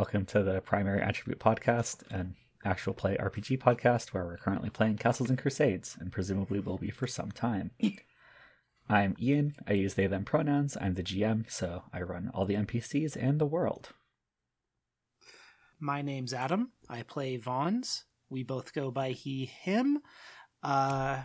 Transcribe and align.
Welcome 0.00 0.24
to 0.28 0.42
the 0.42 0.62
Primary 0.62 1.02
Attribute 1.02 1.40
Podcast, 1.40 2.10
an 2.10 2.34
actual 2.64 2.94
play 2.94 3.18
RPG 3.18 3.58
podcast 3.58 4.14
where 4.14 4.24
we're 4.24 4.38
currently 4.38 4.70
playing 4.70 4.96
Castles 4.96 5.28
and 5.28 5.38
Crusades, 5.38 5.98
and 6.00 6.10
presumably 6.10 6.58
will 6.58 6.78
be 6.78 6.88
for 6.88 7.06
some 7.06 7.30
time. 7.30 7.72
I'm 8.88 9.14
Ian. 9.20 9.56
I 9.68 9.74
use 9.74 9.92
they 9.92 10.06
them 10.06 10.24
pronouns. 10.24 10.74
I'm 10.80 10.94
the 10.94 11.02
GM, 11.02 11.50
so 11.50 11.82
I 11.92 12.00
run 12.00 12.30
all 12.32 12.46
the 12.46 12.54
NPCs 12.54 13.14
and 13.14 13.38
the 13.38 13.44
world. 13.44 13.90
My 15.78 16.00
name's 16.00 16.32
Adam. 16.32 16.72
I 16.88 17.02
play 17.02 17.36
Vons. 17.36 18.04
We 18.30 18.42
both 18.42 18.72
go 18.72 18.90
by 18.90 19.10
he, 19.10 19.44
him. 19.44 19.98
Uh, 20.62 21.24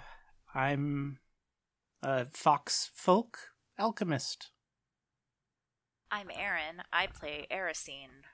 I'm 0.53 1.19
a 2.03 2.25
fox 2.25 2.91
folk 2.93 3.37
alchemist. 3.79 4.49
I'm 6.11 6.29
Erin. 6.29 6.83
I 6.91 7.07
play 7.07 7.47
Erisine. 7.49 8.25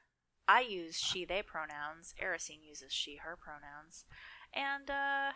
I 0.51 0.59
use 0.59 0.97
she, 0.97 1.23
they 1.23 1.41
pronouns. 1.41 2.13
Erisine 2.21 2.67
uses 2.67 2.91
she, 2.91 3.19
her 3.23 3.37
pronouns. 3.41 4.03
And, 4.53 4.89
uh, 4.89 5.31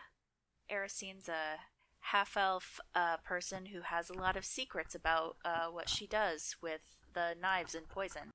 Erisine's 0.70 1.26
a 1.26 1.60
half 2.00 2.36
elf 2.36 2.80
uh, 2.94 3.16
person 3.24 3.66
who 3.66 3.80
has 3.80 4.10
a 4.10 4.18
lot 4.18 4.36
of 4.36 4.44
secrets 4.44 4.94
about 4.94 5.36
uh, 5.42 5.68
what 5.68 5.88
she 5.88 6.06
does 6.06 6.56
with 6.60 6.82
the 7.14 7.34
knives 7.40 7.74
and 7.74 7.88
poison. 7.88 8.30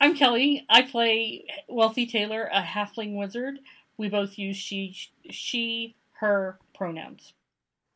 I'm 0.00 0.16
Kelly. 0.16 0.66
I 0.68 0.82
play 0.82 1.44
Wealthy 1.68 2.06
Taylor, 2.06 2.50
a 2.52 2.60
halfling 2.60 3.16
wizard. 3.16 3.60
We 3.96 4.08
both 4.08 4.36
use 4.36 4.56
she, 4.56 4.96
she, 5.30 5.94
her 6.14 6.58
pronouns. 6.74 7.32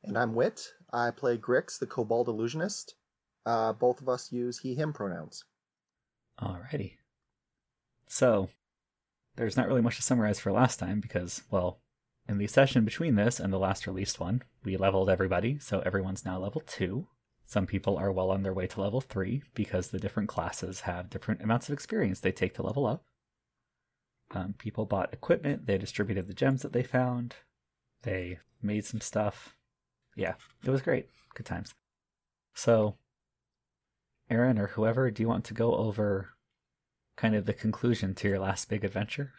And 0.05 0.17
I'm 0.17 0.37
Wit. 0.37 0.75
I 0.93 1.11
play 1.11 1.37
Grix, 1.37 1.77
the 1.77 1.89
Kobold 1.89 2.29
Illusionist. 2.29 2.95
Uh, 3.45 3.73
both 3.73 4.01
of 4.01 4.09
us 4.09 4.31
use 4.31 4.61
he, 4.61 4.77
him 4.77 4.93
pronouns. 4.93 5.45
Alrighty. 6.41 6.93
So, 8.09 8.49
there's 9.37 9.57
not 9.57 9.69
really 9.69 9.83
much 9.83 9.97
to 9.97 10.03
summarize 10.03 10.41
for 10.41 10.51
last 10.51 10.79
time 10.79 11.01
because, 11.01 11.43
well, 11.51 11.79
in 12.29 12.39
the 12.39 12.47
session 12.47 12.85
between 12.85 13.15
this 13.15 13.39
and 13.39 13.53
the 13.53 13.59
last 13.59 13.87
released 13.87 14.19
one, 14.19 14.43
we 14.65 14.77
leveled 14.77 15.09
everybody, 15.09 15.59
so 15.59 15.81
everyone's 15.81 16.25
now 16.25 16.39
level 16.39 16.63
2. 16.67 17.07
Some 17.47 17.67
people 17.67 17.97
are 17.97 18.13
well 18.13 18.31
on 18.31 18.43
their 18.43 18.53
way 18.53 18.67
to 18.67 18.81
level 18.81 19.01
3 19.01 19.43
because 19.55 19.89
the 19.89 19.99
different 19.99 20.29
classes 20.29 20.81
have 20.81 21.09
different 21.09 21.41
amounts 21.41 21.69
of 21.69 21.73
experience 21.73 22.21
they 22.21 22.33
take 22.33 22.55
to 22.55 22.63
level 22.63 22.87
up. 22.87 23.05
Um, 24.33 24.55
people 24.59 24.85
bought 24.85 25.15
equipment, 25.15 25.67
they 25.67 25.79
distributed 25.79 26.27
the 26.27 26.35
gems 26.35 26.61
that 26.63 26.73
they 26.75 26.83
found, 26.83 27.37
they 28.03 28.41
made 28.61 28.85
some 28.85 29.01
stuff. 29.01 29.57
Yeah, 30.17 30.35
it 30.65 30.71
was 30.71 30.83
great. 30.83 31.09
Good 31.35 31.47
times. 31.47 31.73
So, 32.55 32.97
Aaron 34.29 34.59
or 34.59 34.67
whoever, 34.67 35.11
do 35.11 35.23
you 35.23 35.29
want 35.29 35.45
to 35.47 35.55
go 35.55 35.75
over 35.75 36.35
kind 37.19 37.35
of 37.35 37.45
the 37.45 37.53
conclusion 37.53 38.15
to 38.15 38.29
your 38.29 38.39
last 38.39 38.71
big 38.71 38.85
adventure? 38.85 39.33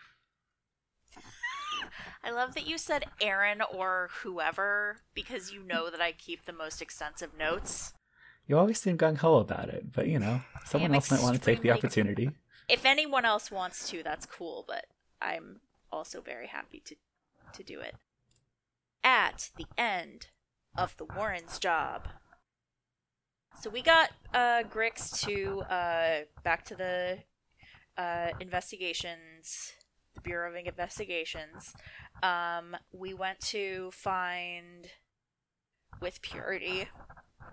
I 2.23 2.29
love 2.29 2.53
that 2.53 2.67
you 2.67 2.77
said 2.77 3.05
Aaron 3.21 3.61
or 3.61 4.09
whoever 4.21 4.97
because 5.15 5.51
you 5.51 5.63
know 5.63 5.89
that 5.89 6.01
I 6.01 6.11
keep 6.11 6.45
the 6.45 6.53
most 6.53 6.81
extensive 6.81 7.31
notes. 7.37 7.93
You 8.45 8.57
always 8.57 8.79
seem 8.79 8.97
gung 8.97 9.17
ho 9.17 9.37
about 9.37 9.69
it, 9.69 9.91
but 9.93 10.07
you 10.07 10.19
know, 10.19 10.41
someone 10.65 10.93
else 10.93 11.09
might 11.09 11.21
want 11.21 11.35
to 11.35 11.41
take 11.41 11.61
the 11.61 11.71
opportunity. 11.71 12.31
If 12.67 12.85
anyone 12.85 13.25
else 13.25 13.49
wants 13.49 13.89
to, 13.89 14.03
that's 14.03 14.25
cool, 14.25 14.65
but 14.67 14.85
I'm 15.21 15.61
also 15.91 16.21
very 16.21 16.47
happy 16.47 16.81
to 16.85 16.95
to 17.53 17.63
do 17.63 17.79
it. 17.79 17.95
At 19.03 19.49
the 19.55 19.65
end 19.77 20.27
of 20.77 20.97
the 20.97 21.05
Warren's 21.05 21.57
job. 21.57 22.07
So 23.59 23.69
we 23.69 23.81
got 23.81 24.09
uh 24.33 24.63
Grix 24.69 25.19
to 25.25 25.61
uh 25.61 26.25
back 26.43 26.65
to 26.65 26.75
the 26.75 27.19
uh 27.99 28.29
investigations 28.39 29.73
the 30.15 30.21
Bureau 30.21 30.49
of 30.49 30.55
Investigations. 30.55 31.73
Um 32.23 32.75
we 32.91 33.13
went 33.13 33.39
to 33.55 33.91
find 33.91 34.87
with 36.01 36.21
Purity 36.21 36.87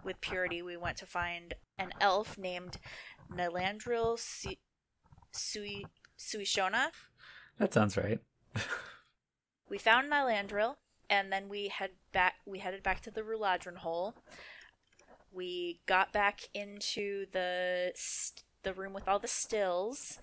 with 0.05 0.21
Purity 0.21 0.63
we 0.63 0.77
went 0.77 0.97
to 0.99 1.07
find 1.07 1.55
an 1.79 1.91
elf 2.01 2.39
named 2.39 2.79
Nalandril 3.31 4.19
Su- 4.19 4.63
Sui 5.33 5.87
Suishona. 6.19 6.87
That 7.59 7.75
sounds 7.75 7.97
right. 7.97 8.21
We 9.69 9.79
found 9.79 10.11
Nylandril, 10.13 10.77
and 11.11 11.33
then 11.33 11.49
we 11.49 11.69
head 11.69 11.91
back. 12.13 12.35
We 12.47 12.61
headed 12.61 12.83
back 12.83 13.01
to 13.03 13.11
the 13.11 13.23
Ruladron 13.23 13.79
hole. 13.79 14.15
We 15.33 15.81
got 15.87 16.13
back 16.13 16.43
into 16.55 17.27
the 17.33 17.93
st- 17.97 18.45
the 18.67 18.75
room 18.75 18.93
with 18.93 19.09
all 19.09 19.21
the 19.21 19.29
stills. 19.29 20.19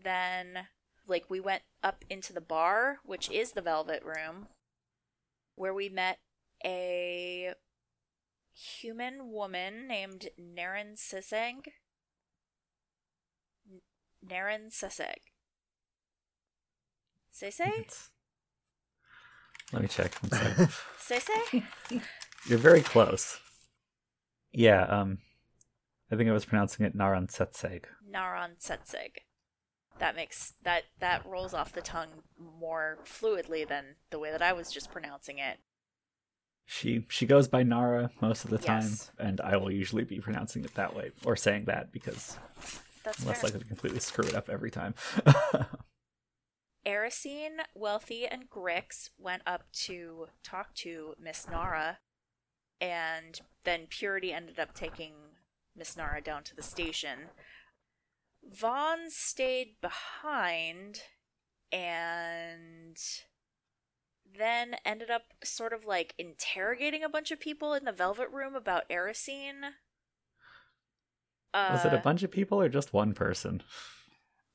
Then, 0.00 0.68
like, 1.06 1.24
we 1.28 1.40
went 1.40 1.62
up 1.82 2.04
into 2.08 2.32
the 2.32 2.40
bar, 2.40 2.98
which 3.04 3.28
is 3.30 3.52
the 3.52 3.60
Velvet 3.60 4.02
Room, 4.04 4.46
where 5.56 5.74
we 5.74 5.88
met 5.88 6.18
a 6.64 7.54
human 8.54 9.30
woman 9.32 9.88
named 9.88 10.28
Naren 10.40 10.94
Siseng. 10.96 11.66
N- 13.68 13.80
Naren 14.26 14.70
Siseg. 14.70 15.18
Sese? 17.32 18.10
Let 19.72 19.82
me 19.82 19.88
check. 19.88 20.14
One 20.20 20.30
second. 20.30 20.68
Sese? 20.98 21.62
You're 22.48 22.58
very 22.58 22.80
close. 22.80 23.38
Yeah, 24.52 24.84
um, 24.84 25.18
I 26.10 26.16
think 26.16 26.28
I 26.28 26.32
was 26.32 26.44
pronouncing 26.44 26.86
it 26.86 26.96
Naran 26.96 27.28
Setseg. 27.28 27.84
Naran 28.10 28.58
Setseg. 28.60 29.18
That 29.98 30.14
makes 30.16 30.54
that 30.62 30.84
that 31.00 31.26
rolls 31.26 31.52
off 31.54 31.72
the 31.72 31.80
tongue 31.80 32.22
more 32.38 32.98
fluidly 33.04 33.66
than 33.66 33.96
the 34.10 34.18
way 34.18 34.30
that 34.30 34.42
I 34.42 34.52
was 34.52 34.70
just 34.70 34.90
pronouncing 34.90 35.38
it. 35.38 35.58
She 36.66 37.06
she 37.08 37.26
goes 37.26 37.48
by 37.48 37.62
Nara 37.62 38.10
most 38.20 38.44
of 38.44 38.50
the 38.50 38.58
time, 38.58 38.90
and 39.18 39.40
I 39.40 39.56
will 39.56 39.70
usually 39.70 40.04
be 40.04 40.20
pronouncing 40.20 40.64
it 40.64 40.74
that 40.74 40.94
way 40.94 41.10
or 41.24 41.34
saying 41.34 41.64
that 41.64 41.92
because 41.92 42.36
That's 43.02 43.22
I'm 43.22 43.28
less 43.28 43.40
fair. 43.40 43.48
likely 43.48 43.60
to 43.60 43.66
completely 43.66 44.00
screw 44.00 44.24
it 44.24 44.34
up 44.34 44.48
every 44.48 44.70
time. 44.70 44.94
Erisine, 46.86 47.58
Wealthy, 47.74 48.26
and 48.26 48.48
Grix 48.48 49.10
went 49.18 49.42
up 49.46 49.64
to 49.72 50.28
talk 50.42 50.74
to 50.76 51.14
Miss 51.20 51.46
Nara, 51.50 51.98
and 52.80 53.40
then 53.64 53.86
Purity 53.88 54.32
ended 54.32 54.58
up 54.58 54.74
taking 54.74 55.14
Miss 55.78 55.96
Nara 55.96 56.20
down 56.20 56.42
to 56.44 56.56
the 56.56 56.62
station. 56.62 57.30
Vaughn 58.42 59.10
stayed 59.10 59.76
behind 59.80 61.02
and 61.70 62.96
then 64.36 64.76
ended 64.84 65.10
up 65.10 65.22
sort 65.44 65.72
of 65.72 65.84
like 65.86 66.14
interrogating 66.18 67.02
a 67.02 67.08
bunch 67.08 67.30
of 67.30 67.40
people 67.40 67.74
in 67.74 67.84
the 67.84 67.92
Velvet 67.92 68.28
Room 68.30 68.54
about 68.54 68.88
Erisine. 68.88 69.72
Uh, 71.54 71.68
was 71.72 71.84
it 71.84 71.94
a 71.94 71.98
bunch 71.98 72.22
of 72.22 72.30
people 72.30 72.60
or 72.60 72.68
just 72.68 72.92
one 72.92 73.14
person? 73.14 73.62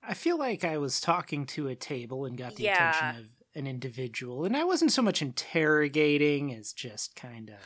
I 0.03 0.13
feel 0.13 0.37
like 0.37 0.63
I 0.63 0.77
was 0.77 0.99
talking 1.01 1.45
to 1.47 1.67
a 1.67 1.75
table 1.75 2.25
and 2.25 2.37
got 2.37 2.55
the 2.55 2.65
Yeah. 2.65 2.89
attention 2.89 3.23
of 3.23 3.29
an 3.55 3.67
individual, 3.67 4.45
and 4.45 4.57
I 4.57 4.63
wasn't 4.63 4.91
so 4.91 5.01
much 5.01 5.21
interrogating 5.21 6.53
as 6.53 6.73
just 6.73 7.15
kind 7.15 7.49
of 7.49 7.59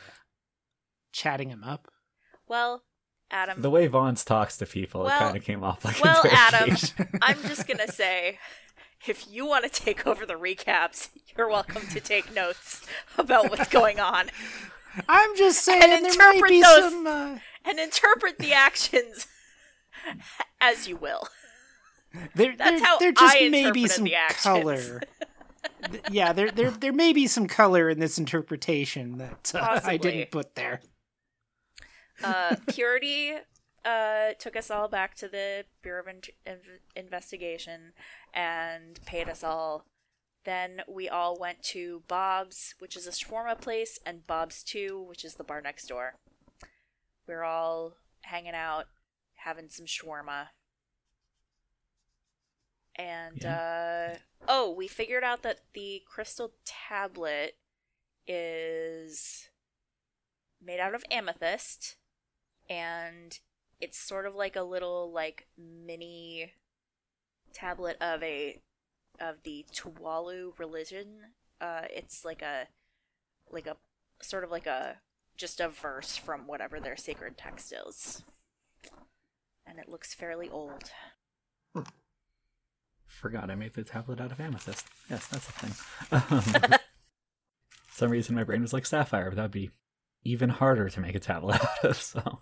chatting 1.12 1.50
him 1.50 1.64
up. 1.64 1.90
Well, 2.46 2.84
Adam. 3.30 3.60
The 3.60 3.70
way 3.70 3.86
Vaughn's 3.86 4.24
talks 4.24 4.56
to 4.58 4.66
people, 4.66 5.04
Well- 5.04 5.16
it 5.16 5.18
kind 5.18 5.36
of 5.36 5.44
came 5.44 5.62
off 5.64 5.84
like 5.84 6.02
well, 6.02 6.22
Adam. 6.30 6.76
I'm 7.22 7.40
just 7.42 7.66
gonna 7.66 7.88
say, 7.88 8.38
if 9.06 9.26
you 9.30 9.46
want 9.46 9.64
to 9.64 9.70
take 9.70 10.06
over 10.06 10.24
the 10.26 10.34
recaps, 10.34 11.10
you're 11.36 11.48
welcome 11.48 11.86
to 11.88 12.00
take 12.00 12.34
notes 12.34 12.84
about 13.16 13.50
what's 13.50 13.68
going 13.68 14.00
on 14.00 14.30
I'm 15.08 15.36
just 15.36 15.64
saying 15.64 15.82
And 15.82 15.92
there 15.92 16.00
might 16.02 16.10
interpret 16.36 16.50
be 16.50 16.62
those- 16.62 16.92
some. 16.92 17.06
Uh, 17.06 17.38
and 17.64 17.78
interpret 17.78 18.38
the 18.38 18.52
actions 18.54 19.26
as 20.60 20.88
you 20.88 20.96
will. 20.96 21.28
there, 22.34 22.54
That's 22.56 22.80
there, 22.80 22.84
how 22.84 22.98
there 22.98 23.12
just 23.12 23.36
I 23.38 23.48
may 23.50 23.70
be 23.70 23.86
some 23.86 24.08
color. 24.40 25.02
Yeah, 26.10 26.32
there, 26.32 26.50
there, 26.50 26.70
there 26.70 26.92
may 26.92 27.12
be 27.12 27.26
some 27.26 27.46
color 27.46 27.90
in 27.90 28.00
this 28.00 28.18
interpretation 28.18 29.18
that 29.18 29.52
uh, 29.54 29.80
I 29.84 29.96
didn't 29.98 30.30
put 30.30 30.54
there. 30.54 30.80
Uh, 32.22 32.56
Purity 32.68 33.34
uh, 33.84 34.30
took 34.38 34.56
us 34.56 34.70
all 34.70 34.88
back 34.88 35.14
to 35.16 35.28
the 35.28 35.64
Bureau 35.82 36.00
of 36.00 36.08
In- 36.08 36.20
Inv- 36.46 36.80
Investigation 36.96 37.92
and 38.34 38.98
paid 39.06 39.28
us 39.28 39.44
all. 39.44 39.84
Then 40.44 40.82
we 40.88 41.08
all 41.08 41.38
went 41.38 41.62
to 41.64 42.02
Bob's, 42.08 42.74
which 42.78 42.96
is 42.96 43.06
a 43.06 43.10
shawarma 43.10 43.60
place, 43.60 43.98
and 44.06 44.26
Bob's 44.26 44.62
2, 44.62 45.04
which 45.06 45.24
is 45.24 45.34
the 45.34 45.44
bar 45.44 45.60
next 45.60 45.86
door. 45.88 46.14
We 47.26 47.34
are 47.34 47.44
all 47.44 47.94
hanging 48.22 48.54
out, 48.54 48.86
having 49.34 49.68
some 49.68 49.86
shawarma. 49.86 50.48
And, 52.96 53.44
uh, 53.44 54.08
oh, 54.48 54.72
we 54.72 54.88
figured 54.88 55.22
out 55.22 55.42
that 55.42 55.60
the 55.74 56.02
crystal 56.06 56.52
tablet 56.64 57.56
is 58.26 59.48
made 60.60 60.80
out 60.80 60.94
of 60.94 61.04
amethyst 61.10 61.97
and 62.68 63.38
it's 63.80 63.98
sort 63.98 64.26
of 64.26 64.34
like 64.34 64.56
a 64.56 64.62
little 64.62 65.12
like 65.12 65.46
mini 65.56 66.52
tablet 67.52 67.96
of 68.00 68.22
a 68.22 68.60
of 69.20 69.42
the 69.42 69.64
Tuwalu 69.72 70.58
religion. 70.58 71.32
Uh, 71.60 71.82
it's 71.90 72.24
like 72.24 72.42
a 72.42 72.68
like 73.50 73.66
a 73.66 73.76
sort 74.22 74.44
of 74.44 74.50
like 74.50 74.66
a 74.66 74.96
just 75.36 75.60
a 75.60 75.68
verse 75.68 76.16
from 76.16 76.46
whatever 76.46 76.80
their 76.80 76.96
sacred 76.96 77.38
text 77.38 77.72
is, 77.86 78.22
and 79.66 79.78
it 79.78 79.88
looks 79.88 80.14
fairly 80.14 80.48
old. 80.48 80.90
Forgot 83.06 83.50
I 83.50 83.54
made 83.54 83.74
the 83.74 83.82
tablet 83.82 84.20
out 84.20 84.30
of 84.32 84.40
amethyst. 84.40 84.86
Yes, 85.10 85.26
that's 85.26 85.48
a 85.48 85.52
thing. 85.52 85.74
Um, 86.70 86.78
some 87.90 88.10
reason 88.12 88.36
my 88.36 88.44
brain 88.44 88.62
was 88.62 88.72
like 88.72 88.86
sapphire, 88.86 89.28
but 89.28 89.36
that'd 89.36 89.50
be 89.50 89.70
even 90.24 90.48
harder 90.50 90.88
to 90.88 91.00
make 91.00 91.14
a 91.14 91.20
tablet 91.20 91.60
out 91.62 91.84
of. 91.84 91.96
So 92.00 92.40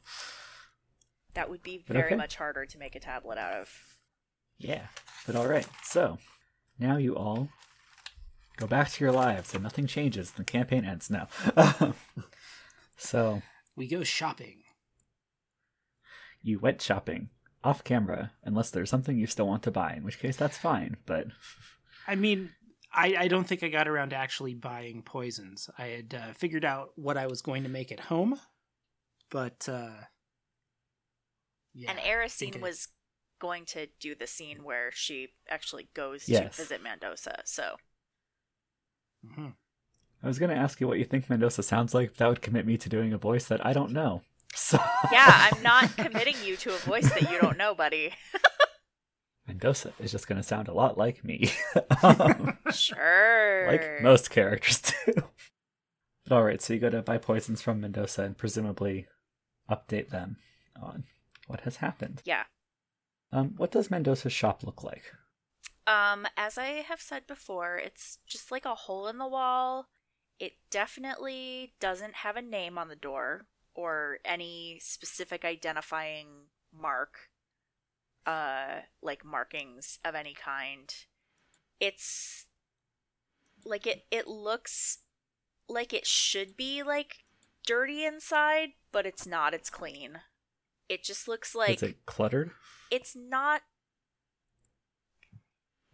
That 1.34 1.50
would 1.50 1.62
be 1.62 1.84
very 1.86 2.06
okay. 2.06 2.16
much 2.16 2.36
harder 2.36 2.64
to 2.66 2.78
make 2.78 2.94
a 2.94 3.00
tablet 3.00 3.38
out 3.38 3.52
of. 3.54 3.70
yeah, 4.58 4.86
but 5.26 5.36
all 5.36 5.46
right. 5.46 5.66
So 5.82 6.18
now 6.78 6.96
you 6.96 7.14
all 7.16 7.48
go 8.56 8.66
back 8.66 8.90
to 8.90 9.04
your 9.04 9.12
lives, 9.12 9.52
and 9.54 9.62
nothing 9.62 9.86
changes. 9.86 10.30
The 10.32 10.44
campaign 10.44 10.84
ends 10.84 11.10
now. 11.10 11.28
so 12.96 13.42
We 13.76 13.86
go 13.88 14.02
shopping. 14.02 14.62
you 16.42 16.58
went 16.58 16.80
shopping 16.80 17.28
off 17.64 17.82
camera, 17.84 18.32
unless 18.44 18.70
there's 18.70 18.88
something 18.90 19.18
you 19.18 19.26
still 19.26 19.46
want 19.48 19.62
to 19.64 19.70
buy, 19.70 19.94
in 19.94 20.04
which 20.04 20.18
case 20.20 20.36
that's 20.36 20.56
fine. 20.56 20.96
But 21.04 21.26
I 22.06 22.14
mean, 22.14 22.50
I, 22.96 23.14
I 23.20 23.28
don't 23.28 23.46
think 23.46 23.62
I 23.62 23.68
got 23.68 23.88
around 23.88 24.10
to 24.10 24.16
actually 24.16 24.54
buying 24.54 25.02
poisons. 25.02 25.70
I 25.78 25.86
had 25.88 26.14
uh, 26.14 26.32
figured 26.32 26.64
out 26.64 26.92
what 26.96 27.16
I 27.16 27.26
was 27.26 27.42
going 27.42 27.62
to 27.64 27.68
make 27.68 27.92
at 27.92 28.00
home, 28.00 28.40
but 29.30 29.68
uh, 29.68 29.90
yeah, 31.74 31.90
and 31.90 31.98
think 32.38 32.56
Erisine 32.56 32.60
was 32.60 32.88
going 33.38 33.64
to 33.66 33.86
do 34.00 34.14
the 34.14 34.26
scene 34.26 34.64
where 34.64 34.90
she 34.92 35.34
actually 35.48 35.88
goes 35.94 36.24
Yes. 36.26 36.56
to 36.56 36.62
visit 36.62 36.82
Mendoza. 36.82 37.42
So 37.44 37.76
Mhm. 39.26 39.54
I 40.22 40.26
was 40.28 40.38
going 40.38 40.50
to 40.50 40.56
ask 40.56 40.80
you 40.80 40.88
what 40.88 40.98
you 40.98 41.04
think 41.06 41.30
Mendoza 41.30 41.62
sounds 41.62 41.94
like, 41.94 42.10
but 42.10 42.18
that 42.18 42.28
would 42.28 42.42
commit 42.42 42.66
me 42.66 42.78
to 42.78 42.88
doing 42.88 43.12
a 43.12 43.18
voice 43.18 43.46
that 43.48 43.64
I 43.66 43.72
don't 43.74 43.92
know. 43.92 44.22
So 44.56 44.78
yeah, 45.08 45.36
I'm 45.38 45.62
not 45.62 45.96
committing 45.96 46.40
you 46.40 46.56
to 46.58 46.74
a 46.74 46.78
voice 46.78 47.12
that 47.12 47.24
you 47.24 47.38
don't 47.38 47.56
know, 47.58 47.74
buddy. 47.74 48.14
Mendoza 49.46 49.92
is 49.98 50.12
just 50.12 50.26
going 50.28 50.40
to 50.40 50.46
sound 50.46 50.68
a 50.68 50.74
lot 50.74 50.98
like 50.98 51.24
me. 51.24 51.50
Um, 52.02 52.58
Sure. 52.70 53.66
like 53.70 54.02
most 54.02 54.30
characters 54.30 54.80
do. 54.80 55.12
But 56.24 56.34
all 56.34 56.42
right, 56.44 56.60
so 56.60 56.74
you 56.74 56.80
go 56.80 56.90
to 56.90 57.02
buy 57.02 57.18
poisons 57.18 57.62
from 57.62 57.80
Mendoza 57.80 58.22
and 58.22 58.36
presumably 58.36 59.06
update 59.70 60.08
them 60.10 60.36
on 60.80 61.04
what 61.46 61.60
has 61.60 61.76
happened. 61.76 62.22
Yeah. 62.24 62.44
Um, 63.32 63.54
what 63.56 63.70
does 63.70 63.90
Mendoza's 63.90 64.32
shop 64.32 64.62
look 64.64 64.82
like? 64.82 65.04
Um, 65.86 66.26
as 66.36 66.58
I 66.58 66.82
have 66.88 67.00
said 67.00 67.26
before, 67.26 67.76
it's 67.76 68.18
just 68.26 68.50
like 68.50 68.64
a 68.64 68.74
hole 68.74 69.06
in 69.06 69.18
the 69.18 69.26
wall. 69.28 69.86
It 70.40 70.52
definitely 70.70 71.74
doesn't 71.80 72.14
have 72.16 72.36
a 72.36 72.42
name 72.42 72.76
on 72.76 72.88
the 72.88 72.96
door 72.96 73.46
or 73.74 74.18
any 74.24 74.78
specific 74.80 75.44
identifying 75.44 76.26
mark, 76.72 77.30
uh, 78.26 78.80
like 79.02 79.24
markings 79.24 79.98
of 80.04 80.14
any 80.14 80.34
kind. 80.34 80.92
It's 81.80 82.46
like 83.64 83.86
it, 83.86 84.04
it 84.10 84.26
looks 84.26 84.98
like 85.68 85.92
it 85.92 86.06
should 86.06 86.56
be 86.56 86.82
like 86.82 87.16
dirty 87.66 88.04
inside, 88.04 88.70
but 88.92 89.06
it's 89.06 89.26
not. 89.26 89.54
It's 89.54 89.70
clean. 89.70 90.20
It 90.88 91.02
just 91.04 91.26
looks 91.28 91.54
like 91.54 91.76
is 91.76 91.82
it 91.82 92.06
cluttered? 92.06 92.52
it's 92.90 93.16
not 93.16 93.62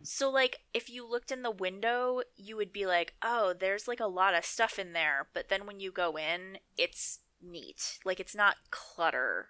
so 0.02 0.28
like 0.30 0.58
if 0.74 0.90
you 0.90 1.08
looked 1.08 1.30
in 1.30 1.42
the 1.42 1.50
window 1.50 2.20
you 2.36 2.56
would 2.56 2.72
be 2.72 2.84
like 2.86 3.14
oh 3.22 3.54
there's 3.58 3.86
like 3.86 4.00
a 4.00 4.06
lot 4.06 4.34
of 4.34 4.44
stuff 4.44 4.78
in 4.78 4.92
there 4.92 5.28
but 5.32 5.48
then 5.48 5.64
when 5.64 5.78
you 5.80 5.92
go 5.92 6.18
in 6.18 6.58
it's 6.76 7.20
neat 7.40 7.98
like 8.04 8.18
it's 8.20 8.34
not 8.34 8.56
clutter 8.70 9.48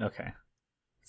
Okay. 0.00 0.32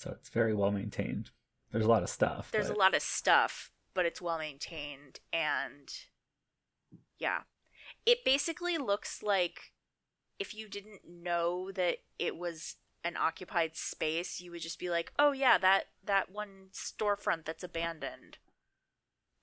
So 0.01 0.11
it's 0.11 0.29
very 0.29 0.53
well 0.55 0.71
maintained. 0.71 1.29
There's 1.71 1.85
a 1.85 1.89
lot 1.89 2.01
of 2.03 2.09
stuff. 2.09 2.49
there's 2.51 2.67
but- 2.69 2.75
a 2.75 2.79
lot 2.79 2.95
of 2.95 3.01
stuff 3.01 3.71
but 3.93 4.05
it's 4.05 4.21
well 4.21 4.37
maintained 4.37 5.19
and 5.33 5.89
yeah 7.19 7.39
it 8.05 8.19
basically 8.23 8.77
looks 8.77 9.21
like 9.21 9.73
if 10.39 10.55
you 10.55 10.69
didn't 10.69 11.01
know 11.05 11.71
that 11.73 11.97
it 12.17 12.37
was 12.37 12.75
an 13.03 13.17
occupied 13.17 13.75
space 13.75 14.39
you 14.39 14.49
would 14.49 14.61
just 14.61 14.79
be 14.79 14.89
like 14.89 15.11
oh 15.19 15.33
yeah 15.33 15.57
that 15.57 15.85
that 16.03 16.31
one 16.31 16.67
storefront 16.73 17.43
that's 17.43 17.63
abandoned 17.65 18.37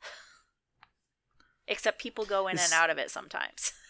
except 1.66 2.00
people 2.00 2.24
go 2.24 2.48
in 2.48 2.56
This- 2.56 2.72
and 2.72 2.78
out 2.82 2.90
of 2.90 2.98
it 2.98 3.10
sometimes 3.10 3.72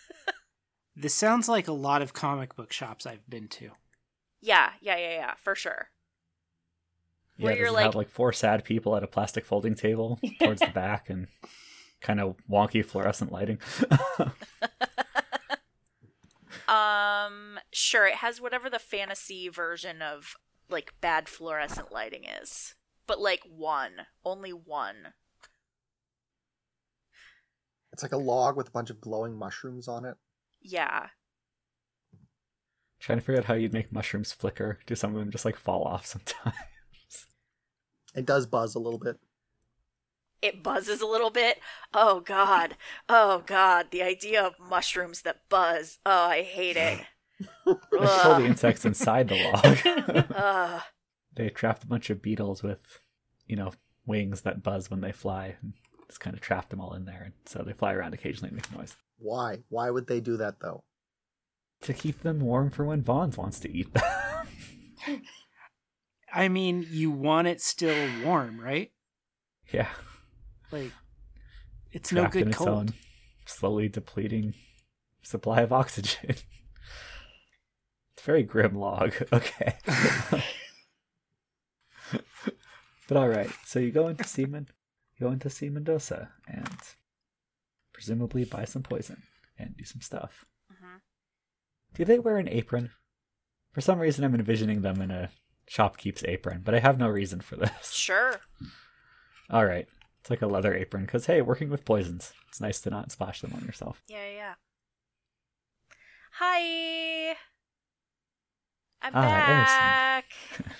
This 1.00 1.14
sounds 1.14 1.48
like 1.48 1.68
a 1.68 1.72
lot 1.72 2.02
of 2.02 2.12
comic 2.12 2.56
book 2.56 2.72
shops 2.72 3.06
I've 3.06 3.28
been 3.30 3.46
to. 3.48 3.70
yeah 4.40 4.70
yeah 4.80 4.96
yeah 4.96 5.12
yeah 5.14 5.34
for 5.36 5.54
sure 5.54 5.90
Yeah, 5.92 5.97
where 7.38 7.52
does 7.54 7.60
you're 7.60 7.70
like- 7.70 7.84
have 7.84 7.94
like 7.94 8.08
four 8.10 8.32
sad 8.32 8.64
people 8.64 8.96
at 8.96 9.02
a 9.02 9.06
plastic 9.06 9.44
folding 9.44 9.74
table 9.74 10.18
towards 10.40 10.60
the 10.60 10.66
back 10.68 11.08
and 11.10 11.28
kind 12.00 12.20
of 12.20 12.36
wonky 12.50 12.84
fluorescent 12.84 13.32
lighting. 13.32 13.58
um 16.68 17.58
sure 17.72 18.06
it 18.06 18.16
has 18.16 18.40
whatever 18.40 18.68
the 18.68 18.78
fantasy 18.78 19.48
version 19.48 20.02
of 20.02 20.34
like 20.68 20.92
bad 21.00 21.28
fluorescent 21.28 21.90
lighting 21.90 22.24
is 22.24 22.74
but 23.06 23.18
like 23.20 23.40
one 23.48 23.92
only 24.24 24.52
one 24.52 25.14
It's 27.92 28.02
like 28.02 28.12
a 28.12 28.18
log 28.18 28.56
with 28.56 28.68
a 28.68 28.72
bunch 28.72 28.90
of 28.90 29.00
glowing 29.00 29.36
mushrooms 29.38 29.88
on 29.88 30.04
it. 30.04 30.16
yeah 30.60 31.06
Trying 33.00 33.18
to 33.18 33.24
figure 33.24 33.40
out 33.40 33.44
how 33.46 33.54
you'd 33.54 33.72
make 33.72 33.92
mushrooms 33.92 34.32
flicker. 34.32 34.80
Do 34.84 34.96
some 34.96 35.14
of 35.14 35.20
them 35.20 35.30
just 35.30 35.44
like 35.44 35.56
fall 35.56 35.84
off 35.84 36.04
sometimes? 36.04 36.56
It 38.14 38.26
does 38.26 38.46
buzz 38.46 38.74
a 38.74 38.78
little 38.78 38.98
bit. 38.98 39.18
it 40.40 40.62
buzzes 40.62 41.00
a 41.00 41.06
little 41.06 41.30
bit. 41.30 41.58
Oh 41.92 42.20
god. 42.20 42.76
Oh 43.08 43.42
god. 43.46 43.86
The 43.90 44.02
idea 44.02 44.42
of 44.42 44.54
mushrooms 44.58 45.22
that 45.22 45.48
buzz. 45.48 45.98
Oh, 46.06 46.26
I 46.28 46.42
hate 46.42 46.76
it. 46.76 47.00
Let's 47.66 48.22
pull 48.22 48.36
the 48.36 48.46
insects 48.46 48.84
inside 48.84 49.28
the 49.28 49.36
log. 49.52 50.26
Ugh. 50.34 50.82
they 51.34 51.48
trapped 51.50 51.84
a 51.84 51.86
bunch 51.86 52.10
of 52.10 52.20
beetles 52.22 52.62
with, 52.62 53.00
you 53.46 53.56
know, 53.56 53.72
wings 54.06 54.40
that 54.42 54.62
buzz 54.62 54.90
when 54.90 55.00
they 55.02 55.12
fly, 55.12 55.56
and 55.62 55.74
just 56.08 56.18
kind 56.20 56.34
of 56.34 56.40
trapped 56.40 56.70
them 56.70 56.80
all 56.80 56.94
in 56.94 57.04
there. 57.04 57.22
And 57.24 57.34
so 57.46 57.62
they 57.62 57.72
fly 57.74 57.92
around 57.92 58.14
occasionally 58.14 58.48
and 58.48 58.56
make 58.56 58.72
noise 58.76 58.96
Why? 59.18 59.58
Why 59.68 59.90
would 59.90 60.06
they 60.08 60.20
do 60.20 60.36
that 60.38 60.60
though? 60.60 60.82
to 61.82 61.94
keep 61.94 62.22
them 62.22 62.40
warm 62.40 62.70
for 62.70 62.84
when 62.84 63.02
Vons 63.02 63.36
wants 63.36 63.60
to 63.60 63.70
eat 63.70 63.92
them. 63.94 64.02
I 66.34 66.48
mean, 66.48 66.86
you 66.90 67.10
want 67.10 67.48
it 67.48 67.60
still 67.60 68.08
warm, 68.24 68.60
right? 68.60 68.90
yeah, 69.72 69.88
Like, 70.70 70.92
it's 71.92 72.10
no 72.12 72.22
trapped 72.22 72.36
in 72.36 72.44
good 72.46 72.54
cold. 72.54 72.68
own 72.68 72.88
slowly 73.46 73.88
depleting 73.88 74.54
supply 75.22 75.60
of 75.62 75.72
oxygen. 75.82 76.30
it's 76.30 76.42
a 78.18 78.24
very 78.24 78.42
grim 78.42 78.74
log. 78.74 79.14
Okay. 79.32 79.76
but 83.08 83.16
all 83.16 83.28
right, 83.28 83.50
so 83.64 83.78
you 83.78 83.90
go 83.90 84.08
into 84.08 84.24
Seaman, 84.24 84.68
you 85.16 85.26
go 85.26 85.32
into 85.32 85.50
see 85.50 85.68
Mendoza, 85.68 86.30
and 86.46 86.68
presumably 87.92 88.44
buy 88.44 88.64
some 88.64 88.82
poison 88.82 89.22
and 89.58 89.76
do 89.76 89.84
some 89.84 90.00
stuff. 90.00 90.44
Mhm. 90.72 91.00
Do 91.94 92.04
they 92.04 92.18
wear 92.18 92.36
an 92.38 92.48
apron? 92.48 92.90
For 93.72 93.80
some 93.80 93.98
reason, 93.98 94.24
I'm 94.24 94.34
envisioning 94.34 94.80
them 94.82 95.00
in 95.02 95.10
a 95.10 95.30
shopkeep's 95.68 96.24
apron, 96.24 96.62
but 96.64 96.74
I 96.74 96.80
have 96.80 96.98
no 96.98 97.08
reason 97.08 97.40
for 97.40 97.56
this. 97.56 97.92
Sure. 97.92 98.40
All 99.50 99.64
right, 99.64 99.86
it's 100.20 100.30
like 100.30 100.42
a 100.42 100.46
leather 100.46 100.74
apron 100.74 101.04
because 101.06 101.26
hey, 101.26 101.40
working 101.42 101.70
with 101.70 101.84
poisons, 101.84 102.32
it's 102.48 102.60
nice 102.60 102.80
to 102.82 102.90
not 102.90 103.10
splash 103.12 103.40
them 103.40 103.52
on 103.54 103.64
yourself. 103.64 104.02
Yeah, 104.08 104.28
yeah. 104.34 104.54
Hi. 106.32 107.30
I'm 109.00 109.12
Ah, 109.14 109.20
back. 109.22 110.24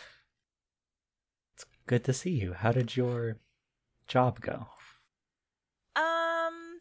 It's 1.55 1.65
good 1.87 2.05
to 2.05 2.13
see 2.13 2.31
you. 2.31 2.53
How 2.53 2.73
did 2.73 2.97
your 2.97 3.39
job 4.07 4.41
go? 4.41 4.67
Um 5.97 6.81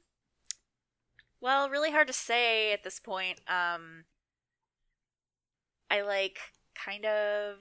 well, 1.39 1.69
really 1.69 1.91
hard 1.91 2.07
to 2.07 2.13
say 2.13 2.73
at 2.73 2.83
this 2.83 2.99
point. 2.99 3.39
Um 3.47 4.05
I 5.89 6.01
like 6.01 6.37
kind 6.75 7.05
of 7.05 7.55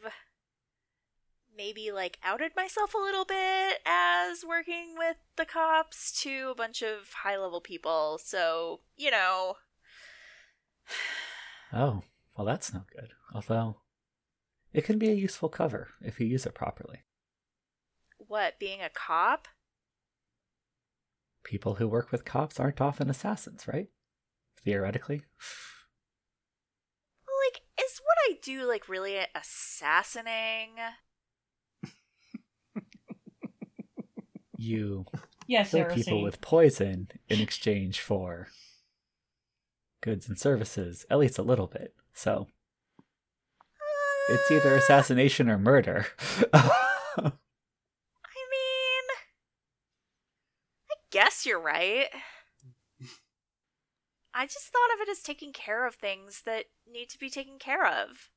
maybe 1.56 1.90
like 1.90 2.18
outed 2.22 2.52
myself 2.56 2.94
a 2.94 2.98
little 2.98 3.24
bit 3.24 3.80
as 3.86 4.44
working 4.46 4.94
with 4.96 5.16
the 5.36 5.44
cops 5.44 6.12
to 6.22 6.50
a 6.50 6.54
bunch 6.54 6.82
of 6.82 7.12
high 7.22 7.36
level 7.36 7.60
people. 7.60 8.18
So, 8.22 8.80
you 8.96 9.10
know, 9.10 9.56
Oh, 11.72 12.02
well, 12.36 12.46
that's 12.46 12.72
no 12.72 12.82
good. 12.94 13.10
Although, 13.34 13.76
it 14.72 14.84
can 14.84 14.98
be 14.98 15.10
a 15.10 15.14
useful 15.14 15.48
cover 15.48 15.88
if 16.00 16.20
you 16.20 16.26
use 16.26 16.46
it 16.46 16.54
properly. 16.54 17.00
What, 18.18 18.58
being 18.58 18.80
a 18.82 18.88
cop? 18.88 19.48
People 21.44 21.74
who 21.74 21.88
work 21.88 22.12
with 22.12 22.24
cops 22.24 22.58
aren't 22.58 22.80
often 22.80 23.10
assassins, 23.10 23.66
right? 23.68 23.88
Theoretically. 24.64 25.22
Like, 27.44 27.62
is 27.80 28.00
what 28.02 28.16
I 28.28 28.38
do, 28.42 28.64
like, 28.66 28.88
really 28.88 29.18
assassinating? 29.34 30.76
You 34.56 35.06
Yes, 35.46 35.70
kill 35.70 35.86
people 35.86 36.22
with 36.22 36.40
poison 36.40 37.08
in 37.28 37.40
exchange 37.40 38.00
for 38.00 38.48
goods 40.00 40.28
and 40.28 40.38
services, 40.38 41.06
at 41.10 41.18
least 41.18 41.38
a 41.38 41.42
little 41.42 41.66
bit. 41.66 41.94
So 42.12 42.48
it's 44.28 44.50
either 44.50 44.74
assassination 44.74 45.48
or 45.48 45.58
murder. 45.58 46.06
I 46.52 46.62
mean, 47.18 47.30
I 50.90 50.94
guess 51.10 51.46
you're 51.46 51.60
right. 51.60 52.08
I 54.34 54.44
just 54.46 54.68
thought 54.68 54.94
of 54.94 55.00
it 55.00 55.10
as 55.10 55.22
taking 55.22 55.52
care 55.52 55.86
of 55.86 55.94
things 55.94 56.42
that 56.44 56.66
need 56.90 57.08
to 57.10 57.18
be 57.18 57.30
taken 57.30 57.58
care 57.58 57.86
of. 57.86 58.30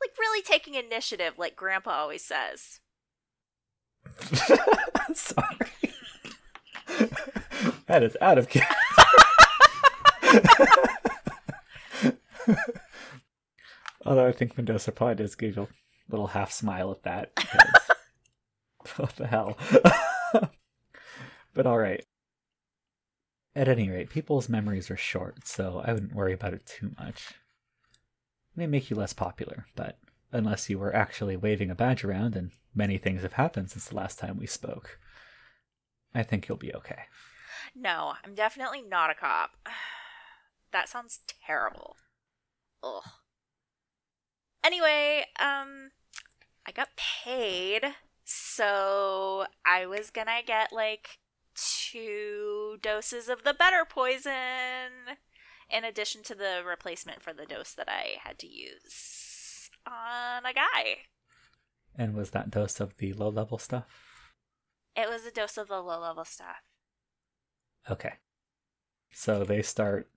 Like, 0.00 0.12
really 0.18 0.42
taking 0.42 0.76
initiative, 0.76 1.34
like 1.36 1.56
Grandpa 1.56 1.90
always 1.90 2.24
says. 2.24 2.80
Sorry. 5.14 5.46
that 7.86 8.02
is 8.02 8.16
out 8.20 8.38
of 8.38 8.48
character. 8.48 8.74
Although 14.04 14.26
I 14.26 14.32
think 14.32 14.56
Mendoza 14.56 14.92
probably 14.92 15.16
does 15.16 15.34
give 15.34 15.58
a 15.58 15.68
little 16.08 16.28
half 16.28 16.50
smile 16.52 16.90
at 16.90 17.02
that. 17.04 17.32
What 18.96 19.14
the 19.16 19.26
hell? 19.26 19.58
but 21.52 21.66
alright. 21.66 22.06
At 23.54 23.68
any 23.68 23.90
rate, 23.90 24.08
people's 24.08 24.48
memories 24.48 24.90
are 24.90 24.96
short, 24.96 25.46
so 25.46 25.82
I 25.84 25.92
wouldn't 25.92 26.14
worry 26.14 26.32
about 26.32 26.54
it 26.54 26.64
too 26.64 26.92
much. 26.98 27.34
It 28.52 28.56
may 28.56 28.66
make 28.66 28.88
you 28.88 28.96
less 28.96 29.12
popular, 29.12 29.66
but 29.76 29.98
unless 30.32 30.70
you 30.70 30.78
were 30.78 30.94
actually 30.94 31.36
waving 31.36 31.70
a 31.70 31.74
badge 31.74 32.04
around 32.04 32.36
and 32.36 32.50
many 32.74 32.98
things 32.98 33.22
have 33.22 33.34
happened 33.34 33.70
since 33.70 33.86
the 33.86 33.96
last 33.96 34.18
time 34.18 34.38
we 34.38 34.46
spoke, 34.46 34.98
I 36.14 36.22
think 36.22 36.48
you'll 36.48 36.58
be 36.58 36.74
okay. 36.74 37.04
No, 37.74 38.14
I'm 38.24 38.34
definitely 38.34 38.82
not 38.82 39.10
a 39.10 39.14
cop. 39.14 39.50
That 40.72 40.88
sounds 40.88 41.18
terrible. 41.44 41.96
Ugh. 42.84 43.02
Anyway, 44.62 45.24
um, 45.40 45.90
I 46.64 46.70
got 46.72 46.90
paid, 46.96 47.82
so 48.24 49.46
I 49.66 49.86
was 49.86 50.10
gonna 50.10 50.42
get 50.46 50.72
like 50.72 51.18
two 51.56 52.78
doses 52.80 53.28
of 53.28 53.42
the 53.42 53.52
better 53.52 53.84
poison 53.84 55.16
in 55.68 55.82
addition 55.82 56.22
to 56.22 56.36
the 56.36 56.62
replacement 56.64 57.20
for 57.20 57.32
the 57.32 57.46
dose 57.46 57.72
that 57.72 57.88
I 57.88 58.18
had 58.22 58.38
to 58.38 58.46
use 58.46 59.29
on 59.90 60.46
a 60.46 60.54
guy. 60.54 60.98
And 61.96 62.14
was 62.14 62.30
that 62.30 62.50
dose 62.50 62.80
of 62.80 62.96
the 62.98 63.12
low 63.12 63.28
level 63.28 63.58
stuff? 63.58 64.32
It 64.96 65.08
was 65.08 65.24
a 65.24 65.30
dose 65.30 65.56
of 65.56 65.68
the 65.68 65.80
low 65.80 66.00
level 66.00 66.24
stuff. 66.24 66.62
Okay. 67.90 68.14
So 69.12 69.44
they 69.44 69.62
start 69.62 70.08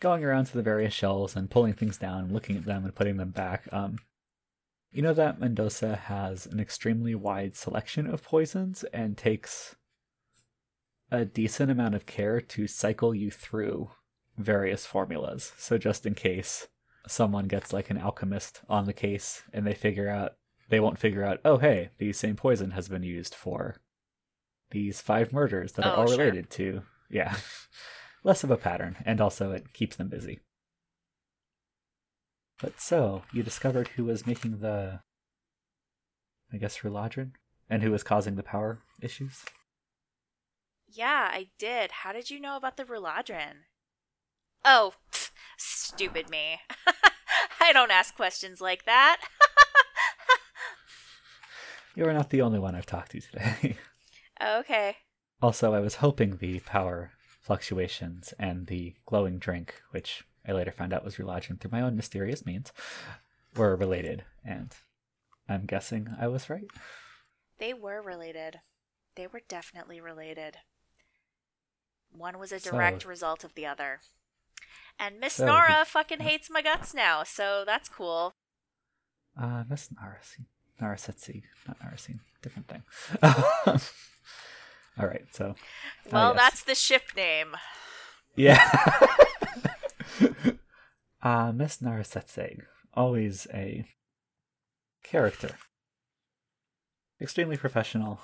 going 0.00 0.24
around 0.24 0.46
to 0.46 0.54
the 0.54 0.62
various 0.62 0.92
shelves 0.92 1.36
and 1.36 1.50
pulling 1.50 1.74
things 1.74 1.96
down, 1.96 2.32
looking 2.32 2.56
at 2.56 2.64
them 2.64 2.84
and 2.84 2.94
putting 2.94 3.16
them 3.16 3.30
back. 3.30 3.68
Um, 3.72 3.98
you 4.90 5.00
know 5.00 5.14
that 5.14 5.40
Mendoza 5.40 5.96
has 5.96 6.44
an 6.44 6.60
extremely 6.60 7.14
wide 7.14 7.56
selection 7.56 8.06
of 8.06 8.22
poisons 8.22 8.84
and 8.92 9.16
takes 9.16 9.76
a 11.10 11.24
decent 11.24 11.70
amount 11.70 11.94
of 11.94 12.04
care 12.04 12.40
to 12.40 12.66
cycle 12.66 13.14
you 13.14 13.30
through 13.30 13.90
various 14.36 14.84
formulas. 14.84 15.52
So 15.56 15.78
just 15.78 16.04
in 16.04 16.14
case 16.14 16.68
someone 17.06 17.46
gets 17.48 17.72
like 17.72 17.90
an 17.90 17.98
alchemist 17.98 18.60
on 18.68 18.84
the 18.86 18.92
case 18.92 19.42
and 19.52 19.66
they 19.66 19.74
figure 19.74 20.08
out 20.08 20.32
they 20.68 20.80
won't 20.80 20.98
figure 20.98 21.24
out, 21.24 21.40
oh 21.44 21.58
hey, 21.58 21.90
the 21.98 22.12
same 22.12 22.36
poison 22.36 22.70
has 22.72 22.88
been 22.88 23.02
used 23.02 23.34
for 23.34 23.76
these 24.70 25.00
five 25.00 25.32
murders 25.32 25.72
that 25.72 25.86
are 25.86 25.92
Oh, 25.92 25.96
all 26.02 26.08
sure. 26.08 26.18
related 26.18 26.50
to 26.50 26.82
yeah. 27.10 27.36
Less 28.24 28.44
of 28.44 28.50
a 28.52 28.56
pattern, 28.56 28.96
and 29.04 29.20
also 29.20 29.50
it 29.50 29.72
keeps 29.72 29.96
them 29.96 30.08
busy. 30.08 30.38
But 32.60 32.80
so, 32.80 33.24
you 33.32 33.42
discovered 33.42 33.88
who 33.88 34.04
was 34.04 34.26
making 34.26 34.60
the 34.60 35.00
I 36.52 36.58
guess 36.58 36.78
Ruladrin? 36.78 37.32
And 37.68 37.82
who 37.82 37.90
was 37.90 38.02
causing 38.02 38.36
the 38.36 38.42
power 38.42 38.80
issues? 39.00 39.44
Yeah, 40.86 41.28
I 41.32 41.48
did. 41.58 41.90
How 41.90 42.12
did 42.12 42.30
you 42.30 42.38
know 42.38 42.56
about 42.56 42.76
the 42.76 42.84
Ruladrin? 42.84 43.64
Oh, 44.64 44.94
stupid 45.62 46.28
me. 46.30 46.60
I 47.60 47.72
don't 47.72 47.90
ask 47.90 48.14
questions 48.14 48.60
like 48.60 48.84
that. 48.84 49.20
You 51.94 52.06
are 52.06 52.12
not 52.14 52.30
the 52.30 52.40
only 52.40 52.58
one 52.58 52.74
I've 52.74 52.86
talked 52.86 53.12
to 53.12 53.20
today. 53.20 53.76
okay. 54.42 54.96
also, 55.42 55.74
I 55.74 55.80
was 55.80 55.96
hoping 55.96 56.36
the 56.36 56.60
power 56.60 57.10
fluctuations 57.42 58.32
and 58.38 58.66
the 58.66 58.94
glowing 59.04 59.38
drink, 59.38 59.74
which 59.90 60.24
I 60.46 60.52
later 60.52 60.72
found 60.72 60.92
out 60.92 61.04
was 61.04 61.16
Ruladrin 61.16 61.60
through 61.60 61.70
my 61.70 61.82
own 61.82 61.96
mysterious 61.96 62.46
means, 62.46 62.72
were 63.56 63.76
related, 63.76 64.24
and 64.44 64.72
I'm 65.48 65.66
guessing 65.66 66.08
I 66.18 66.28
was 66.28 66.48
right. 66.48 66.64
They 67.58 67.74
were 67.74 68.00
related. 68.00 68.60
They 69.14 69.26
were 69.26 69.42
definitely 69.46 70.00
related. 70.00 70.56
One 72.10 72.38
was 72.38 72.52
a 72.52 72.60
So- 72.60 72.70
direct 72.70 73.04
result 73.04 73.44
of 73.44 73.54
the 73.54 73.66
other. 73.66 74.00
And 74.98 75.18
Miss 75.20 75.34
So, 75.34 75.46
Nora 75.46 75.84
fucking 75.86 76.20
hates 76.20 76.48
my 76.50 76.62
guts 76.62 76.94
now, 76.94 77.24
so 77.24 77.64
that's 77.66 77.88
cool. 77.88 78.34
Uh, 79.40 79.64
Miss 79.68 79.88
Narasi. 79.88 80.46
Narasetsi. 80.80 81.42
Not 81.66 81.78
Narasi. 81.80 82.18
Different 82.42 82.68
thing. 82.68 82.82
All 84.98 85.06
right, 85.06 85.24
so. 85.32 85.54
Well, 86.10 86.34
yes. 86.34 86.36
that's 86.36 86.64
the 86.64 86.74
ship 86.74 87.02
name. 87.16 87.56
Yeah. 88.36 88.62
uh, 91.22 91.52
Miss 91.52 91.78
Narasetseg. 91.78 92.62
Always 92.94 93.46
a 93.52 93.86
character. 95.02 95.56
Extremely 97.20 97.56
professional, 97.56 98.20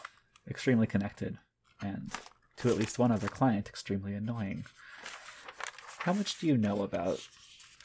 extremely 0.48 0.86
connected, 0.86 1.38
and 1.80 2.10
to 2.56 2.68
at 2.68 2.76
least 2.76 2.98
one 2.98 3.12
other 3.12 3.28
client, 3.28 3.68
extremely 3.68 4.14
annoying. 4.14 4.64
How 6.00 6.12
much 6.12 6.38
do 6.38 6.46
you 6.46 6.56
know 6.56 6.82
about 6.82 7.20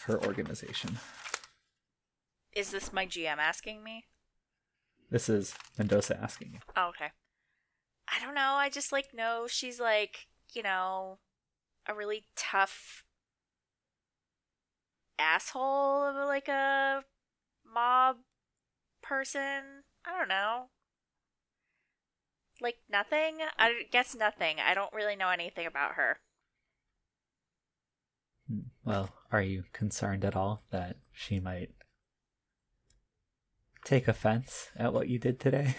her 0.06 0.24
organization? 0.24 0.98
Is 2.56 2.72
this 2.72 2.94
my 2.94 3.06
GM 3.06 3.38
asking 3.38 3.84
me? 3.84 4.06
This 5.10 5.30
is 5.30 5.56
Mendoza 5.78 6.20
asking 6.22 6.52
you. 6.54 6.60
Oh, 6.76 6.90
okay. 6.90 7.12
I 8.08 8.24
don't 8.24 8.36
know. 8.36 8.54
I 8.56 8.70
just 8.70 8.92
like 8.92 9.14
know 9.14 9.48
she's 9.48 9.80
like, 9.80 10.28
you 10.54 10.64
know, 10.64 11.20
a 11.88 11.94
really 11.94 12.26
tough 12.36 13.04
asshole 15.18 16.06
of 16.06 16.16
like 16.28 16.48
a 16.48 17.04
mob 17.66 18.18
person. 19.02 19.84
I 20.06 20.18
don't 20.18 20.30
know. 20.30 20.70
Like 22.62 22.78
nothing? 22.90 23.38
I 23.58 23.84
guess 23.92 24.16
nothing. 24.16 24.58
I 24.66 24.74
don't 24.74 24.94
really 24.94 25.16
know 25.16 25.30
anything 25.30 25.66
about 25.66 25.94
her. 25.94 26.20
Well, 28.86 29.10
are 29.32 29.42
you 29.42 29.64
concerned 29.74 30.24
at 30.26 30.36
all 30.36 30.64
that 30.72 30.98
she 31.12 31.40
might 31.40 31.72
take 33.86 34.08
offense 34.08 34.70
at 34.76 34.94
what 34.94 35.08
you 35.10 35.20
did 35.20 35.40
today? 35.40 35.76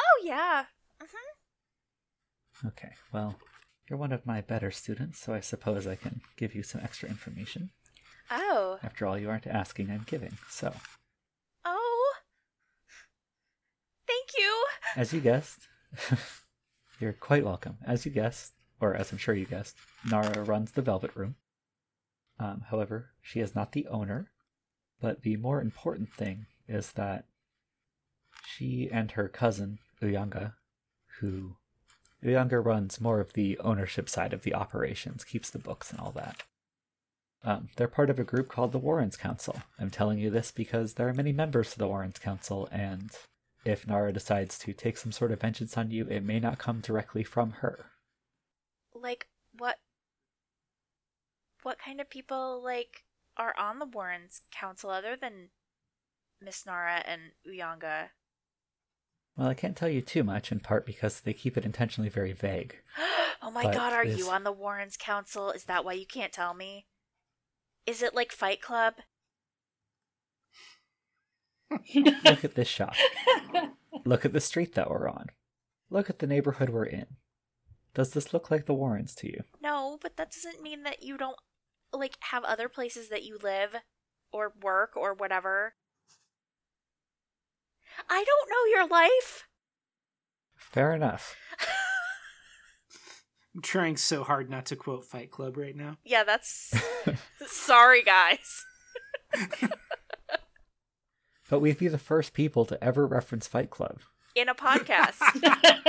Oh 0.00 0.22
yeah. 0.24 0.64
hmm 1.00 2.66
Okay, 2.68 2.90
well, 3.12 3.36
you're 3.88 3.98
one 3.98 4.12
of 4.12 4.26
my 4.26 4.40
better 4.40 4.70
students, 4.70 5.18
so 5.18 5.32
I 5.34 5.40
suppose 5.40 5.86
I 5.86 5.94
can 5.96 6.20
give 6.36 6.54
you 6.54 6.62
some 6.62 6.80
extra 6.82 7.08
information. 7.08 7.70
Oh. 8.30 8.78
After 8.82 9.06
all, 9.06 9.18
you 9.18 9.28
aren't 9.30 9.46
asking, 9.46 9.90
I'm 9.90 10.04
giving. 10.06 10.36
So, 10.48 10.72
Oh. 11.64 12.14
Thank 14.06 14.28
you. 14.38 14.64
as 14.96 15.12
you 15.12 15.20
guessed, 15.20 15.68
you're 17.00 17.12
quite 17.12 17.44
welcome. 17.44 17.78
As 17.86 18.04
you 18.06 18.12
guessed, 18.12 18.52
or 18.80 18.94
as 18.94 19.12
I'm 19.12 19.18
sure 19.18 19.34
you 19.34 19.46
guessed, 19.46 19.76
Nara 20.08 20.42
runs 20.44 20.72
the 20.72 20.82
Velvet 20.82 21.14
Room. 21.16 21.36
Um, 22.38 22.64
however, 22.70 23.10
she 23.20 23.40
is 23.40 23.54
not 23.54 23.72
the 23.72 23.86
owner, 23.88 24.30
but 25.00 25.22
the 25.22 25.36
more 25.36 25.60
important 25.60 26.12
thing 26.12 26.46
is 26.68 26.92
that 26.92 27.24
she 28.46 28.88
and 28.90 29.12
her 29.12 29.28
cousin, 29.28 29.78
Uyanga, 30.00 30.54
who 31.20 31.56
Uyanga 32.22 32.64
runs 32.64 33.00
more 33.00 33.20
of 33.20 33.32
the 33.32 33.58
ownership 33.58 34.08
side 34.08 34.32
of 34.32 34.42
the 34.42 34.54
operations, 34.54 35.24
keeps 35.24 35.50
the 35.50 35.58
books 35.58 35.90
and 35.90 36.00
all 36.00 36.12
that. 36.12 36.44
Um, 37.44 37.68
they're 37.76 37.88
part 37.88 38.10
of 38.10 38.18
a 38.18 38.24
group 38.24 38.48
called 38.48 38.72
the 38.72 38.78
Warrens 38.78 39.16
Council. 39.16 39.62
I'm 39.78 39.90
telling 39.90 40.18
you 40.18 40.28
this 40.28 40.50
because 40.50 40.94
there 40.94 41.08
are 41.08 41.14
many 41.14 41.32
members 41.32 41.70
to 41.70 41.78
the 41.78 41.86
Warrens 41.86 42.18
Council, 42.18 42.68
and 42.72 43.10
if 43.64 43.86
Nara 43.86 44.12
decides 44.12 44.58
to 44.60 44.72
take 44.72 44.96
some 44.96 45.12
sort 45.12 45.30
of 45.30 45.40
vengeance 45.40 45.76
on 45.76 45.90
you, 45.90 46.06
it 46.08 46.24
may 46.24 46.40
not 46.40 46.58
come 46.58 46.80
directly 46.80 47.22
from 47.22 47.52
her. 47.60 47.86
Like 48.92 49.28
what? 49.56 49.78
What 51.68 51.78
kind 51.78 52.00
of 52.00 52.08
people 52.08 52.62
like 52.64 53.04
are 53.36 53.54
on 53.58 53.78
the 53.78 53.84
Warrens 53.84 54.40
Council 54.50 54.88
other 54.88 55.16
than 55.20 55.50
Miss 56.40 56.64
Nara 56.64 57.02
and 57.06 57.20
Uyanga? 57.46 58.08
Well, 59.36 59.48
I 59.48 59.52
can't 59.52 59.76
tell 59.76 59.90
you 59.90 60.00
too 60.00 60.24
much, 60.24 60.50
in 60.50 60.60
part 60.60 60.86
because 60.86 61.20
they 61.20 61.34
keep 61.34 61.58
it 61.58 61.66
intentionally 61.66 62.08
very 62.08 62.32
vague. 62.32 62.76
oh 63.42 63.50
my 63.50 63.64
But 63.64 63.74
god, 63.74 63.92
are 63.92 64.06
this- 64.06 64.18
you 64.18 64.30
on 64.30 64.44
the 64.44 64.50
Warrens 64.50 64.96
Council? 64.98 65.50
Is 65.50 65.64
that 65.64 65.84
why 65.84 65.92
you 65.92 66.06
can't 66.06 66.32
tell 66.32 66.54
me? 66.54 66.86
Is 67.84 68.00
it 68.00 68.14
like 68.14 68.32
Fight 68.32 68.62
Club? 68.62 68.94
Look 71.94 72.44
at 72.44 72.54
this 72.54 72.68
shop. 72.68 72.94
Look 74.06 74.24
at 74.24 74.32
the 74.32 74.40
street 74.40 74.74
that 74.74 74.88
we're 74.88 75.06
on. 75.06 75.26
Look 75.90 76.08
at 76.08 76.20
the 76.20 76.26
neighborhood 76.26 76.70
we're 76.70 76.86
in. 76.86 77.08
Does 77.92 78.12
this 78.12 78.32
look 78.32 78.50
like 78.50 78.64
the 78.64 78.72
Warrens 78.74 79.14
to 79.16 79.26
you? 79.26 79.42
No, 79.60 79.98
but 80.00 80.16
that 80.16 80.30
doesn't 80.30 80.62
mean 80.62 80.84
that 80.84 81.02
you 81.02 81.18
don't 81.18 81.36
like 81.92 82.16
have 82.20 82.44
other 82.44 82.68
places 82.68 83.08
that 83.08 83.24
you 83.24 83.38
live 83.42 83.76
or 84.32 84.52
work 84.62 84.96
or 84.96 85.14
whatever. 85.14 85.74
I 88.08 88.24
don't 88.24 88.50
know 88.50 88.78
your 88.78 88.86
life. 88.88 89.46
Fair 90.56 90.94
enough. 90.94 91.34
I'm 93.54 93.62
trying 93.62 93.96
so 93.96 94.22
hard 94.22 94.50
not 94.50 94.66
to 94.66 94.76
quote 94.76 95.04
Fight 95.04 95.30
Club 95.30 95.56
right 95.56 95.74
now. 95.74 95.96
yeah, 96.04 96.22
that's 96.22 96.72
sorry 97.46 98.02
guys. 98.02 98.64
But 101.50 101.60
we'd 101.60 101.78
be 101.78 101.88
the 101.88 101.98
first 101.98 102.34
people 102.34 102.66
to 102.66 102.82
ever 102.84 103.06
reference 103.06 103.46
Fight 103.48 103.70
Club. 103.70 104.00
In 104.34 104.48
a 104.48 104.54
podcast. 104.54 105.18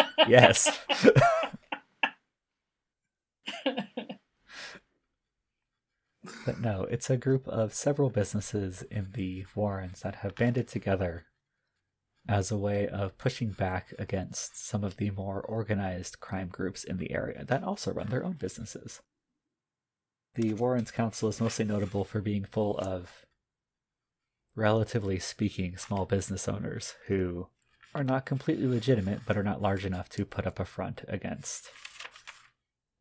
Yes. 0.27 0.67
But 6.45 6.59
no, 6.59 6.83
it's 6.83 7.09
a 7.09 7.17
group 7.17 7.47
of 7.47 7.73
several 7.73 8.09
businesses 8.09 8.83
in 8.83 9.09
the 9.13 9.45
Warrens 9.55 10.01
that 10.01 10.15
have 10.15 10.35
banded 10.35 10.67
together 10.67 11.25
as 12.27 12.51
a 12.51 12.57
way 12.57 12.87
of 12.87 13.17
pushing 13.17 13.51
back 13.51 13.93
against 13.97 14.67
some 14.67 14.83
of 14.83 14.97
the 14.97 15.09
more 15.11 15.41
organized 15.41 16.19
crime 16.19 16.47
groups 16.47 16.83
in 16.83 16.97
the 16.97 17.11
area 17.11 17.43
that 17.45 17.63
also 17.63 17.91
run 17.91 18.07
their 18.09 18.23
own 18.23 18.33
businesses. 18.33 19.01
The 20.35 20.53
Warrens 20.53 20.91
Council 20.91 21.29
is 21.29 21.41
mostly 21.41 21.65
notable 21.65 22.03
for 22.03 22.21
being 22.21 22.45
full 22.45 22.77
of, 22.77 23.25
relatively 24.55 25.17
speaking, 25.19 25.75
small 25.77 26.05
business 26.05 26.47
owners 26.47 26.93
who 27.07 27.47
are 27.95 28.03
not 28.03 28.25
completely 28.25 28.67
legitimate 28.67 29.21
but 29.25 29.37
are 29.37 29.43
not 29.43 29.61
large 29.61 29.85
enough 29.85 30.09
to 30.09 30.25
put 30.25 30.45
up 30.45 30.59
a 30.59 30.65
front 30.65 31.03
against 31.07 31.69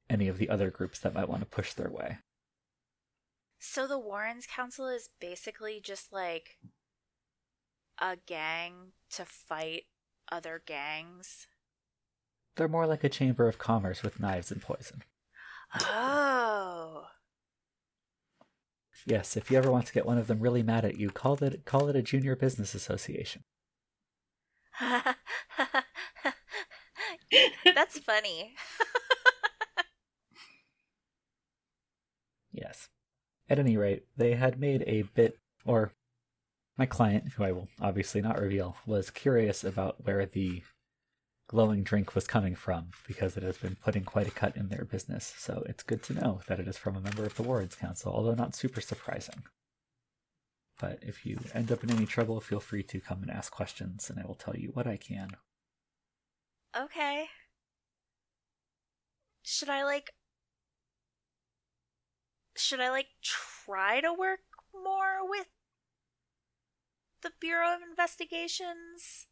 any 0.08 0.28
of 0.28 0.38
the 0.38 0.48
other 0.48 0.70
groups 0.70 0.98
that 1.00 1.12
might 1.12 1.28
want 1.28 1.40
to 1.40 1.46
push 1.46 1.74
their 1.74 1.90
way. 1.90 2.18
So 3.58 3.86
the 3.86 3.98
Warrens 3.98 4.46
Council 4.46 4.88
is 4.88 5.10
basically 5.20 5.80
just 5.82 6.12
like 6.12 6.58
a 8.00 8.16
gang 8.26 8.92
to 9.10 9.24
fight 9.24 9.84
other 10.30 10.62
gangs. 10.64 11.46
They're 12.56 12.68
more 12.68 12.86
like 12.86 13.04
a 13.04 13.08
chamber 13.08 13.48
of 13.48 13.58
commerce 13.58 14.02
with 14.02 14.20
knives 14.20 14.50
and 14.50 14.60
poison. 14.62 15.02
Oh. 15.80 17.06
Yes, 19.06 19.36
if 19.36 19.50
you 19.50 19.58
ever 19.58 19.70
want 19.70 19.86
to 19.86 19.92
get 19.92 20.06
one 20.06 20.18
of 20.18 20.26
them 20.26 20.40
really 20.40 20.62
mad 20.62 20.84
at 20.84 20.98
you, 20.98 21.10
call 21.10 21.34
it 21.42 21.64
call 21.64 21.88
it 21.88 21.96
a 21.96 22.02
junior 22.02 22.34
business 22.36 22.74
association. 22.74 23.44
That's 27.64 27.98
funny. 28.00 28.54
Yes. 32.52 32.88
At 33.48 33.58
any 33.58 33.76
rate, 33.76 34.04
they 34.16 34.34
had 34.34 34.60
made 34.60 34.84
a 34.86 35.02
bit, 35.02 35.38
or 35.64 35.92
my 36.76 36.86
client, 36.86 37.32
who 37.32 37.44
I 37.44 37.52
will 37.52 37.68
obviously 37.80 38.20
not 38.20 38.40
reveal, 38.40 38.76
was 38.86 39.10
curious 39.10 39.64
about 39.64 40.04
where 40.04 40.26
the 40.26 40.62
glowing 41.48 41.82
drink 41.82 42.14
was 42.14 42.26
coming 42.26 42.54
from 42.54 42.90
because 43.06 43.36
it 43.36 43.42
has 43.42 43.56
been 43.56 43.76
putting 43.82 44.04
quite 44.04 44.28
a 44.28 44.30
cut 44.30 44.56
in 44.56 44.68
their 44.68 44.84
business. 44.84 45.34
So 45.38 45.64
it's 45.66 45.82
good 45.82 46.02
to 46.04 46.12
know 46.12 46.40
that 46.46 46.60
it 46.60 46.68
is 46.68 46.76
from 46.76 46.94
a 46.94 47.00
member 47.00 47.24
of 47.24 47.34
the 47.36 47.42
Warrens 47.42 47.74
Council, 47.74 48.12
although 48.12 48.34
not 48.34 48.54
super 48.54 48.82
surprising. 48.82 49.42
But 50.78 50.98
if 51.02 51.26
you 51.26 51.40
end 51.54 51.72
up 51.72 51.82
in 51.82 51.90
any 51.90 52.06
trouble, 52.06 52.40
feel 52.40 52.60
free 52.60 52.82
to 52.84 53.00
come 53.00 53.22
and 53.22 53.30
ask 53.30 53.50
questions, 53.50 54.10
and 54.10 54.20
I 54.20 54.26
will 54.26 54.36
tell 54.36 54.54
you 54.54 54.70
what 54.74 54.86
I 54.86 54.96
can. 54.96 55.30
Okay. 56.78 57.26
Should 59.42 59.70
I 59.70 59.82
like 59.82 60.12
should 62.58 62.80
I 62.80 62.90
like 62.90 63.08
try 63.22 64.00
to 64.00 64.12
work 64.12 64.40
more 64.74 65.28
with 65.28 65.46
the 67.22 67.30
Bureau 67.40 67.74
of 67.74 67.80
Investigations? 67.88 69.26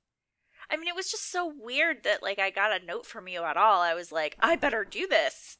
I 0.70 0.76
mean, 0.76 0.88
it 0.88 0.96
was 0.96 1.10
just 1.10 1.30
so 1.30 1.52
weird 1.58 2.04
that 2.04 2.22
like 2.22 2.38
I 2.38 2.50
got 2.50 2.80
a 2.80 2.84
note 2.84 3.06
from 3.06 3.28
you 3.28 3.42
at 3.44 3.56
all. 3.56 3.82
I 3.82 3.94
was 3.94 4.10
like, 4.10 4.36
I 4.40 4.56
better 4.56 4.84
do 4.84 5.06
this. 5.06 5.58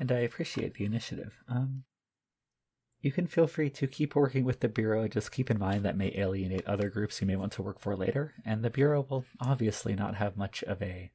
And 0.00 0.10
I 0.12 0.18
appreciate 0.18 0.74
the 0.74 0.84
initiative. 0.84 1.34
Um, 1.48 1.84
you 3.00 3.12
can 3.12 3.26
feel 3.26 3.46
free 3.46 3.70
to 3.70 3.86
keep 3.86 4.16
working 4.16 4.44
with 4.44 4.60
the 4.60 4.68
Bureau, 4.68 5.06
just 5.06 5.30
keep 5.30 5.50
in 5.50 5.58
mind 5.58 5.84
that 5.84 5.96
may 5.96 6.12
alienate 6.16 6.66
other 6.66 6.88
groups 6.88 7.20
you 7.20 7.26
may 7.26 7.36
want 7.36 7.52
to 7.52 7.62
work 7.62 7.78
for 7.78 7.94
later, 7.94 8.34
and 8.44 8.64
the 8.64 8.70
Bureau 8.70 9.06
will 9.08 9.24
obviously 9.40 9.94
not 9.94 10.16
have 10.16 10.36
much 10.36 10.64
of 10.64 10.82
a 10.82 11.12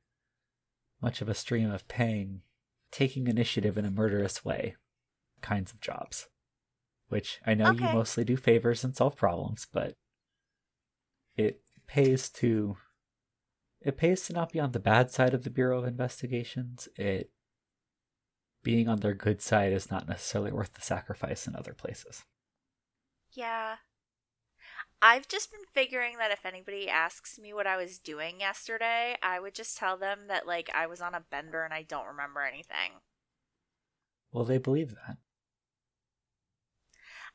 much 1.02 1.22
of 1.22 1.28
a 1.28 1.34
stream 1.34 1.70
of 1.70 1.88
paying 1.90 2.42
taking 2.92 3.28
initiative 3.28 3.78
in 3.78 3.84
a 3.84 3.92
murderous 3.92 4.46
way 4.46 4.76
kinds 5.44 5.72
of 5.72 5.80
jobs. 5.80 6.28
Which 7.10 7.40
I 7.46 7.54
know 7.54 7.70
you 7.72 7.82
mostly 7.82 8.24
do 8.24 8.36
favors 8.36 8.84
and 8.84 8.96
solve 8.96 9.16
problems, 9.16 9.68
but 9.72 9.94
it 11.38 11.62
pays 11.86 12.30
to 12.30 12.78
it 13.82 13.98
pays 13.98 14.26
to 14.26 14.34
not 14.34 14.52
be 14.52 14.60
on 14.60 14.72
the 14.72 14.80
bad 14.80 15.12
side 15.12 15.34
of 15.34 15.44
the 15.44 15.50
Bureau 15.50 15.80
of 15.80 15.86
Investigations. 15.86 16.88
It 16.96 17.30
being 18.64 18.88
on 18.88 19.02
their 19.02 19.14
good 19.14 19.42
side 19.42 19.74
is 19.74 19.92
not 19.92 20.08
necessarily 20.08 20.52
worth 20.52 20.74
the 20.74 20.82
sacrifice 20.82 21.46
in 21.46 21.56
other 21.56 21.74
places. 21.74 22.24
Yeah. 23.34 23.76
I've 25.02 25.28
just 25.28 25.52
been 25.52 25.66
figuring 25.74 26.18
that 26.18 26.32
if 26.32 26.46
anybody 26.46 26.88
asks 26.88 27.38
me 27.38 27.54
what 27.54 27.68
I 27.68 27.76
was 27.76 28.00
doing 28.00 28.40
yesterday, 28.40 29.18
I 29.22 29.42
would 29.42 29.54
just 29.54 29.78
tell 29.78 29.98
them 29.98 30.28
that 30.30 30.48
like 30.48 30.72
I 30.74 30.88
was 30.88 31.02
on 31.02 31.14
a 31.14 31.26
bender 31.30 31.64
and 31.64 31.74
I 31.74 31.84
don't 31.84 32.08
remember 32.08 32.42
anything. 32.42 33.02
Well, 34.32 34.46
they 34.46 34.58
believe 34.58 34.92
that. 34.92 35.18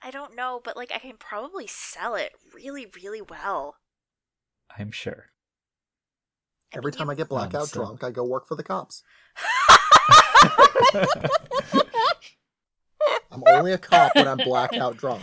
I 0.03 0.11
don't 0.11 0.37
know, 0.37 0.61
but 0.65 0.77
like 0.77 0.93
I 0.95 0.99
can 0.99 1.17
probably 1.17 1.67
sell 1.67 2.15
it 2.15 2.33
really, 2.55 2.87
really 3.03 3.21
well. 3.21 3.77
I'm 4.79 4.91
sure. 4.93 5.27
I 6.73 6.79
Every 6.79 6.91
mean, 6.91 6.99
time 6.99 7.07
you- 7.09 7.13
I 7.13 7.15
get 7.17 7.29
blackout 7.29 7.63
Um, 7.63 7.67
so- 7.69 7.81
drunk, 7.85 8.05
I 8.05 8.11
go 8.11 8.25
work 8.25 8.47
for 8.47 8.55
the 8.55 8.63
cops. 8.63 9.03
I'm 13.31 13.43
only 13.47 13.73
a 13.73 13.79
cop 13.79 14.15
when 14.15 14.27
I'm 14.29 14.39
blackout 14.39 14.97
drunk. 14.97 15.23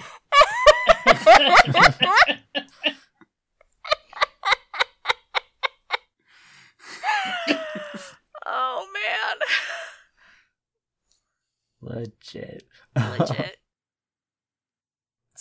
oh 8.45 8.87
man. 8.93 9.37
Legit. 11.81 12.63
man. 12.95 13.19
Legit. 13.19 13.57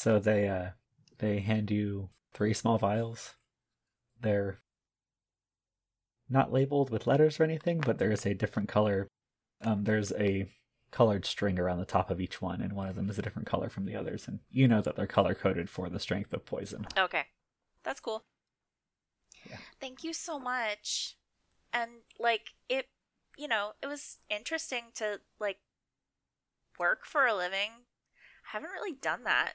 So 0.04 0.18
they 0.18 0.48
uh 0.48 0.68
they 1.18 1.40
hand 1.40 1.70
you 1.70 2.10
three 2.34 2.52
small 2.52 2.76
vials. 2.76 3.36
They're 4.20 4.58
not 6.28 6.52
labeled 6.52 6.90
with 6.90 7.06
letters 7.06 7.40
or 7.40 7.44
anything, 7.44 7.80
but 7.80 7.96
there 7.96 8.10
is 8.10 8.26
a 8.26 8.34
different 8.34 8.68
color. 8.68 9.08
Um, 9.62 9.84
there's 9.84 10.12
a 10.12 10.50
colored 10.90 11.24
string 11.24 11.58
around 11.58 11.78
the 11.78 11.86
top 11.86 12.10
of 12.10 12.20
each 12.20 12.42
one, 12.42 12.60
and 12.60 12.74
one 12.74 12.88
of 12.88 12.96
them 12.96 13.08
is 13.08 13.18
a 13.18 13.22
different 13.22 13.48
color 13.48 13.70
from 13.70 13.86
the 13.86 13.96
others, 13.96 14.28
and 14.28 14.40
you 14.50 14.68
know 14.68 14.82
that 14.82 14.94
they're 14.94 15.06
color 15.06 15.34
coded 15.34 15.70
for 15.70 15.88
the 15.88 15.98
strength 15.98 16.34
of 16.34 16.44
poison. 16.44 16.86
okay. 16.98 17.24
That's 17.82 18.00
cool. 18.00 18.24
Yeah. 19.48 19.56
Thank 19.80 20.04
you 20.04 20.12
so 20.12 20.38
much. 20.38 21.16
And 21.72 21.90
like 22.18 22.52
it 22.68 22.88
you 23.38 23.48
know, 23.48 23.72
it 23.82 23.86
was 23.86 24.18
interesting 24.28 24.84
to 24.96 25.20
like 25.40 25.60
work 26.78 27.06
for 27.06 27.26
a 27.26 27.34
living. 27.34 27.70
I 28.44 28.52
haven't 28.52 28.70
really 28.70 28.96
done 29.00 29.24
that. 29.24 29.54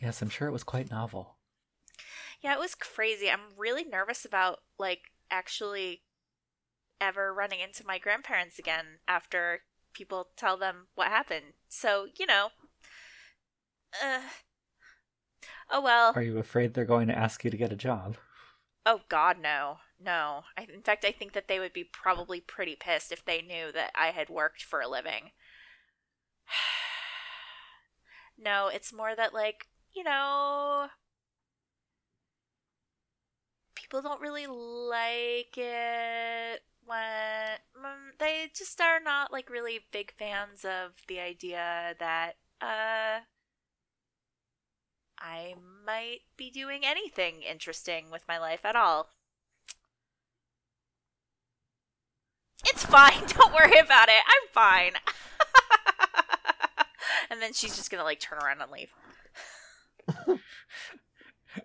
Yes, 0.00 0.22
I'm 0.22 0.28
sure 0.28 0.48
it 0.48 0.52
was 0.52 0.64
quite 0.64 0.90
novel. 0.90 1.36
Yeah, 2.40 2.52
it 2.52 2.60
was 2.60 2.74
crazy. 2.74 3.30
I'm 3.30 3.40
really 3.56 3.84
nervous 3.84 4.24
about 4.24 4.60
like 4.78 5.10
actually 5.30 6.02
ever 7.00 7.32
running 7.32 7.60
into 7.60 7.86
my 7.86 7.98
grandparents 7.98 8.58
again 8.58 9.00
after 9.06 9.60
people 9.92 10.28
tell 10.36 10.56
them 10.56 10.86
what 10.94 11.08
happened. 11.08 11.54
So, 11.68 12.06
you 12.18 12.26
know, 12.26 12.50
uh 14.02 14.20
Oh 15.70 15.80
well. 15.80 16.12
Are 16.14 16.22
you 16.22 16.38
afraid 16.38 16.74
they're 16.74 16.84
going 16.84 17.08
to 17.08 17.18
ask 17.18 17.44
you 17.44 17.50
to 17.50 17.56
get 17.56 17.72
a 17.72 17.76
job? 17.76 18.16
Oh 18.86 19.02
God, 19.08 19.38
no, 19.40 19.78
no. 20.02 20.44
I, 20.56 20.66
in 20.72 20.82
fact, 20.82 21.04
I 21.04 21.12
think 21.12 21.32
that 21.32 21.48
they 21.48 21.58
would 21.58 21.72
be 21.72 21.84
probably 21.84 22.40
pretty 22.40 22.74
pissed 22.74 23.12
if 23.12 23.24
they 23.24 23.42
knew 23.42 23.70
that 23.72 23.92
I 23.94 24.08
had 24.08 24.30
worked 24.30 24.62
for 24.62 24.80
a 24.80 24.88
living. 24.88 25.32
no, 28.38 28.68
it's 28.68 28.92
more 28.92 29.14
that 29.14 29.34
like 29.34 29.66
you 29.94 30.04
know, 30.04 30.88
people 33.74 34.02
don't 34.02 34.20
really 34.20 34.46
like 34.46 35.56
it 35.56 36.62
when 36.84 37.58
mm, 37.78 38.18
they 38.18 38.50
just 38.54 38.80
are 38.80 39.00
not 39.00 39.32
like 39.32 39.50
really 39.50 39.80
big 39.92 40.12
fans 40.12 40.64
of 40.64 40.92
the 41.06 41.20
idea 41.20 41.94
that 41.98 42.32
uh 42.60 43.20
I 45.20 45.54
might 45.84 46.20
be 46.36 46.50
doing 46.50 46.82
anything 46.84 47.42
interesting 47.42 48.10
with 48.10 48.22
my 48.28 48.38
life 48.38 48.64
at 48.64 48.76
all. 48.76 49.08
It's 52.66 52.84
fine. 52.84 53.26
Don't 53.26 53.52
worry 53.52 53.78
about 53.78 54.08
it. 54.08 54.22
I'm 54.26 54.48
fine. 54.52 54.92
and 57.30 57.42
then 57.42 57.52
she's 57.52 57.76
just 57.76 57.90
gonna 57.90 58.04
like 58.04 58.20
turn 58.20 58.38
around 58.38 58.60
and 58.60 58.70
leave. 58.70 58.92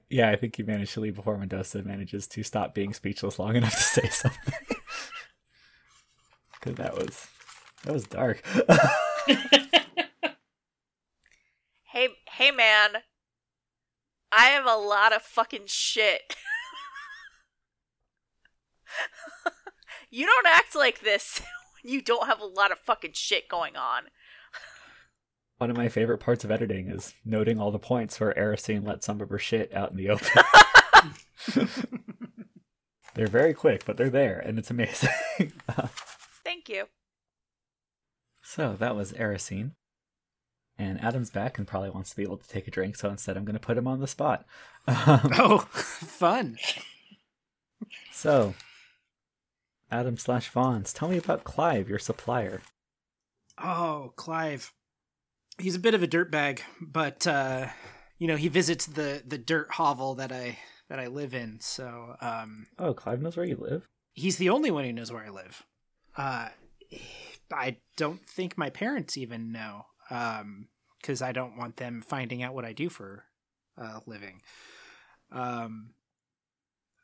Yeah, 0.09 0.29
I 0.29 0.35
think 0.37 0.57
you 0.57 0.65
managed 0.65 0.93
to 0.93 1.01
leave 1.01 1.15
before 1.15 1.37
Mendoza 1.37 1.83
manages 1.83 2.25
to 2.27 2.43
stop 2.43 2.73
being 2.73 2.93
speechless 2.93 3.37
long 3.37 3.55
enough 3.55 3.75
to 3.75 3.83
say 3.83 4.07
something. 4.09 4.77
Because 6.53 6.75
that 6.75 6.95
was 6.95 7.27
that 7.83 7.93
was 7.93 8.07
dark. 8.07 8.41
Hey, 11.93 12.07
hey, 12.31 12.49
man. 12.49 13.03
I 14.31 14.45
have 14.45 14.65
a 14.65 14.75
lot 14.75 15.13
of 15.13 15.21
fucking 15.21 15.67
shit. 15.67 16.35
you 20.09 20.25
don't 20.25 20.47
act 20.47 20.75
like 20.75 21.01
this 21.01 21.39
when 21.83 21.93
you 21.93 22.01
don't 22.01 22.25
have 22.25 22.39
a 22.39 22.45
lot 22.45 22.71
of 22.71 22.79
fucking 22.79 23.11
shit 23.13 23.47
going 23.47 23.75
on. 23.75 24.05
One 25.57 25.69
of 25.69 25.77
my 25.77 25.87
favorite 25.87 26.17
parts 26.19 26.43
of 26.43 26.51
editing 26.51 26.89
is 26.89 27.13
noting 27.23 27.59
all 27.59 27.71
the 27.71 27.79
points 27.79 28.19
where 28.19 28.33
Erisine 28.33 28.85
let 28.85 29.03
some 29.03 29.21
of 29.21 29.29
her 29.29 29.37
shit 29.39 29.73
out 29.73 29.91
in 29.91 29.97
the 29.97 30.09
open. 30.09 30.43
they're 33.15 33.27
very 33.27 33.53
quick, 33.53 33.85
but 33.85 33.95
they're 33.97 34.09
there, 34.09 34.39
and 34.39 34.57
it's 34.57 34.71
amazing. 34.71 35.09
Thank 36.43 36.67
you. 36.69 36.85
so 38.41 38.73
that 38.79 38.95
was 38.95 39.13
Erisine. 39.13 39.71
And 40.77 40.99
Adam's 41.03 41.29
back 41.29 41.59
and 41.59 41.67
probably 41.67 41.91
wants 41.91 42.09
to 42.09 42.15
be 42.15 42.23
able 42.23 42.37
to 42.37 42.47
take 42.49 42.67
a 42.67 42.71
drink, 42.71 42.95
so 42.95 43.09
instead 43.09 43.37
I'm 43.37 43.45
going 43.45 43.53
to 43.53 43.59
put 43.59 43.77
him 43.77 43.87
on 43.87 43.99
the 43.99 44.07
spot. 44.07 44.45
Um, 44.87 45.29
Oh, 45.37 45.59
fun. 45.59 46.57
so, 48.11 48.55
Adam 49.91 50.17
slash 50.17 50.49
Vons, 50.49 50.91
tell 50.91 51.09
me 51.09 51.17
about 51.17 51.43
Clive, 51.43 51.87
your 51.87 51.99
supplier. 51.99 52.61
Oh, 53.63 54.13
Clive. 54.15 54.73
He's 55.59 55.75
a 55.75 55.79
bit 55.79 55.93
of 55.93 56.01
a 56.03 56.07
dirtbag, 56.07 56.61
but 56.81 57.25
uh, 57.27 57.67
you 58.19 58.27
know 58.27 58.35
he 58.35 58.47
visits 58.47 58.85
the 58.85 59.21
the 59.25 59.37
dirt 59.37 59.71
hovel 59.71 60.15
that 60.15 60.31
I 60.31 60.57
that 60.89 60.99
I 60.99 61.07
live 61.07 61.33
in. 61.33 61.59
So 61.61 62.15
um, 62.21 62.67
Oh, 62.79 62.93
Clive 62.93 63.21
knows 63.21 63.37
where 63.37 63.45
you 63.45 63.57
live? 63.57 63.87
he's 64.15 64.37
the 64.37 64.49
only 64.49 64.69
one 64.69 64.83
who 64.83 64.93
knows 64.93 65.11
where 65.11 65.23
I 65.25 65.29
live. 65.29 65.63
Uh, 66.15 66.49
I 67.51 67.77
don't 67.97 68.23
think 68.27 68.57
my 68.57 68.69
parents 68.69 69.17
even 69.17 69.51
know, 69.51 69.85
because 71.01 71.21
I 71.21 71.31
don't 71.31 71.57
want 71.57 71.77
them 71.77 72.03
finding 72.07 72.43
out 72.43 72.53
what 72.53 72.65
I 72.65 72.73
do 72.73 72.89
for 72.89 73.25
a 73.77 74.01
living. 74.05 74.41
Um, 75.31 75.93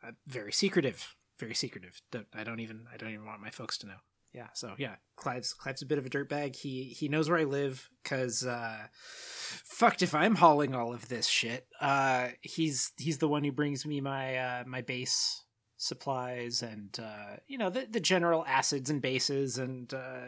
uh, 0.05 0.11
very 0.27 0.51
secretive, 0.53 1.15
very 1.39 1.55
secretive. 1.55 2.01
Don't, 2.11 2.27
I 2.33 2.43
don't 2.43 2.59
even 2.59 2.85
I 2.93 2.97
don't 2.97 3.09
even 3.11 3.25
want 3.25 3.41
my 3.41 3.49
folks 3.49 3.77
to 3.79 3.87
know. 3.87 3.97
Yeah, 4.33 4.47
so 4.53 4.75
yeah, 4.77 4.95
Clive's 5.15 5.53
Clive's 5.53 5.81
a 5.81 5.87
bit 5.87 5.97
of 5.97 6.05
a 6.05 6.09
dirtbag. 6.09 6.55
He 6.55 6.83
he 6.83 7.07
knows 7.07 7.29
where 7.29 7.39
I 7.39 7.45
live 7.45 7.89
because 8.03 8.45
uh, 8.45 8.87
fucked 8.93 10.03
if 10.03 10.13
I'm 10.13 10.35
hauling 10.35 10.75
all 10.75 10.93
of 10.93 11.09
this 11.09 11.27
shit. 11.27 11.67
Uh, 11.81 12.29
he's 12.41 12.91
he's 12.97 13.17
the 13.17 13.27
one 13.27 13.43
who 13.43 13.51
brings 13.51 13.85
me 13.85 14.01
my 14.01 14.37
uh, 14.37 14.63
my 14.67 14.81
base 14.81 15.43
supplies 15.77 16.61
and 16.61 16.99
uh, 17.01 17.37
you 17.47 17.57
know 17.57 17.71
the 17.71 17.87
the 17.89 17.99
general 17.99 18.45
acids 18.47 18.89
and 18.89 19.01
bases 19.01 19.57
and 19.57 19.93
uh, 19.93 20.27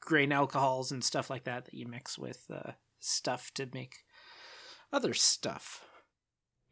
grain 0.00 0.32
alcohols 0.32 0.90
and 0.90 1.04
stuff 1.04 1.30
like 1.30 1.44
that 1.44 1.66
that 1.66 1.74
you 1.74 1.86
mix 1.86 2.18
with 2.18 2.46
uh, 2.52 2.72
stuff 2.98 3.52
to 3.54 3.68
make 3.72 3.98
other 4.92 5.14
stuff. 5.14 5.84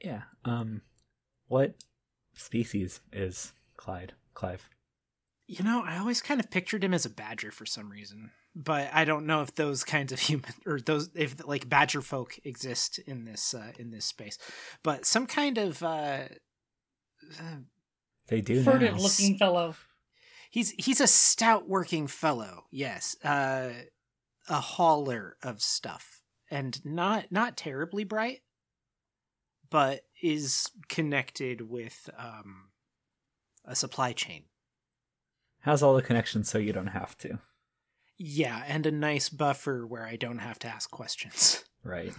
Yeah. 0.03 0.23
Um, 0.45 0.83
what 1.47 1.75
species 2.35 3.01
is 3.13 3.53
Clyde? 3.77 4.15
Clive? 4.35 4.69
You 5.49 5.63
know, 5.63 5.83
I 5.87 5.99
always 5.99 6.21
kind 6.21 6.41
of 6.41 6.51
pictured 6.51 6.83
him 6.83 6.93
as 6.93 7.07
a 7.07 7.11
badger 7.11 7.53
for 7.53 7.67
some 7.67 7.89
reason, 7.89 8.33
but 8.57 8.91
I 8.93 9.05
don't 9.05 9.27
know 9.27 9.43
if 9.43 9.55
those 9.55 9.85
kinds 9.85 10.11
of 10.13 10.19
human 10.29 10.51
or 10.67 10.81
those 10.81 11.09
if 11.15 11.47
like 11.47 11.69
badger 11.69 12.03
folk 12.03 12.39
exist 12.45 12.99
in 12.99 13.25
this 13.25 13.55
uh, 13.55 13.71
in 13.79 13.91
this 13.91 14.07
space. 14.07 14.39
But 14.83 15.07
some 15.07 15.27
kind 15.27 15.57
of 15.59 15.83
uh, 15.85 16.25
uh, 17.39 17.57
They 18.27 18.41
do 18.41 18.63
Furtive 18.65 18.97
now. 18.97 19.01
looking 19.03 19.39
fellow. 19.39 19.77
he's 20.51 20.71
he's 20.73 21.01
a 21.01 21.07
stout 21.07 21.69
working 21.69 22.09
fellow. 22.09 22.65
Yes, 22.73 23.17
uh, 23.23 23.71
a 24.49 24.61
hauler 24.61 25.37
of 25.45 25.63
stuff, 25.63 26.23
and 26.51 26.85
not 26.85 27.31
not 27.31 27.57
terribly 27.57 28.03
bright, 28.03 28.41
but 29.71 30.01
is 30.21 30.71
connected 30.89 31.71
with 31.71 32.11
um, 32.19 32.71
a 33.65 33.77
supply 33.77 34.13
chain. 34.13 34.43
Has 35.67 35.83
all 35.83 35.95
the 35.95 36.01
connections 36.03 36.49
so 36.49 36.57
you 36.57 36.73
don't 36.73 36.87
have 36.87 37.19
to. 37.19 37.39
Yeah, 38.17 38.63
and 38.67 38.87
a 38.87 38.91
nice 38.91 39.29
buffer 39.29 39.87
where 39.87 40.07
I 40.07 40.17
don't 40.17 40.39
have 40.39 40.59
to 40.61 40.69
ask 40.69 40.91
questions. 40.91 41.63
Right. 41.85 42.13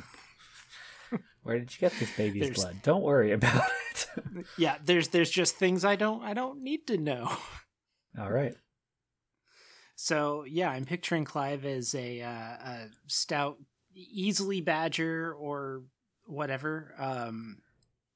Where 1.43 1.59
did 1.59 1.73
you 1.73 1.79
get 1.79 1.91
this 1.99 2.15
baby's 2.15 2.41
There's- 2.43 2.55
blood? 2.61 2.77
Don't 2.83 3.01
worry 3.01 3.31
about 3.33 3.63
it. 3.91 4.45
yeah, 4.57 4.77
there's 4.85 5.09
there's 5.09 5.29
just 5.29 5.55
things 5.55 5.83
I 5.83 5.97
don't 5.97 6.23
I 6.23 6.33
don't 6.33 6.61
need 6.61 6.87
to 6.87 6.97
know. 6.97 7.29
all 8.17 8.31
right. 8.31 8.55
So 9.95 10.45
yeah, 10.47 10.69
I'm 10.69 10.85
picturing 10.85 11.25
Clive 11.25 11.65
as 11.65 11.93
a, 11.95 12.21
uh, 12.21 12.29
a 12.29 12.87
stout, 13.07 13.57
easily 13.93 14.61
badger 14.61 15.33
or 15.33 15.83
whatever. 16.25 16.93
Um, 16.97 17.57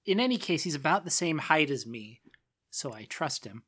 in 0.05 0.19
any 0.19 0.37
case, 0.37 0.63
he's 0.63 0.75
about 0.75 1.03
the 1.03 1.09
same 1.11 1.37
height 1.39 1.69
as 1.71 1.85
me, 1.85 2.21
so 2.69 2.93
I 2.93 3.03
trust 3.09 3.45
him. 3.45 3.63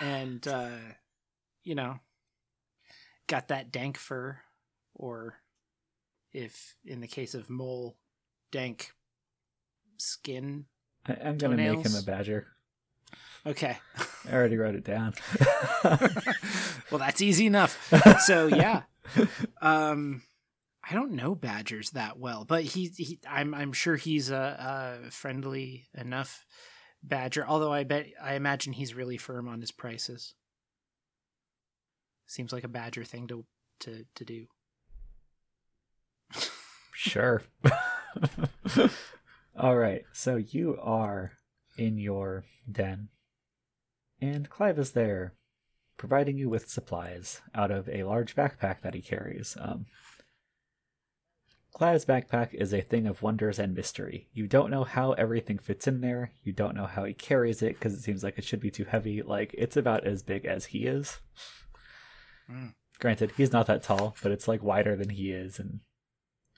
And 0.00 0.46
uh, 0.48 0.70
you 1.62 1.74
know, 1.74 1.98
got 3.26 3.48
that 3.48 3.70
dank 3.70 3.96
fur, 3.96 4.38
or 4.94 5.36
if 6.32 6.76
in 6.84 7.00
the 7.00 7.06
case 7.06 7.34
of 7.34 7.50
mole, 7.50 7.96
dank 8.50 8.92
skin. 9.98 10.66
I, 11.06 11.12
I'm 11.24 11.38
going 11.38 11.56
to 11.56 11.74
make 11.74 11.84
him 11.84 11.94
a 11.94 12.02
badger. 12.02 12.48
Okay. 13.46 13.78
I 14.28 14.32
already 14.32 14.56
wrote 14.56 14.74
it 14.74 14.84
down. 14.84 15.14
well, 16.90 16.98
that's 16.98 17.20
easy 17.20 17.46
enough. 17.46 17.92
So 18.20 18.48
yeah, 18.48 18.82
um, 19.62 20.22
I 20.88 20.94
don't 20.94 21.12
know 21.12 21.34
badgers 21.34 21.90
that 21.90 22.18
well, 22.18 22.44
but 22.44 22.62
he, 22.64 22.88
he 22.88 23.18
I'm 23.28 23.54
I'm 23.54 23.72
sure 23.72 23.96
he's 23.96 24.30
a, 24.30 25.00
a 25.06 25.10
friendly 25.10 25.88
enough 25.94 26.44
badger. 27.02 27.44
Although 27.46 27.72
I 27.72 27.84
bet 27.84 28.06
I 28.22 28.34
imagine 28.34 28.72
he's 28.72 28.94
really 28.94 29.16
firm 29.16 29.48
on 29.48 29.60
his 29.60 29.72
prices. 29.72 30.34
Seems 32.26 32.52
like 32.52 32.64
a 32.64 32.68
badger 32.68 33.04
thing 33.04 33.26
to 33.28 33.44
to 33.80 34.04
to 34.14 34.24
do. 34.24 34.46
Sure. 37.02 37.42
All 39.58 39.78
right. 39.78 40.04
So 40.12 40.36
you 40.36 40.76
are 40.78 41.32
in 41.78 41.96
your 41.96 42.44
den, 42.70 43.08
and 44.20 44.50
Clive 44.50 44.78
is 44.78 44.92
there, 44.92 45.32
providing 45.96 46.36
you 46.36 46.50
with 46.50 46.68
supplies 46.68 47.40
out 47.54 47.70
of 47.70 47.88
a 47.88 48.02
large 48.02 48.36
backpack 48.36 48.82
that 48.82 48.92
he 48.92 49.00
carries. 49.00 49.56
Um, 49.58 49.86
Clive's 51.72 52.04
backpack 52.04 52.52
is 52.52 52.72
a 52.74 52.80
thing 52.80 53.06
of 53.06 53.22
wonders 53.22 53.58
and 53.58 53.74
mystery. 53.74 54.28
You 54.32 54.46
don't 54.46 54.70
know 54.70 54.84
how 54.84 55.12
everything 55.12 55.58
fits 55.58 55.86
in 55.86 56.00
there. 56.00 56.32
You 56.42 56.52
don't 56.52 56.74
know 56.74 56.86
how 56.86 57.04
he 57.04 57.14
carries 57.14 57.62
it 57.62 57.74
because 57.74 57.94
it 57.94 58.02
seems 58.02 58.22
like 58.24 58.36
it 58.38 58.44
should 58.44 58.60
be 58.60 58.70
too 58.70 58.84
heavy. 58.84 59.22
Like 59.22 59.54
it's 59.56 59.76
about 59.76 60.06
as 60.06 60.22
big 60.22 60.44
as 60.44 60.66
he 60.66 60.80
is. 60.86 61.20
Mm. 62.50 62.74
Granted, 62.98 63.32
he's 63.36 63.52
not 63.52 63.66
that 63.66 63.82
tall, 63.82 64.16
but 64.22 64.32
it's 64.32 64.48
like 64.48 64.62
wider 64.62 64.96
than 64.96 65.10
he 65.10 65.30
is, 65.30 65.58
and 65.58 65.80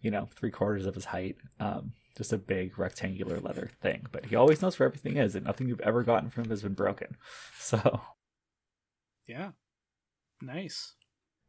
you 0.00 0.10
know, 0.10 0.28
three 0.34 0.50
quarters 0.50 0.86
of 0.86 0.94
his 0.94 1.04
height. 1.06 1.36
Um, 1.60 1.92
just 2.16 2.32
a 2.32 2.38
big 2.38 2.78
rectangular 2.78 3.38
leather 3.38 3.70
thing. 3.80 4.06
But 4.10 4.26
he 4.26 4.34
always 4.36 4.60
knows 4.60 4.78
where 4.78 4.88
everything 4.88 5.18
is, 5.18 5.34
and 5.34 5.44
nothing 5.46 5.68
you've 5.68 5.80
ever 5.80 6.02
gotten 6.02 6.30
from 6.30 6.44
him 6.44 6.50
has 6.50 6.62
been 6.62 6.74
broken. 6.74 7.16
So, 7.58 8.00
Yeah, 9.28 9.52
nice. 10.40 10.94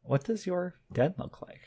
what 0.02 0.22
does 0.24 0.46
your 0.46 0.74
den 0.92 1.14
look 1.18 1.42
like? 1.42 1.62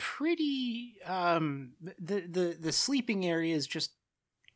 Pretty 0.00 0.94
um 1.04 1.72
the 1.80 2.22
the 2.22 2.56
the 2.58 2.72
sleeping 2.72 3.26
area 3.26 3.54
is 3.54 3.66
just 3.66 3.92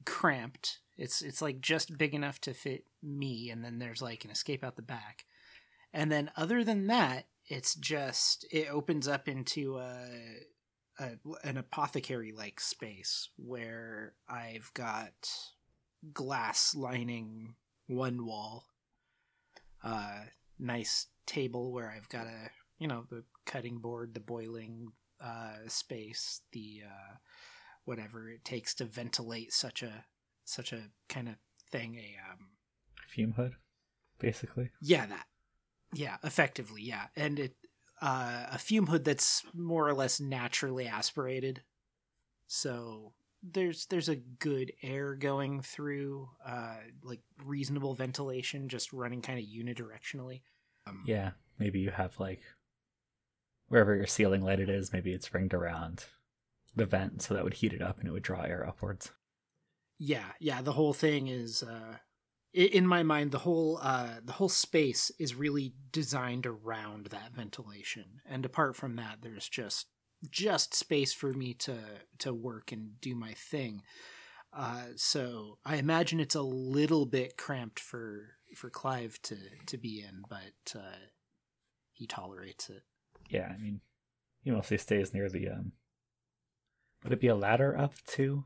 cramped. 0.06 0.78
It's 0.96 1.20
it's 1.20 1.42
like 1.42 1.60
just 1.60 1.98
big 1.98 2.14
enough 2.14 2.40
to 2.42 2.54
fit 2.54 2.86
me 3.02 3.50
and 3.50 3.62
then 3.62 3.78
there's 3.78 4.00
like 4.00 4.24
an 4.24 4.30
escape 4.30 4.64
out 4.64 4.76
the 4.76 4.82
back. 4.82 5.26
And 5.92 6.10
then 6.10 6.30
other 6.36 6.64
than 6.64 6.86
that, 6.86 7.26
it's 7.46 7.74
just 7.74 8.46
it 8.50 8.68
opens 8.70 9.06
up 9.06 9.28
into 9.28 9.76
a, 9.76 10.08
a 10.98 11.10
an 11.44 11.58
apothecary 11.58 12.32
like 12.32 12.58
space 12.58 13.28
where 13.36 14.14
I've 14.26 14.70
got 14.72 15.12
glass 16.14 16.74
lining 16.74 17.54
one 17.86 18.24
wall. 18.24 18.64
Uh 19.82 20.20
nice 20.58 21.08
table 21.26 21.70
where 21.70 21.90
I've 21.94 22.08
got 22.08 22.26
a 22.26 22.50
you 22.78 22.88
know 22.88 23.04
the 23.10 23.24
cutting 23.44 23.76
board, 23.76 24.14
the 24.14 24.20
boiling 24.20 24.92
uh, 25.24 25.68
space, 25.68 26.42
the 26.52 26.82
uh, 26.86 27.14
whatever 27.84 28.30
it 28.30 28.44
takes 28.44 28.74
to 28.74 28.84
ventilate 28.84 29.52
such 29.52 29.82
a 29.82 30.04
such 30.44 30.72
a 30.72 30.90
kind 31.08 31.28
of 31.28 31.36
thing. 31.70 31.96
A 31.96 32.32
um, 32.32 32.48
Fume 33.08 33.32
hood, 33.32 33.54
basically. 34.18 34.70
yeah, 34.80 35.06
that 35.06 35.26
yeah, 35.94 36.16
effectively 36.24 36.82
yeah, 36.82 37.06
and 37.16 37.38
it 37.38 37.54
uh, 38.02 38.46
a 38.52 38.58
fume 38.58 38.86
hood 38.88 39.04
that's 39.04 39.42
more 39.54 39.88
or 39.88 39.94
less 39.94 40.20
naturally 40.20 40.86
aspirated, 40.86 41.62
so 42.46 43.12
there's 43.42 43.86
there's 43.86 44.08
a 44.08 44.16
good 44.16 44.72
air 44.82 45.14
going 45.14 45.60
through, 45.62 46.28
uh, 46.46 46.76
like 47.02 47.20
reasonable 47.44 47.94
ventilation, 47.94 48.68
just 48.68 48.92
running 48.92 49.22
kind 49.22 49.38
of 49.38 49.44
unidirectionally. 49.44 50.42
Um, 50.86 51.02
Yeah, 51.06 51.32
maybe 51.58 51.78
you 51.80 51.90
have 51.90 52.18
like 52.18 52.40
wherever 53.68 53.94
your 53.94 54.06
ceiling 54.06 54.42
lighted 54.42 54.68
is, 54.68 54.92
maybe 54.92 55.12
it's 55.12 55.32
ringed 55.34 55.54
around 55.54 56.04
the 56.76 56.86
vent 56.86 57.22
so 57.22 57.34
that 57.34 57.44
would 57.44 57.54
heat 57.54 57.72
it 57.72 57.82
up 57.82 57.98
and 57.98 58.08
it 58.08 58.12
would 58.12 58.22
draw 58.22 58.42
air 58.42 58.66
upwards. 58.66 59.12
yeah 59.98 60.32
yeah 60.40 60.60
the 60.60 60.72
whole 60.72 60.92
thing 60.92 61.28
is 61.28 61.62
uh 61.62 61.96
in 62.52 62.86
my 62.86 63.02
mind 63.02 63.30
the 63.32 63.38
whole 63.38 63.78
uh 63.82 64.14
the 64.24 64.32
whole 64.32 64.48
space 64.48 65.10
is 65.18 65.34
really 65.34 65.74
designed 65.92 66.46
around 66.46 67.06
that 67.06 67.32
ventilation. 67.34 68.20
And 68.26 68.44
apart 68.44 68.76
from 68.76 68.96
that 68.96 69.18
there's 69.22 69.48
just 69.48 69.86
just 70.30 70.74
space 70.74 71.12
for 71.12 71.32
me 71.32 71.54
to 71.54 71.76
to 72.18 72.32
work 72.32 72.72
and 72.72 73.00
do 73.00 73.14
my 73.14 73.32
thing. 73.34 73.82
Uh 74.52 74.86
so 74.96 75.58
i 75.64 75.76
imagine 75.76 76.20
it's 76.20 76.36
a 76.36 76.42
little 76.42 77.06
bit 77.06 77.36
cramped 77.36 77.80
for 77.80 78.36
for 78.54 78.70
clive 78.70 79.20
to 79.22 79.36
to 79.66 79.76
be 79.76 80.00
in 80.00 80.22
but 80.28 80.78
uh 80.78 80.98
he 81.92 82.06
tolerates 82.06 82.68
it 82.70 82.82
Yeah, 83.28 83.52
I 83.52 83.56
mean, 83.58 83.80
he 84.42 84.50
mostly 84.50 84.78
stays 84.78 85.14
near 85.14 85.28
the 85.28 85.48
um. 85.48 85.72
Would 87.02 87.12
it 87.12 87.20
be 87.20 87.28
a 87.28 87.34
ladder 87.34 87.76
up 87.78 87.94
too? 88.06 88.44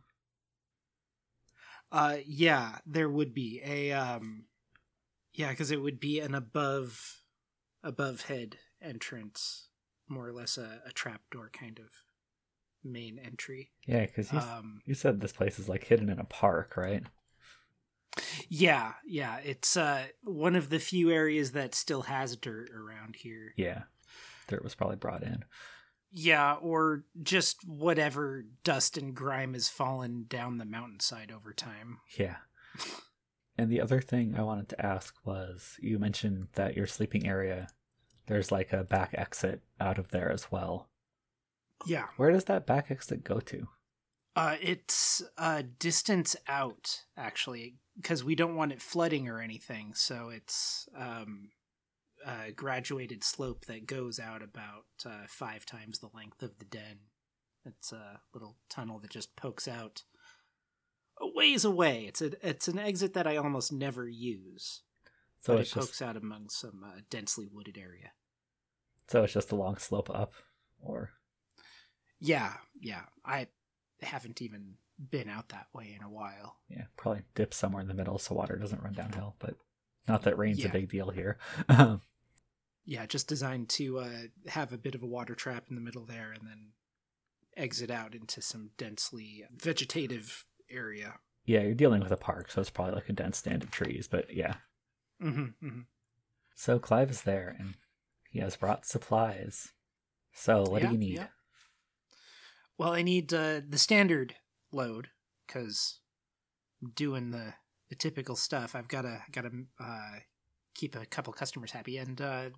Uh, 1.90 2.18
yeah, 2.26 2.78
there 2.86 3.08
would 3.08 3.32
be 3.32 3.62
a 3.64 3.92
um, 3.92 4.44
yeah, 5.34 5.50
because 5.50 5.70
it 5.70 5.80
would 5.80 6.00
be 6.00 6.20
an 6.20 6.34
above, 6.34 7.22
above 7.82 8.22
head 8.22 8.58
entrance, 8.82 9.68
more 10.08 10.26
or 10.26 10.32
less 10.32 10.58
a, 10.58 10.82
a 10.84 10.92
trapdoor 10.92 11.50
kind 11.52 11.78
of 11.78 11.86
main 12.84 13.18
entry. 13.18 13.70
Yeah, 13.86 14.04
because 14.06 14.32
you, 14.32 14.40
Um, 14.40 14.82
you 14.84 14.94
said 14.94 15.20
this 15.20 15.32
place 15.32 15.58
is 15.58 15.68
like 15.68 15.84
hidden 15.84 16.08
in 16.08 16.18
a 16.18 16.24
park, 16.24 16.76
right? 16.76 17.04
yeah, 18.48 18.94
yeah, 19.06 19.38
it's 19.38 19.76
uh 19.76 20.06
one 20.22 20.56
of 20.56 20.70
the 20.70 20.78
few 20.78 21.10
areas 21.10 21.52
that 21.52 21.74
still 21.74 22.02
has 22.02 22.36
dirt 22.36 22.70
around 22.70 23.16
here. 23.16 23.54
Yeah, 23.56 23.82
dirt 24.48 24.64
was 24.64 24.74
probably 24.74 24.96
brought 24.96 25.22
in. 25.22 25.44
Yeah, 26.10 26.54
or 26.54 27.04
just 27.22 27.58
whatever 27.66 28.44
dust 28.64 28.96
and 28.96 29.14
grime 29.14 29.52
has 29.52 29.68
fallen 29.68 30.24
down 30.28 30.58
the 30.58 30.64
mountainside 30.64 31.30
over 31.30 31.52
time. 31.52 31.98
Yeah. 32.18 32.36
And 33.58 33.70
the 33.70 33.80
other 33.80 34.00
thing 34.00 34.34
I 34.36 34.42
wanted 34.42 34.68
to 34.70 34.86
ask 34.86 35.14
was 35.24 35.76
you 35.80 35.98
mentioned 35.98 36.48
that 36.54 36.76
your 36.76 36.86
sleeping 36.86 37.26
area, 37.26 37.68
there's 38.26 38.50
like 38.50 38.72
a 38.72 38.84
back 38.84 39.14
exit 39.14 39.62
out 39.80 39.98
of 39.98 40.10
there 40.10 40.30
as 40.32 40.50
well. 40.50 40.88
Yeah. 41.86 42.06
Where 42.16 42.30
does 42.30 42.44
that 42.44 42.66
back 42.66 42.90
exit 42.90 43.22
go 43.24 43.40
to? 43.40 43.68
Uh, 44.36 44.56
it's 44.62 45.22
a 45.36 45.64
distance 45.64 46.36
out, 46.46 47.02
actually, 47.16 47.74
because 47.96 48.22
we 48.22 48.36
don't 48.36 48.54
want 48.54 48.72
it 48.72 48.80
flooding 48.80 49.28
or 49.28 49.40
anything. 49.40 49.92
So 49.94 50.28
it's 50.28 50.88
um, 50.96 51.50
a 52.28 52.52
graduated 52.52 53.24
slope 53.24 53.64
that 53.66 53.86
goes 53.86 54.18
out 54.20 54.42
about 54.42 54.84
uh, 55.06 55.26
five 55.28 55.64
times 55.64 55.98
the 55.98 56.10
length 56.14 56.42
of 56.42 56.58
the 56.58 56.64
den. 56.64 56.98
It's 57.64 57.92
a 57.92 58.20
little 58.34 58.56
tunnel 58.68 58.98
that 59.00 59.10
just 59.10 59.34
pokes 59.36 59.66
out 59.68 60.02
a 61.20 61.26
ways 61.34 61.64
away. 61.64 62.04
It's 62.06 62.20
a 62.22 62.32
it's 62.46 62.68
an 62.68 62.78
exit 62.78 63.14
that 63.14 63.26
I 63.26 63.36
almost 63.36 63.72
never 63.72 64.08
use, 64.08 64.82
So 65.40 65.54
but 65.54 65.60
it 65.60 65.64
just 65.64 65.74
pokes 65.76 66.02
out 66.02 66.16
among 66.16 66.48
some 66.50 66.82
uh, 66.84 67.00
densely 67.10 67.46
wooded 67.50 67.76
area. 67.78 68.12
so 69.08 69.24
it's 69.24 69.32
just 69.32 69.50
a 69.52 69.56
long 69.56 69.76
slope 69.76 70.10
up, 70.10 70.32
or 70.80 71.10
Yeah, 72.20 72.54
yeah. 72.80 73.02
I 73.24 73.48
haven't 74.02 74.40
even 74.42 74.74
been 75.10 75.28
out 75.28 75.48
that 75.50 75.66
way 75.74 75.94
in 75.96 76.04
a 76.04 76.10
while. 76.10 76.56
yeah, 76.68 76.84
probably 76.96 77.22
dip 77.34 77.52
somewhere 77.54 77.82
in 77.82 77.88
the 77.88 77.94
middle 77.94 78.18
so 78.18 78.34
water 78.34 78.56
doesn't 78.56 78.82
run 78.82 78.92
downhill. 78.94 79.34
But 79.38 79.54
not 80.06 80.22
that 80.22 80.38
rain's 80.38 80.60
Yeah. 80.60 80.68
a 80.68 80.72
big 80.72 80.88
deal 80.88 81.10
here. 81.10 81.38
Yeah, 82.90 83.04
just 83.04 83.28
designed 83.28 83.68
to 83.70 83.98
uh, 83.98 84.18
have 84.46 84.72
a 84.72 84.78
bit 84.78 84.94
of 84.94 85.02
a 85.02 85.06
water 85.06 85.34
trap 85.34 85.64
in 85.68 85.74
the 85.74 85.82
middle 85.82 86.06
there 86.06 86.32
and 86.32 86.48
then 86.48 86.70
exit 87.54 87.90
out 87.90 88.14
into 88.14 88.40
some 88.40 88.70
densely 88.78 89.44
vegetative 89.54 90.46
area. 90.70 91.16
yeah, 91.44 91.60
you're 91.60 91.74
dealing 91.74 92.00
with 92.00 92.12
a 92.12 92.16
park, 92.16 92.50
so 92.50 92.62
it's 92.62 92.70
probably 92.70 92.94
like 92.94 93.08
a 93.10 93.12
dense 93.12 93.36
stand 93.36 93.62
of 93.62 93.70
trees. 93.70 94.08
But 94.08 94.34
yeah, 94.34 94.54
Mm-hmm, 95.22 95.66
mm-hmm. 95.66 95.80
so 96.54 96.78
Clive 96.78 97.10
is 97.10 97.22
there 97.22 97.54
and 97.58 97.74
he 98.30 98.38
has 98.38 98.56
brought 98.56 98.86
supplies. 98.86 99.72
So 100.32 100.62
what 100.62 100.80
Yeah, 100.80 100.88
do 100.88 100.92
you 100.94 100.98
need? 100.98 101.14
yeah. 101.16 101.26
Well, 102.78 102.92
I 102.94 103.02
need 103.02 103.34
uh, 103.34 103.60
the 103.68 103.78
standard 103.78 104.36
load 104.72 105.08
because 105.46 106.00
doing 106.94 107.32
the 107.32 107.54
the 107.90 107.96
typical 107.96 108.36
stuff. 108.36 108.74
I've 108.74 108.88
got 108.88 109.02
to 109.02 109.22
got 109.32 109.42
to 109.42 109.50
uh, 109.78 110.18
keep 110.74 110.94
a 110.94 111.04
couple 111.06 111.32
customers 111.32 111.72
happy, 111.72 111.96
and 111.98 112.20
uh, 112.20 112.50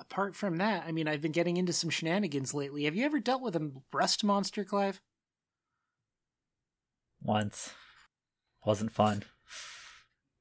apart 0.00 0.34
from 0.34 0.56
that, 0.56 0.84
I 0.86 0.92
mean, 0.92 1.06
I've 1.06 1.20
been 1.20 1.32
getting 1.32 1.56
into 1.56 1.72
some 1.72 1.90
shenanigans 1.90 2.54
lately. 2.54 2.84
Have 2.84 2.96
you 2.96 3.04
ever 3.04 3.20
dealt 3.20 3.42
with 3.42 3.54
a 3.56 3.70
rust 3.92 4.24
monster, 4.24 4.64
Clive? 4.64 5.00
Once. 7.22 7.74
Wasn't 8.64 8.92
fun. 8.92 9.24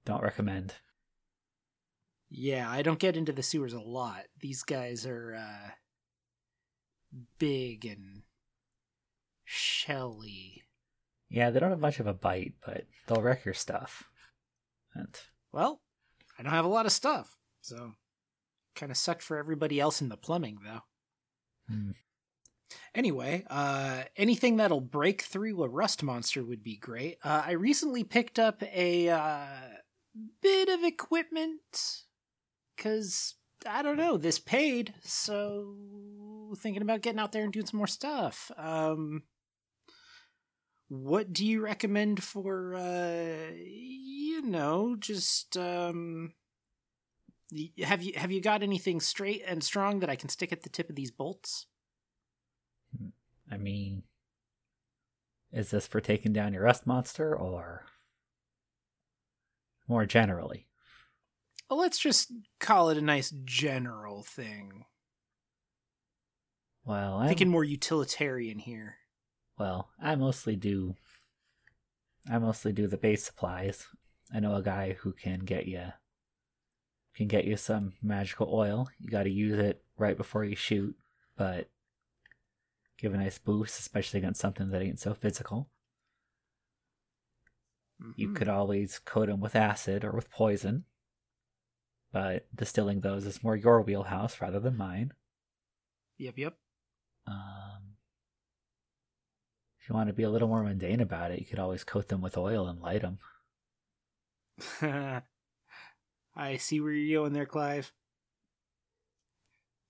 Don't 0.06 0.24
recommend. 0.24 0.76
Yeah, 2.30 2.70
I 2.70 2.82
don't 2.82 3.00
get 3.00 3.18
into 3.18 3.32
the 3.32 3.44
sewers 3.44 3.74
a 3.74 3.80
lot. 3.80 4.26
These 4.40 4.64
guys 4.64 5.06
are 5.06 5.36
uh 5.36 5.72
big 7.40 7.86
and 7.86 8.22
shelly. 9.44 10.64
Yeah, 11.30 11.50
they 11.50 11.60
don't 11.60 11.72
have 11.72 11.80
much 11.80 12.00
of 12.00 12.08
a 12.08 12.14
bite, 12.14 12.54
but 12.66 12.86
they'll 13.08 13.22
wreck 13.22 13.46
your 13.46 13.54
stuff. 13.54 14.04
And 14.94 15.16
Well, 15.52 15.82
I 16.38 16.44
don't 16.44 16.54
have 16.54 16.66
a 16.66 16.70
lot 16.70 16.86
of 16.86 16.92
stuff, 16.92 17.36
so 17.62 17.94
kind 18.80 18.92
of 18.92 18.98
sucked 18.98 19.22
for 19.22 19.38
everybody 19.38 19.80
else 19.80 20.02
in 20.02 20.10
the 20.10 20.18
plumbing 20.18 20.60
though. 20.64 20.82
hmm, 21.68 21.92
Anyway, 22.96 23.46
uh 23.50 24.04
anything 24.16 24.58
that'll 24.58 24.82
break 24.82 25.22
through 25.22 25.64
a 25.64 25.68
rust 25.70 26.04
monster 26.04 26.44
would 26.44 26.64
be 26.64 26.78
great. 26.78 27.18
Uh 27.24 27.44
I 27.46 27.52
recently 27.52 28.04
picked 28.04 28.40
up 28.40 28.64
a 28.64 29.10
uh 29.10 29.48
bit 30.42 30.70
of 30.70 30.84
equipment 30.84 32.04
cuz 32.78 33.36
I 33.66 33.82
don't 33.82 33.98
know, 33.98 34.16
this 34.18 34.40
paid, 34.40 34.94
so 35.04 35.76
thinking 36.58 36.82
about 36.82 37.02
getting 37.02 37.20
out 37.20 37.32
there 37.34 37.44
and 37.44 37.52
doing 37.52 37.66
some 37.66 37.78
more 37.80 37.88
stuff. 37.88 38.52
Um 38.58 39.24
what 40.88 41.32
do 41.34 41.46
you 41.46 41.62
recommend 41.62 42.24
for 42.24 42.76
uh 42.76 43.52
you 43.56 44.42
know, 44.42 44.96
just 44.98 45.58
um 45.58 46.34
have 47.84 48.04
you 48.04 48.14
have 48.16 48.32
you 48.32 48.42
got 48.42 48.64
anything 48.64 49.00
straight 49.00 49.44
and 49.46 49.64
strong 49.64 50.00
that 50.00 50.10
I 50.10 50.16
can 50.16 50.30
stick 50.30 50.52
at 50.52 50.62
the 50.62 50.70
tip 50.70 50.90
of 50.90 50.96
these 50.96 51.12
bolts? 51.12 51.66
I 53.52 53.58
mean, 53.58 54.04
is 55.52 55.72
this 55.72 55.88
for 55.88 56.00
taking 56.00 56.34
down 56.34 56.54
your 56.54 56.64
rust 56.64 56.86
monster 56.86 57.36
or 57.36 57.86
more 59.88 60.06
generally? 60.06 60.68
Well, 61.70 61.80
let's 61.80 62.00
just 62.00 62.32
call 62.60 62.90
it 62.90 62.98
a 62.98 63.02
nice 63.02 63.34
general 63.44 64.24
thing. 64.24 64.86
Well, 66.86 67.16
I'm 67.16 67.28
thinking 67.28 67.50
more 67.50 67.64
utilitarian 67.64 68.60
here. 68.60 68.98
well, 69.58 69.90
I 70.02 70.16
mostly 70.16 70.56
do. 70.56 70.96
I 72.32 72.38
mostly 72.38 72.72
do 72.72 72.88
the 72.88 72.98
base 72.98 73.24
supplies. 73.24 73.88
I 74.34 74.40
know 74.40 74.56
a 74.56 74.62
guy 74.64 74.94
who 75.00 75.14
can 75.14 75.40
get 75.40 75.68
you 75.68 75.88
can 77.20 77.28
get 77.28 77.46
you 77.46 77.58
some 77.58 77.94
magical 78.02 78.50
oil. 78.54 78.90
You 79.00 79.10
got 79.10 79.24
to 79.24 79.30
use 79.30 79.60
it 79.60 79.84
right 79.98 80.18
before 80.18 80.44
you 80.46 80.56
shoot, 80.56 80.96
but 81.38 81.70
give 82.98 83.14
a 83.14 83.18
nice 83.18 83.38
boost, 83.38 83.80
especially 83.80 84.20
against 84.20 84.42
something 84.42 84.70
that 84.72 84.82
ain't 84.82 85.00
so 85.00 85.14
physical. 85.14 85.70
You 88.16 88.30
Mhm. 88.30 88.36
could 88.36 88.50
always 88.50 89.00
coat 89.00 89.28
them 89.28 89.40
with 89.42 89.56
acid 89.56 90.04
or 90.04 90.12
with 90.12 90.32
poison, 90.32 90.86
but 92.12 92.48
distilling 92.56 93.02
those 93.02 93.26
is 93.26 93.44
more 93.44 93.56
your 93.56 93.82
wheelhouse 93.82 94.42
rather 94.42 94.60
than 94.60 94.78
mine. 94.78 95.14
Yep, 96.18 96.38
yep. 96.38 96.58
Um, 97.28 97.98
if 99.80 99.90
you 99.90 99.96
want 99.96 100.08
to 100.08 100.14
be 100.14 100.24
a 100.24 100.30
little 100.30 100.48
more 100.48 100.64
mundane 100.64 101.00
about 101.02 101.32
it, 101.32 101.40
you 101.40 101.46
could 101.46 101.60
always 101.60 101.84
coat 101.84 102.08
them 102.08 102.22
with 102.22 102.38
oil 102.38 102.68
and 102.68 102.82
light 102.82 103.02
them. 103.02 103.20
I 106.40 106.56
see 106.56 106.80
where 106.80 106.94
you're 106.94 107.22
going 107.22 107.34
there, 107.34 107.46
Clive. 107.46 107.92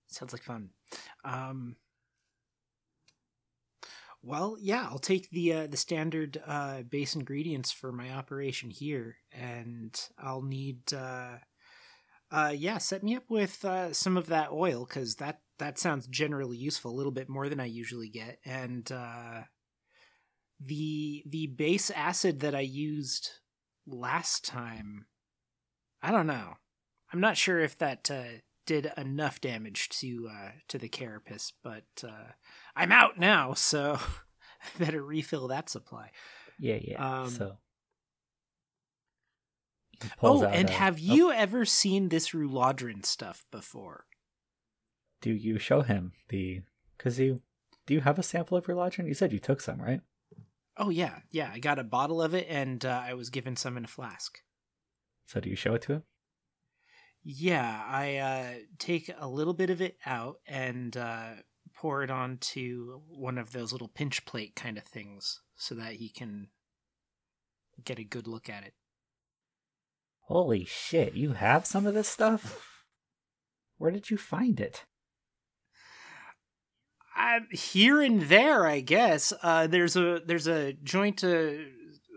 Sounds 0.08 0.32
like 0.32 0.42
fun. 0.42 0.70
Um, 1.24 1.76
well, 4.20 4.56
yeah, 4.60 4.86
I'll 4.90 4.98
take 4.98 5.30
the 5.30 5.52
uh, 5.52 5.66
the 5.68 5.76
standard 5.76 6.42
uh, 6.44 6.82
base 6.82 7.14
ingredients 7.14 7.70
for 7.70 7.92
my 7.92 8.10
operation 8.10 8.70
here, 8.70 9.16
and 9.32 9.98
I'll 10.18 10.42
need, 10.42 10.92
uh, 10.92 11.36
uh, 12.32 12.52
yeah, 12.54 12.78
set 12.78 13.04
me 13.04 13.14
up 13.14 13.30
with 13.30 13.64
uh, 13.64 13.92
some 13.92 14.16
of 14.16 14.26
that 14.26 14.50
oil 14.50 14.84
because 14.84 15.14
that 15.16 15.40
that 15.58 15.78
sounds 15.78 16.08
generally 16.08 16.58
useful, 16.58 16.90
a 16.90 16.96
little 16.96 17.12
bit 17.12 17.28
more 17.28 17.48
than 17.48 17.60
I 17.60 17.66
usually 17.66 18.08
get, 18.08 18.40
and 18.44 18.90
uh, 18.90 19.42
the 20.58 21.22
the 21.26 21.46
base 21.46 21.90
acid 21.90 22.40
that 22.40 22.56
I 22.56 22.60
used 22.60 23.30
last 23.86 24.44
time. 24.44 25.06
I 26.02 26.10
don't 26.10 26.26
know. 26.26 26.54
I'm 27.12 27.20
not 27.20 27.36
sure 27.36 27.60
if 27.60 27.76
that 27.78 28.10
uh, 28.10 28.40
did 28.66 28.92
enough 28.96 29.40
damage 29.40 29.88
to 30.00 30.28
uh, 30.30 30.50
to 30.68 30.78
the 30.78 30.88
carapace, 30.88 31.52
but 31.62 31.84
uh, 32.04 32.32
I'm 32.76 32.92
out 32.92 33.18
now, 33.18 33.54
so 33.54 33.98
I 34.62 34.78
better 34.78 35.02
refill 35.02 35.48
that 35.48 35.68
supply. 35.68 36.10
Yeah, 36.58 36.78
yeah. 36.80 37.22
Um, 37.22 37.30
so. 37.30 37.56
Oh, 40.22 40.44
and 40.44 40.70
a- 40.70 40.72
have 40.72 40.96
oh, 40.96 41.14
you 41.14 41.32
ever 41.32 41.64
seen 41.64 42.08
this 42.08 42.30
Ruladrin 42.30 43.04
stuff 43.04 43.44
before? 43.50 44.06
do 45.20 45.30
you 45.30 45.58
show 45.58 45.82
him 45.82 46.12
the? 46.28 46.60
Because 46.96 47.18
you 47.18 47.40
do 47.86 47.94
you 47.94 48.00
have 48.00 48.18
a 48.18 48.22
sample 48.22 48.56
of 48.56 48.68
lodging? 48.68 49.06
You 49.06 49.14
said 49.14 49.32
you 49.32 49.38
took 49.38 49.60
some, 49.60 49.80
right? 49.80 50.00
Oh 50.76 50.90
yeah, 50.90 51.20
yeah. 51.30 51.50
I 51.52 51.58
got 51.58 51.78
a 51.78 51.84
bottle 51.84 52.22
of 52.22 52.34
it, 52.34 52.46
and 52.48 52.84
uh, 52.84 53.02
I 53.04 53.14
was 53.14 53.30
given 53.30 53.56
some 53.56 53.76
in 53.76 53.84
a 53.84 53.88
flask. 53.88 54.38
So 55.30 55.38
do 55.38 55.48
you 55.48 55.54
show 55.54 55.74
it 55.74 55.82
to 55.82 55.92
him? 55.92 56.02
Yeah, 57.22 57.84
I 57.86 58.16
uh, 58.16 58.54
take 58.80 59.12
a 59.16 59.28
little 59.28 59.54
bit 59.54 59.70
of 59.70 59.80
it 59.80 59.96
out 60.04 60.38
and 60.44 60.96
uh, 60.96 61.34
pour 61.72 62.02
it 62.02 62.10
onto 62.10 63.00
one 63.06 63.38
of 63.38 63.52
those 63.52 63.70
little 63.70 63.86
pinch 63.86 64.24
plate 64.24 64.56
kind 64.56 64.76
of 64.76 64.82
things 64.82 65.40
so 65.54 65.76
that 65.76 65.92
he 65.92 66.08
can 66.08 66.48
get 67.84 68.00
a 68.00 68.04
good 68.04 68.26
look 68.26 68.50
at 68.50 68.64
it. 68.64 68.74
Holy 70.22 70.64
shit! 70.64 71.14
You 71.14 71.34
have 71.34 71.64
some 71.64 71.86
of 71.86 71.94
this 71.94 72.08
stuff. 72.08 72.82
Where 73.78 73.92
did 73.92 74.10
you 74.10 74.16
find 74.16 74.58
it? 74.58 74.84
I'm 77.14 77.46
here 77.52 78.02
and 78.02 78.22
there, 78.22 78.66
I 78.66 78.80
guess. 78.80 79.32
Uh, 79.44 79.68
there's 79.68 79.94
a 79.94 80.22
there's 80.26 80.48
a 80.48 80.72
joint 80.72 81.22
uh, 81.22 81.50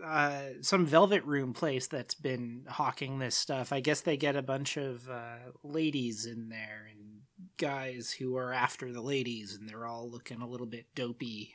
uh, 0.04 0.62
some 0.62 0.86
velvet 0.86 1.24
room 1.24 1.52
place 1.54 1.86
that's 1.86 2.14
been 2.14 2.64
hawking 2.68 3.18
this 3.18 3.34
stuff. 3.34 3.72
I 3.72 3.80
guess 3.80 4.00
they 4.02 4.16
get 4.16 4.36
a 4.36 4.42
bunch 4.42 4.76
of 4.76 5.08
uh, 5.08 5.36
ladies 5.62 6.26
in 6.26 6.48
there 6.48 6.88
and 6.90 7.20
guys 7.56 8.12
who 8.12 8.36
are 8.36 8.52
after 8.52 8.92
the 8.92 9.00
ladies, 9.00 9.54
and 9.54 9.68
they're 9.68 9.86
all 9.86 10.10
looking 10.10 10.40
a 10.40 10.46
little 10.48 10.66
bit 10.66 10.86
dopey. 10.94 11.54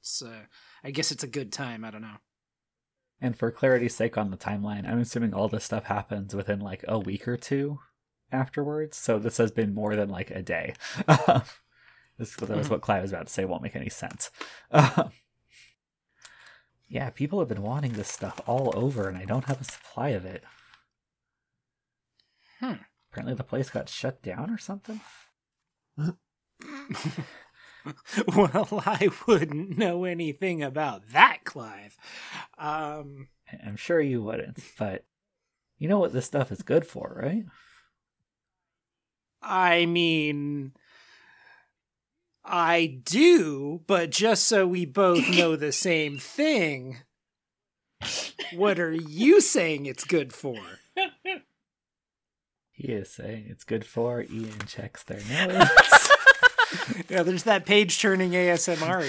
It's 0.00 0.22
uh, 0.22 0.44
I 0.82 0.90
guess 0.90 1.12
it's 1.12 1.24
a 1.24 1.28
good 1.28 1.52
time. 1.52 1.84
I 1.84 1.90
don't 1.90 2.02
know. 2.02 2.16
And 3.20 3.36
for 3.36 3.50
clarity's 3.50 3.94
sake 3.94 4.16
on 4.16 4.30
the 4.30 4.36
timeline, 4.38 4.88
I'm 4.88 5.00
assuming 5.00 5.34
all 5.34 5.48
this 5.48 5.64
stuff 5.64 5.84
happens 5.84 6.34
within 6.34 6.58
like 6.60 6.84
a 6.88 6.98
week 6.98 7.28
or 7.28 7.36
two 7.36 7.80
afterwards. 8.32 8.96
So 8.96 9.18
this 9.18 9.36
has 9.36 9.50
been 9.50 9.74
more 9.74 9.94
than 9.94 10.08
like 10.08 10.30
a 10.30 10.40
day. 10.42 10.74
this 12.16 12.34
that 12.36 12.48
was 12.48 12.66
Mhm. 12.68 12.70
what 12.70 12.80
Clive 12.80 13.02
was 13.02 13.12
about 13.12 13.26
to 13.26 13.32
say 13.32 13.44
won't 13.44 13.62
make 13.62 13.76
any 13.76 13.90
sense. 13.90 14.30
Yeah, 16.90 17.10
people 17.10 17.38
have 17.38 17.48
been 17.48 17.62
wanting 17.62 17.92
this 17.92 18.08
stuff 18.08 18.40
all 18.48 18.72
over, 18.74 19.08
and 19.08 19.16
I 19.16 19.24
don't 19.24 19.44
have 19.44 19.60
a 19.60 19.64
supply 19.64 20.08
of 20.08 20.24
it. 20.24 20.42
Hmm. 22.58 22.82
Apparently, 23.10 23.36
the 23.36 23.44
place 23.44 23.70
got 23.70 23.88
shut 23.88 24.20
down 24.22 24.50
or 24.50 24.58
something. 24.58 25.00
well, 28.36 28.82
I 28.84 29.08
wouldn't 29.28 29.78
know 29.78 30.02
anything 30.02 30.64
about 30.64 31.12
that, 31.12 31.44
Clive. 31.44 31.96
Um, 32.58 33.28
I'm 33.64 33.76
sure 33.76 34.00
you 34.00 34.20
wouldn't, 34.24 34.58
but 34.76 35.04
you 35.78 35.88
know 35.88 36.00
what 36.00 36.12
this 36.12 36.26
stuff 36.26 36.50
is 36.50 36.62
good 36.62 36.84
for, 36.84 37.20
right? 37.22 37.44
I 39.40 39.86
mean, 39.86 40.72
I 42.50 43.00
do, 43.04 43.80
but 43.86 44.10
just 44.10 44.46
so 44.46 44.66
we 44.66 44.84
both 44.84 45.28
know 45.36 45.54
the 45.56 45.72
same 45.72 46.18
thing, 46.18 46.98
what 48.52 48.78
are 48.80 48.92
you 48.92 49.40
saying 49.40 49.86
it's 49.86 50.04
good 50.04 50.32
for? 50.32 50.58
He 52.72 52.88
is 52.92 53.10
saying 53.10 53.46
it's 53.48 53.64
good 53.64 53.84
for. 53.84 54.22
Ian 54.22 54.58
checks 54.66 55.02
their 55.04 55.20
notes. 55.48 56.10
Yeah, 57.08 57.22
there's 57.22 57.42
that 57.44 57.66
page 57.66 58.00
turning 58.00 58.30
ASMR 58.32 59.06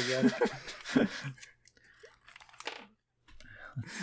again. 0.95 1.07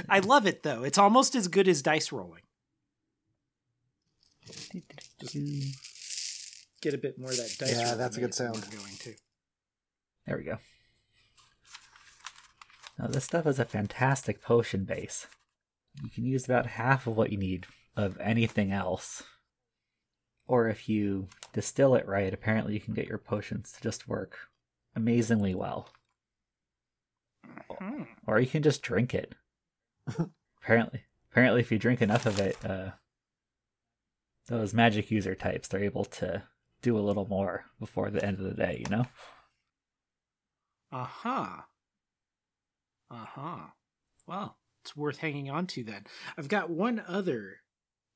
I 0.09 0.21
love 0.21 0.47
it 0.47 0.63
though. 0.63 0.85
It's 0.85 0.99
almost 0.99 1.35
as 1.35 1.49
good 1.49 1.69
as 1.69 1.83
dice 1.83 2.11
rolling. 2.11 2.43
Get 6.81 6.95
a 6.95 6.99
bit 6.99 7.19
more 7.19 7.31
of 7.31 7.37
that 7.37 7.55
dice. 7.59 7.73
Yeah, 7.73 7.83
rolling 7.85 7.99
that's 7.99 8.17
a 8.17 8.21
good 8.21 8.35
sound. 8.35 8.65
Going 8.71 8.97
too. 8.99 9.15
There 10.29 10.37
we 10.37 10.45
go. 10.45 10.59
Now, 12.99 13.07
this 13.07 13.25
stuff 13.25 13.47
is 13.47 13.59
a 13.59 13.65
fantastic 13.65 14.43
potion 14.43 14.85
base. 14.85 15.27
You 16.03 16.11
can 16.11 16.27
use 16.27 16.45
about 16.45 16.67
half 16.67 17.07
of 17.07 17.17
what 17.17 17.33
you 17.33 17.39
need 17.39 17.67
of 17.97 18.21
anything 18.21 18.71
else. 18.71 19.23
Or 20.47 20.69
if 20.69 20.87
you 20.87 21.29
distill 21.55 21.95
it 21.95 22.07
right, 22.07 22.35
apparently 22.35 22.75
you 22.75 22.81
can 22.81 22.93
get 22.93 23.09
your 23.09 23.17
potions 23.17 23.73
to 23.73 23.81
just 23.81 24.07
work 24.07 24.37
amazingly 24.95 25.55
well. 25.55 25.89
Hmm. 27.71 28.03
Or 28.27 28.39
you 28.39 28.47
can 28.47 28.63
just 28.63 28.83
drink 28.83 29.15
it. 29.15 29.35
apparently, 30.63 31.05
apparently, 31.33 31.63
if 31.63 31.73
you 31.73 31.79
drink 31.79 32.03
enough 32.03 32.27
of 32.27 32.39
it, 32.39 32.63
uh, 32.63 32.91
those 34.49 34.75
magic 34.75 35.11
user 35.11 35.35
types 35.35 35.69
they're 35.69 35.83
able 35.83 36.05
to 36.05 36.43
do 36.83 36.99
a 36.99 37.01
little 37.01 37.27
more 37.27 37.65
before 37.81 38.11
the 38.11 38.23
end 38.23 38.39
of 38.39 38.45
the 38.45 38.55
day. 38.55 38.83
You 38.85 38.91
know. 38.95 39.07
Uh 40.91 41.05
huh. 41.05 41.63
Uh 43.11 43.25
huh. 43.27 43.67
Well, 44.27 44.59
it's 44.83 44.97
worth 44.97 45.19
hanging 45.19 45.51
on 45.51 45.67
to 45.69 45.85
then. 45.85 46.05
I've 46.37 46.49
got 46.49 46.71
one 46.71 47.03
other 47.07 47.57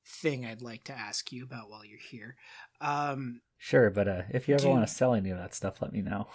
thing 0.06 0.44
I'd 0.44 0.62
like 0.62 0.84
to 0.84 0.98
ask 0.98 1.32
you 1.32 1.44
about 1.44 1.70
while 1.70 1.84
you're 1.84 1.98
here. 1.98 2.36
Um, 2.80 3.40
Sure, 3.58 3.90
but 3.90 4.08
uh, 4.08 4.22
if 4.30 4.48
you 4.48 4.54
ever 4.56 4.68
want 4.68 4.86
to 4.86 4.92
sell 4.92 5.14
any 5.14 5.30
of 5.30 5.38
that 5.38 5.54
stuff, 5.54 5.80
let 5.80 5.92
me 5.92 6.02
know. 6.02 6.26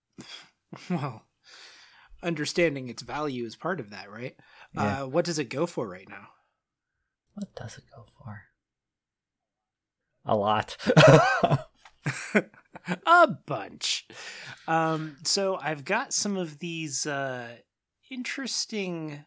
well, 0.90 1.26
understanding 2.22 2.88
its 2.88 3.02
value 3.02 3.44
is 3.44 3.54
part 3.54 3.80
of 3.80 3.90
that, 3.90 4.10
right? 4.10 4.34
Yeah. 4.72 5.02
Uh, 5.02 5.06
what 5.06 5.26
does 5.26 5.38
it 5.38 5.50
go 5.50 5.66
for 5.66 5.86
right 5.86 6.08
now? 6.08 6.28
What 7.34 7.54
does 7.54 7.76
it 7.76 7.84
go 7.94 8.06
for? 8.18 8.44
A 10.24 10.36
lot. 10.36 10.76
a 13.06 13.28
bunch. 13.46 14.06
Um, 14.66 15.16
so 15.24 15.58
I've 15.60 15.84
got 15.84 16.12
some 16.12 16.36
of 16.36 16.58
these 16.58 17.06
uh, 17.06 17.56
interesting 18.10 19.24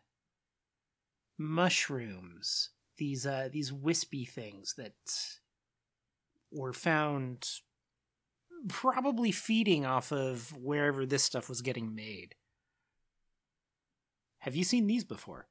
mushrooms. 1.38 2.70
These 2.97 3.26
uh, 3.26 3.49
these 3.51 3.72
wispy 3.72 4.26
things 4.26 4.74
that 4.78 4.93
were 6.51 6.74
found 6.74 7.47
probably 8.70 9.32
feeding 9.32 9.86
off 9.86 10.12
of 10.12 10.55
wherever 10.58 11.05
this 11.05 11.24
stuff 11.24 11.47
was 11.47 11.62
getting 11.62 11.93
made. 11.93 12.36
Have 14.39 14.55
you 14.55 14.64
seen 14.64 14.88
these 14.88 15.03
before? 15.03 15.47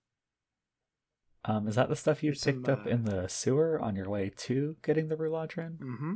um, 1.46 1.68
is 1.68 1.76
that 1.76 1.88
the 1.88 1.96
stuff 1.96 2.22
you 2.22 2.30
There's 2.30 2.42
some, 2.42 2.54
picked 2.54 2.68
up 2.68 2.86
uh, 2.86 2.90
in 2.90 3.04
the 3.04 3.28
sewer 3.28 3.80
on 3.80 3.94
your 3.94 4.09
way 4.09 4.32
to 4.36 4.76
getting 4.82 5.09
the 5.09 5.16
Ruladrin? 5.16 5.78
Mm-hmm. 5.78 6.14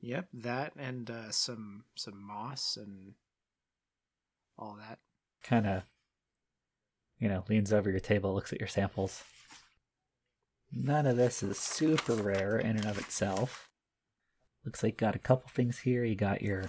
Yep, 0.00 0.28
that 0.32 0.72
and 0.76 1.10
uh, 1.10 1.30
some 1.30 1.84
some 1.94 2.26
moss 2.26 2.76
and 2.76 3.14
all 4.58 4.76
that. 4.78 4.98
Kind 5.42 5.66
of, 5.66 5.82
you 7.18 7.28
know, 7.28 7.44
leans 7.48 7.72
over 7.72 7.90
your 7.90 8.00
table, 8.00 8.34
looks 8.34 8.52
at 8.52 8.60
your 8.60 8.68
samples. 8.68 9.22
None 10.72 11.06
of 11.06 11.16
this 11.16 11.42
is 11.42 11.58
super 11.58 12.14
rare 12.14 12.56
in 12.58 12.76
and 12.76 12.86
of 12.86 12.98
itself. 12.98 13.68
Looks 14.64 14.82
like 14.82 14.96
got 14.96 15.16
a 15.16 15.20
couple 15.20 15.50
things 15.50 15.80
here. 15.80 16.04
You 16.04 16.14
got 16.14 16.42
your 16.42 16.64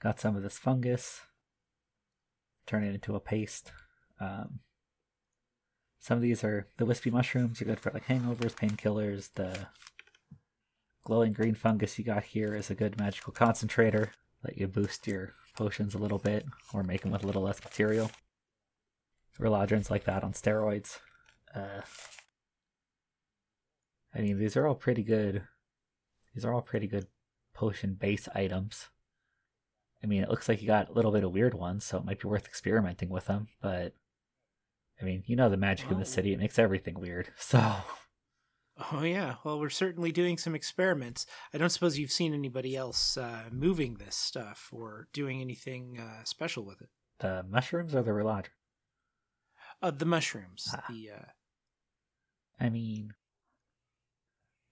got 0.00 0.20
some 0.20 0.36
of 0.36 0.42
this 0.42 0.58
fungus, 0.58 1.22
turn 2.66 2.84
it 2.84 2.94
into 2.94 3.16
a 3.16 3.20
paste. 3.20 3.72
Um, 4.20 4.60
some 5.98 6.16
of 6.18 6.22
these 6.22 6.44
are 6.44 6.68
the 6.76 6.84
wispy 6.84 7.10
mushrooms. 7.10 7.60
You're 7.60 7.68
good 7.68 7.80
for 7.80 7.90
like 7.90 8.06
hangovers, 8.06 8.54
painkillers. 8.54 9.30
The 9.34 9.68
glowing 11.04 11.32
green 11.32 11.54
fungus 11.54 11.98
you 11.98 12.04
got 12.04 12.24
here 12.24 12.54
is 12.54 12.70
a 12.70 12.74
good 12.74 12.98
magical 12.98 13.32
concentrator. 13.32 14.12
Let 14.42 14.58
you 14.58 14.66
boost 14.66 15.06
your 15.06 15.34
potions 15.56 15.94
a 15.94 15.98
little 15.98 16.18
bit 16.18 16.44
or 16.72 16.82
make 16.82 17.02
them 17.02 17.10
with 17.12 17.22
a 17.22 17.26
little 17.26 17.42
less 17.42 17.62
material. 17.62 18.10
Reladrin's 19.38 19.90
like 19.90 20.04
that 20.04 20.24
on 20.24 20.32
steroids. 20.32 20.98
Uh, 21.54 21.82
I 24.14 24.20
mean, 24.20 24.38
these 24.38 24.56
are 24.56 24.66
all 24.66 24.74
pretty 24.74 25.02
good. 25.02 25.42
These 26.34 26.44
are 26.44 26.52
all 26.52 26.62
pretty 26.62 26.86
good 26.86 27.06
potion 27.52 27.94
base 27.94 28.28
items. 28.34 28.88
I 30.02 30.06
mean, 30.06 30.22
it 30.22 30.28
looks 30.28 30.48
like 30.48 30.60
you 30.60 30.66
got 30.66 30.88
a 30.90 30.92
little 30.92 31.12
bit 31.12 31.24
of 31.24 31.32
weird 31.32 31.54
ones, 31.54 31.84
so 31.84 31.98
it 31.98 32.04
might 32.04 32.20
be 32.20 32.28
worth 32.28 32.46
experimenting 32.46 33.08
with 33.08 33.26
them. 33.26 33.48
But 33.62 33.94
I 35.00 35.04
mean, 35.04 35.24
you 35.26 35.34
know 35.34 35.48
the 35.48 35.56
magic 35.56 35.90
in 35.90 35.96
the 35.96 36.02
Oh. 36.02 36.04
city; 36.04 36.32
it 36.32 36.38
makes 36.38 36.58
everything 36.58 36.94
weird. 37.00 37.28
So 37.38 37.74
Oh 38.92 39.02
yeah, 39.02 39.36
well 39.44 39.60
we're 39.60 39.70
certainly 39.70 40.10
doing 40.10 40.36
some 40.36 40.54
experiments. 40.54 41.26
I 41.52 41.58
don't 41.58 41.68
suppose 41.70 41.98
you've 41.98 42.10
seen 42.10 42.34
anybody 42.34 42.74
else 42.76 43.16
uh, 43.16 43.44
moving 43.52 43.94
this 43.94 44.16
stuff 44.16 44.68
or 44.72 45.08
doing 45.12 45.40
anything 45.40 45.98
uh, 46.00 46.24
special 46.24 46.64
with 46.64 46.80
it. 46.82 46.88
the 47.20 47.44
mushrooms 47.48 47.94
or 47.94 48.02
the 48.02 48.10
Reladrin? 48.10 48.48
Uh, 49.80 49.90
the 49.92 50.04
mushrooms. 50.04 50.68
Ah. 50.74 50.82
The 50.88 51.10
uh, 51.10 51.26
I 52.60 52.68
mean, 52.68 53.14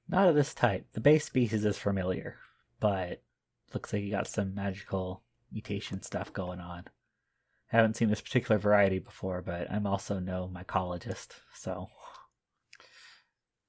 not 0.08 0.28
of 0.28 0.34
this 0.34 0.54
type. 0.54 0.86
The 0.92 1.00
base 1.00 1.24
species 1.24 1.64
is 1.64 1.78
familiar, 1.78 2.38
but 2.80 3.22
looks 3.74 3.92
like 3.92 4.02
you 4.02 4.10
got 4.10 4.26
some 4.26 4.54
magical 4.54 5.22
mutation 5.52 6.02
stuff 6.02 6.32
going 6.32 6.60
on. 6.60 6.84
I 7.72 7.76
Haven't 7.76 7.96
seen 7.96 8.08
this 8.08 8.20
particular 8.20 8.58
variety 8.58 8.98
before, 8.98 9.42
but 9.42 9.70
I'm 9.70 9.86
also 9.86 10.18
no 10.18 10.50
mycologist, 10.52 11.28
so 11.54 11.88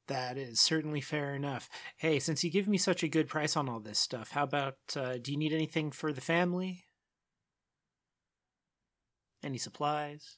that 0.07 0.37
is 0.37 0.59
certainly 0.59 1.01
fair 1.01 1.35
enough. 1.35 1.69
Hey, 1.97 2.19
since 2.19 2.43
you 2.43 2.51
give 2.51 2.67
me 2.67 2.77
such 2.77 3.03
a 3.03 3.07
good 3.07 3.27
price 3.27 3.55
on 3.55 3.69
all 3.69 3.79
this 3.79 3.99
stuff, 3.99 4.31
how 4.31 4.43
about 4.43 4.77
uh, 4.95 5.17
do 5.21 5.31
you 5.31 5.37
need 5.37 5.53
anything 5.53 5.91
for 5.91 6.11
the 6.11 6.21
family? 6.21 6.85
Any 9.43 9.57
supplies? 9.57 10.37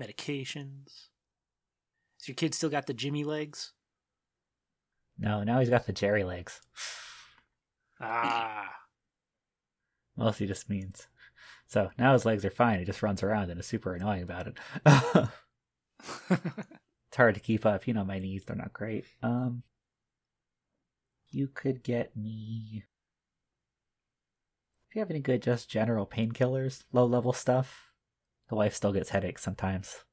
Medications? 0.00 1.08
Has 2.18 2.28
your 2.28 2.34
kid 2.34 2.54
still 2.54 2.70
got 2.70 2.86
the 2.86 2.94
Jimmy 2.94 3.24
legs? 3.24 3.72
no. 5.18 5.42
Now 5.42 5.60
he's 5.60 5.70
got 5.70 5.86
the 5.86 5.92
Jerry 5.92 6.24
legs. 6.24 6.60
Ah. 7.98 8.68
Mostly 10.18 10.46
just 10.46 10.68
means. 10.68 11.06
So 11.66 11.88
now 11.98 12.12
his 12.12 12.26
legs 12.26 12.44
are 12.44 12.50
fine. 12.50 12.78
He 12.78 12.84
just 12.84 13.02
runs 13.02 13.22
around 13.22 13.50
and 13.50 13.58
is 13.58 13.66
super 13.66 13.94
annoying 13.94 14.22
about 14.22 14.48
it. 14.48 14.58
it's 17.16 17.18
hard 17.18 17.34
to 17.34 17.40
keep 17.40 17.64
up. 17.64 17.88
You 17.88 17.94
know, 17.94 18.04
my 18.04 18.18
knees, 18.18 18.44
they're 18.44 18.54
not 18.54 18.74
great. 18.74 19.06
Um, 19.22 19.62
you 21.30 21.48
could 21.48 21.82
get 21.82 22.14
me. 22.14 22.84
If 24.90 24.94
you 24.94 24.98
have 25.00 25.08
any 25.08 25.20
good, 25.20 25.40
just 25.40 25.70
general 25.70 26.06
painkillers, 26.06 26.84
low 26.92 27.06
level 27.06 27.32
stuff. 27.32 27.90
The 28.50 28.54
wife 28.54 28.74
still 28.74 28.92
gets 28.92 29.08
headaches 29.08 29.42
sometimes. 29.42 30.04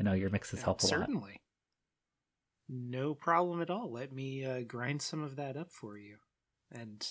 I 0.00 0.02
know 0.02 0.14
your 0.14 0.30
mixes 0.30 0.62
help 0.62 0.80
a 0.80 0.86
lot. 0.86 0.90
Certainly. 0.90 1.42
No 2.70 3.12
problem 3.12 3.60
at 3.60 3.68
all. 3.68 3.92
Let 3.92 4.14
me 4.14 4.42
uh, 4.42 4.62
grind 4.62 5.02
some 5.02 5.22
of 5.22 5.36
that 5.36 5.58
up 5.58 5.70
for 5.70 5.98
you. 5.98 6.16
And 6.72 7.06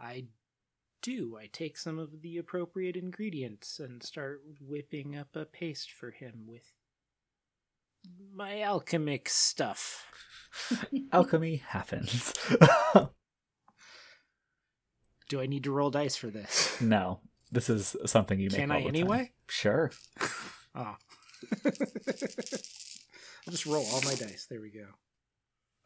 I 0.00 0.24
do. 1.00 1.38
I 1.40 1.48
take 1.52 1.78
some 1.78 2.00
of 2.00 2.22
the 2.22 2.38
appropriate 2.38 2.96
ingredients 2.96 3.78
and 3.78 4.02
start 4.02 4.42
whipping 4.60 5.16
up 5.16 5.36
a 5.36 5.44
paste 5.44 5.92
for 5.92 6.10
him 6.10 6.42
with 6.48 6.72
my 8.34 8.62
alchemic 8.62 9.28
stuff. 9.28 10.04
Alchemy 11.12 11.56
happens. 11.56 12.32
Do 15.28 15.40
I 15.40 15.46
need 15.46 15.64
to 15.64 15.70
roll 15.72 15.90
dice 15.90 16.16
for 16.16 16.28
this? 16.28 16.80
no, 16.80 17.20
this 17.52 17.68
is 17.68 17.96
something 18.06 18.40
you 18.40 18.48
make. 18.50 18.60
Can 18.60 18.70
all 18.70 18.78
I 18.78 18.80
the 18.80 18.86
time. 18.86 18.94
anyway? 18.96 19.32
Sure. 19.48 19.90
Oh. 20.74 20.94
I'll 21.64 23.50
just 23.50 23.66
roll 23.66 23.84
all 23.86 24.02
my 24.02 24.14
dice. 24.14 24.46
There 24.48 24.60
we 24.60 24.70
go. 24.70 24.84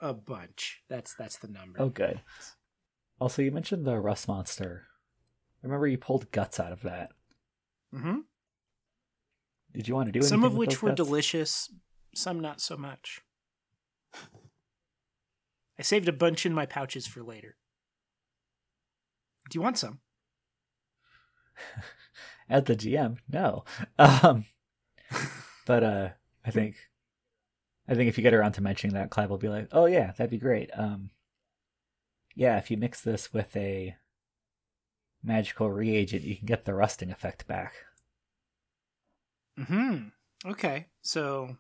A 0.01 0.13
bunch. 0.13 0.83
That's 0.91 1.15
that's 1.15 1.39
the 1.39 1.49
number. 1.49 1.81
Oh, 1.81 1.89
good. 1.89 2.21
Also, 3.21 3.41
you 3.41 3.53
mentioned 3.53 3.87
the 3.87 3.99
rust 3.99 4.29
monster. 4.29 4.87
Remember, 5.63 5.87
you 5.87 5.97
pulled 5.97 6.31
guts 6.33 6.61
out 6.61 6.73
of 6.73 6.83
that. 6.83 7.13
Mm-hmm. 7.95 8.19
Did 9.73 9.89
you 9.89 9.95
want 9.95 10.07
to 10.09 10.13
do 10.13 10.21
Some 10.23 10.45
of 10.45 10.57
which 10.57 10.83
were 10.83 10.91
guts? 10.91 10.97
delicious, 10.97 11.71
some 12.15 12.41
not 12.41 12.61
so 12.61 12.77
much. 12.77 13.21
I 15.79 15.83
saved 15.83 16.09
a 16.09 16.13
bunch 16.13 16.45
in 16.47 16.53
my 16.53 16.67
pouches 16.67 17.07
for 17.07 17.23
later. 17.23 17.57
Do 19.51 19.59
you 19.59 19.63
want 19.63 19.79
some? 19.79 20.01
As 22.49 22.65
the 22.65 22.77
GM, 22.77 23.19
no. 23.31 23.65
Um, 23.99 24.45
but 25.67 25.83
uh, 25.83 26.09
I 26.45 26.51
think, 26.51 26.77
I 27.89 27.95
think 27.95 28.09
if 28.09 28.19
you 28.19 28.23
get 28.23 28.35
around 28.35 28.53
to 28.53 28.63
mentioning 28.63 28.95
that, 28.95 29.11
Clive 29.11 29.31
will 29.31 29.39
be 29.39 29.49
like, 29.49 29.69
"Oh 29.73 29.87
yeah, 29.87 30.13
that'd 30.13 30.31
be 30.31 30.39
great." 30.39 30.71
Um, 30.77 31.11
yeah, 32.35 32.59
if 32.59 32.71
you 32.71 32.77
mix 32.77 33.01
this 33.01 33.33
with 33.33 33.57
a 33.57 33.97
magical 35.23 35.71
reagent, 35.71 36.23
you 36.23 36.37
can 36.37 36.47
get 36.47 36.65
the 36.65 36.75
rusting 36.75 37.11
effect 37.11 37.47
back. 37.47 37.75
Hmm. 39.59 40.09
Okay. 40.45 40.87
So. 41.03 41.57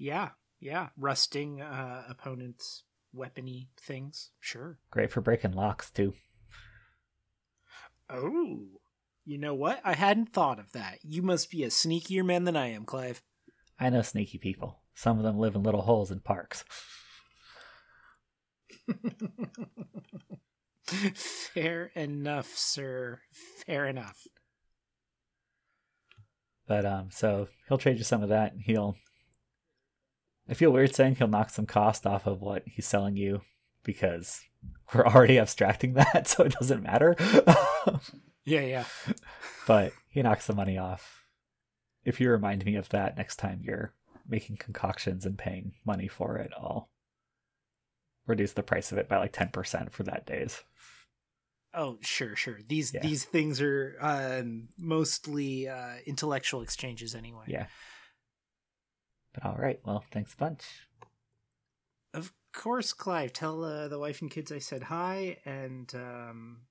Yeah. 0.00 0.30
Yeah. 0.58 0.88
Rusting 0.96 1.60
uh, 1.60 2.04
opponents' 2.08 2.84
weapony 3.14 3.68
things. 3.78 4.30
Sure. 4.40 4.78
Great 4.90 5.12
for 5.12 5.20
breaking 5.20 5.52
locks 5.52 5.90
too. 5.90 6.14
Oh. 8.08 8.62
You 9.26 9.38
know 9.38 9.54
what? 9.54 9.80
I 9.84 9.92
hadn't 9.92 10.32
thought 10.32 10.58
of 10.58 10.72
that. 10.72 10.98
You 11.04 11.22
must 11.22 11.50
be 11.50 11.62
a 11.62 11.68
sneakier 11.68 12.24
man 12.24 12.44
than 12.44 12.56
I 12.56 12.68
am, 12.68 12.84
Clive. 12.84 13.22
I 13.78 13.90
know 13.90 14.02
sneaky 14.02 14.38
people. 14.38 14.80
Some 14.94 15.18
of 15.18 15.24
them 15.24 15.38
live 15.38 15.54
in 15.54 15.62
little 15.62 15.82
holes 15.82 16.10
in 16.10 16.20
parks. 16.20 16.64
Fair 21.54 21.92
enough, 21.94 22.48
sir. 22.56 23.20
Fair 23.66 23.86
enough. 23.86 24.26
But 26.66 26.86
um, 26.86 27.08
so 27.10 27.48
he'll 27.68 27.78
trade 27.78 27.98
you 27.98 28.04
some 28.04 28.22
of 28.22 28.30
that. 28.30 28.52
and 28.52 28.62
He'll. 28.62 28.96
I 30.50 30.54
feel 30.54 30.72
weird 30.72 30.94
saying 30.94 31.14
he'll 31.14 31.28
knock 31.28 31.50
some 31.50 31.64
cost 31.66 32.06
off 32.06 32.26
of 32.26 32.40
what 32.42 32.64
he's 32.66 32.86
selling 32.86 33.16
you 33.16 33.42
because 33.84 34.40
we're 34.92 35.06
already 35.06 35.38
abstracting 35.38 35.94
that, 35.94 36.26
so 36.28 36.44
it 36.44 36.52
doesn't 36.52 36.82
matter. 36.82 37.14
Yeah, 38.44 38.62
yeah. 38.62 38.84
but 39.66 39.92
he 40.08 40.22
knocks 40.22 40.46
some 40.46 40.56
money 40.56 40.76
off. 40.76 41.24
If 42.04 42.20
you 42.20 42.30
remind 42.30 42.64
me 42.64 42.74
of 42.76 42.88
that 42.88 43.16
next 43.16 43.36
time 43.36 43.60
you're 43.62 43.94
making 44.28 44.56
concoctions 44.56 45.24
and 45.24 45.38
paying 45.38 45.72
money 45.86 46.08
for 46.08 46.36
it, 46.36 46.50
I'll 46.56 46.88
reduce 48.26 48.52
the 48.52 48.62
price 48.62 48.90
of 48.90 48.98
it 48.98 49.08
by 49.08 49.18
like 49.18 49.32
ten 49.32 49.48
percent 49.48 49.92
for 49.92 50.02
that 50.04 50.26
days. 50.26 50.62
Oh, 51.72 51.98
sure, 52.00 52.34
sure. 52.34 52.58
These 52.66 52.94
Yeah. 52.94 53.02
these 53.02 53.24
things 53.24 53.60
are 53.60 53.96
um, 54.00 54.68
mostly 54.76 55.68
uh, 55.68 55.96
intellectual 56.06 56.62
exchanges 56.62 57.14
anyway. 57.14 57.44
Yeah. 57.46 57.66
But 59.32 59.44
all 59.44 59.56
right, 59.58 59.80
well, 59.84 60.04
thanks 60.12 60.34
a 60.34 60.36
bunch. 60.36 60.64
Of 62.12 62.32
course, 62.52 62.92
Clive. 62.92 63.32
Tell 63.32 63.62
uh, 63.64 63.88
the 63.88 63.98
wife 63.98 64.20
and 64.22 64.30
kids 64.30 64.50
I 64.50 64.58
said 64.58 64.84
hi, 64.84 65.36
and 65.44 65.92
um, 65.94 66.62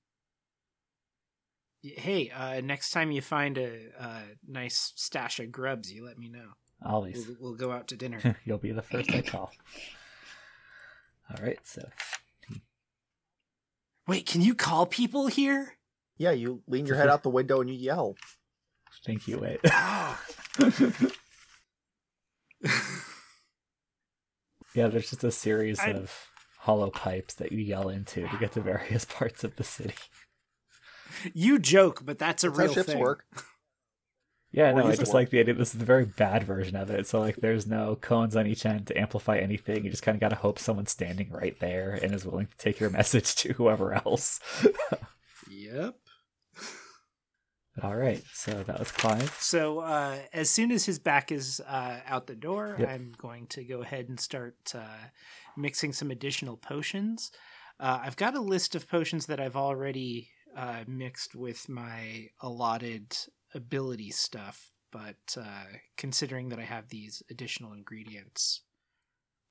y- 1.82 1.94
hey, 1.96 2.30
uh, 2.30 2.60
next 2.60 2.90
time 2.90 3.10
you 3.10 3.22
find 3.22 3.56
a, 3.56 3.70
a 3.98 4.20
nice 4.46 4.92
stash 4.96 5.40
of 5.40 5.50
grubs, 5.50 5.90
you 5.92 6.04
let 6.04 6.18
me 6.18 6.28
know. 6.28 6.50
Always. 6.84 7.26
We'll, 7.26 7.36
we'll 7.40 7.54
go 7.56 7.72
out 7.72 7.88
to 7.88 7.96
dinner. 7.96 8.36
You'll 8.44 8.58
be 8.58 8.72
the 8.72 8.82
first 8.82 9.10
I 9.14 9.22
call. 9.22 9.50
All 11.30 11.42
right, 11.44 11.58
so 11.64 11.88
Wait, 14.06 14.26
can 14.26 14.40
you 14.40 14.54
call 14.56 14.86
people 14.86 15.28
here? 15.28 15.76
Yeah, 16.18 16.32
you 16.32 16.62
lean 16.66 16.84
your 16.84 16.96
head 16.96 17.08
out 17.08 17.22
the 17.22 17.30
window 17.30 17.60
and 17.60 17.70
you 17.70 17.76
yell. 17.76 18.16
thank 19.06 19.28
you, 19.28 19.38
Wait. 19.38 19.60
yeah, 24.74 24.88
there's 24.88 25.10
just 25.10 25.24
a 25.24 25.30
series 25.32 25.78
I- 25.80 25.90
of 25.90 26.12
hollow 26.60 26.90
pipes 26.90 27.34
that 27.34 27.52
you 27.52 27.58
yell 27.58 27.88
into 27.88 28.28
to 28.28 28.36
get 28.38 28.52
to 28.52 28.60
various 28.60 29.04
parts 29.08 29.44
of 29.44 29.56
the 29.56 29.64
city. 29.64 29.94
you 31.32 31.58
joke, 31.58 32.02
but 32.04 32.18
that's 32.18 32.44
a 32.44 32.48
That's 32.48 32.58
real 32.58 32.68
how 32.68 32.74
ships 32.74 32.86
thing. 32.92 32.98
work. 32.98 33.24
Yeah, 34.52 34.70
Or 34.70 34.82
no, 34.82 34.86
I 34.88 34.96
just 34.96 35.14
like 35.14 35.30
the 35.30 35.38
idea. 35.38 35.54
This 35.54 35.72
is 35.74 35.78
the 35.78 35.84
very 35.84 36.04
bad 36.04 36.42
version 36.42 36.74
of 36.74 36.90
it. 36.90 37.06
So 37.06 37.20
like, 37.20 37.36
there's 37.36 37.68
no 37.68 37.94
cones 37.94 38.34
on 38.34 38.48
each 38.48 38.66
end 38.66 38.88
to 38.88 38.98
amplify 38.98 39.38
anything. 39.38 39.84
You 39.84 39.90
just 39.92 40.02
kind 40.02 40.16
of 40.16 40.20
got 40.20 40.30
to 40.30 40.34
hope 40.34 40.58
someone's 40.58 40.90
standing 40.90 41.30
right 41.30 41.56
there 41.60 41.92
and 42.02 42.12
is 42.12 42.26
willing 42.26 42.48
to 42.48 42.56
take 42.56 42.80
your 42.80 42.90
message 42.90 43.36
to 43.36 43.52
whoever 43.52 43.94
else. 43.94 44.40
Yep. 45.48 45.94
All 47.82 47.96
right, 47.96 48.22
so 48.32 48.62
that 48.64 48.78
was 48.78 48.90
Clive. 48.92 49.34
So 49.40 49.78
uh, 49.80 50.18
as 50.32 50.50
soon 50.50 50.70
as 50.70 50.84
his 50.84 50.98
back 50.98 51.32
is 51.32 51.60
uh, 51.66 52.00
out 52.06 52.26
the 52.26 52.34
door, 52.34 52.76
Yep. 52.78 52.88
I'm 52.88 53.12
going 53.16 53.46
to 53.48 53.64
go 53.64 53.80
ahead 53.82 54.08
and 54.08 54.20
start 54.20 54.56
uh, 54.74 55.08
mixing 55.56 55.92
some 55.92 56.10
additional 56.10 56.56
potions. 56.56 57.30
Uh, 57.78 58.00
I've 58.02 58.16
got 58.16 58.34
a 58.36 58.40
list 58.40 58.74
of 58.74 58.88
potions 58.88 59.26
that 59.26 59.40
I've 59.40 59.56
already 59.56 60.28
uh, 60.56 60.84
mixed 60.86 61.34
with 61.34 61.68
my 61.68 62.26
allotted 62.40 63.16
ability 63.54 64.10
stuff, 64.10 64.70
but 64.92 65.36
uh, 65.38 65.64
considering 65.96 66.50
that 66.50 66.58
I 66.58 66.64
have 66.64 66.88
these 66.88 67.22
additional 67.30 67.72
ingredients, 67.72 68.60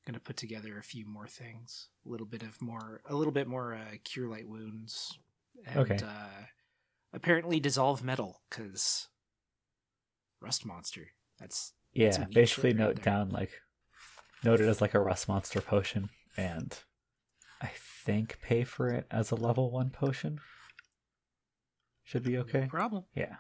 I'm 0.05 0.13
going 0.13 0.19
to 0.19 0.23
put 0.23 0.37
together 0.37 0.77
a 0.77 0.83
few 0.83 1.07
more 1.07 1.27
things. 1.27 1.89
A 2.05 2.09
little 2.09 2.27
bit 2.27 2.43
of 2.43 2.61
more, 2.61 3.01
a 3.09 3.15
little 3.15 3.33
bit 3.33 3.47
more 3.47 3.73
uh, 3.73 3.95
cure 4.03 4.29
light 4.29 4.47
wounds, 4.47 5.17
and 5.65 5.79
Okay. 5.79 5.97
Uh, 7.13 7.17
apparently 7.17 7.59
dissolve 7.59 8.03
metal 8.03 8.41
because 8.49 9.07
rust 10.41 10.65
monster. 10.65 11.07
That's 11.39 11.73
Yeah, 11.93 12.25
neat 12.27 12.33
basically 12.33 12.71
shit 12.71 12.79
right 12.79 12.87
note 12.87 13.03
down 13.03 13.29
like 13.29 13.51
note 14.43 14.61
it 14.61 14.67
as 14.67 14.81
like 14.81 14.93
a 14.93 14.99
rust 14.99 15.27
monster 15.27 15.61
potion, 15.61 16.09
and 16.37 16.77
I 17.61 17.71
think 18.05 18.39
pay 18.41 18.63
for 18.63 18.89
it 18.89 19.05
as 19.11 19.31
a 19.31 19.35
level 19.35 19.71
one 19.71 19.89
potion. 19.89 20.39
Should 22.03 22.23
be 22.23 22.33
no 22.33 22.41
okay. 22.41 22.67
problem. 22.67 23.05
Yeah. 23.15 23.35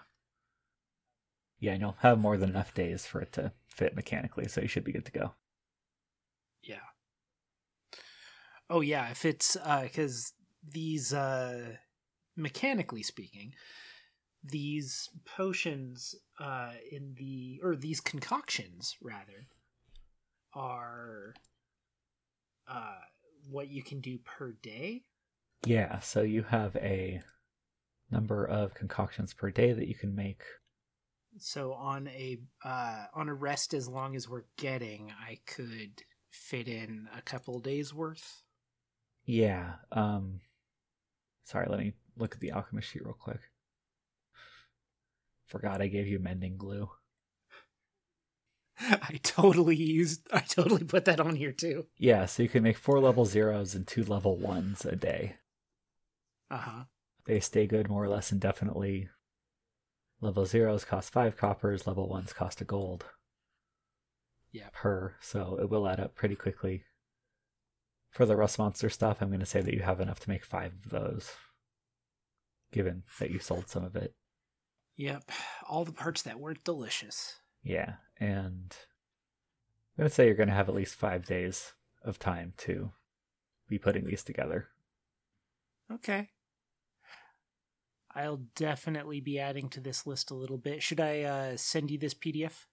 Yeah, 1.59 1.73
and 1.73 1.81
you'll 1.81 1.97
have 1.99 2.19
more 2.19 2.37
than 2.37 2.49
enough 2.51 2.73
days 2.73 3.05
for 3.05 3.19
it 3.21 3.33
to 3.33 3.51
fit 3.67 3.95
mechanically, 3.95 4.47
so 4.47 4.61
you 4.61 4.67
should 4.67 4.83
be 4.83 4.93
good 4.93 5.05
to 5.05 5.11
go. 5.11 5.33
Yeah. 6.61 6.77
Oh 8.69 8.81
yeah, 8.81 9.09
if 9.09 9.25
it's 9.25 9.55
uh 9.55 9.87
cuz 9.93 10.33
these 10.63 11.13
uh 11.13 11.77
mechanically 12.39 13.03
speaking, 13.03 13.53
these 14.43 15.09
potions 15.25 16.15
uh 16.39 16.71
in 16.91 17.13
the 17.17 17.59
or 17.61 17.75
these 17.75 17.99
concoctions 17.99 18.95
rather 19.01 19.47
are 20.53 21.33
uh 22.67 22.95
what 23.49 23.67
you 23.67 23.83
can 23.83 23.99
do 23.99 24.17
per 24.19 24.53
day. 24.63 25.03
Yeah, 25.65 25.99
so 25.99 26.21
you 26.21 26.43
have 26.43 26.75
a 26.77 27.21
number 28.11 28.45
of 28.45 28.73
concoctions 28.73 29.33
per 29.33 29.51
day 29.51 29.73
that 29.73 29.87
you 29.87 29.95
can 29.95 30.15
make. 30.15 30.43
So 31.37 31.73
on 31.73 32.07
a 32.07 32.39
uh 32.63 33.05
on 33.13 33.29
a 33.29 33.33
rest 33.33 33.73
as 33.73 33.87
long 33.87 34.15
as 34.15 34.29
we're 34.29 34.45
getting, 34.57 35.11
I 35.11 35.39
could 35.45 36.03
fit 36.31 36.67
in 36.67 37.07
a 37.15 37.21
couple 37.21 37.59
days 37.59 37.93
worth. 37.93 38.43
Yeah. 39.25 39.73
Um 39.91 40.39
sorry, 41.43 41.67
let 41.69 41.79
me 41.79 41.93
look 42.19 42.35
at 42.35 42.41
the 42.41 42.51
alchemist 42.51 42.89
sheet 42.89 43.05
real 43.05 43.17
quick. 43.19 43.39
Forgot 45.45 45.81
I 45.81 45.87
gave 45.87 46.07
you 46.07 46.19
mending 46.19 46.57
glue. 46.57 46.89
I 48.79 49.19
totally 49.23 49.75
used. 49.75 50.27
I 50.31 50.39
totally 50.41 50.83
put 50.83 51.05
that 51.05 51.19
on 51.19 51.35
here 51.35 51.51
too. 51.51 51.87
Yeah, 51.97 52.25
so 52.25 52.43
you 52.43 52.49
can 52.49 52.63
make 52.63 52.77
four 52.77 52.99
level 52.99 53.25
zeros 53.25 53.75
and 53.75 53.85
two 53.87 54.03
level 54.03 54.37
ones 54.37 54.85
a 54.85 54.95
day. 54.95 55.37
Uh 56.51 56.57
huh. 56.57 56.83
They 57.25 57.39
stay 57.39 57.67
good 57.67 57.89
more 57.89 58.03
or 58.03 58.09
less 58.09 58.31
indefinitely. 58.31 59.09
Level 60.21 60.45
zeros 60.45 60.85
cost 60.85 61.11
five 61.11 61.37
coppers, 61.37 61.87
level 61.87 62.07
ones 62.07 62.33
cost 62.33 62.61
a 62.61 62.65
gold. 62.65 63.05
Yeah. 64.51 64.69
Per, 64.73 65.15
so 65.21 65.57
it 65.61 65.69
will 65.69 65.87
add 65.87 65.99
up 65.99 66.15
pretty 66.15 66.35
quickly. 66.35 66.83
For 68.11 68.25
the 68.25 68.35
rust 68.35 68.57
monster 68.57 68.89
stuff, 68.89 69.17
I'm 69.21 69.29
going 69.29 69.39
to 69.39 69.45
say 69.45 69.61
that 69.61 69.73
you 69.73 69.81
have 69.81 70.01
enough 70.01 70.19
to 70.21 70.29
make 70.29 70.43
five 70.43 70.73
of 70.83 70.89
those, 70.89 71.31
given 72.71 73.03
that 73.19 73.31
you 73.31 73.39
sold 73.39 73.69
some 73.69 73.83
of 73.83 73.95
it. 73.95 74.13
Yep. 74.97 75.31
All 75.67 75.85
the 75.85 75.91
parts 75.91 76.21
that 76.23 76.39
weren't 76.39 76.63
delicious. 76.63 77.35
Yeah, 77.63 77.93
and 78.19 78.75
I'm 79.97 80.05
to 80.05 80.09
say 80.09 80.25
you're 80.25 80.35
going 80.35 80.49
to 80.49 80.55
have 80.55 80.69
at 80.69 80.75
least 80.75 80.95
five 80.95 81.25
days 81.25 81.73
of 82.03 82.19
time 82.19 82.53
to 82.57 82.91
be 83.67 83.77
putting 83.77 84.05
these 84.05 84.23
together. 84.23 84.67
Okay. 85.91 86.29
I'll 88.15 88.41
definitely 88.55 89.21
be 89.21 89.39
adding 89.39 89.69
to 89.69 89.79
this 89.79 90.07
list 90.07 90.31
a 90.31 90.35
little 90.35 90.57
bit. 90.57 90.81
Should 90.81 90.99
I 90.99 91.21
uh, 91.21 91.57
send 91.57 91.91
you 91.91 91.97
this 91.97 92.13
PDF? 92.13 92.65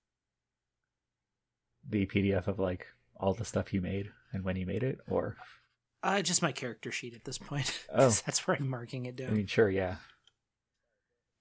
The 1.89 2.07
PDF 2.07 2.47
of 2.47 2.59
like 2.59 2.87
all 3.17 3.35
the 3.35 3.45
stuff 3.45 3.73
you 3.73 3.81
made 3.81 4.11
and 4.33 4.45
when 4.45 4.57
you 4.57 4.67
made 4.67 4.83
it, 4.83 4.99
or 5.09 5.37
Uh, 6.07 6.23
just 6.23 6.41
my 6.43 6.53
character 6.53 6.93
sheet 6.93 7.15
at 7.15 7.25
this 7.25 7.39
point. 7.39 7.85
Oh. 7.93 8.11
That's 8.27 8.47
where 8.47 8.57
I'm 8.57 8.69
marking 8.69 9.07
it 9.07 9.17
down. 9.17 9.29
I 9.29 9.33
mean, 9.33 9.47
sure, 9.47 9.71
yeah. 9.71 9.97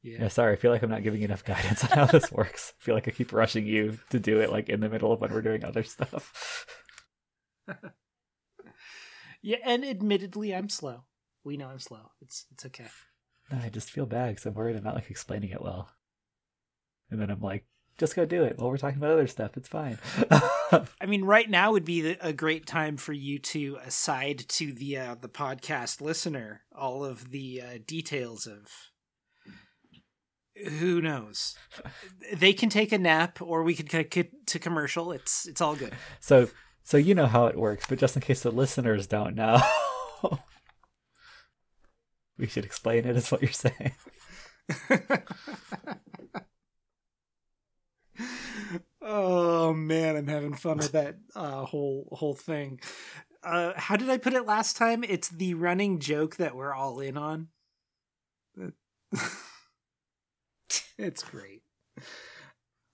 yeah. 0.01 0.22
Yeah, 0.22 0.28
sorry. 0.30 0.53
I 0.53 0.55
feel 0.55 0.72
like 0.72 0.82
I'm 0.82 0.89
not 0.89 1.03
giving 1.03 1.22
enough 1.22 1.43
guidance 1.43 1.84
on 1.84 1.89
how 1.91 2.05
this 2.05 2.32
works. 2.32 2.74
I 2.80 2.84
feel 2.84 2.95
like 2.95 3.07
I 3.07 3.11
keep 3.11 3.34
rushing 3.34 3.66
you 3.68 3.99
to 4.11 4.20
do 4.20 4.39
it 4.39 4.51
like 4.51 4.70
in 4.70 4.80
the 4.80 4.89
middle 4.89 5.11
of 5.11 5.22
when 5.22 5.34
we're 5.34 5.41
doing 5.41 5.63
other 5.63 5.84
stuff. 5.84 6.66
Yeah, 9.45 9.57
and 9.63 9.86
admittedly, 9.86 10.55
I'm 10.55 10.70
slow. 10.70 11.03
We 11.43 11.55
know 11.55 11.68
I'm 11.68 11.78
slow. 11.78 12.09
It's 12.20 12.47
it's 12.51 12.66
okay. 12.66 12.88
No, 13.51 13.59
I 13.59 13.70
just 13.70 13.91
feel 13.91 14.07
bad 14.07 14.30
because 14.30 14.47
I'm 14.47 14.55
worried 14.55 14.76
I'm 14.76 14.84
not 14.84 14.95
like 14.95 15.11
explaining 15.11 15.51
it 15.51 15.61
well. 15.61 15.88
And 17.11 17.22
then 17.22 17.30
I'm 17.30 17.41
like, 17.41 17.63
just 17.97 18.15
go 18.15 18.25
do 18.25 18.43
it 18.43 18.57
while 18.57 18.69
we're 18.69 18.77
talking 18.77 18.97
about 18.97 19.11
other 19.11 19.27
stuff. 19.27 19.55
It's 19.55 19.67
fine. 19.67 19.97
I 20.99 21.05
mean, 21.07 21.23
right 21.23 21.49
now 21.49 21.71
would 21.71 21.85
be 21.85 22.15
a 22.19 22.33
great 22.33 22.65
time 22.65 22.97
for 22.97 23.13
you 23.13 23.39
to 23.39 23.77
aside 23.85 24.45
to 24.49 24.73
the 24.73 24.97
uh, 24.97 25.15
the 25.19 25.29
podcast 25.29 26.01
listener 26.01 26.61
all 26.75 27.05
of 27.05 27.31
the 27.31 27.61
uh, 27.61 27.77
details 27.85 28.47
of 28.47 28.67
who 30.79 31.01
knows. 31.01 31.55
They 32.33 32.53
can 32.53 32.69
take 32.69 32.91
a 32.91 32.97
nap, 32.97 33.41
or 33.41 33.63
we 33.63 33.75
could 33.75 33.89
cut 33.89 34.11
cut 34.11 34.27
to 34.47 34.59
commercial. 34.59 35.11
It's 35.11 35.47
it's 35.47 35.61
all 35.61 35.75
good. 35.75 35.93
so, 36.19 36.49
so 36.83 36.97
you 36.97 37.15
know 37.15 37.27
how 37.27 37.47
it 37.47 37.57
works, 37.57 37.85
but 37.87 37.99
just 37.99 38.15
in 38.15 38.21
case 38.21 38.41
the 38.41 38.51
listeners 38.51 39.07
don't 39.07 39.35
know, 39.35 39.61
we 42.37 42.47
should 42.47 42.65
explain 42.65 43.05
it. 43.05 43.15
Is 43.15 43.31
what 43.31 43.41
you're 43.41 43.51
saying? 43.51 43.93
oh 49.01 49.74
man, 49.74 50.16
I'm 50.16 50.28
having 50.28 50.53
fun 50.53 50.78
with 50.78 50.91
that 50.93 51.18
uh, 51.36 51.66
whole 51.66 52.07
whole 52.11 52.34
thing. 52.34 52.80
Uh, 53.43 53.74
how 53.76 53.95
did 53.95 54.09
I 54.09 54.18
put 54.18 54.34
it 54.34 54.45
last 54.45 54.76
time? 54.78 55.03
It's 55.03 55.30
the 55.30 55.53
running 55.53 55.99
joke 55.99 56.38
that 56.38 56.55
we're 56.55 56.74
all 56.74 56.99
in 56.99 57.18
on. 57.18 57.49
it's 60.97 61.24
great. 61.24 61.61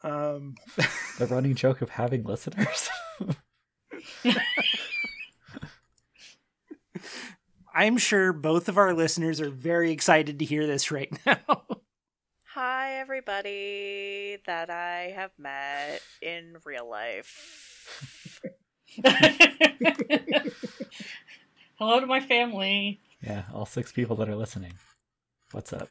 Um, 0.04 0.56
The 1.20 1.28
running 1.28 1.56
joke 1.56 1.82
of 1.82 1.90
having 1.90 2.24
listeners. 2.24 2.90
I'm 7.74 7.98
sure 7.98 8.34
both 8.34 8.68
of 8.68 8.78
our 8.78 8.94
listeners 8.94 9.40
are 9.40 9.50
very 9.52 9.92
excited 9.92 10.40
to 10.40 10.46
hear 10.46 10.66
this 10.68 10.92
right 10.92 11.12
now. 11.26 11.66
Hi, 12.54 12.96
everybody 12.96 14.38
that 14.46 14.70
I 14.70 15.14
have 15.16 15.32
met 15.38 16.02
in 16.22 16.58
real 16.66 16.90
life. 16.90 18.42
Hello 21.76 22.02
to 22.02 22.06
my 22.06 22.20
family. 22.20 23.00
yeah, 23.24 23.44
all 23.54 23.66
six 23.66 23.94
people 23.94 24.18
that 24.18 24.28
are 24.28 24.36
listening. 24.36 24.74
What's 25.54 25.72
up? 25.72 25.88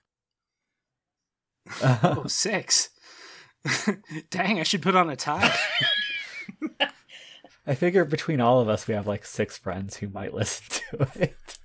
oh, 1.83 2.25
six. 2.27 2.91
Dang, 4.31 4.61
I 4.61 4.65
should 4.65 4.83
put 4.83 4.97
on 4.97 5.09
a 5.09 5.17
tie. 5.17 5.57
I 7.67 7.75
figure 7.75 8.05
between 8.05 8.43
all 8.43 8.61
of 8.61 8.69
us, 8.69 8.87
we 8.87 8.93
have 8.93 9.07
like 9.07 9.25
six 9.25 9.57
friends 9.57 9.97
who 9.97 10.11
might 10.11 10.35
listen 10.35 10.83
to 10.91 11.09
it. 11.15 11.59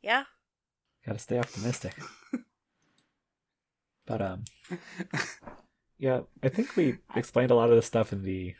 Yeah. 0.00 0.24
Gotta 1.04 1.18
stay 1.18 1.38
optimistic. 1.38 1.94
But 4.06 4.20
um, 4.22 4.44
yeah, 5.98 6.20
I 6.42 6.48
think 6.48 6.76
we 6.76 6.98
explained 7.14 7.50
a 7.50 7.54
lot 7.54 7.70
of 7.70 7.76
this 7.76 7.86
stuff 7.86 8.12
in 8.12 8.22
the 8.22 8.54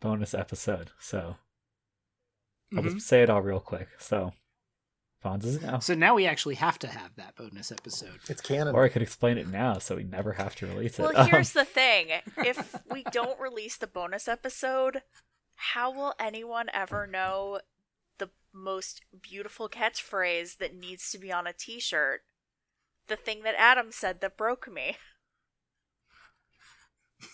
bonus 0.00 0.34
episode. 0.34 0.90
So 0.98 1.36
I'll 2.76 2.82
Mhm. 2.82 2.94
just 2.94 3.06
say 3.06 3.22
it 3.22 3.30
all 3.30 3.42
real 3.42 3.60
quick. 3.60 3.88
So 3.98 4.32
Fonz 5.24 5.44
is 5.44 5.62
now, 5.62 5.78
So 5.78 5.94
now 5.94 6.14
we 6.14 6.26
actually 6.26 6.56
have 6.56 6.78
to 6.80 6.88
have 6.88 7.16
that 7.16 7.36
bonus 7.36 7.72
episode. 7.72 8.20
It's 8.28 8.40
canon. 8.42 8.74
or 8.74 8.84
I 8.84 8.88
could 8.88 9.02
explain 9.02 9.38
it 9.38 9.48
now, 9.48 9.78
so 9.78 9.96
we 9.96 10.04
never 10.04 10.32
have 10.34 10.54
to 10.56 10.66
release 10.66 10.98
it. 10.98 11.02
Well, 11.02 11.16
Um, 11.16 11.28
here's 11.28 11.52
the 11.52 11.64
thing 11.64 12.08
if 12.36 12.76
we 12.90 13.02
don't 13.04 13.40
release 13.40 13.76
the 13.78 13.86
bonus 13.86 14.28
episode, 14.28 15.02
how 15.54 15.90
will 15.90 16.14
anyone 16.18 16.68
ever 16.74 17.06
know 17.06 17.60
the 18.18 18.30
most 18.52 19.00
beautiful 19.22 19.68
catchphrase 19.70 20.58
that 20.58 20.74
needs 20.74 21.10
to 21.12 21.18
be 21.18 21.32
on 21.32 21.46
a 21.46 21.52
t 21.54 21.80
shirt? 21.80 22.20
The 23.08 23.16
thing 23.16 23.42
that 23.44 23.54
Adam 23.58 23.92
said 23.92 24.20
that 24.20 24.36
broke 24.36 24.70
me. 24.72 24.96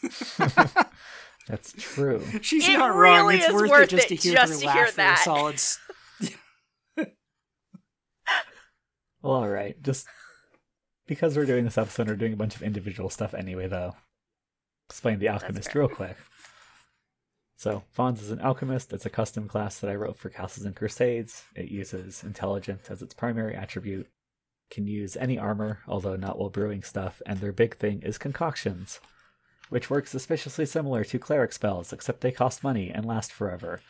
that's 1.48 1.72
true. 1.76 2.24
She's 2.40 2.68
It 2.68 2.74
not 2.78 2.94
wrong. 2.94 3.26
really 3.26 3.36
It's 3.38 3.48
is 3.48 3.54
worth, 3.54 3.70
worth 3.70 3.92
it 3.92 3.96
just 3.96 4.08
to 4.08 4.14
hear 4.16 4.32
just 4.34 4.52
her 4.54 4.60
to 4.60 4.66
laugh 4.66 4.76
hear 4.76 4.86
for 4.88 4.96
that. 4.96 5.20
a 5.20 5.22
solid. 5.24 5.60
Well, 9.22 9.34
all 9.34 9.48
right. 9.48 9.80
Just 9.80 10.08
because 11.06 11.36
we're 11.36 11.46
doing 11.46 11.64
this 11.64 11.78
episode, 11.78 12.08
we're 12.08 12.16
doing 12.16 12.32
a 12.32 12.36
bunch 12.36 12.56
of 12.56 12.62
individual 12.62 13.08
stuff 13.08 13.34
anyway, 13.34 13.68
though. 13.68 13.94
Explain 14.90 15.20
the 15.20 15.28
alchemist 15.28 15.72
real 15.76 15.88
quick. 15.88 16.16
So, 17.56 17.84
Fonz 17.96 18.20
is 18.20 18.32
an 18.32 18.40
alchemist. 18.40 18.92
It's 18.92 19.06
a 19.06 19.10
custom 19.10 19.46
class 19.46 19.78
that 19.78 19.88
I 19.88 19.94
wrote 19.94 20.16
for 20.18 20.28
Castles 20.28 20.66
and 20.66 20.74
Crusades. 20.74 21.44
It 21.54 21.68
uses 21.68 22.24
intelligence 22.24 22.90
as 22.90 23.00
its 23.00 23.14
primary 23.14 23.54
attribute. 23.54 24.08
Can 24.72 24.86
use 24.86 25.18
any 25.18 25.38
armor, 25.38 25.80
although 25.86 26.16
not 26.16 26.38
while 26.38 26.48
brewing 26.48 26.82
stuff, 26.82 27.20
and 27.26 27.38
their 27.40 27.52
big 27.52 27.76
thing 27.76 28.00
is 28.00 28.16
concoctions, 28.16 29.00
which 29.68 29.90
work 29.90 30.06
suspiciously 30.06 30.64
similar 30.64 31.04
to 31.04 31.18
cleric 31.18 31.52
spells, 31.52 31.92
except 31.92 32.22
they 32.22 32.32
cost 32.32 32.64
money 32.64 32.88
and 32.88 33.04
last 33.04 33.34
forever. 33.34 33.82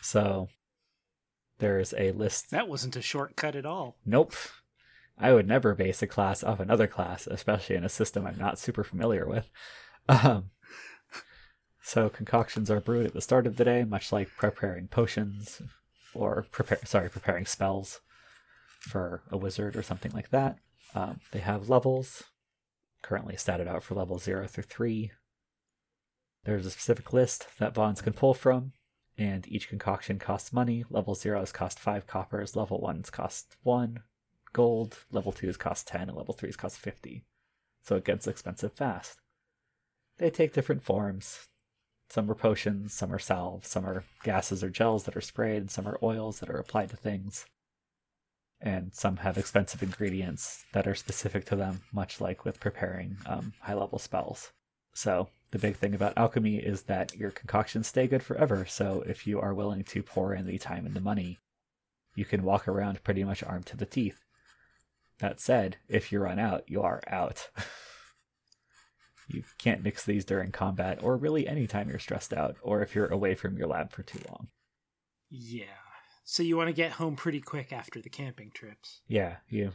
So, 0.00 0.48
there's 1.58 1.92
a 1.98 2.12
list 2.12 2.50
That 2.50 2.68
wasn't 2.68 2.96
a 2.96 3.02
shortcut 3.02 3.54
at 3.54 3.66
all. 3.66 3.98
Nope. 4.06 4.32
I 5.18 5.34
would 5.34 5.46
never 5.46 5.74
base 5.74 6.00
a 6.00 6.06
class 6.06 6.42
off 6.42 6.58
another 6.58 6.86
class, 6.86 7.26
especially 7.26 7.76
in 7.76 7.84
a 7.84 7.90
system 7.90 8.26
I'm 8.26 8.38
not 8.38 8.58
super 8.58 8.84
familiar 8.84 9.28
with. 9.28 9.50
Um, 10.08 10.52
so 11.82 12.08
concoctions 12.08 12.70
are 12.70 12.80
brewed 12.80 13.04
at 13.04 13.12
the 13.12 13.20
start 13.20 13.46
of 13.46 13.56
the 13.56 13.64
day, 13.66 13.84
much 13.84 14.10
like 14.10 14.30
preparing 14.38 14.88
potions 14.88 15.60
or 16.14 16.46
prepare 16.50 16.78
sorry, 16.86 17.10
preparing 17.10 17.44
spells 17.44 18.00
for 18.88 19.22
a 19.30 19.36
wizard 19.36 19.76
or 19.76 19.82
something 19.82 20.12
like 20.12 20.30
that. 20.30 20.58
Um, 20.94 21.20
they 21.32 21.40
have 21.40 21.68
levels, 21.68 22.24
currently 23.02 23.34
statted 23.36 23.68
out 23.68 23.82
for 23.82 23.94
level 23.94 24.18
zero 24.18 24.46
through 24.46 24.64
three. 24.64 25.12
There's 26.44 26.66
a 26.66 26.70
specific 26.70 27.12
list 27.12 27.46
that 27.58 27.74
Fonz 27.74 28.02
can 28.02 28.14
pull 28.14 28.34
from, 28.34 28.72
and 29.18 29.46
each 29.48 29.68
concoction 29.68 30.18
costs 30.18 30.52
money. 30.52 30.84
Level 30.88 31.14
zeros 31.14 31.52
cost 31.52 31.78
five 31.78 32.06
coppers, 32.06 32.56
level 32.56 32.80
ones 32.80 33.10
cost 33.10 33.56
one 33.62 34.00
gold, 34.52 34.98
level 35.12 35.32
twos 35.32 35.56
cost 35.56 35.86
ten, 35.86 36.08
and 36.08 36.16
level 36.16 36.34
threes 36.34 36.56
cost 36.56 36.78
fifty. 36.78 37.24
So 37.82 37.96
it 37.96 38.04
gets 38.04 38.26
expensive 38.26 38.72
fast. 38.72 39.18
They 40.16 40.30
take 40.30 40.54
different 40.54 40.82
forms. 40.82 41.48
Some 42.10 42.30
are 42.30 42.34
potions, 42.34 42.94
some 42.94 43.12
are 43.12 43.18
salves, 43.18 43.68
some 43.68 43.84
are 43.84 44.04
gases 44.24 44.64
or 44.64 44.70
gels 44.70 45.04
that 45.04 45.16
are 45.16 45.20
sprayed, 45.20 45.70
some 45.70 45.86
are 45.86 45.98
oils 46.02 46.40
that 46.40 46.48
are 46.48 46.56
applied 46.58 46.88
to 46.90 46.96
things. 46.96 47.44
And 48.60 48.92
some 48.92 49.18
have 49.18 49.38
expensive 49.38 49.82
ingredients 49.82 50.64
that 50.72 50.88
are 50.88 50.94
specific 50.94 51.44
to 51.46 51.56
them, 51.56 51.82
much 51.92 52.20
like 52.20 52.44
with 52.44 52.58
preparing 52.58 53.16
um, 53.26 53.52
high 53.60 53.74
level 53.74 53.98
spells. 53.98 54.52
So, 54.92 55.28
the 55.52 55.60
big 55.60 55.76
thing 55.76 55.94
about 55.94 56.18
alchemy 56.18 56.56
is 56.56 56.82
that 56.82 57.14
your 57.14 57.30
concoctions 57.30 57.86
stay 57.86 58.08
good 58.08 58.22
forever. 58.22 58.66
So, 58.68 59.04
if 59.06 59.26
you 59.26 59.40
are 59.40 59.54
willing 59.54 59.84
to 59.84 60.02
pour 60.02 60.34
in 60.34 60.46
the 60.46 60.58
time 60.58 60.86
and 60.86 60.96
the 60.96 61.00
money, 61.00 61.38
you 62.16 62.24
can 62.24 62.42
walk 62.42 62.66
around 62.66 63.04
pretty 63.04 63.22
much 63.22 63.44
armed 63.44 63.66
to 63.66 63.76
the 63.76 63.86
teeth. 63.86 64.24
That 65.20 65.40
said, 65.40 65.76
if 65.88 66.10
you 66.10 66.18
run 66.18 66.40
out, 66.40 66.64
you 66.66 66.82
are 66.82 67.00
out. 67.06 67.50
you 69.28 69.44
can't 69.58 69.82
mix 69.82 70.04
these 70.04 70.24
during 70.24 70.50
combat 70.50 70.98
or 71.02 71.16
really 71.16 71.46
anytime 71.46 71.88
you're 71.88 71.98
stressed 71.98 72.32
out 72.32 72.56
or 72.60 72.82
if 72.82 72.94
you're 72.94 73.06
away 73.06 73.34
from 73.34 73.56
your 73.56 73.68
lab 73.68 73.92
for 73.92 74.02
too 74.02 74.20
long. 74.28 74.48
Yeah. 75.30 75.64
So 76.30 76.42
you 76.42 76.58
want 76.58 76.68
to 76.68 76.74
get 76.74 76.92
home 76.92 77.16
pretty 77.16 77.40
quick 77.40 77.72
after 77.72 78.02
the 78.02 78.10
camping 78.10 78.50
trips. 78.50 79.00
Yeah, 79.08 79.36
you 79.48 79.72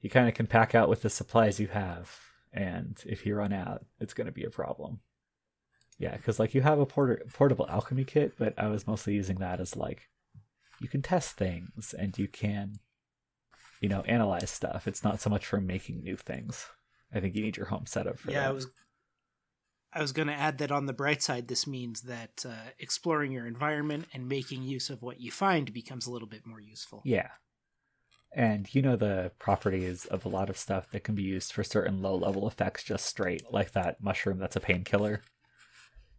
you 0.00 0.10
kind 0.10 0.26
of 0.28 0.34
can 0.34 0.48
pack 0.48 0.74
out 0.74 0.88
with 0.88 1.02
the 1.02 1.08
supplies 1.08 1.60
you 1.60 1.68
have 1.68 2.18
and 2.52 3.00
if 3.06 3.24
you 3.24 3.36
run 3.36 3.52
out, 3.52 3.84
it's 4.00 4.12
going 4.12 4.26
to 4.26 4.32
be 4.32 4.42
a 4.42 4.50
problem. 4.50 4.98
Yeah, 5.96 6.16
cuz 6.16 6.40
like 6.40 6.52
you 6.52 6.62
have 6.62 6.80
a 6.80 6.86
porter- 6.86 7.24
portable 7.32 7.68
alchemy 7.68 8.02
kit, 8.02 8.34
but 8.36 8.58
I 8.58 8.66
was 8.66 8.88
mostly 8.88 9.14
using 9.14 9.38
that 9.38 9.60
as 9.60 9.76
like 9.76 10.08
you 10.80 10.88
can 10.88 11.00
test 11.00 11.36
things 11.36 11.94
and 11.94 12.18
you 12.18 12.26
can 12.26 12.80
you 13.80 13.88
know, 13.88 14.00
analyze 14.02 14.50
stuff. 14.50 14.88
It's 14.88 15.04
not 15.04 15.20
so 15.20 15.30
much 15.30 15.46
for 15.46 15.60
making 15.60 16.02
new 16.02 16.16
things. 16.16 16.66
I 17.14 17.20
think 17.20 17.36
you 17.36 17.42
need 17.42 17.56
your 17.56 17.66
home 17.66 17.86
setup 17.86 18.18
for 18.18 18.32
yeah, 18.32 18.40
that. 18.40 18.48
I 18.48 18.52
was 18.52 18.66
I 19.98 20.00
was 20.00 20.12
going 20.12 20.28
to 20.28 20.34
add 20.34 20.58
that 20.58 20.70
on 20.70 20.86
the 20.86 20.92
bright 20.92 21.22
side 21.22 21.48
this 21.48 21.66
means 21.66 22.02
that 22.02 22.46
uh, 22.48 22.70
exploring 22.78 23.32
your 23.32 23.48
environment 23.48 24.06
and 24.14 24.28
making 24.28 24.62
use 24.62 24.90
of 24.90 25.02
what 25.02 25.20
you 25.20 25.32
find 25.32 25.72
becomes 25.72 26.06
a 26.06 26.12
little 26.12 26.28
bit 26.28 26.46
more 26.46 26.60
useful. 26.60 27.02
Yeah. 27.04 27.30
And 28.32 28.72
you 28.72 28.80
know 28.80 28.94
the 28.94 29.32
properties 29.40 30.04
of 30.04 30.24
a 30.24 30.28
lot 30.28 30.50
of 30.50 30.56
stuff 30.56 30.88
that 30.92 31.02
can 31.02 31.16
be 31.16 31.24
used 31.24 31.52
for 31.52 31.64
certain 31.64 32.00
low 32.00 32.14
level 32.14 32.46
effects 32.46 32.84
just 32.84 33.06
straight, 33.06 33.42
like 33.50 33.72
that 33.72 34.00
mushroom 34.00 34.38
that's 34.38 34.54
a 34.54 34.60
painkiller. 34.60 35.22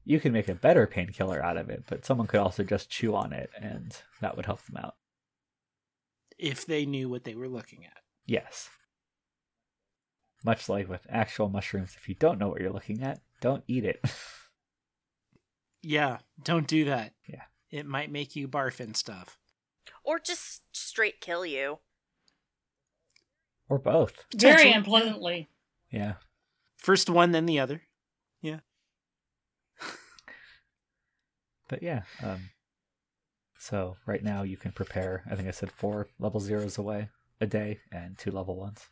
You 0.03 0.19
can 0.19 0.33
make 0.33 0.49
a 0.49 0.55
better 0.55 0.85
painkiller 0.85 1.41
out 1.41 1.55
of 1.55 1.69
it, 1.69 1.85
but 1.87 2.05
someone 2.05 2.27
could 2.27 2.41
also 2.41 2.65
just 2.65 2.89
chew 2.89 3.15
on 3.15 3.31
it 3.31 3.49
and 3.57 3.95
that 4.19 4.35
would 4.35 4.45
help 4.45 4.61
them 4.65 4.83
out. 4.83 4.95
If 6.37 6.65
they 6.65 6.85
knew 6.85 7.07
what 7.07 7.23
they 7.23 7.35
were 7.35 7.47
looking 7.47 7.85
at. 7.85 7.99
Yes. 8.25 8.67
Much 10.43 10.67
like 10.67 10.89
with 10.89 11.07
actual 11.09 11.47
mushrooms, 11.47 11.95
if 11.95 12.09
you 12.09 12.15
don't 12.15 12.39
know 12.39 12.49
what 12.49 12.59
you're 12.59 12.73
looking 12.73 13.01
at, 13.01 13.21
don't 13.41 13.63
eat 13.67 13.85
it. 13.85 14.01
Yeah, 15.81 16.17
don't 16.43 16.67
do 16.67 16.83
that. 16.85 17.13
Yeah. 17.25 17.43
It 17.71 17.85
might 17.85 18.11
make 18.11 18.35
you 18.35 18.49
barf 18.49 18.81
and 18.81 18.97
stuff. 18.97 19.37
Or 20.03 20.19
just 20.19 20.63
straight 20.75 21.21
kill 21.21 21.45
you. 21.45 21.79
or 23.69 23.79
both. 23.79 24.25
Very 24.35 24.73
unpleasantly. 24.73 25.47
Yeah. 25.89 26.15
First 26.75 27.09
one, 27.09 27.31
then 27.31 27.45
the 27.45 27.59
other. 27.59 27.81
Yeah. 28.41 28.59
but 31.69 31.81
yeah, 31.81 32.01
um, 32.23 32.49
so 33.57 33.95
right 34.05 34.23
now 34.23 34.43
you 34.43 34.57
can 34.57 34.73
prepare. 34.73 35.23
I 35.31 35.35
think 35.35 35.47
I 35.47 35.51
said 35.51 35.71
four 35.71 36.07
level 36.19 36.41
zeros 36.41 36.77
away 36.77 37.07
a 37.39 37.45
day 37.47 37.79
and 37.89 38.17
two 38.17 38.31
level 38.31 38.57
ones. 38.57 38.89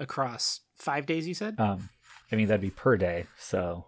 Across 0.00 0.60
five 0.74 1.04
days, 1.04 1.28
you 1.28 1.34
said? 1.34 1.60
Um, 1.60 1.90
I 2.32 2.36
mean 2.36 2.48
that'd 2.48 2.60
be 2.60 2.70
per 2.70 2.96
day, 2.96 3.26
so 3.38 3.86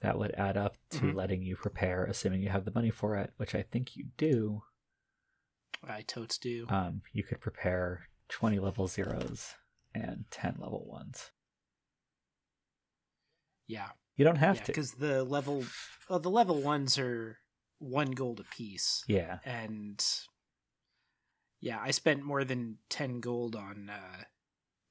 that 0.00 0.18
would 0.18 0.32
add 0.32 0.56
up 0.56 0.76
to 0.90 1.00
Mhm. 1.00 1.14
letting 1.14 1.42
you 1.42 1.56
prepare, 1.56 2.04
assuming 2.04 2.42
you 2.42 2.50
have 2.50 2.64
the 2.64 2.72
money 2.74 2.90
for 2.90 3.16
it, 3.16 3.32
which 3.36 3.54
I 3.54 3.62
think 3.62 3.96
you 3.96 4.10
do. 4.16 4.62
I 5.82 6.02
totes 6.02 6.38
do. 6.38 6.66
Um, 6.68 7.02
you 7.12 7.24
could 7.24 7.40
prepare 7.40 8.08
twenty 8.28 8.58
level 8.58 8.86
zeros 8.86 9.54
and 9.94 10.24
ten 10.30 10.56
level 10.58 10.84
ones. 10.86 11.30
yeah. 13.66 13.90
You 14.16 14.24
don't 14.24 14.36
have 14.36 14.56
yeah, 14.56 14.62
to. 14.62 14.72
Because 14.72 14.92
the 14.92 15.24
level, 15.24 15.64
well, 16.08 16.20
the 16.20 16.30
level 16.30 16.62
ones 16.62 16.98
are 16.98 17.38
one 17.78 18.12
gold 18.12 18.38
apiece. 18.38 19.02
Yeah, 19.08 19.40
and 19.44 20.04
yeah, 21.60 21.80
I 21.80 21.90
spent 21.90 22.22
more 22.22 22.44
than 22.44 22.78
ten 22.88 23.18
gold 23.20 23.56
on 23.56 23.90
uh, 23.90 24.24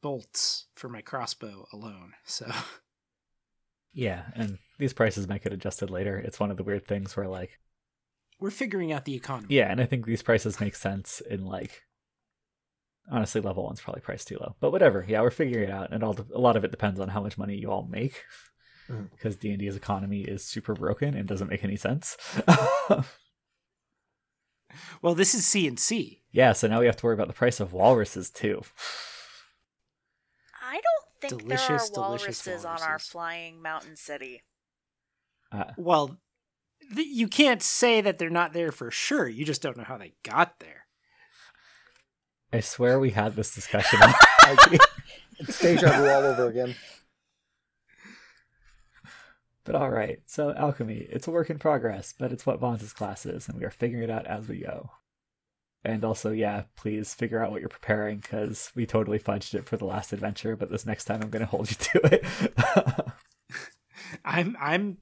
bolts 0.04 0.68
for 0.76 0.88
my 0.90 1.02
crossbow 1.02 1.66
alone. 1.74 2.14
So 2.26 2.52
yeah, 3.94 4.26
and 4.36 4.60
these 4.78 4.94
prices 4.94 5.28
might 5.28 5.44
get 5.44 5.54
adjusted 5.54 5.90
later. 5.90 6.18
It's 6.18 6.40
one 6.40 6.52
of 6.52 6.58
the 6.58 6.64
weird 6.64 6.86
things 6.86 7.18
where 7.18 7.28
like 7.28 7.60
we're 8.40 8.52
figuring 8.52 8.92
out 8.92 9.06
the 9.06 9.16
economy. 9.16 9.56
Yeah, 9.56 9.72
and 9.72 9.82
I 9.82 9.86
think 9.86 10.06
these 10.06 10.22
prices 10.22 10.60
make 10.60 10.76
sense 10.76 11.22
in 11.22 11.46
like 11.46 11.82
honestly 13.10 13.42
level 13.42 13.64
one's 13.64 13.82
probably 13.82 14.02
priced 14.02 14.28
too 14.28 14.38
low. 14.40 14.56
But 14.60 14.72
whatever. 14.72 15.04
Yeah, 15.08 15.22
we're 15.22 15.32
figuring 15.32 15.70
it 15.70 15.74
out 15.74 15.92
and 15.92 16.04
all 16.04 16.16
a 16.34 16.40
lot 16.40 16.56
of 16.58 16.64
it 16.64 16.72
depends 16.72 17.00
on 17.00 17.10
how 17.10 17.22
much 17.22 17.38
money 17.38 17.56
you 17.56 17.72
all 17.72 17.88
make. 17.90 18.22
Mm. 18.90 19.10
Because 19.12 19.38
D&D's 19.38 19.78
economy 19.78 20.24
is 20.24 20.44
super 20.44 20.74
broken 20.74 21.16
and 21.16 21.26
doesn't 21.26 21.50
make 21.50 21.64
any 21.64 21.78
sense. 21.78 22.18
Well, 25.02 25.16
this 25.16 25.36
is 25.36 25.46
C 25.46 25.68
and 25.68 25.80
C. 25.80 26.24
yeah, 26.32 26.54
so 26.54 26.68
now 26.68 26.80
we 26.80 26.88
have 26.88 26.96
to 26.98 27.06
worry 27.06 27.14
about 27.14 27.28
the 27.28 27.34
price 27.34 27.60
of 27.60 27.74
walruses 27.74 28.30
too. 28.32 28.64
I 30.74 30.82
don't 30.82 31.32
think 31.32 31.42
Delicious, 31.44 31.68
there 31.68 31.76
are 32.04 32.08
delicious 32.08 32.46
walruses, 32.48 32.66
on 32.66 32.82
our 32.82 32.98
flying 32.98 33.62
mountain 33.62 33.96
city. 33.96 34.42
Uh, 35.52 35.66
Well, 35.78 36.18
th- 36.96 37.08
you 37.08 37.28
can't 37.28 37.62
say 37.62 38.02
that 38.02 38.18
they're 38.18 38.32
not 38.32 38.54
there 38.54 38.72
for 38.72 38.90
sure. 38.90 39.28
You 39.28 39.46
just 39.46 39.62
don't 39.62 39.78
know 39.78 39.84
how 39.84 40.00
they 40.00 40.14
got 40.24 40.58
there. 40.60 40.88
I 42.52 42.62
swear 42.62 43.00
we 43.00 43.12
had 43.12 43.36
this 43.36 43.54
discussion. 43.54 44.00
I- 44.02 44.80
it's 45.40 45.60
deja 45.60 45.92
vu 45.92 46.08
all 46.10 46.24
over 46.24 46.48
again. 46.48 46.76
but 49.66 49.76
all 49.76 49.92
right, 49.92 50.22
so 50.26 50.54
alchemy, 50.56 51.08
it's 51.12 51.28
a 51.28 51.32
work 51.32 51.52
in 51.52 51.60
progress, 51.60 52.16
but 52.18 52.32
it's 52.32 52.48
what 52.48 52.60
Fonz's 52.60 52.94
class 52.94 53.28
is, 53.28 53.48
and 53.48 53.60
we 53.60 53.64
are 53.64 53.70
figuring 53.70 54.04
it 54.04 54.10
out 54.10 54.26
as 54.26 54.48
we 54.48 54.58
go. 54.62 54.90
And 55.86 56.06
also, 56.06 56.32
yeah, 56.32 56.64
please 56.78 57.14
figure 57.14 57.44
out 57.44 57.52
what 57.52 57.60
you're 57.60 57.70
preparing 57.70 58.20
because 58.20 58.72
we 58.74 58.86
totally 58.86 59.20
fudged 59.20 59.54
it 59.54 59.66
for 59.66 59.76
the 59.76 59.86
last 59.86 60.14
adventure, 60.14 60.56
but 60.56 60.70
this 60.70 60.86
next 60.86 61.06
time 61.06 61.22
I'm 61.22 61.30
going 61.30 61.42
to 61.42 61.46
hold 61.46 61.70
you 61.70 61.76
to 61.78 62.00
it. 62.14 63.08
I'm 64.26 64.56
I'm 64.62 64.98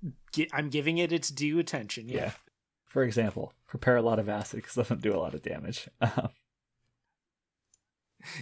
I'm 0.54 0.70
giving 0.70 0.98
it 0.98 1.12
its 1.12 1.30
due 1.30 1.60
attention. 1.60 2.10
yeah. 2.10 2.16
Yeah. 2.18 2.32
For 2.88 3.04
example, 3.04 3.54
prepare 3.68 3.96
a 3.96 4.02
lot 4.02 4.20
of 4.20 4.28
acid 4.28 4.58
because 4.58 4.76
it 4.76 4.82
doesn't 4.82 5.02
do 5.02 5.14
a 5.14 5.20
lot 5.20 5.34
of 5.34 5.42
damage. 5.44 5.88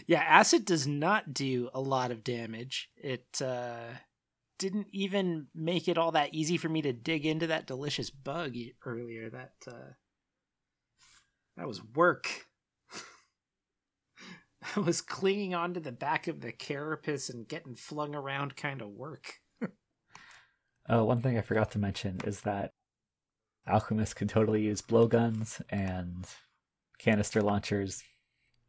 Yeah, 0.07 0.21
acid 0.21 0.65
does 0.65 0.85
not 0.87 1.33
do 1.33 1.69
a 1.73 1.79
lot 1.81 2.11
of 2.11 2.23
damage. 2.23 2.89
It 2.97 3.41
uh 3.41 3.93
didn't 4.57 4.87
even 4.91 5.47
make 5.55 5.87
it 5.87 5.97
all 5.97 6.11
that 6.11 6.33
easy 6.33 6.57
for 6.57 6.67
me 6.67 6.81
to 6.81 6.91
dig 6.91 7.25
into 7.25 7.47
that 7.47 7.65
delicious 7.65 8.09
bug 8.09 8.55
earlier. 8.85 9.29
That 9.29 9.53
uh 9.67 9.93
that 11.59 11.67
was 11.67 11.83
work. 11.93 12.47
I 14.75 14.79
was 14.79 15.01
clinging 15.01 15.53
onto 15.53 15.81
the 15.81 15.91
back 15.91 16.27
of 16.27 16.39
the 16.39 16.53
carapace 16.53 17.29
and 17.29 17.47
getting 17.47 17.75
flung 17.75 18.15
around 18.15 18.55
kind 18.55 18.81
of 18.81 18.89
work. 18.89 19.33
Oh, 20.91 21.03
one 21.03 21.21
thing 21.21 21.37
I 21.37 21.41
forgot 21.41 21.69
to 21.73 21.77
mention 21.77 22.19
is 22.23 22.41
that 22.41 22.71
alchemists 23.67 24.15
can 24.15 24.27
totally 24.27 24.63
use 24.63 24.81
blowguns 24.81 25.61
and 25.69 26.27
canister 26.97 27.43
launchers 27.43 28.01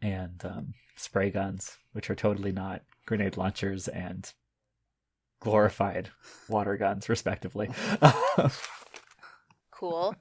and 0.02 0.44
um, 0.44 0.74
spray 0.96 1.30
guns, 1.30 1.78
which 1.92 2.10
are 2.10 2.14
totally 2.14 2.52
not 2.52 2.82
grenade 3.06 3.38
launchers 3.38 3.88
and 3.88 4.30
glorified 5.40 6.10
water 6.46 6.76
guns, 6.76 7.08
respectively. 7.08 7.70
Cool. 9.70 10.14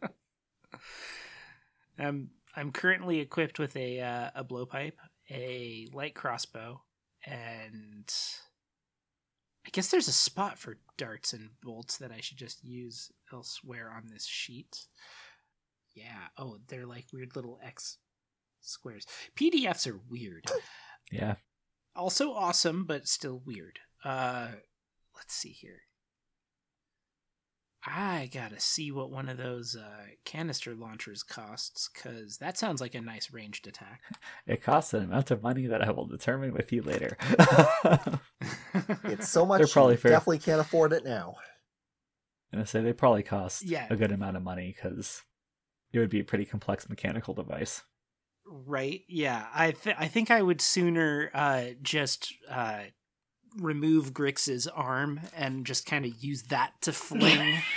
Um, 2.00 2.30
I'm 2.56 2.72
currently 2.72 3.20
equipped 3.20 3.60
with 3.60 3.76
a 3.76 4.02
uh, 4.02 4.30
a 4.36 4.44
blowpipe, 4.44 4.94
a 5.30 5.88
light 5.94 6.16
crossbow, 6.16 6.82
and 7.26 8.12
I 9.66 9.70
guess 9.72 9.90
there's 9.92 10.08
a 10.08 10.14
spot 10.14 10.58
for 10.58 10.78
darts 10.98 11.34
and 11.34 11.50
bolts 11.62 11.98
that 11.98 12.12
I 12.12 12.22
should 12.22 12.38
just 12.38 12.64
use 12.64 13.12
elsewhere 13.32 13.92
on 13.96 14.08
this 14.12 14.26
sheet. 14.26 14.86
Yeah. 15.96 16.28
Oh, 16.38 16.58
they're 16.68 16.86
like 16.86 17.06
weird 17.14 17.36
little 17.36 17.60
X 17.64 17.98
squares. 18.62 19.06
PDFs 19.36 19.88
are 19.88 20.00
weird. 20.10 20.46
yeah, 21.12 21.36
Also 21.96 22.32
awesome, 22.34 22.86
but 22.86 23.08
still 23.08 23.42
weird. 23.46 23.80
Uh, 24.04 24.50
let's 25.16 25.34
see 25.34 25.50
here. 25.52 25.82
I 27.86 28.30
gotta 28.34 28.60
see 28.60 28.92
what 28.92 29.10
one 29.10 29.30
of 29.30 29.38
those 29.38 29.76
uh, 29.76 30.06
canister 30.26 30.76
launchers 30.76 31.24
costs, 31.24 31.90
because 31.94 32.38
that 32.40 32.58
sounds 32.58 32.82
like 32.82 32.94
a 32.94 33.02
nice 33.02 33.32
ranged 33.32 33.68
attack. 33.68 34.02
it 34.46 34.62
costs 34.62 34.94
an 34.94 35.04
amount 35.04 35.32
of 35.32 35.42
money 35.42 35.66
that 35.68 35.82
I 35.82 35.92
will 35.92 36.06
determine 36.06 36.54
with 36.54 36.72
you 36.74 36.82
later. 36.82 37.18
It's 39.06 39.30
so 39.30 39.46
much 39.46 39.60
They're 39.60 39.68
probably 39.68 39.94
you 39.94 40.00
fair. 40.00 40.12
definitely 40.12 40.40
can't 40.40 40.60
afford 40.62 40.92
it 40.94 41.06
now. 41.06 41.36
And 42.52 42.62
I 42.62 42.66
say 42.66 42.82
they 42.82 42.94
probably 42.94 43.24
cost 43.24 43.64
Yeah. 43.64 43.88
a 43.90 43.96
good 43.96 44.12
amount 44.12 44.36
of 44.38 44.44
money 44.44 44.74
because 44.76 45.22
it 45.94 46.00
would 46.00 46.10
be 46.10 46.20
a 46.20 46.24
pretty 46.26 46.46
complex 46.46 46.90
mechanical 46.90 47.34
device. 47.34 47.84
right? 48.46 49.02
Yeah, 49.08 49.46
I 49.54 49.72
th- 49.72 49.96
I 50.00 50.08
think 50.08 50.32
I 50.32 50.42
would 50.42 50.60
sooner 50.60 51.30
uh, 51.34 51.66
just 51.82 52.34
uh, 52.50 52.82
remove 53.58 54.14
Grix's 54.14 54.68
arm 54.68 55.20
and 55.36 55.66
just 55.66 55.86
kind 55.86 56.06
of 56.06 56.24
use 56.24 56.44
that 56.44 56.74
to 56.82 56.94
fling. 56.94 57.60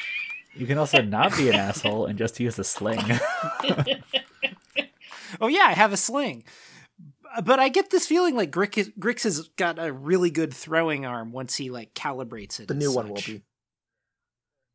You 0.54 0.66
can 0.66 0.76
also 0.76 1.00
not 1.00 1.34
be 1.34 1.48
an 1.48 1.54
asshole 1.54 2.04
and 2.06 2.18
just 2.18 2.38
use 2.38 2.58
a 2.58 2.64
sling. 2.64 3.00
oh 5.40 5.48
yeah, 5.48 5.64
I 5.64 5.72
have 5.72 5.92
a 5.92 5.96
sling. 5.96 6.44
But 7.42 7.58
I 7.58 7.70
get 7.70 7.88
this 7.88 8.06
feeling 8.06 8.36
like 8.36 8.50
Grix, 8.50 8.92
Grix 8.98 9.24
has 9.24 9.48
got 9.56 9.78
a 9.78 9.90
really 9.90 10.30
good 10.30 10.52
throwing 10.52 11.06
arm 11.06 11.32
once 11.32 11.56
he 11.56 11.70
like 11.70 11.94
calibrates 11.94 12.60
it. 12.60 12.68
The 12.68 12.74
and 12.74 12.82
new 12.82 12.92
one 12.92 13.08
will 13.08 13.22
be. 13.26 13.40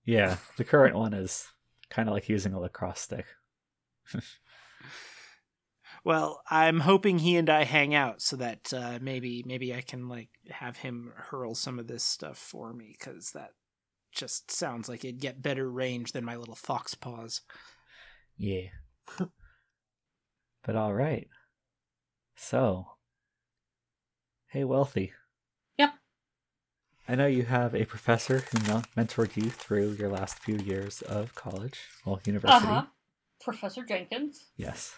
yeah, 0.03 0.37
the 0.57 0.63
current 0.63 0.95
one 0.95 1.13
is 1.13 1.45
kind 1.91 2.09
of 2.09 2.15
like 2.15 2.27
using 2.27 2.53
a 2.53 2.59
lacrosse 2.59 3.01
stick. 3.01 3.25
Well, 6.03 6.41
I'm 6.49 6.81
hoping 6.81 7.19
he 7.19 7.37
and 7.37 7.49
I 7.49 7.63
hang 7.63 7.93
out 7.93 8.21
so 8.21 8.35
that 8.37 8.73
uh, 8.73 8.99
maybe 9.01 9.43
maybe 9.45 9.73
I 9.73 9.81
can 9.81 10.07
like 10.07 10.29
have 10.49 10.77
him 10.77 11.13
hurl 11.15 11.55
some 11.55 11.79
of 11.79 11.87
this 11.87 12.03
stuff 12.03 12.37
for 12.37 12.73
me 12.73 12.95
because 12.97 13.31
that 13.31 13.51
just 14.11 14.51
sounds 14.51 14.89
like 14.89 15.03
it'd 15.03 15.19
get 15.19 15.41
better 15.41 15.69
range 15.69 16.11
than 16.11 16.25
my 16.25 16.35
little 16.35 16.55
fox 16.55 16.95
paws. 16.95 17.41
Yeah. 18.37 18.69
but 20.65 20.75
all 20.75 20.93
right. 20.93 21.27
So, 22.35 22.85
hey, 24.47 24.63
Wealthy. 24.63 25.13
Yep. 25.77 25.91
I 27.07 27.15
know 27.15 27.25
you 27.25 27.43
have 27.43 27.73
a 27.73 27.85
professor 27.85 28.39
who 28.39 28.57
mentored 28.95 29.35
you 29.35 29.49
through 29.49 29.93
your 29.93 30.09
last 30.09 30.39
few 30.39 30.57
years 30.57 31.01
of 31.01 31.33
college, 31.35 31.79
well, 32.05 32.19
university. 32.25 32.67
Uh 32.67 32.73
huh. 32.73 32.85
Professor 33.41 33.83
Jenkins. 33.83 34.47
Yes. 34.57 34.97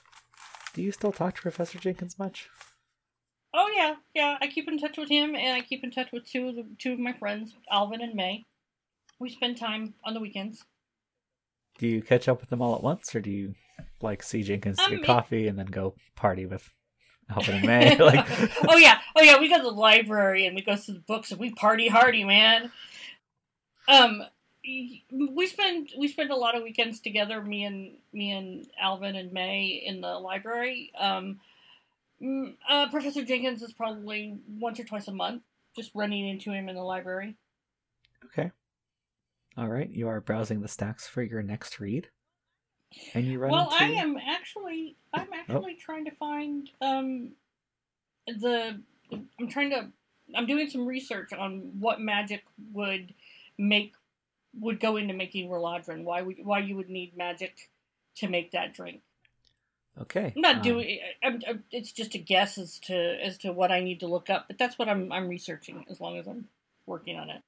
Do 0.74 0.82
you 0.82 0.91
still 0.91 1.11
talk 1.11 1.36
to 1.36 1.41
Professor 1.41 1.80
Jenkins 1.80 2.17
much? 2.20 2.49
Oh 3.53 3.72
yeah, 3.76 3.95
yeah. 4.13 4.38
I 4.39 4.47
keep 4.47 4.67
in 4.67 4.78
touch 4.78 4.97
with 4.97 5.09
him, 5.09 5.36
and 5.36 5.55
I 5.55 5.61
keep 5.61 5.84
in 5.84 5.91
touch 5.91 6.11
with 6.11 6.30
two 6.30 6.49
of 6.49 6.55
the 6.55 6.65
two 6.78 6.93
of 6.93 6.99
my 6.99 7.13
friends, 7.13 7.55
Alvin 7.72 8.01
and 8.01 8.13
May. 8.13 8.45
We 9.20 9.30
spend 9.30 9.57
time 9.57 9.95
on 10.03 10.13
the 10.13 10.20
weekends. 10.20 10.63
Do 11.80 11.88
you 11.88 12.01
catch 12.01 12.28
up 12.28 12.41
with 12.41 12.49
them 12.49 12.61
all 12.61 12.76
at 12.76 12.84
once, 12.84 13.15
or 13.15 13.22
do 13.22 13.32
you 13.32 13.55
like 14.01 14.22
see 14.22 14.43
Jenkins 14.43 14.78
to 14.78 14.84
Um, 14.84 14.91
get 14.97 15.05
coffee 15.05 15.47
and 15.47 15.57
then 15.57 15.65
go 15.65 15.95
party 16.15 16.45
with 16.45 16.70
Alvin 17.30 17.55
and 17.55 17.65
May? 17.65 17.97
like, 17.99 18.28
oh 18.67 18.78
yeah, 18.78 18.99
oh 19.15 19.24
yeah. 19.24 19.39
We 19.39 19.49
go 19.49 19.57
to 19.57 19.63
the 19.63 19.70
library 19.72 20.45
and 20.45 20.55
we 20.55 20.61
go 20.61 20.76
through 20.76 20.95
the 20.95 20.99
books 21.01 21.32
and 21.32 21.39
we 21.39 21.51
party 21.51 21.88
hardy, 21.88 22.24
man. 22.24 22.72
Um, 23.88 24.24
we 24.64 25.47
spend 25.47 25.89
we 25.97 26.07
spend 26.07 26.32
a 26.32 26.36
lot 26.36 26.55
of 26.55 26.64
weekends 26.64 26.99
together. 26.99 27.41
Me 27.41 27.64
and 27.64 27.97
me 28.14 28.32
and 28.32 28.68
Alvin 28.80 29.16
and 29.16 29.32
May 29.32 29.82
in 29.86 30.01
the 30.01 30.07
library. 30.20 30.91
Um, 30.99 31.39
mm, 32.22 32.55
uh, 32.68 32.89
Professor 32.89 33.24
Jenkins 33.24 33.62
is 33.62 33.74
probably 33.74 34.38
once 34.47 34.80
or 34.80 34.84
twice 34.84 35.07
a 35.07 35.14
month, 35.14 35.43
just 35.76 35.91
running 35.95 36.28
into 36.28 36.51
him 36.51 36.68
in 36.70 36.76
the 36.76 36.84
library. 36.84 37.36
okay, 38.26 38.51
all 39.57 39.68
right. 39.70 39.89
You 39.89 40.07
are 40.10 40.22
browsing 40.22 40.62
the 40.62 40.68
stacks 40.68 41.07
for 41.07 41.24
your 41.24 41.41
next 41.41 41.80
read, 41.80 42.10
and 43.14 43.26
you 43.26 43.39
run 43.39 43.51
Well, 43.51 43.72
into. 43.72 43.84
I 43.84 43.88
am 44.01 44.18
actually 44.18 44.97
I'm 45.14 45.30
actually 45.34 45.76
trying 45.76 46.05
to 46.05 46.12
find 46.12 46.70
um 46.82 47.32
the 48.28 48.82
I'm 49.39 49.47
trying 49.47 49.70
to 49.72 49.88
I'm 50.36 50.45
doing 50.45 50.70
some 50.70 50.86
research 50.86 51.34
on 51.34 51.72
what 51.80 51.99
magic 52.01 52.43
would 52.74 53.14
make 53.57 53.93
would 54.57 54.79
go 54.79 54.97
into 54.97 55.13
making 55.13 55.49
Reladrin. 55.49 56.03
Why 56.03 56.21
would 56.21 56.37
why 56.43 56.59
you 56.59 56.75
would 56.75 56.89
need 56.89 57.17
magic 57.17 57.69
to 58.17 58.27
make 58.27 58.51
that 58.51 58.73
drink? 58.73 59.01
Okay. 59.99 60.33
I'm 60.35 60.41
not 60.41 60.55
um, 60.57 60.61
doing. 60.61 60.99
I'm, 61.23 61.41
I'm, 61.47 61.63
it's 61.71 61.91
just 61.91 62.15
a 62.15 62.19
guess 62.19 62.57
as 62.57 62.79
to 62.85 62.95
as 62.95 63.37
to 63.39 63.51
what 63.51 63.71
I 63.71 63.81
need 63.81 63.99
to 64.01 64.07
look 64.07 64.29
up, 64.29 64.45
but 64.47 64.57
that's 64.57 64.79
what 64.79 64.89
I'm 64.89 65.11
I'm 65.11 65.27
researching. 65.27 65.85
As 65.89 65.99
long 65.99 66.17
as 66.17 66.27
I'm 66.27 66.47
working 66.85 67.17
on 67.17 67.29
it. 67.29 67.41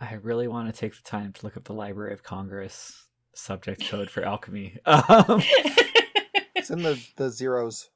I 0.00 0.14
really 0.14 0.46
want 0.46 0.72
to 0.72 0.80
take 0.80 0.94
the 0.94 1.02
time 1.02 1.32
to 1.32 1.44
look 1.44 1.56
up 1.56 1.64
the 1.64 1.72
Library 1.72 2.12
of 2.12 2.22
Congress 2.22 3.06
subject 3.34 3.88
code 3.88 4.10
for 4.10 4.22
alchemy. 4.22 4.78
Um, 4.86 5.42
It's 6.58 6.70
in 6.70 6.82
the, 6.82 7.02
the 7.16 7.30
zeros. 7.30 7.88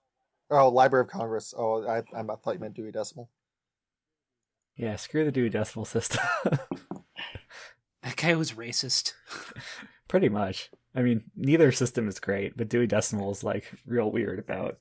Oh, 0.49 0.69
Library 0.69 1.05
of 1.05 1.11
Congress. 1.11 1.53
Oh, 1.57 1.87
I, 1.87 1.99
I 2.15 2.23
thought 2.23 2.55
you 2.55 2.59
meant 2.61 2.75
Dewey 2.75 2.93
Decimal. 2.93 3.29
yeah, 4.77 4.97
screw 4.97 5.25
the 5.25 5.33
Dewey 5.33 5.51
Decimal 5.51 5.85
System. 5.85 6.25
That 8.03 8.17
guy 8.17 8.35
was 8.35 8.53
racist. 8.53 9.13
Pretty 10.09 10.29
much. 10.29 10.71
I 10.95 11.03
mean, 11.03 11.25
neither 11.37 11.73
system 11.73 12.09
is 12.09 12.21
great, 12.21 12.57
but 12.57 12.69
Dewey 12.69 12.87
Decimal 12.87 13.31
is 13.31 13.45
like 13.45 13.73
real 13.87 14.11
weird 14.11 14.39
about 14.39 14.79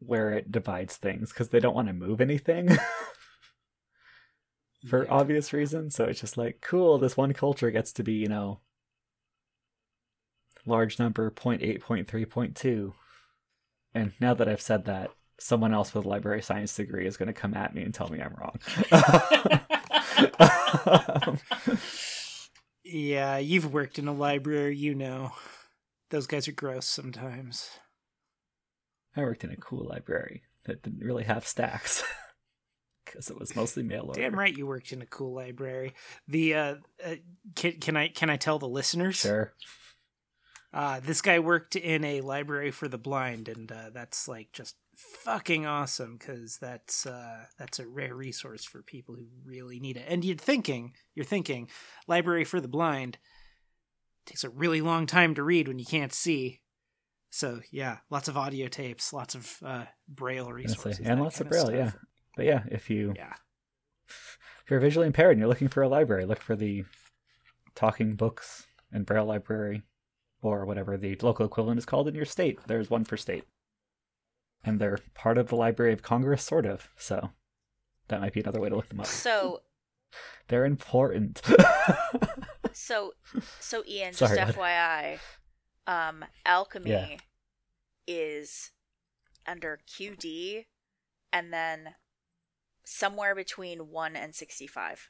where 0.00 0.32
it 0.32 0.52
divides 0.52 0.96
things 0.96 1.30
because 1.30 1.48
they 1.48 1.60
don't 1.60 1.74
want 1.74 1.88
to 1.88 1.94
move 1.94 2.20
anything 2.20 2.68
for 4.86 5.04
Yeah. 5.04 5.10
obvious 5.10 5.52
reasons. 5.52 5.94
So 5.94 6.04
it's 6.04 6.20
just 6.20 6.36
like, 6.36 6.60
cool, 6.60 6.98
this 6.98 7.16
one 7.16 7.32
culture 7.32 7.70
gets 7.70 7.92
to 7.94 8.02
be, 8.02 8.12
you 8.14 8.28
know, 8.28 8.60
large 10.66 10.98
number 10.98 11.30
0.8, 11.30 11.80
0.3, 11.80 12.92
And 13.94 14.12
now 14.20 14.34
that 14.34 14.48
I've 14.48 14.60
said 14.60 14.84
that, 14.86 15.10
someone 15.38 15.72
else 15.74 15.94
with 15.94 16.04
a 16.04 16.08
library 16.08 16.42
science 16.42 16.74
degree 16.76 17.06
is 17.06 17.16
going 17.16 17.26
to 17.28 17.32
come 17.32 17.54
at 17.54 17.74
me 17.74 17.82
and 17.82 17.94
tell 17.94 18.08
me 18.08 18.20
I'm 18.20 18.34
wrong. 18.34 18.58
Yeah, 22.84 23.38
you've 23.38 23.72
worked 23.72 23.98
in 23.98 24.08
a 24.08 24.12
library, 24.12 24.76
you 24.76 24.94
know. 24.94 25.32
Those 26.10 26.26
guys 26.26 26.46
are 26.48 26.52
gross 26.52 26.86
sometimes. 26.86 27.70
I 29.16 29.22
worked 29.22 29.42
in 29.42 29.50
a 29.50 29.56
cool 29.56 29.88
library 29.88 30.42
that 30.66 30.82
didn't 30.82 31.02
really 31.02 31.24
have 31.24 31.46
stacks 31.46 32.04
because 33.04 33.30
it 33.30 33.38
was 33.38 33.56
mostly 33.56 33.82
mail 33.82 34.04
order. 34.08 34.20
Damn 34.20 34.38
right 34.38 34.54
you 34.54 34.66
worked 34.66 34.92
in 34.92 35.00
a 35.00 35.06
cool 35.06 35.34
library. 35.34 35.94
The 36.28 36.54
uh, 36.54 36.74
uh 37.04 37.14
can, 37.54 37.80
can 37.80 37.96
I 37.96 38.08
can 38.08 38.28
I 38.28 38.36
tell 38.36 38.58
the 38.58 38.68
listeners? 38.68 39.16
Sure. 39.16 39.54
Uh, 40.72 41.00
this 41.00 41.22
guy 41.22 41.38
worked 41.38 41.76
in 41.76 42.04
a 42.04 42.20
library 42.20 42.70
for 42.70 42.88
the 42.88 42.98
blind, 42.98 43.48
and 43.48 43.70
uh, 43.70 43.90
that's 43.94 44.28
like 44.28 44.52
just 44.52 44.76
fucking 44.96 45.66
awesome 45.66 46.16
because 46.16 46.58
that's 46.58 47.06
uh, 47.06 47.44
that's 47.58 47.78
a 47.78 47.86
rare 47.86 48.14
resource 48.14 48.64
for 48.64 48.82
people 48.82 49.14
who 49.14 49.26
really 49.44 49.80
need 49.80 49.96
it. 49.96 50.06
And 50.08 50.24
you're 50.24 50.36
thinking, 50.36 50.94
you're 51.14 51.24
thinking, 51.24 51.68
library 52.06 52.44
for 52.44 52.60
the 52.60 52.68
blind 52.68 53.18
takes 54.26 54.44
a 54.44 54.50
really 54.50 54.80
long 54.80 55.06
time 55.06 55.34
to 55.34 55.42
read 55.42 55.68
when 55.68 55.78
you 55.78 55.84
can't 55.84 56.12
see. 56.12 56.60
So 57.30 57.60
yeah, 57.70 57.98
lots 58.10 58.28
of 58.28 58.36
audio 58.36 58.68
tapes, 58.68 59.12
lots 59.12 59.34
of 59.34 59.56
uh, 59.64 59.84
braille 60.08 60.52
resources, 60.52 61.04
and 61.04 61.20
lots 61.20 61.40
of 61.40 61.48
Braille, 61.48 61.74
yeah. 61.74 61.92
But 62.36 62.46
yeah, 62.46 62.62
if 62.70 62.88
you 62.90 63.12
yeah. 63.16 63.34
if 64.06 64.70
you're 64.70 64.80
visually 64.80 65.06
impaired 65.06 65.32
and 65.32 65.40
you're 65.40 65.48
looking 65.48 65.68
for 65.68 65.82
a 65.82 65.88
library, 65.88 66.26
look 66.26 66.40
for 66.40 66.56
the 66.56 66.84
talking 67.74 68.14
books 68.14 68.66
and 68.92 69.04
Braille 69.04 69.26
library 69.26 69.82
or 70.42 70.64
whatever 70.64 70.96
the 70.96 71.16
local 71.22 71.46
equivalent 71.46 71.78
is 71.78 71.86
called 71.86 72.06
in 72.06 72.14
your 72.14 72.24
state. 72.24 72.58
There's 72.66 72.90
one 72.90 73.04
per 73.04 73.16
state. 73.16 73.44
And 74.64 74.78
they're 74.80 74.98
part 75.14 75.38
of 75.38 75.48
the 75.48 75.56
Library 75.56 75.92
of 75.92 76.02
Congress, 76.02 76.42
sort 76.42 76.66
of. 76.66 76.88
So 76.96 77.30
that 78.08 78.20
might 78.20 78.32
be 78.32 78.40
another 78.40 78.60
way 78.60 78.68
to 78.68 78.76
look 78.76 78.88
them 78.88 79.00
up. 79.00 79.06
So, 79.06 79.62
They're 80.48 80.64
important. 80.64 81.40
so, 82.72 83.14
so 83.60 83.82
Ian, 83.88 84.12
just 84.12 84.34
Sorry, 84.34 84.36
bud. 84.36 84.54
FYI, 84.54 85.18
um, 85.86 86.24
alchemy 86.46 86.90
Yeah. 86.90 87.16
is 88.06 88.70
under 89.46 89.80
QD, 89.88 90.66
and 91.32 91.52
then 91.52 91.94
somewhere 92.84 93.34
between 93.34 93.90
one 93.90 94.14
and 94.16 94.34
sixty-five 94.34 95.08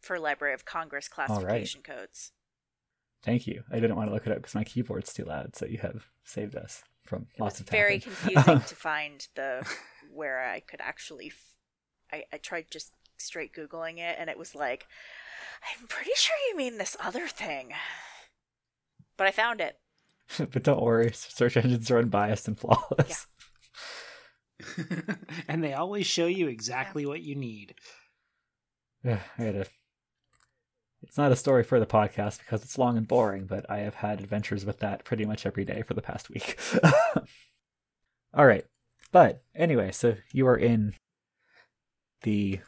for 0.00 0.18
Library 0.18 0.54
of 0.54 0.64
Congress 0.64 1.08
classification 1.08 1.82
codes. 1.82 2.32
Thank 3.22 3.46
you. 3.46 3.62
I 3.70 3.80
didn't 3.80 3.96
want 3.96 4.10
to 4.10 4.14
look 4.14 4.26
it 4.26 4.30
up 4.32 4.38
because 4.38 4.54
my 4.54 4.64
keyboard's 4.64 5.12
too 5.12 5.24
loud. 5.24 5.56
So 5.56 5.66
you 5.66 5.78
have 5.78 6.06
saved 6.24 6.54
us 6.54 6.82
from 7.08 7.26
It 7.34 7.40
lots 7.40 7.54
was 7.56 7.60
of 7.62 7.68
very 7.70 7.98
tapping. 7.98 8.14
confusing 8.14 8.60
to 8.60 8.74
find 8.88 9.26
the 9.34 9.66
where 10.12 10.44
I 10.44 10.60
could 10.60 10.80
actually. 10.80 11.28
F- 11.28 11.56
I 12.12 12.24
I 12.32 12.36
tried 12.38 12.66
just 12.70 12.92
straight 13.16 13.52
googling 13.54 13.98
it, 13.98 14.16
and 14.18 14.30
it 14.30 14.38
was 14.38 14.54
like, 14.54 14.86
I'm 15.80 15.86
pretty 15.88 16.12
sure 16.16 16.36
you 16.48 16.56
mean 16.56 16.78
this 16.78 16.96
other 17.02 17.26
thing, 17.26 17.72
but 19.16 19.26
I 19.26 19.30
found 19.30 19.60
it. 19.60 19.78
but 20.38 20.62
don't 20.62 20.82
worry, 20.82 21.10
search 21.12 21.56
engines 21.56 21.90
are 21.90 21.98
unbiased 21.98 22.46
and 22.48 22.58
flawless. 22.58 23.26
and 25.48 25.62
they 25.64 25.72
always 25.74 26.06
show 26.06 26.26
you 26.26 26.48
exactly 26.48 27.06
what 27.06 27.22
you 27.22 27.34
need. 27.34 27.74
Yeah, 29.04 29.20
I 29.38 29.44
gotta. 29.44 29.66
It's 31.08 31.16
not 31.16 31.32
a 31.32 31.36
story 31.36 31.64
for 31.64 31.80
the 31.80 31.86
podcast 31.86 32.38
because 32.38 32.62
it's 32.62 32.76
long 32.76 32.98
and 32.98 33.08
boring, 33.08 33.46
but 33.46 33.64
I 33.70 33.78
have 33.78 33.94
had 33.94 34.20
adventures 34.20 34.66
with 34.66 34.80
that 34.80 35.04
pretty 35.04 35.24
much 35.24 35.46
every 35.46 35.64
day 35.64 35.80
for 35.80 35.94
the 35.94 36.02
past 36.02 36.28
week. 36.28 36.58
All 38.34 38.46
right, 38.46 38.66
but 39.10 39.42
anyway, 39.54 39.90
so 39.90 40.16
you 40.32 40.46
are 40.46 40.56
in 40.56 40.94
the 42.22 42.60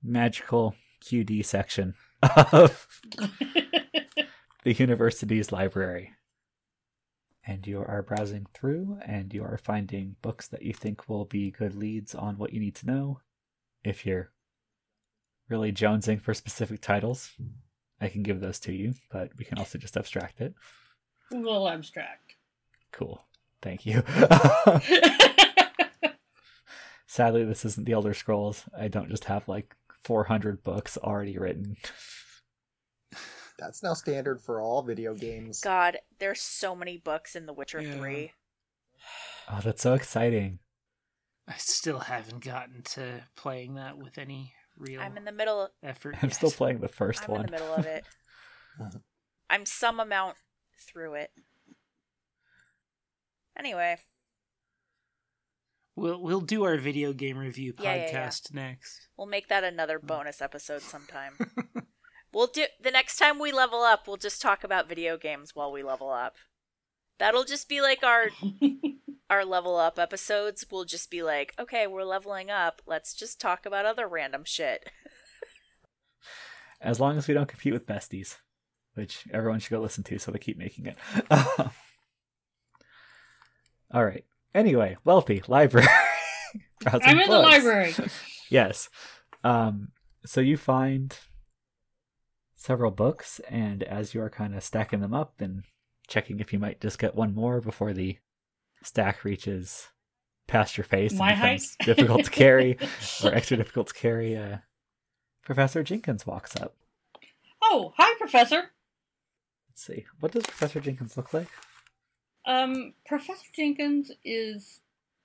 magical 0.00 0.76
QD 1.04 1.44
section 1.44 1.94
of 2.22 2.86
the 4.62 4.72
university's 4.72 5.50
library. 5.50 6.12
And 7.44 7.66
you 7.66 7.80
are 7.80 8.02
browsing 8.02 8.46
through 8.54 9.00
and 9.04 9.34
you 9.34 9.42
are 9.42 9.58
finding 9.58 10.14
books 10.22 10.46
that 10.48 10.62
you 10.62 10.72
think 10.72 11.08
will 11.08 11.24
be 11.24 11.50
good 11.50 11.74
leads 11.74 12.14
on 12.14 12.38
what 12.38 12.52
you 12.52 12.60
need 12.60 12.76
to 12.76 12.86
know. 12.86 13.20
If 13.82 14.06
you're 14.06 14.30
really 15.50 15.72
jonesing 15.72 16.20
for 16.20 16.32
specific 16.32 16.80
titles, 16.80 17.32
I 18.00 18.08
can 18.08 18.22
give 18.22 18.40
those 18.40 18.58
to 18.60 18.72
you, 18.72 18.94
but 19.10 19.30
we 19.36 19.44
can 19.44 19.58
also 19.58 19.76
just 19.78 19.96
abstract 19.96 20.40
it. 20.40 20.54
we'll 21.30 21.68
abstract. 21.68 22.36
Cool. 22.92 23.22
Thank 23.60 23.84
you. 23.84 24.02
Sadly, 27.06 27.44
this 27.44 27.64
isn't 27.64 27.84
the 27.86 27.92
Elder 27.92 28.14
Scrolls. 28.14 28.64
I 28.78 28.88
don't 28.88 29.10
just 29.10 29.24
have 29.24 29.48
like 29.48 29.74
400 30.04 30.62
books 30.62 30.96
already 30.96 31.36
written. 31.36 31.76
That's 33.58 33.82
now 33.82 33.94
standard 33.94 34.40
for 34.40 34.60
all 34.60 34.82
video 34.82 35.14
games. 35.14 35.60
God, 35.60 35.98
there's 36.18 36.40
so 36.40 36.74
many 36.74 36.96
books 36.96 37.36
in 37.36 37.44
The 37.46 37.52
Witcher 37.52 37.80
Yeah. 37.82 37.98
3. 37.98 38.32
Oh, 39.50 39.60
that's 39.62 39.82
so 39.82 39.94
exciting. 39.94 40.60
I 41.48 41.54
still 41.56 41.98
haven't 41.98 42.44
gotten 42.44 42.82
to 42.94 43.24
playing 43.36 43.74
that 43.74 43.98
with 43.98 44.16
any 44.16 44.54
real 44.80 45.00
I'm 45.00 45.16
in 45.16 45.24
the 45.24 45.32
middle. 45.32 45.68
effort. 45.82 46.16
I'm 46.22 46.28
yet. 46.30 46.34
still 46.36 46.50
playing 46.50 46.80
the 46.80 46.88
1st 46.88 47.24
I'm 47.28 47.30
one. 47.30 47.40
in 47.42 47.46
the 47.46 47.52
middle 47.52 47.74
of 47.74 47.86
it. 47.86 48.04
I'm 49.50 49.66
some 49.66 50.00
amount 50.00 50.36
through 50.78 51.14
it. 51.14 51.30
Anyway, 53.58 53.98
We'll 55.96 56.22
we'll 56.22 56.40
do 56.40 56.64
our 56.64 56.76
video 56.78 57.12
game 57.12 57.36
review 57.36 57.74
Yeah, 57.78 57.94
yeah, 57.94 58.06
yeah. 58.10 58.28
podcast 58.28 58.54
next. 58.54 59.08
we'll 59.18 59.26
make 59.26 59.48
that 59.48 59.64
another 59.64 59.98
bonus 59.98 60.40
episode 60.40 60.80
sometime. 60.82 61.34
we'll 62.32 62.46
do 62.46 62.64
the 62.80 62.90
next 62.92 63.18
time 63.18 63.38
we 63.38 63.52
level 63.52 63.80
up, 63.82 64.06
we'll 64.08 64.16
just 64.16 64.40
talk 64.40 64.64
about 64.64 64.88
video 64.88 65.18
games 65.18 65.54
while 65.54 65.70
we 65.72 65.82
level 65.82 66.08
up. 66.10 66.36
That'll 67.18 67.44
just 67.44 67.68
be 67.68 67.82
like 67.82 68.02
our 68.02 68.28
our 69.30 69.44
level 69.44 69.76
up 69.76 69.98
episodes. 69.98 70.66
We'll 70.70 70.84
just 70.84 71.10
be 71.10 71.22
like, 71.22 71.54
okay, 71.58 71.86
we're 71.86 72.04
leveling 72.04 72.50
up. 72.50 72.82
Let's 72.84 73.14
just 73.14 73.40
talk 73.40 73.64
about 73.64 73.86
other 73.86 74.06
random 74.06 74.42
shit. 74.44 74.90
As 76.80 76.98
long 76.98 77.16
as 77.16 77.28
we 77.28 77.34
don't 77.34 77.48
compete 77.48 77.72
with 77.72 77.86
besties, 77.86 78.38
which 78.94 79.24
everyone 79.32 79.60
should 79.60 79.70
go 79.70 79.80
listen 79.80 80.02
to, 80.04 80.18
so 80.18 80.32
they 80.32 80.38
keep 80.38 80.58
making 80.58 80.86
it. 80.86 80.96
All 83.92 84.04
right. 84.04 84.24
Anyway, 84.54 84.96
wealthy 85.04 85.42
library. 85.46 85.86
I'm 86.86 87.20
in 87.20 87.30
the 87.30 87.38
library. 87.38 87.94
yes. 88.50 88.88
Um, 89.44 89.88
so 90.24 90.40
you 90.40 90.56
find 90.56 91.16
several 92.56 92.90
books, 92.90 93.40
and 93.48 93.82
as 93.82 94.14
you 94.14 94.22
are 94.22 94.30
kind 94.30 94.54
of 94.54 94.64
stacking 94.64 95.00
them 95.00 95.14
up 95.14 95.40
and 95.40 95.64
checking 96.08 96.40
if 96.40 96.52
you 96.52 96.58
might 96.58 96.80
just 96.80 96.98
get 96.98 97.14
one 97.14 97.34
more 97.34 97.60
before 97.60 97.92
the 97.92 98.18
stack 98.82 99.24
reaches 99.24 99.88
past 100.46 100.76
your 100.76 100.84
face 100.84 101.12
and 101.12 101.20
becomes 101.20 101.76
height? 101.76 101.86
difficult 101.86 102.24
to 102.24 102.30
carry 102.30 102.78
or 103.24 103.34
extra 103.34 103.56
difficult 103.56 103.88
to 103.88 103.94
carry, 103.94 104.36
uh, 104.36 104.58
Professor 105.44 105.82
Jenkins 105.82 106.26
walks 106.26 106.56
up. 106.56 106.74
Oh, 107.62 107.92
hi, 107.96 108.14
Professor. 108.18 108.70
Let's 109.68 109.82
see. 109.84 110.06
What 110.20 110.32
does 110.32 110.44
Professor 110.44 110.80
Jenkins 110.80 111.16
look 111.16 111.32
like? 111.32 111.48
Um, 112.46 112.94
Professor 113.06 113.46
Jenkins 113.54 114.10
is 114.24 114.80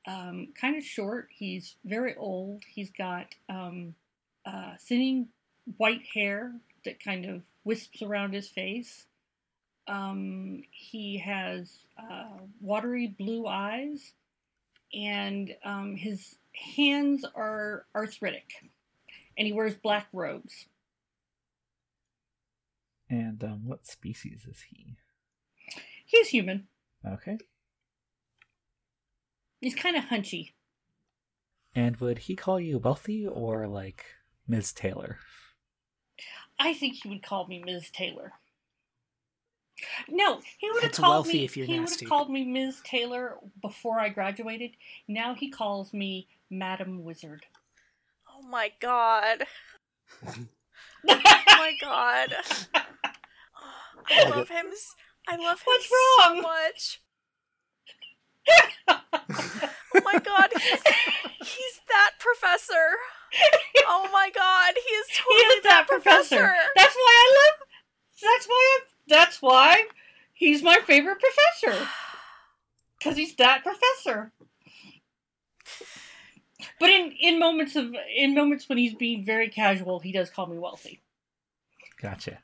um, 0.07 0.49
kind 0.59 0.77
of 0.77 0.83
short. 0.83 1.29
He's 1.31 1.75
very 1.85 2.15
old. 2.15 2.63
He's 2.67 2.91
got 2.91 3.27
um, 3.49 3.95
uh, 4.45 4.73
thinning 4.79 5.29
white 5.77 6.03
hair 6.13 6.53
that 6.83 7.03
kind 7.03 7.25
of 7.25 7.43
wisps 7.63 8.01
around 8.01 8.33
his 8.33 8.47
face. 8.47 9.05
Um, 9.88 10.63
he 10.71 11.17
has 11.19 11.71
uh, 11.97 12.39
watery 12.59 13.07
blue 13.07 13.45
eyes, 13.47 14.13
and 14.93 15.55
um, 15.63 15.95
his 15.95 16.38
hands 16.75 17.25
are 17.36 17.86
arthritic, 17.95 18.51
and 19.38 19.45
he 19.45 19.53
wears 19.53 19.75
black 19.75 20.07
robes. 20.11 20.65
And 23.09 23.43
um, 23.43 23.67
what 23.67 23.86
species 23.86 24.45
is 24.49 24.63
he? 24.69 24.97
He's 26.05 26.29
human. 26.29 26.67
Okay. 27.05 27.38
He's 29.61 29.75
kind 29.75 29.95
of 29.95 30.05
hunchy. 30.05 30.53
And 31.75 31.97
would 31.97 32.19
he 32.19 32.36
call 32.36 32.59
you 32.59 32.79
wealthy 32.79 33.27
or 33.27 33.67
like 33.67 34.05
Ms. 34.47 34.71
Taylor? 34.71 35.19
I 36.57 36.73
think 36.73 36.95
he 37.01 37.09
would 37.09 37.23
call 37.23 37.47
me 37.47 37.61
Ms. 37.63 37.89
Taylor. 37.91 38.33
No, 40.07 40.39
he 40.57 40.69
would 40.71 40.84
have 40.84 40.91
That's 40.91 40.99
called 40.99 41.28
me. 41.28 41.43
if 41.43 41.57
you're 41.57 41.65
he 41.65 41.80
would 41.80 41.89
have 41.89 42.09
called 42.09 42.30
me 42.30 42.45
Ms. 42.45 42.82
Taylor 42.86 43.36
before 43.61 43.99
I 43.99 44.09
graduated. 44.09 44.71
Now 45.07 45.34
he 45.36 45.49
calls 45.49 45.93
me 45.93 46.28
Madam 46.49 47.03
Wizard. 47.03 47.45
Oh 48.30 48.41
my 48.47 48.71
god. 48.80 49.43
Oh 50.28 50.34
my 51.07 51.73
god. 51.82 52.36
I 54.09 54.30
love 54.30 54.49
him. 54.49 54.65
I 55.28 55.36
love 55.38 55.59
him 55.59 55.65
What's 55.65 55.89
so 55.89 55.95
wrong? 56.34 56.41
much. 56.41 57.01
Oh 59.97 60.01
my 60.03 60.19
god, 60.19 60.49
he's, 60.51 60.82
he's 61.39 61.80
that 61.88 62.11
professor. 62.19 62.97
Oh 63.88 64.09
my 64.11 64.30
god, 64.36 64.73
he 64.76 64.93
is 64.93 65.07
he 65.07 65.15
totally 65.23 65.55
is 65.57 65.63
that 65.63 65.88
professor. 65.88 66.53
That's 66.76 66.95
why 66.95 67.13
I 67.23 67.32
love. 67.39 67.67
That's 68.21 68.45
why. 68.45 68.80
I, 68.80 68.80
that's 69.07 69.41
why 69.41 69.85
he's 70.33 70.63
my 70.63 70.79
favorite 70.85 71.19
professor. 71.19 71.87
Because 72.97 73.17
he's 73.17 73.35
that 73.35 73.61
professor. 73.61 74.31
But 76.79 76.89
in 76.89 77.11
in 77.19 77.39
moments 77.39 77.75
of 77.75 77.93
in 78.15 78.33
moments 78.33 78.67
when 78.67 78.77
he's 78.77 78.95
being 78.95 79.23
very 79.23 79.49
casual, 79.49 79.99
he 79.99 80.11
does 80.11 80.29
call 80.29 80.47
me 80.47 80.57
wealthy. 80.57 81.01
Gotcha. 82.01 82.39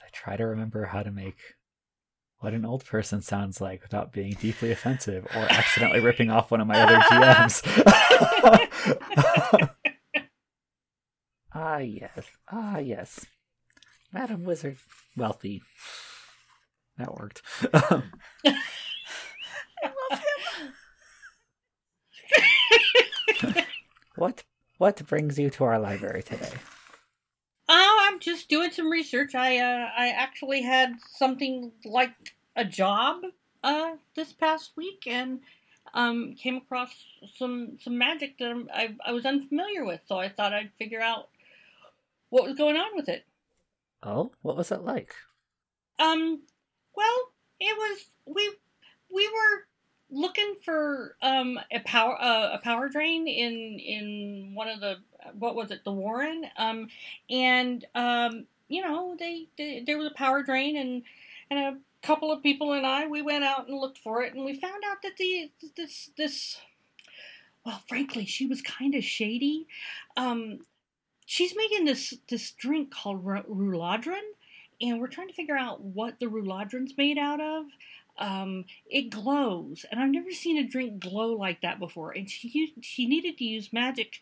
I 0.00 0.08
try 0.12 0.36
to 0.36 0.46
remember 0.46 0.84
how 0.84 1.02
to 1.02 1.10
make 1.10 1.38
what 2.38 2.52
an 2.52 2.64
old 2.64 2.84
person 2.84 3.22
sounds 3.22 3.60
like 3.60 3.82
without 3.82 4.12
being 4.12 4.36
deeply 4.40 4.70
offensive 4.70 5.26
or 5.34 5.50
accidentally 5.50 6.00
ripping 6.00 6.30
off 6.30 6.50
one 6.50 6.60
of 6.60 6.66
my 6.66 6.78
other 6.78 6.98
GMs. 6.98 7.62
ah, 11.54 11.78
yes. 11.78 12.26
Ah, 12.52 12.78
yes. 12.78 13.24
Madam 14.14 14.44
Wizard, 14.44 14.76
wealthy. 15.16 15.60
That 16.98 17.12
worked. 17.12 17.42
I 17.64 18.02
love 19.82 20.22
him. 23.42 23.64
what 24.14 24.44
what 24.78 25.04
brings 25.08 25.36
you 25.36 25.50
to 25.50 25.64
our 25.64 25.80
library 25.80 26.22
today? 26.22 26.52
Oh, 27.68 27.98
I'm 28.02 28.20
just 28.20 28.48
doing 28.48 28.70
some 28.70 28.88
research. 28.88 29.34
I 29.34 29.58
uh, 29.58 29.88
I 29.98 30.10
actually 30.10 30.62
had 30.62 30.94
something 31.10 31.72
like 31.84 32.14
a 32.54 32.64
job 32.64 33.22
uh, 33.64 33.94
this 34.14 34.32
past 34.32 34.76
week 34.76 35.08
and 35.08 35.40
um, 35.92 36.36
came 36.40 36.58
across 36.58 36.94
some 37.36 37.78
some 37.82 37.98
magic 37.98 38.38
that 38.38 38.64
I 38.72 38.94
I 39.04 39.10
was 39.10 39.26
unfamiliar 39.26 39.84
with. 39.84 40.02
So 40.06 40.20
I 40.20 40.28
thought 40.28 40.54
I'd 40.54 40.72
figure 40.78 41.00
out 41.00 41.30
what 42.30 42.44
was 42.44 42.54
going 42.54 42.76
on 42.76 42.94
with 42.94 43.08
it. 43.08 43.26
Oh, 44.04 44.32
what 44.42 44.56
was 44.56 44.70
it 44.70 44.82
like? 44.82 45.14
Um, 45.98 46.42
well, 46.94 47.32
it 47.58 47.76
was 47.76 48.04
we 48.26 48.54
we 49.12 49.26
were 49.28 49.66
looking 50.10 50.54
for 50.64 51.16
um 51.22 51.58
a 51.72 51.80
power 51.80 52.20
uh, 52.20 52.50
a 52.52 52.58
power 52.62 52.88
drain 52.88 53.26
in 53.26 53.78
in 53.78 54.52
one 54.54 54.68
of 54.68 54.80
the 54.80 54.96
what 55.38 55.56
was 55.56 55.70
it 55.70 55.82
the 55.84 55.92
Warren 55.92 56.44
um 56.58 56.88
and 57.30 57.84
um 57.94 58.46
you 58.68 58.82
know 58.82 59.16
they, 59.18 59.48
they 59.56 59.82
there 59.84 59.98
was 59.98 60.06
a 60.06 60.14
power 60.14 60.42
drain 60.42 60.76
and 60.76 61.02
and 61.50 61.58
a 61.58 62.06
couple 62.06 62.30
of 62.30 62.42
people 62.42 62.74
and 62.74 62.86
I 62.86 63.06
we 63.06 63.22
went 63.22 63.44
out 63.44 63.66
and 63.66 63.78
looked 63.78 63.98
for 63.98 64.22
it 64.22 64.34
and 64.34 64.44
we 64.44 64.60
found 64.60 64.84
out 64.86 64.98
that 65.02 65.16
the 65.16 65.50
this 65.76 66.10
this 66.16 66.60
well 67.64 67.82
frankly 67.88 68.26
she 68.26 68.46
was 68.46 68.60
kind 68.60 68.94
of 68.94 69.02
shady 69.02 69.66
um 70.16 70.60
she's 71.24 71.54
making 71.56 71.84
this 71.84 72.14
this 72.28 72.50
drink 72.52 72.92
called 72.92 73.24
Ruladrin 73.24 74.22
and 74.80 75.00
we're 75.00 75.06
trying 75.06 75.28
to 75.28 75.34
figure 75.34 75.56
out 75.56 75.80
what 75.80 76.18
the 76.20 76.26
Ruladrin's 76.26 76.96
made 76.96 77.18
out 77.18 77.40
of 77.40 77.66
um, 78.18 78.64
it 78.88 79.10
glows, 79.10 79.84
and 79.90 80.00
I've 80.00 80.10
never 80.10 80.30
seen 80.30 80.58
a 80.58 80.68
drink 80.68 81.00
glow 81.00 81.32
like 81.32 81.62
that 81.62 81.78
before. 81.80 82.12
And 82.12 82.30
she 82.30 82.48
used, 82.48 82.72
she 82.82 83.06
needed 83.06 83.38
to 83.38 83.44
use 83.44 83.72
magic 83.72 84.20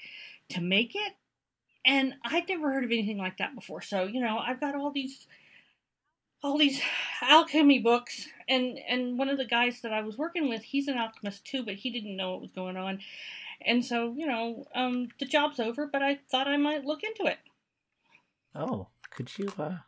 to 0.51 0.61
make 0.61 0.95
it, 0.95 1.15
and 1.85 2.15
I'd 2.25 2.49
never 2.49 2.73
heard 2.73 2.85
of 2.85 2.91
anything 2.91 3.19
like 3.19 3.39
that 3.39 3.55
before. 3.55 3.83
So 3.83 4.05
you 4.05 4.21
know, 4.21 4.39
I've 4.39 4.61
got 4.61 4.75
all 4.75 4.91
these 4.91 5.27
all 6.43 6.57
these 6.57 6.81
alchemy 7.21 7.81
books, 7.81 8.29
and 8.49 8.79
and 8.89 9.19
one 9.19 9.29
of 9.29 9.37
the 9.37 9.45
guys 9.45 9.83
that 9.83 9.93
I 9.93 10.01
was 10.01 10.17
working 10.17 10.49
with, 10.49 10.63
he's 10.63 10.89
an 10.89 10.97
alchemist 10.97 11.45
too, 11.45 11.63
but 11.63 11.75
he 11.75 11.91
didn't 11.91 12.17
know 12.17 12.33
what 12.33 12.41
was 12.41 12.53
going 12.53 12.79
on. 12.79 13.01
And 13.67 13.85
so, 13.85 14.15
you 14.17 14.27
know, 14.27 14.65
um, 14.75 15.09
the 15.19 15.27
job's 15.27 15.61
over, 15.61 15.89
but 15.91 16.03
I 16.03 16.19
thought 16.31 16.49
I 16.49 16.57
might 16.57 16.85
look 16.85 17.03
into 17.03 17.31
it. 17.31 17.39
Oh, 18.55 18.89
could 19.11 19.37
you, 19.39 19.53
uh. 19.59 19.79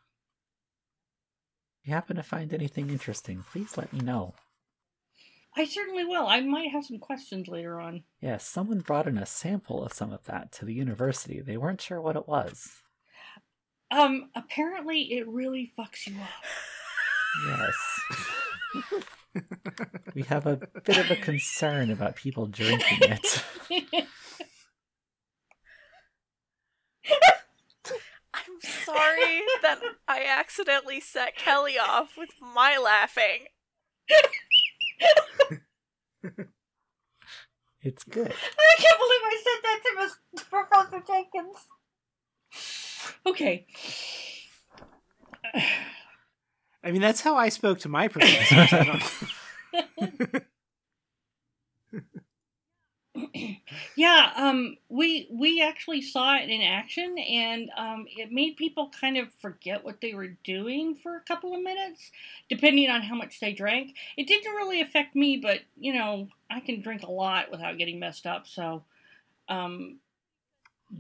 If 1.83 1.89
you 1.89 1.95
happen 1.95 2.17
to 2.17 2.23
find 2.23 2.53
anything 2.53 2.89
interesting, 2.91 3.45
please 3.51 3.77
let 3.77 3.93
me 3.93 4.01
know. 4.01 4.35
I 5.57 5.65
certainly 5.65 6.05
will. 6.05 6.27
I 6.27 6.41
might 6.41 6.73
have 6.73 6.85
some 6.85 6.99
questions 6.99 7.47
later 7.47 7.79
on. 7.79 8.03
Yes, 8.21 8.45
someone 8.47 8.81
brought 8.81 9.07
in 9.07 9.19
a 9.19 9.27
sample 9.27 9.85
of 9.85 9.93
some 9.93 10.13
of 10.13 10.25
that 10.25 10.51
to 10.53 10.65
the 10.65 10.75
university. 10.75 11.41
They 11.41 11.57
weren't 11.57 11.81
sure 11.81 12.01
what 12.01 12.17
it 12.17 12.27
was. 12.27 12.83
Um, 13.91 14.31
apparently 14.35 15.13
it 15.13 15.29
really 15.29 15.71
fucks 15.79 16.07
you 16.07 16.15
up. 16.21 16.29
Yes. 17.47 19.05
we 20.15 20.23
have 20.23 20.47
a 20.47 20.61
bit 20.85 20.99
of 20.99 21.11
a 21.11 21.17
concern 21.17 21.91
about 21.91 22.17
people 22.17 22.47
drinking 22.47 22.99
it. 23.03 23.45
I'm 28.33 28.61
sorry 28.61 29.43
that 29.63 29.81
I 30.09 30.25
accidentally 30.25 31.01
set 31.01 31.37
Kelly 31.37 31.79
off 31.79 32.17
with 32.17 32.31
my 32.41 32.77
laughing. 32.77 33.47
It's 37.83 38.05
good. 38.05 38.33
I 38.33 38.75
can't 38.79 38.99
believe 38.99 39.25
I 39.25 39.43
said 39.45 39.61
that 39.63 39.81
to 39.85 39.91
Miss 40.01 40.17
Professor 40.49 41.03
Jenkins. 41.07 41.69
Okay. 43.27 43.67
I 46.85 46.91
mean, 46.93 47.01
that's 47.01 47.23
how 47.23 47.37
I 47.37 47.49
spoke 47.49 47.79
to 47.81 47.89
my 47.89 48.09
professors. 48.09 48.73
I 48.73 48.85
don't- 48.85 50.43
yeah, 53.97 54.33
um, 54.37 54.77
we 54.89 55.29
we 55.31 55.63
actually 55.63 56.03
saw 56.03 56.37
it 56.37 56.49
in 56.51 56.61
action, 56.61 57.17
and 57.19 57.71
um, 57.77 58.07
it 58.09 58.33
made 58.33 58.57
people 58.57 58.91
kind 59.01 59.17
of 59.17 59.33
forget 59.35 59.85
what 59.85 60.01
they 60.01 60.15
were 60.15 60.37
doing 60.45 60.97
for 60.97 61.17
a 61.17 61.21
couple 61.21 61.55
of 61.55 61.63
minutes, 61.63 62.11
depending 62.49 62.91
on 62.91 63.03
how 63.03 63.15
much 63.15 63.39
they 63.41 63.53
drank. 63.53 63.95
It 64.17 64.27
didn't 64.27 64.53
really 64.55 64.81
affect 64.81 65.15
me, 65.15 65.37
but 65.37 65.61
you 65.79 65.95
know, 65.95 66.29
I 66.51 66.61
can 66.61 66.81
drink 66.81 67.03
a 67.03 67.11
lot 67.11 67.51
without 67.53 67.79
getting 67.79 68.01
messed 68.01 68.27
up. 68.27 68.49
So, 68.49 68.83
um, 69.49 69.99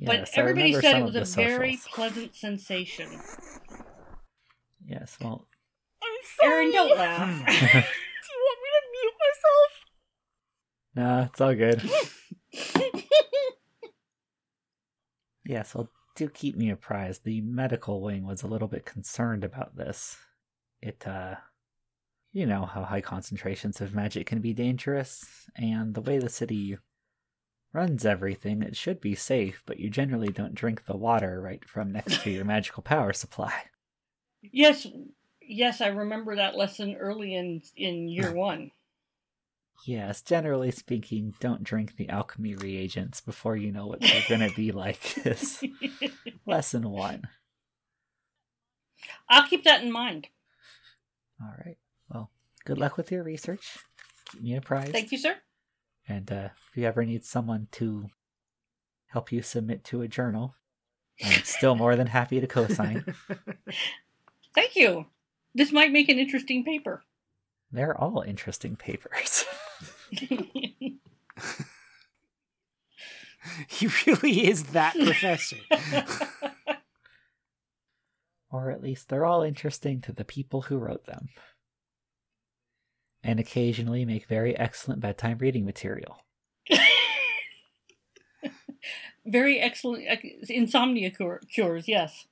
but 0.05 0.16
Yes, 0.20 0.32
I 0.37 0.41
everybody 0.41 0.72
said 0.72 0.99
it 0.99 1.05
was 1.05 1.14
the 1.14 1.22
a 1.22 1.24
very 1.45 1.80
pleasant 1.93 2.35
sensation. 2.37 3.11
Yes, 4.87 5.16
well, 5.20 5.47
I'm 5.51 5.54
sorry. 6.41 6.53
Aaron, 6.53 6.72
don't 6.72 6.97
laugh. 6.99 7.47
Do 7.47 7.53
you 7.53 8.41
want 8.47 8.59
me 8.62 8.70
to 8.75 8.83
mute 8.93 9.14
myself? 9.25 9.70
nah, 10.95 11.25
it's 11.25 11.41
all 11.41 11.55
good. 11.55 11.91
Yes, 15.47 15.75
well, 15.75 15.91
do 16.16 16.29
keep 16.29 16.57
me 16.57 16.70
apprised. 16.70 17.25
The 17.25 17.41
medical 17.43 18.01
wing 18.01 18.25
was 18.27 18.43
a 18.43 18.47
little 18.47 18.68
bit 18.68 18.87
concerned 18.87 19.45
about 19.45 19.77
this. 19.77 20.16
It, 20.81 21.07
uh, 21.07 21.35
you 22.33 22.47
know 22.47 22.64
how 22.66 22.83
high 22.85 23.01
concentrations 23.01 23.81
of 23.81 23.95
magic 23.95 24.27
can 24.27 24.41
be 24.41 24.53
dangerous, 24.55 25.49
and 25.55 25.95
the 25.95 26.01
way 26.01 26.18
the 26.18 26.29
city 26.29 26.79
runs 27.72 28.05
everything, 28.07 28.62
it 28.62 28.77
should 28.77 29.01
be 29.01 29.14
safe, 29.14 29.62
but 29.66 29.81
you 29.81 29.91
generally 29.91 30.29
don't 30.29 30.55
drink 30.55 30.87
the 30.87 30.97
water 30.97 31.41
right 31.41 31.64
from 31.68 31.93
next 31.93 32.22
to 32.22 32.31
your 32.31 32.45
magical 32.47 32.83
power 32.83 33.12
supply. 33.12 33.53
yes, 34.41 34.87
yes, 35.47 35.81
I 35.81 35.89
remember 35.89 36.37
that 36.37 36.57
lesson 36.57 36.97
early 36.97 37.35
in 37.35 37.63
in 37.77 38.09
year 38.09 38.33
one. 38.33 38.71
Yes, 39.87 40.23
generally 40.23 40.71
speaking, 40.71 41.35
don't 41.41 41.63
drink 41.63 41.97
the 41.97 42.09
alchemy 42.09 42.55
reagents 42.55 43.21
before 43.21 43.57
you 43.57 43.71
know 43.71 43.87
what 43.87 44.01
they're 44.01 44.25
gonna 44.29 44.51
be 44.51 44.73
like. 44.73 45.27
Is 45.27 45.63
lesson 46.47 46.89
one. 46.91 47.29
I'll 49.29 49.47
keep 49.47 49.65
that 49.65 49.83
in 49.83 49.93
mind. 49.93 50.29
All 51.41 51.55
right. 51.65 51.77
Well, 52.09 52.31
good 52.65 52.79
luck 52.79 52.97
with 52.97 53.11
your 53.11 53.23
research. 53.23 53.79
Keep 54.33 54.43
me 54.43 54.57
apprised. 54.57 54.93
Thank 54.93 55.13
you, 55.13 55.19
sir. 55.19 55.37
And 56.09 56.31
uh, 56.31 56.49
if 56.71 56.77
you 56.77 56.85
ever 56.85 57.05
need 57.05 57.25
someone 57.25 57.69
to 57.73 58.09
help 59.07 59.33
you 59.33 59.43
submit 59.43 59.85
to 59.85 60.03
a 60.03 60.09
journal, 60.09 60.55
I'm 61.25 61.43
still 61.45 61.75
more 61.75 61.97
than 61.97 62.09
happy 62.09 62.41
to 62.41 62.47
co-sign. 62.47 63.05
Thank 64.55 64.77
you. 64.77 65.07
This 65.55 65.73
might 65.73 65.93
make 65.93 66.09
an 66.09 66.19
interesting 66.19 66.65
paper. 66.65 67.03
They're 67.71 67.97
all 67.99 68.23
interesting 68.23 68.77
papers. 68.77 69.45
he 73.69 73.89
really 74.07 74.49
is 74.49 74.65
that 74.65 74.95
professor. 74.95 75.57
or 78.51 78.71
at 78.71 78.83
least 78.83 79.09
they're 79.09 79.25
all 79.25 79.43
interesting 79.43 80.01
to 80.03 80.13
the 80.13 80.25
people 80.25 80.63
who 80.63 80.79
wrote 80.79 81.07
them. 81.07 81.29
And 83.23 83.41
occasionally 83.41 84.05
make 84.05 84.27
very 84.27 84.57
excellent 84.57 85.01
bedtime 85.01 85.39
reading 85.39 85.65
material. 85.65 86.19
Very 89.27 89.59
excellent 89.59 90.07
uh, 90.09 90.17
insomnia 90.51 91.11
cures. 91.11 91.89
Yes. 91.89 92.27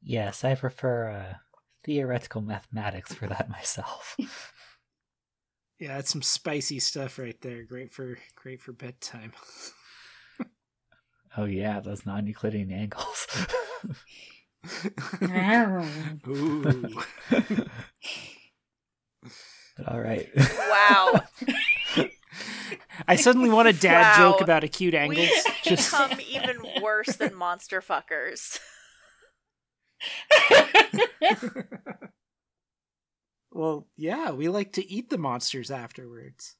Yes, 0.00 0.44
I 0.44 0.54
prefer 0.54 1.10
uh, 1.10 1.34
theoretical 1.86 2.42
mathematics 2.42 3.14
for 3.14 3.26
that 3.28 3.48
myself. 3.48 4.16
Yeah, 5.78 5.96
that's 5.96 6.10
some 6.10 6.22
spicy 6.22 6.78
stuff 6.78 7.18
right 7.18 7.38
there. 7.42 7.62
Great 7.62 7.92
for 7.92 8.16
great 8.34 8.62
for 8.62 8.72
bedtime. 8.72 9.32
oh 11.36 11.44
yeah, 11.44 11.80
those 11.80 12.06
non-Euclidean 12.06 12.72
angles. 12.72 13.26
Ooh. 16.26 17.02
all 19.86 20.00
right. 20.00 20.30
Wow. 20.34 21.20
I 23.06 23.16
suddenly 23.16 23.50
want 23.50 23.68
a 23.68 23.74
dad 23.74 24.18
Wow. 24.18 24.32
joke 24.32 24.40
about 24.40 24.64
acute 24.64 24.94
we 24.94 24.98
angles. 24.98 25.28
Just 25.62 25.90
become 25.90 26.18
even 26.26 26.56
worse 26.82 27.16
than 27.16 27.34
monster 27.34 27.82
fuckers. 27.82 28.58
well, 33.50 33.86
yeah, 33.96 34.30
we 34.32 34.48
like 34.48 34.72
to 34.74 34.88
eat 34.90 35.10
the 35.10 35.18
monsters 35.18 35.70
afterwards. 35.70 36.56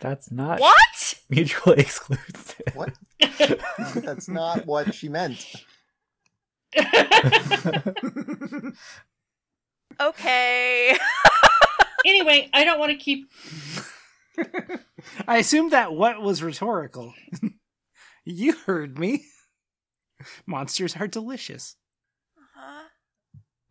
That's 0.00 0.30
not 0.30 0.60
What? 0.60 1.14
mutually 1.30 1.78
exclusive. 1.80 2.62
What? 2.74 2.94
That's 3.94 4.28
not 4.28 4.66
what 4.66 4.94
she 4.94 5.08
meant. 5.08 5.46
Okay. 10.00 10.96
anyway, 12.04 12.50
I 12.52 12.64
don't 12.64 12.78
want 12.80 12.90
to 12.92 12.98
keep. 12.98 13.30
I 15.28 15.38
assumed 15.38 15.72
that 15.72 15.92
what 15.92 16.20
was 16.20 16.42
rhetorical. 16.42 17.14
you 18.24 18.54
heard 18.66 18.98
me. 18.98 19.24
Monsters 20.46 20.96
are 20.96 21.06
delicious. 21.06 21.76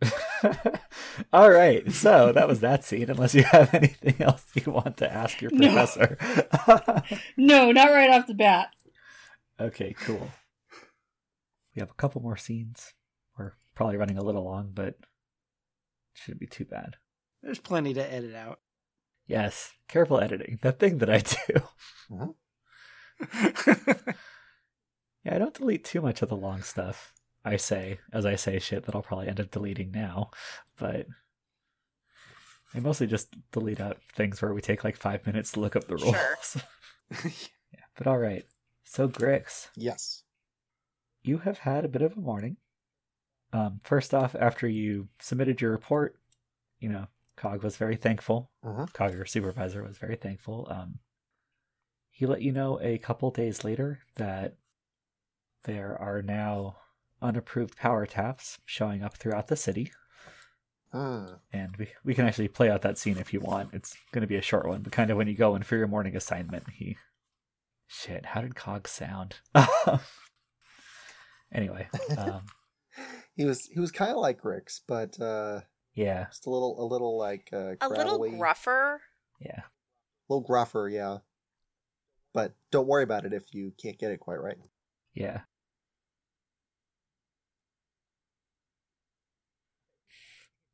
Huh? 0.04 0.54
All 1.34 1.50
right, 1.52 1.92
so 1.92 2.32
that 2.32 2.48
was 2.48 2.60
that 2.62 2.84
scene. 2.84 3.10
Unless 3.10 3.36
you 3.36 3.44
have 3.44 3.74
anything 3.74 4.16
else 4.22 4.46
you 4.54 4.72
want 4.72 4.98
to 4.98 5.12
ask 5.12 5.42
your 5.42 5.52
professor. 5.52 6.18
No, 7.38 7.72
not 7.72 7.92
right 7.92 8.10
off 8.10 8.28
the 8.28 8.34
bat. 8.34 8.70
okay, 9.60 9.94
cool. 10.00 10.30
We 11.76 11.80
have 11.80 11.90
a 11.92 11.96
couple 11.96 12.22
more 12.22 12.38
scenes. 12.38 12.94
We're 13.38 13.54
probably 13.76 13.98
running 13.98 14.18
a 14.18 14.24
little 14.24 14.44
long, 14.44 14.72
but 14.74 14.88
it 14.88 14.98
shouldn't 16.14 16.40
be 16.42 16.48
too 16.48 16.66
bad. 16.66 16.96
There's 17.42 17.60
plenty 17.60 17.94
to 17.96 18.14
edit 18.14 18.36
out. 18.36 18.60
Yes, 19.28 19.72
careful 19.88 20.20
editing. 20.20 20.60
That 20.62 20.80
thing 20.80 21.00
that 21.00 21.10
I 21.10 21.20
do. 21.20 21.62
Hmm? 22.10 22.32
Yeah, 25.26 25.36
I 25.36 25.38
don't 25.38 25.54
delete 25.54 25.86
too 25.86 26.02
much 26.02 26.22
of 26.22 26.30
the 26.30 26.36
long 26.36 26.62
stuff. 26.64 27.14
I 27.46 27.58
say 27.58 28.00
as 28.12 28.26
I 28.26 28.36
say 28.36 28.60
shit 28.60 28.86
that 28.86 28.96
I'll 28.96 29.02
probably 29.02 29.28
end 29.28 29.40
up 29.40 29.52
deleting 29.52 29.92
now, 29.92 30.32
but 30.78 31.08
I 32.74 32.80
mostly 32.80 33.08
just 33.08 33.36
delete 33.52 33.80
out 33.80 33.98
things 34.16 34.42
where 34.42 34.54
we 34.54 34.62
take 34.62 34.84
like 34.84 34.98
five 34.98 35.26
minutes 35.26 35.52
to 35.52 35.60
look 35.60 35.76
up 35.76 35.88
the 35.88 35.96
rules. 35.98 36.16
Sure. 36.16 36.62
yeah, 37.72 37.80
but 37.98 38.08
all 38.08 38.18
right. 38.18 38.46
So 38.84 39.08
Grix, 39.08 39.68
Yes. 39.76 40.24
you 41.22 41.40
have 41.40 41.60
had 41.60 41.86
a 41.86 41.90
bit 41.90 42.02
of 42.02 42.18
a 42.18 42.20
morning. 42.20 42.58
Um, 43.52 43.82
first 43.84 44.14
off, 44.14 44.36
after 44.40 44.68
you 44.68 45.10
submitted 45.20 45.62
your 45.62 45.72
report, 45.72 46.16
you 46.80 46.90
know, 46.90 47.08
Cog 47.36 47.64
was 47.64 47.78
very 47.78 47.96
thankful. 47.96 48.50
Mhm. 48.64 48.92
Cog, 48.94 49.14
your 49.14 49.26
supervisor, 49.26 49.84
was 49.84 49.98
very 49.98 50.16
thankful. 50.16 50.68
Um, 50.72 51.00
he 52.10 52.26
let 52.26 52.42
you 52.42 52.52
know 52.52 52.80
a 52.82 52.98
couple 52.98 53.30
days 53.32 53.64
later 53.64 54.00
that 54.16 54.56
there 55.66 55.96
are 56.00 56.22
now 56.22 56.78
unapproved 57.24 57.76
power 57.78 58.06
taps 58.06 58.60
showing 58.66 59.02
up 59.04 59.16
throughout 59.18 59.48
the 59.48 59.56
city. 59.56 59.92
Hmm. 60.92 61.26
And 61.52 61.76
we, 61.78 61.88
we 62.04 62.14
can 62.14 62.28
actually 62.28 62.50
play 62.50 62.70
out 62.70 62.84
that 62.84 63.00
scene 63.00 63.18
if 63.18 63.34
you 63.34 63.40
want. 63.40 63.74
It's 63.74 63.96
going 64.12 64.22
to 64.22 64.28
be 64.28 64.36
a 64.36 64.42
short 64.44 64.68
one, 64.68 64.82
but 64.84 64.92
kind 64.94 65.10
of 65.10 65.18
when 65.18 65.28
you 65.28 65.34
go 65.36 65.56
in 65.56 65.64
for 65.64 65.76
your 65.76 65.88
morning 65.88 66.16
assignment, 66.16 66.66
he. 66.72 66.98
Shit, 67.88 68.26
how 68.28 68.42
did 68.42 68.56
Cog 68.56 68.88
sound? 68.88 69.36
anyway, 71.54 71.88
um, 72.18 72.42
He 73.36 73.46
was 73.46 73.66
he 73.66 73.80
was 73.80 73.92
kind 73.92 74.12
of 74.12 74.18
like 74.18 74.40
Grix, 74.42 74.80
but 74.88 75.20
uh, 75.20 75.62
yeah, 75.96 76.26
just 76.26 76.46
a 76.46 76.52
little 76.52 76.76
a 76.80 76.86
little 76.86 77.18
like 77.18 77.50
uh, 77.52 77.74
A 77.82 77.90
little 77.90 78.20
gravelly, 78.20 78.32
gruffer. 78.32 79.00
yeah. 79.40 79.62
a 79.62 80.34
little 80.34 80.48
gruffer, 80.48 80.88
yeah. 80.92 81.18
But 82.34 82.54
don't 82.72 82.88
worry 82.88 83.04
about 83.04 83.26
it 83.26 83.34
if 83.34 83.54
you 83.54 83.74
can't 83.82 83.98
get 83.98 84.12
it 84.12 84.20
quite 84.20 84.40
right. 84.42 84.58
Yeah. 85.16 85.42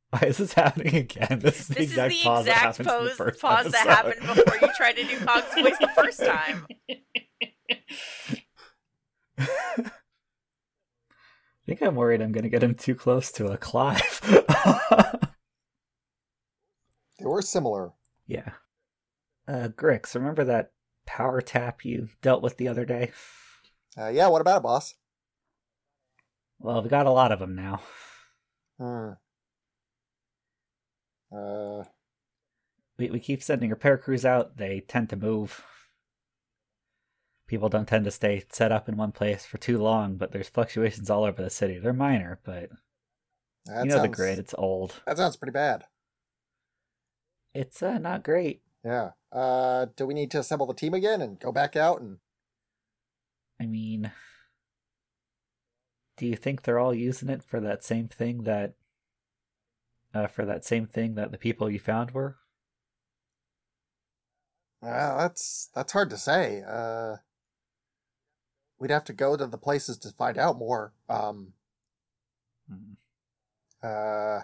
Why 0.20 0.28
is 0.28 0.38
this 0.38 0.54
happening 0.54 0.96
again? 0.96 1.40
This 1.40 1.62
is 1.62 1.68
the 1.68 1.76
This 1.76 1.84
is 1.84 1.92
exact 1.92 2.14
the 2.14 2.24
pause 2.24 2.46
that 2.46 2.52
exact 2.52 2.78
happens 2.78 2.80
in 2.80 2.84
the 2.86 3.10
pose 3.10 3.16
first 3.18 3.42
pause 3.42 3.72
that 3.72 3.88
happened 3.88 4.28
before 4.28 4.58
you 4.68 4.74
tried 4.76 4.96
to 4.96 5.04
do 5.04 5.18
Cog's 5.20 5.54
voice 5.54 5.78
the 5.80 5.88
first 5.96 6.20
time. 6.26 6.68
I 9.38 9.92
think 11.68 11.82
I'm 11.82 11.96
worried 11.96 12.22
I'm 12.22 12.32
going 12.32 12.44
to 12.44 12.50
get 12.50 12.64
him 12.64 12.74
too 12.74 12.96
close 12.96 13.32
to 13.34 13.48
a 13.48 13.58
Clive. 13.58 14.22
They 17.20 17.26
were 17.26 17.42
similar. 17.42 17.92
yeah. 18.28 18.54
Uh, 19.48 19.70
Grix, 19.70 20.16
remember 20.16 20.44
that 20.46 20.72
power 21.06 21.42
tap 21.42 21.84
you 21.84 22.10
dealt 22.22 22.42
with 22.42 22.58
the 22.58 22.68
other 22.68 22.86
day? 22.86 23.12
Uh, 23.98 24.08
yeah, 24.08 24.28
what 24.28 24.42
about 24.42 24.58
it, 24.58 24.64
boss? 24.64 24.96
Well, 26.60 26.82
we 26.82 26.90
got 26.90 27.06
a 27.06 27.12
lot 27.12 27.32
of 27.32 27.40
them 27.40 27.56
now. 27.56 27.82
Hmm. 28.80 29.12
Uh, 31.32 31.84
We, 32.98 33.10
we 33.10 33.20
keep 33.20 33.42
sending 33.42 33.70
repair 33.70 33.98
crews 33.98 34.26
out. 34.26 34.58
They 34.58 34.82
tend 34.82 35.10
to 35.10 35.16
move. 35.16 35.64
People 37.48 37.70
don't 37.70 37.88
tend 37.88 38.06
to 38.06 38.12
stay 38.12 38.44
set 38.52 38.72
up 38.72 38.90
in 38.90 38.98
one 38.98 39.12
place 39.12 39.46
for 39.46 39.58
too 39.58 39.78
long, 39.78 40.18
but 40.18 40.32
there's 40.32 40.50
fluctuations 40.50 41.10
all 41.10 41.24
over 41.24 41.42
the 41.42 41.50
city. 41.50 41.80
They're 41.80 41.94
minor, 41.94 42.40
but 42.44 42.70
that 43.66 43.86
you 43.86 43.90
know 43.90 44.02
the 44.02 44.08
grid. 44.08 44.38
It's 44.38 44.54
old. 44.58 45.02
That 45.08 45.18
sounds 45.18 45.38
pretty 45.38 45.54
bad. 45.54 45.86
It's 47.54 47.82
uh, 47.82 47.98
not 47.98 48.24
great. 48.24 48.62
Yeah. 48.84 49.12
Uh, 49.32 49.88
do 49.96 50.06
we 50.06 50.14
need 50.14 50.32
to 50.32 50.40
assemble 50.40 50.68
the 50.68 50.74
team 50.74 50.94
again 50.94 51.22
and 51.22 51.40
go 51.40 51.52
back 51.52 51.76
out 51.76 52.02
and? 52.02 52.18
I 53.62 53.66
mean, 53.66 54.12
do 56.18 56.26
you 56.26 56.36
think 56.36 56.62
they're 56.62 56.80
all 56.80 56.94
using 56.94 57.30
it 57.30 57.44
for 57.44 57.60
that 57.60 57.84
same 57.84 58.08
thing 58.08 58.44
that, 58.44 58.76
uh, 60.14 60.28
for 60.28 60.46
that 60.46 60.66
same 60.66 60.88
thing 60.88 61.16
that 61.16 61.32
the 61.32 61.38
people 61.38 61.70
you 61.70 61.80
found 61.80 62.12
were? 62.12 62.38
Well, 64.82 65.18
that's 65.18 65.70
that's 65.74 65.92
hard 65.92 66.10
to 66.12 66.18
say. 66.18 66.64
Uh, 66.68 67.18
we'd 68.80 68.92
have 68.92 69.04
to 69.06 69.14
go 69.14 69.36
to 69.36 69.46
the 69.46 69.58
places 69.58 69.98
to 70.00 70.12
find 70.12 70.38
out 70.38 70.58
more. 70.58 70.94
Um, 71.10 71.54
Hmm. 72.70 72.94
uh, 73.82 74.42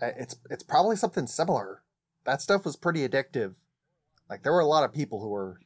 it's 0.00 0.36
it's 0.50 0.62
probably 0.62 0.96
something 0.96 1.26
similar. 1.26 1.82
That 2.24 2.40
stuff 2.40 2.64
was 2.64 2.76
pretty 2.76 3.06
addictive. 3.06 3.54
Like 4.30 4.42
there 4.42 4.52
were 4.52 4.60
a 4.60 4.66
lot 4.66 4.84
of 4.84 4.92
people 4.92 5.20
who 5.20 5.28
were 5.30 5.60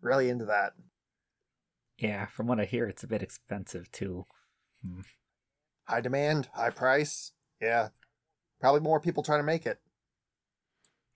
really 0.00 0.28
into 0.28 0.44
that. 0.46 0.74
Yeah, 1.98 2.26
from 2.26 2.46
what 2.46 2.60
I 2.60 2.64
hear, 2.64 2.86
it's 2.86 3.04
a 3.04 3.08
bit 3.08 3.22
expensive 3.22 3.90
too. 3.92 4.26
Hmm. 4.84 5.00
High 5.84 6.00
demand, 6.00 6.48
high 6.54 6.70
price. 6.70 7.32
Yeah, 7.60 7.88
probably 8.60 8.80
more 8.80 9.00
people 9.00 9.22
trying 9.22 9.40
to 9.40 9.44
make 9.44 9.66
it. 9.66 9.78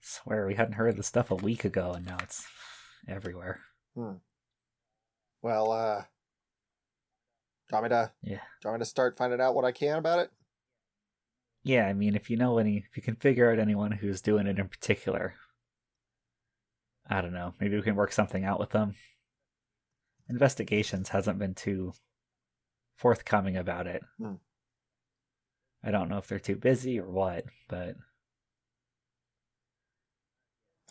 Swear 0.01 0.47
we 0.47 0.55
hadn't 0.55 0.73
heard 0.73 0.89
of 0.89 0.97
the 0.97 1.03
stuff 1.03 1.31
a 1.31 1.35
week 1.35 1.65
ago, 1.65 1.93
and 1.93 2.05
now 2.05 2.17
it's 2.21 2.45
everywhere. 3.07 3.61
Well, 5.41 5.71
uh, 5.71 6.01
do 6.01 7.75
you 7.75 7.81
want 7.81 7.83
me 7.83 7.89
to? 7.89 8.11
Yeah. 8.21 8.35
Do 8.35 8.39
you 8.65 8.69
want 8.69 8.79
me 8.79 8.85
to 8.85 8.89
start 8.89 9.17
finding 9.17 9.41
out 9.41 9.55
what 9.55 9.65
I 9.65 9.71
can 9.71 9.97
about 9.97 10.19
it? 10.19 10.31
Yeah, 11.63 11.85
I 11.85 11.93
mean, 11.93 12.15
if 12.15 12.29
you 12.29 12.37
know 12.37 12.57
any, 12.57 12.85
if 12.89 12.95
you 12.95 13.03
can 13.03 13.15
figure 13.15 13.51
out 13.51 13.59
anyone 13.59 13.91
who's 13.91 14.21
doing 14.21 14.47
it 14.47 14.57
in 14.57 14.69
particular, 14.69 15.35
I 17.07 17.21
don't 17.21 17.33
know. 17.33 17.53
Maybe 17.59 17.75
we 17.75 17.81
can 17.81 17.95
work 17.95 18.11
something 18.11 18.45
out 18.45 18.59
with 18.59 18.69
them. 18.69 18.95
Investigations 20.29 21.09
hasn't 21.09 21.39
been 21.39 21.53
too 21.53 21.93
forthcoming 22.95 23.57
about 23.57 23.87
it. 23.87 24.01
Hmm. 24.17 24.35
I 25.83 25.91
don't 25.91 26.09
know 26.09 26.17
if 26.17 26.27
they're 26.27 26.39
too 26.39 26.55
busy 26.55 26.99
or 26.99 27.09
what, 27.09 27.45
but 27.67 27.95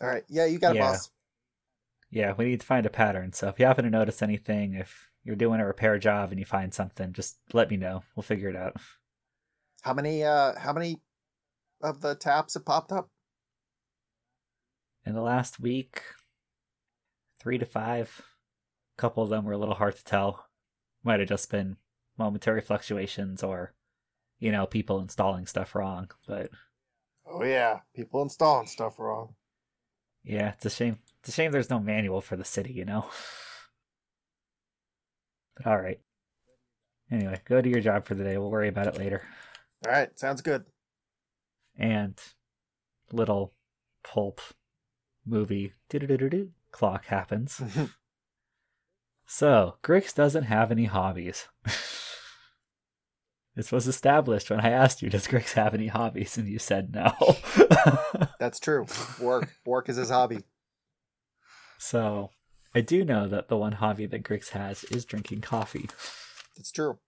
All 0.01 0.07
right. 0.07 0.23
Yeah, 0.29 0.45
you 0.45 0.59
got 0.59 0.71
it, 0.71 0.75
Yeah. 0.75 0.91
boss. 0.91 1.11
yeah, 2.09 2.33
we 2.37 2.45
need 2.45 2.61
to 2.61 2.65
find 2.65 2.85
a 2.85 2.89
pattern. 2.89 3.33
So 3.33 3.49
if 3.49 3.59
you 3.59 3.65
happen 3.65 3.83
to 3.83 3.89
notice 3.91 4.21
anything, 4.21 4.73
if 4.73 5.09
you're 5.23 5.35
doing 5.35 5.59
a 5.59 5.67
repair 5.67 5.97
job 5.99 6.31
and 6.31 6.39
you 6.39 6.45
find 6.45 6.73
something, 6.73 7.13
just 7.13 7.37
let 7.53 7.69
me 7.69 7.77
know. 7.77 8.03
We'll 8.15 8.23
figure 8.23 8.49
it 8.49 8.55
out. 8.55 8.77
How 9.81 9.93
many? 9.93 10.23
Uh, 10.23 10.57
how 10.57 10.73
many 10.73 11.01
of 11.81 12.01
the 12.01 12.15
taps 12.15 12.55
have 12.55 12.65
popped 12.65 12.91
up? 12.91 13.09
In 15.05 15.13
the 15.13 15.21
last 15.21 15.59
week, 15.59 16.03
three 17.39 17.57
to 17.57 17.65
five. 17.65 18.21
A 18.97 19.01
couple 19.01 19.23
of 19.23 19.29
them 19.29 19.45
were 19.45 19.53
a 19.53 19.57
little 19.57 19.75
hard 19.75 19.95
to 19.95 20.03
tell. 20.03 20.47
Might 21.03 21.19
have 21.19 21.29
just 21.29 21.49
been 21.49 21.77
momentary 22.17 22.61
fluctuations 22.61 23.41
or, 23.43 23.73
you 24.39 24.51
know, 24.51 24.65
people 24.65 24.99
installing 24.99 25.45
stuff 25.45 25.75
wrong. 25.75 26.09
But 26.27 26.49
Oh 27.27 27.43
yeah, 27.43 27.79
people 27.95 28.21
installing 28.21 28.67
stuff 28.67 28.97
wrong. 28.97 29.35
yeah, 30.23 30.49
it's 30.53 30.65
a 30.65 30.69
shame. 30.69 30.99
It's 31.19 31.29
a 31.29 31.31
shame 31.31 31.51
there's 31.51 31.69
no 31.69 31.79
manual 31.79 32.21
for 32.21 32.35
the 32.37 32.45
city, 32.45 32.73
you 32.73 32.85
know? 32.85 33.09
But 35.57 35.67
alright. 35.67 35.99
Anyway, 37.11 37.41
go 37.45 37.61
do 37.61 37.69
your 37.69 37.81
job 37.81 38.05
for 38.05 38.15
the 38.15 38.23
day. 38.23 38.37
We'll 38.37 38.51
worry 38.51 38.69
about 38.69 38.87
it 38.87 38.97
later. 38.97 39.23
All 39.85 39.91
right, 39.91 40.17
sounds 40.17 40.41
good. 40.41 40.65
And 41.77 42.19
little 43.11 43.53
pulp 44.03 44.41
movie 45.25 45.73
clock 46.71 47.05
happens. 47.05 47.61
So, 49.31 49.75
Grix 49.83 50.11
doesn't 50.15 50.45
have 50.45 50.71
any 50.71 50.85
hobbies. 50.85 51.47
this 53.55 53.71
was 53.71 53.87
established 53.87 54.49
when 54.49 54.59
I 54.59 54.69
asked 54.69 55.01
you, 55.01 55.09
does 55.09 55.27
Grix 55.27 55.53
have 55.53 55.73
any 55.73 55.87
hobbies? 55.87 56.37
And 56.37 56.47
you 56.47 56.59
said 56.59 56.93
no. 56.93 57.13
That's 58.39 58.59
true. 58.59 58.85
Work, 59.19 59.49
work 59.65 59.89
is 59.89 59.97
his 59.97 60.09
hobby. 60.09 60.43
so, 61.77 62.29
I 62.73 62.81
do 62.81 63.03
know 63.03 63.27
that 63.27 63.47
the 63.49 63.57
one 63.57 63.73
hobby 63.73 64.05
that 64.05 64.23
Grix 64.23 64.49
has 64.49 64.83
is 64.85 65.05
drinking 65.05 65.41
coffee. 65.41 65.89
It's 66.55 66.71
true. 66.71 66.99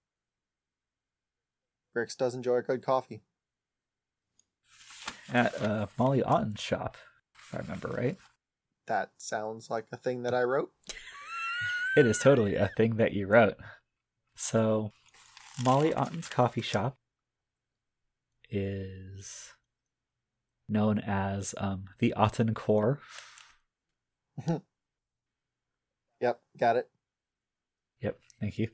Grix 1.95 2.17
does 2.17 2.33
enjoy 2.33 2.55
a 2.55 2.61
good 2.63 2.83
coffee. 2.83 3.21
At 5.31 5.61
uh, 5.61 5.87
Molly 5.97 6.23
Otten's 6.23 6.59
shop, 6.59 6.97
if 7.35 7.55
I 7.55 7.59
remember 7.59 7.89
right. 7.89 8.17
That 8.87 9.11
sounds 9.17 9.69
like 9.69 9.85
a 9.91 9.97
thing 9.97 10.23
that 10.23 10.33
I 10.33 10.43
wrote. 10.43 10.71
It 11.95 12.05
is 12.05 12.19
totally 12.19 12.55
a 12.55 12.69
thing 12.75 12.95
that 12.95 13.13
you 13.13 13.27
wrote. 13.27 13.57
So, 14.35 14.91
Molly 15.63 15.93
Otten's 15.93 16.27
coffee 16.29 16.61
shop 16.61 16.97
is 18.49 19.53
known 20.67 20.99
as 20.99 21.53
um, 21.57 21.85
the 21.99 22.13
Otten 22.13 22.53
Core. 22.53 22.99
Yep, 26.21 26.41
got 26.57 26.77
it. 26.77 26.89
Yep, 28.01 28.19
thank 28.39 28.57
you. 28.59 28.69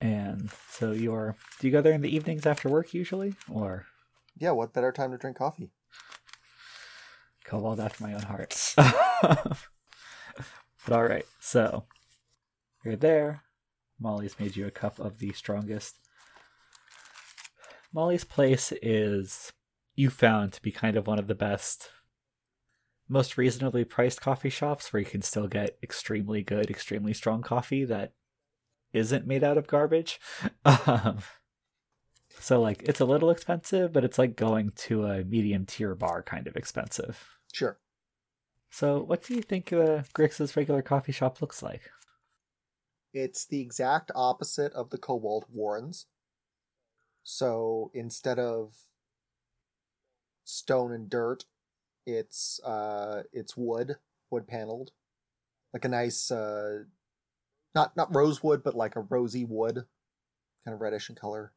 And 0.00 0.50
so 0.70 0.92
you're 0.92 1.36
do 1.58 1.66
you 1.66 1.72
go 1.72 1.82
there 1.82 1.92
in 1.92 2.00
the 2.02 2.14
evenings 2.14 2.46
after 2.46 2.68
work 2.68 2.94
usually, 2.94 3.34
or 3.50 3.86
Yeah, 4.36 4.50
what 4.50 4.72
better 4.72 4.90
time 4.90 5.12
to 5.12 5.18
drink 5.18 5.36
coffee? 5.36 5.70
kobold 7.44 7.80
after 7.80 8.02
my 8.04 8.14
own 8.14 8.22
heart? 8.22 8.74
but 8.76 9.58
all 10.90 11.04
right, 11.04 11.26
so 11.40 11.84
you're 12.84 12.96
there. 12.96 13.42
Molly's 14.00 14.38
made 14.38 14.56
you 14.56 14.66
a 14.66 14.70
cup 14.70 14.98
of 14.98 15.18
the 15.18 15.32
strongest. 15.32 15.98
Molly's 17.92 18.24
place 18.24 18.72
is 18.82 19.52
you 19.94 20.10
found 20.10 20.52
to 20.54 20.62
be 20.62 20.72
kind 20.72 20.96
of 20.96 21.06
one 21.06 21.18
of 21.18 21.26
the 21.26 21.34
best, 21.34 21.90
most 23.08 23.36
reasonably 23.36 23.84
priced 23.84 24.20
coffee 24.20 24.50
shops 24.50 24.92
where 24.92 25.00
you 25.00 25.06
can 25.06 25.22
still 25.22 25.48
get 25.48 25.76
extremely 25.82 26.42
good, 26.42 26.70
extremely 26.70 27.12
strong 27.12 27.42
coffee 27.42 27.84
that 27.84 28.12
isn't 28.92 29.26
made 29.26 29.44
out 29.44 29.58
of 29.58 29.66
garbage. 29.66 30.20
Um, 30.64 31.18
so, 32.38 32.60
like, 32.60 32.82
it's 32.84 33.00
a 33.00 33.04
little 33.04 33.30
expensive, 33.30 33.92
but 33.92 34.04
it's 34.04 34.18
like 34.18 34.34
going 34.34 34.72
to 34.76 35.04
a 35.04 35.24
medium 35.24 35.66
tier 35.66 35.94
bar 35.94 36.22
kind 36.22 36.46
of 36.46 36.56
expensive. 36.56 37.28
Sure. 37.52 37.78
So, 38.70 39.02
what 39.02 39.22
do 39.22 39.34
you 39.34 39.42
think 39.42 39.72
uh, 39.72 40.04
Grix's 40.14 40.56
regular 40.56 40.80
coffee 40.80 41.12
shop 41.12 41.42
looks 41.42 41.62
like? 41.62 41.90
It's 43.12 43.44
the 43.44 43.60
exact 43.60 44.10
opposite 44.14 44.72
of 44.72 44.90
the 44.90 44.98
Kobold 44.98 45.46
Warrens. 45.52 46.06
So 47.22 47.90
instead 47.94 48.38
of 48.38 48.74
stone 50.44 50.92
and 50.92 51.08
dirt, 51.08 51.44
it's 52.06 52.60
uh 52.60 53.24
it's 53.32 53.56
wood, 53.56 53.96
wood 54.30 54.46
paneled. 54.46 54.92
Like 55.72 55.84
a 55.84 55.88
nice 55.88 56.30
uh 56.30 56.84
not 57.74 57.96
not 57.96 58.14
rosewood, 58.14 58.62
but 58.62 58.74
like 58.74 58.96
a 58.96 59.00
rosy 59.00 59.44
wood, 59.44 59.84
kind 60.64 60.74
of 60.74 60.80
reddish 60.80 61.08
in 61.10 61.16
color. 61.16 61.52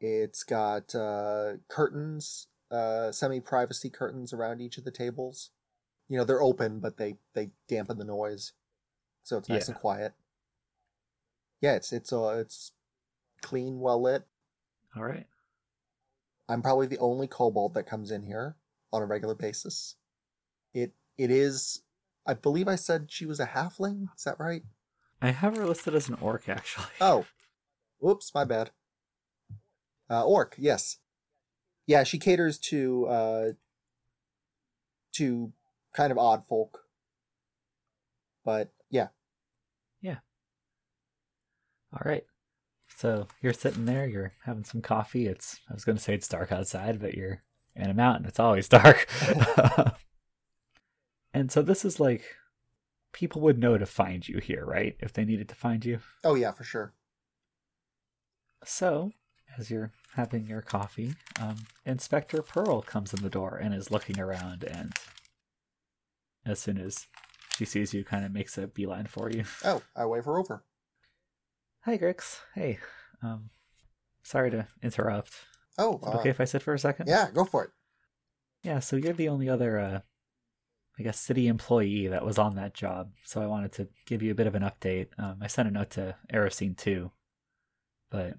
It's 0.00 0.44
got 0.44 0.94
uh 0.94 1.54
curtains, 1.68 2.48
uh 2.70 3.12
semi 3.12 3.40
privacy 3.40 3.90
curtains 3.90 4.32
around 4.32 4.60
each 4.60 4.78
of 4.78 4.84
the 4.84 4.90
tables. 4.90 5.50
You 6.08 6.18
know, 6.18 6.24
they're 6.24 6.42
open 6.42 6.80
but 6.80 6.96
they 6.96 7.16
they 7.34 7.50
dampen 7.68 7.98
the 7.98 8.04
noise. 8.04 8.52
So 9.22 9.38
it's 9.38 9.48
nice 9.48 9.68
Yeah. 9.68 9.74
and 9.74 9.80
quiet. 9.80 10.14
Yeah, 11.60 11.74
it's 11.74 11.92
it's 11.92 12.12
uh 12.12 12.36
it's 12.40 12.72
clean, 13.42 13.80
well 13.80 14.02
lit. 14.02 14.24
All 14.96 15.04
right. 15.04 15.26
I'm 16.48 16.62
probably 16.62 16.86
the 16.86 16.98
only 16.98 17.26
kobold 17.26 17.74
that 17.74 17.84
comes 17.84 18.10
in 18.10 18.22
here 18.22 18.56
on 18.92 19.02
a 19.02 19.06
regular 19.06 19.34
basis. 19.34 19.96
It 20.72 20.92
it 21.16 21.30
is 21.30 21.82
I 22.26 22.34
believe 22.34 22.68
I 22.68 22.76
said 22.76 23.10
she 23.10 23.26
was 23.26 23.40
a 23.40 23.46
halfling, 23.46 24.08
is 24.16 24.24
that 24.24 24.38
right? 24.38 24.62
I 25.20 25.30
have 25.30 25.56
her 25.56 25.66
listed 25.66 25.94
as 25.94 26.08
an 26.08 26.16
orc, 26.20 26.48
actually. 26.48 26.86
Oh. 27.00 27.26
Whoops, 27.98 28.32
my 28.34 28.44
bad. 28.44 28.70
Uh 30.08 30.24
orc, 30.24 30.54
yes. 30.56 30.98
Yeah, 31.86 32.04
she 32.04 32.18
caters 32.18 32.58
to 32.58 33.06
uh 33.06 33.46
to 35.14 35.52
kind 35.92 36.12
of 36.12 36.18
odd 36.18 36.44
folk. 36.48 36.84
But 38.44 38.72
yeah. 38.88 39.08
yeah. 40.00 40.18
All 41.92 42.02
right. 42.04 42.24
So 42.96 43.28
you're 43.40 43.52
sitting 43.52 43.84
there, 43.84 44.06
you're 44.06 44.32
having 44.44 44.64
some 44.64 44.82
coffee. 44.82 45.26
It's 45.26 45.60
I 45.70 45.74
was 45.74 45.84
going 45.84 45.96
to 45.96 46.02
say 46.02 46.14
it's 46.14 46.28
dark 46.28 46.50
outside, 46.52 47.00
but 47.00 47.14
you're 47.14 47.42
in 47.76 47.90
a 47.90 47.94
mountain. 47.94 48.26
It's 48.26 48.40
always 48.40 48.68
dark. 48.68 49.08
and 51.34 51.50
so 51.50 51.62
this 51.62 51.84
is 51.84 52.00
like 52.00 52.24
people 53.12 53.40
would 53.42 53.58
know 53.58 53.78
to 53.78 53.86
find 53.86 54.26
you 54.28 54.38
here, 54.38 54.64
right? 54.64 54.96
If 55.00 55.12
they 55.12 55.24
needed 55.24 55.48
to 55.48 55.54
find 55.54 55.84
you. 55.84 56.00
Oh 56.24 56.34
yeah, 56.34 56.52
for 56.52 56.64
sure. 56.64 56.92
So, 58.64 59.12
as 59.56 59.70
you're 59.70 59.92
having 60.14 60.46
your 60.46 60.62
coffee, 60.62 61.14
um, 61.40 61.56
Inspector 61.86 62.40
Pearl 62.42 62.82
comes 62.82 63.14
in 63.14 63.22
the 63.22 63.30
door 63.30 63.56
and 63.56 63.72
is 63.72 63.90
looking 63.90 64.18
around, 64.18 64.64
and 64.64 64.92
as 66.44 66.58
soon 66.58 66.78
as 66.78 67.06
she 67.56 67.64
sees 67.64 67.94
you, 67.94 68.04
kind 68.04 68.24
of 68.24 68.32
makes 68.32 68.58
a 68.58 68.66
beeline 68.66 69.06
for 69.06 69.30
you. 69.30 69.44
Oh, 69.64 69.82
I 69.94 70.06
wave 70.06 70.24
her 70.24 70.38
over. 70.38 70.64
Hi, 71.88 71.96
Grix. 71.96 72.40
Hey. 72.54 72.78
Um, 73.22 73.48
sorry 74.22 74.50
to 74.50 74.66
interrupt. 74.82 75.32
Oh, 75.78 75.98
uh, 76.02 76.18
okay 76.18 76.28
if 76.28 76.38
I 76.38 76.44
sit 76.44 76.60
for 76.62 76.74
a 76.74 76.78
second? 76.78 77.08
yeah, 77.08 77.30
go 77.32 77.46
for 77.46 77.64
it. 77.64 77.70
Yeah, 78.62 78.80
so 78.80 78.96
you're 78.96 79.14
the 79.14 79.30
only 79.30 79.48
other, 79.48 79.78
uh, 79.78 80.00
I 80.98 81.02
guess, 81.02 81.18
city 81.18 81.48
employee 81.48 82.08
that 82.08 82.26
was 82.26 82.36
on 82.36 82.56
that 82.56 82.74
job. 82.74 83.12
So 83.24 83.40
I 83.40 83.46
wanted 83.46 83.72
to 83.72 83.88
give 84.04 84.22
you 84.22 84.30
a 84.32 84.34
bit 84.34 84.46
of 84.46 84.54
an 84.54 84.64
update. 84.64 85.06
Um, 85.16 85.38
I 85.40 85.46
sent 85.46 85.66
a 85.66 85.70
note 85.70 85.88
to 85.92 86.14
Erisine 86.30 86.76
too, 86.76 87.10
but 88.10 88.34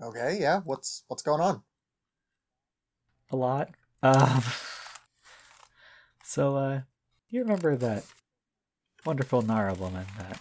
Okay, 0.00 0.38
yeah. 0.40 0.60
What's 0.60 1.02
what's 1.08 1.24
going 1.24 1.40
on? 1.40 1.62
a 3.32 3.36
lot. 3.36 3.70
Um, 4.04 4.44
so, 6.22 6.54
uh, 6.54 6.80
you 7.30 7.42
remember 7.42 7.74
that 7.74 8.04
wonderful 9.04 9.42
Nara 9.42 9.74
woman 9.74 10.06
that 10.18 10.38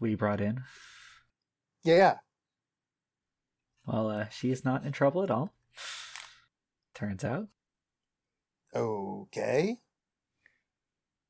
we 0.00 0.14
brought 0.14 0.40
in? 0.40 0.62
Yeah, 1.84 1.96
yeah. 1.96 2.18
Well, 3.86 4.10
uh, 4.10 4.28
she's 4.30 4.64
not 4.64 4.84
in 4.84 4.92
trouble 4.92 5.22
at 5.22 5.30
all. 5.30 5.52
Turns 6.94 7.24
out. 7.24 7.48
Okay. 8.74 9.78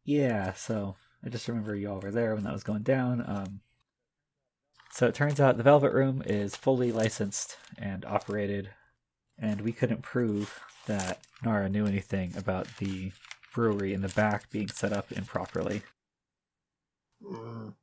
Yeah, 0.04 0.52
so 0.52 0.96
I 1.24 1.28
just 1.30 1.48
remember 1.48 1.74
you 1.74 1.90
all 1.90 2.00
were 2.00 2.10
there 2.10 2.34
when 2.34 2.44
that 2.44 2.52
was 2.52 2.62
going 2.62 2.82
down. 2.82 3.22
Um, 3.26 3.60
so 4.90 5.06
it 5.08 5.14
turns 5.14 5.40
out 5.40 5.56
the 5.56 5.62
Velvet 5.62 5.92
Room 5.92 6.22
is 6.24 6.54
fully 6.56 6.92
licensed 6.92 7.56
and 7.78 8.04
operated, 8.04 8.70
and 9.38 9.60
we 9.62 9.72
couldn't 9.72 10.02
prove 10.02 10.60
that 10.86 11.20
Nara 11.44 11.68
knew 11.68 11.86
anything 11.86 12.34
about 12.36 12.68
the 12.78 13.12
brewery 13.54 13.92
in 13.94 14.02
the 14.02 14.08
back 14.08 14.50
being 14.50 14.68
set 14.68 14.92
up 14.92 15.10
improperly. 15.12 15.82
Mm, 17.22 17.74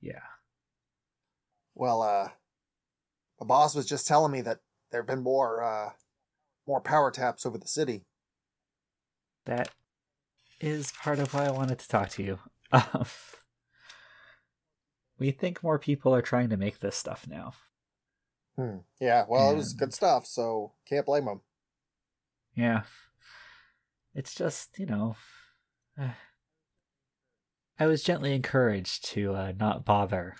Yeah. 0.00 0.33
Well, 1.74 2.02
uh, 2.02 2.28
the 3.38 3.44
boss 3.44 3.74
was 3.74 3.86
just 3.86 4.06
telling 4.06 4.32
me 4.32 4.40
that 4.42 4.60
there 4.90 5.00
have 5.00 5.08
been 5.08 5.22
more, 5.22 5.62
uh, 5.62 5.90
more 6.66 6.80
power 6.80 7.10
taps 7.10 7.44
over 7.44 7.58
the 7.58 7.66
city. 7.66 8.04
That 9.46 9.70
is 10.60 10.92
part 10.92 11.18
of 11.18 11.34
why 11.34 11.46
I 11.46 11.50
wanted 11.50 11.78
to 11.80 11.88
talk 11.88 12.10
to 12.10 12.22
you. 12.22 12.38
Um, 12.72 13.04
we 15.18 15.30
think 15.30 15.62
more 15.62 15.78
people 15.78 16.14
are 16.14 16.22
trying 16.22 16.48
to 16.50 16.56
make 16.56 16.78
this 16.78 16.96
stuff 16.96 17.26
now. 17.28 17.54
Hmm. 18.56 18.78
Yeah, 19.00 19.24
well, 19.28 19.50
it 19.50 19.56
was 19.56 19.72
good 19.72 19.92
stuff, 19.92 20.26
so 20.26 20.72
can't 20.88 21.06
blame 21.06 21.24
them. 21.24 21.40
Yeah. 22.54 22.82
It's 24.14 24.34
just, 24.34 24.78
you 24.78 24.86
know. 24.86 25.16
I 27.78 27.86
was 27.86 28.04
gently 28.04 28.34
encouraged 28.34 29.04
to 29.06 29.34
uh, 29.34 29.52
not 29.58 29.84
bother 29.84 30.36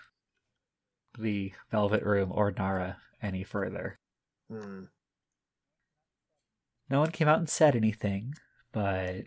the 1.18 1.52
Velvet 1.70 2.02
Room 2.02 2.30
or 2.32 2.50
Nara 2.50 2.98
any 3.22 3.44
further. 3.44 3.98
Hmm. 4.50 4.84
No 6.90 7.00
one 7.00 7.10
came 7.10 7.28
out 7.28 7.38
and 7.38 7.48
said 7.48 7.74
anything, 7.74 8.34
but 8.72 9.24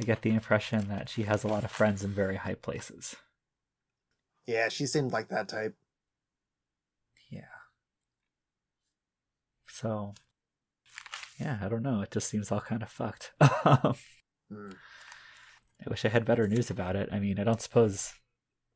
I 0.00 0.04
get 0.04 0.22
the 0.22 0.30
impression 0.30 0.88
that 0.88 1.08
she 1.08 1.22
has 1.22 1.44
a 1.44 1.48
lot 1.48 1.64
of 1.64 1.70
friends 1.70 2.02
in 2.02 2.10
very 2.10 2.36
high 2.36 2.54
places. 2.54 3.16
Yeah, 4.46 4.68
she 4.68 4.86
seemed 4.86 5.12
like 5.12 5.28
that 5.28 5.48
type. 5.48 5.76
Yeah. 7.30 7.42
So, 9.68 10.14
yeah, 11.38 11.58
I 11.62 11.68
don't 11.68 11.82
know. 11.82 12.00
It 12.00 12.10
just 12.10 12.28
seems 12.28 12.50
all 12.50 12.60
kind 12.60 12.82
of 12.82 12.90
fucked. 12.90 13.32
Hmm. 14.52 14.70
I 15.86 15.88
wish 15.88 16.04
I 16.04 16.08
had 16.08 16.24
better 16.24 16.48
news 16.48 16.70
about 16.70 16.96
it. 16.96 17.08
I 17.12 17.20
mean, 17.20 17.38
I 17.38 17.44
don't 17.44 17.62
suppose 17.62 18.14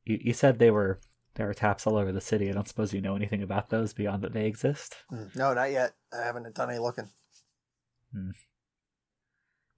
you, 0.05 0.21
you 0.21 0.33
said 0.33 0.61
they 0.61 0.71
were 0.71 1.01
there 1.35 1.49
are 1.49 1.55
taps 1.55 1.87
all 1.87 1.97
over 1.97 2.13
the 2.13 2.21
city. 2.21 2.49
I 2.49 2.53
don't 2.53 2.69
suppose 2.69 2.93
you 2.93 3.01
know 3.01 3.17
anything 3.17 3.43
about 3.43 3.71
those 3.71 3.93
beyond 3.93 4.23
that 4.23 4.33
they 4.33 4.47
exist. 4.47 4.97
Hmm. 5.11 5.25
No, 5.35 5.53
not 5.55 5.71
yet. 5.73 5.93
I 6.13 6.25
haven't 6.25 6.55
done 6.55 6.71
any 6.71 6.79
looking. 6.79 7.11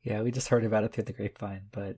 Yeah, 0.03 0.23
we 0.23 0.31
just 0.31 0.49
heard 0.49 0.65
about 0.65 0.85
it 0.85 0.93
through 0.93 1.05
the 1.05 1.13
grapevine, 1.13 1.69
but 1.73 1.97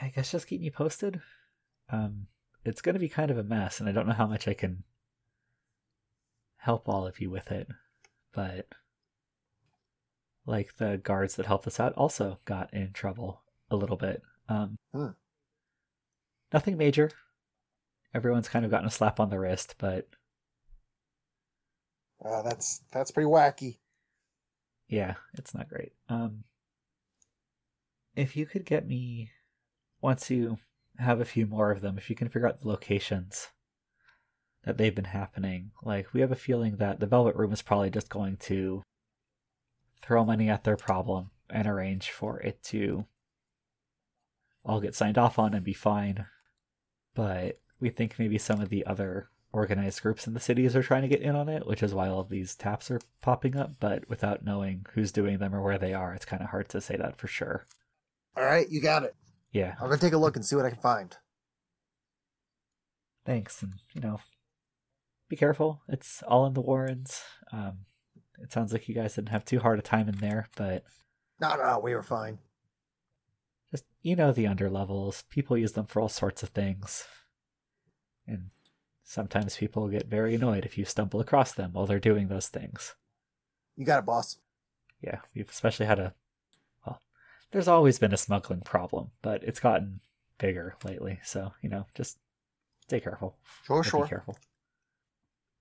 I 0.00 0.08
guess 0.08 0.30
just 0.30 0.46
keep 0.46 0.60
me 0.60 0.70
posted. 0.70 1.20
Um, 1.90 2.28
it's 2.64 2.80
going 2.80 2.94
to 2.94 3.00
be 3.00 3.08
kind 3.08 3.30
of 3.30 3.38
a 3.38 3.42
mess, 3.42 3.80
and 3.80 3.88
I 3.88 3.92
don't 3.92 4.06
know 4.06 4.14
how 4.14 4.26
much 4.26 4.46
I 4.46 4.54
can 4.54 4.84
help 6.58 6.88
all 6.88 7.06
of 7.06 7.20
you 7.20 7.30
with 7.30 7.50
it. 7.50 7.68
But 8.32 8.68
like 10.46 10.76
the 10.76 10.98
guards 11.02 11.34
that 11.36 11.46
helped 11.46 11.66
us 11.66 11.80
out 11.80 11.92
also 11.94 12.38
got 12.44 12.72
in 12.72 12.92
trouble 12.92 13.42
a 13.70 13.76
little 13.76 13.96
bit. 13.96 14.22
Um, 14.48 14.78
Hmm. 14.92 15.08
Nothing 16.52 16.76
major. 16.76 17.10
Everyone's 18.14 18.48
kind 18.48 18.64
of 18.64 18.70
gotten 18.70 18.86
a 18.86 18.90
slap 18.90 19.20
on 19.20 19.30
the 19.30 19.38
wrist, 19.38 19.76
but 19.78 20.08
Uh, 22.24 22.42
that's 22.42 22.82
that's 22.92 23.10
pretty 23.10 23.28
wacky. 23.28 23.78
Yeah, 24.88 25.14
it's 25.34 25.54
not 25.54 25.68
great. 25.68 25.92
Um, 26.08 26.44
if 28.16 28.36
you 28.36 28.44
could 28.44 28.64
get 28.64 28.86
me, 28.86 29.30
once 30.00 30.28
you 30.30 30.58
have 30.98 31.20
a 31.20 31.24
few 31.24 31.46
more 31.46 31.70
of 31.70 31.80
them, 31.80 31.96
if 31.96 32.10
you 32.10 32.16
can 32.16 32.28
figure 32.28 32.48
out 32.48 32.60
the 32.60 32.68
locations 32.68 33.48
that 34.64 34.76
they've 34.76 34.94
been 34.94 35.04
happening, 35.04 35.70
like 35.82 36.12
we 36.12 36.20
have 36.20 36.32
a 36.32 36.36
feeling 36.36 36.76
that 36.76 37.00
the 37.00 37.06
Velvet 37.06 37.36
Room 37.36 37.52
is 37.52 37.62
probably 37.62 37.90
just 37.90 38.10
going 38.10 38.36
to 38.36 38.82
throw 40.02 40.24
money 40.24 40.48
at 40.50 40.64
their 40.64 40.76
problem 40.76 41.30
and 41.48 41.66
arrange 41.66 42.10
for 42.10 42.40
it 42.40 42.62
to 42.64 43.06
all 44.64 44.80
get 44.80 44.94
signed 44.94 45.16
off 45.16 45.38
on 45.38 45.54
and 45.54 45.64
be 45.64 45.72
fine. 45.72 46.26
But 47.14 47.60
we 47.80 47.90
think 47.90 48.18
maybe 48.18 48.38
some 48.38 48.60
of 48.60 48.68
the 48.68 48.84
other 48.86 49.28
organized 49.52 50.02
groups 50.02 50.26
in 50.26 50.34
the 50.34 50.38
cities 50.40 50.76
are 50.76 50.82
trying 50.82 51.02
to 51.02 51.08
get 51.08 51.22
in 51.22 51.34
on 51.34 51.48
it, 51.48 51.66
which 51.66 51.82
is 51.82 51.92
why 51.92 52.08
all 52.08 52.20
of 52.20 52.28
these 52.28 52.54
taps 52.54 52.90
are 52.90 53.00
popping 53.20 53.56
up. 53.56 53.72
But 53.80 54.08
without 54.08 54.44
knowing 54.44 54.86
who's 54.94 55.10
doing 55.12 55.38
them 55.38 55.54
or 55.54 55.60
where 55.62 55.78
they 55.78 55.92
are, 55.92 56.14
it's 56.14 56.24
kind 56.24 56.42
of 56.42 56.50
hard 56.50 56.68
to 56.70 56.80
say 56.80 56.96
that 56.96 57.16
for 57.16 57.26
sure. 57.26 57.66
All 58.36 58.44
right, 58.44 58.68
you 58.70 58.80
got 58.80 59.02
it. 59.02 59.14
Yeah, 59.52 59.74
I'm 59.80 59.88
gonna 59.88 59.98
take 59.98 60.12
a 60.12 60.18
look 60.18 60.36
and 60.36 60.44
see 60.44 60.54
what 60.54 60.64
I 60.64 60.70
can 60.70 60.78
find. 60.80 61.16
thanks. 63.26 63.62
And, 63.62 63.74
you 63.92 64.00
know, 64.00 64.20
be 65.28 65.36
careful. 65.36 65.82
It's 65.88 66.22
all 66.22 66.46
in 66.46 66.54
the 66.54 66.60
Warrens. 66.60 67.22
Um, 67.52 67.80
it 68.38 68.52
sounds 68.52 68.72
like 68.72 68.88
you 68.88 68.94
guys 68.94 69.14
didn't 69.14 69.28
have 69.28 69.44
too 69.44 69.58
hard 69.60 69.78
a 69.78 69.82
time 69.82 70.08
in 70.08 70.16
there, 70.18 70.48
but 70.56 70.84
No, 71.40 71.56
no, 71.56 71.78
we 71.82 71.94
were 71.94 72.02
fine. 72.02 72.38
just, 73.70 73.84
you 74.02 74.16
know, 74.16 74.32
the 74.32 74.44
underlevels. 74.46 75.24
People 75.28 75.56
use 75.58 75.72
them 75.72 75.86
for 75.86 76.00
all 76.00 76.08
sorts 76.08 76.42
of 76.42 76.48
things. 76.50 77.04
And 78.30 78.50
sometimes 79.02 79.56
people 79.56 79.88
get 79.88 80.06
very 80.06 80.34
annoyed 80.36 80.64
if 80.64 80.78
you 80.78 80.84
stumble 80.84 81.20
across 81.20 81.52
them 81.52 81.72
while 81.72 81.86
they're 81.86 81.98
doing 81.98 82.28
those 82.28 82.48
things. 82.48 82.94
You 83.76 83.84
got 83.84 83.98
it, 84.00 84.06
boss. 84.06 84.38
yeah, 85.02 85.18
we've 85.34 85.48
especially 85.50 85.86
had 85.86 85.98
a 85.98 86.14
well, 86.86 87.00
there's 87.50 87.68
always 87.68 87.98
been 87.98 88.12
a 88.12 88.16
smuggling 88.18 88.60
problem, 88.60 89.10
but 89.22 89.42
it's 89.42 89.58
gotten 89.60 90.00
bigger 90.38 90.76
lately. 90.84 91.18
So, 91.24 91.52
you 91.62 91.68
know, 91.68 91.86
just 91.94 92.18
stay 92.82 93.00
careful. 93.00 93.36
Sure, 93.64 93.82
Or 93.92 94.04
Be 94.04 94.08
careful. 94.08 94.38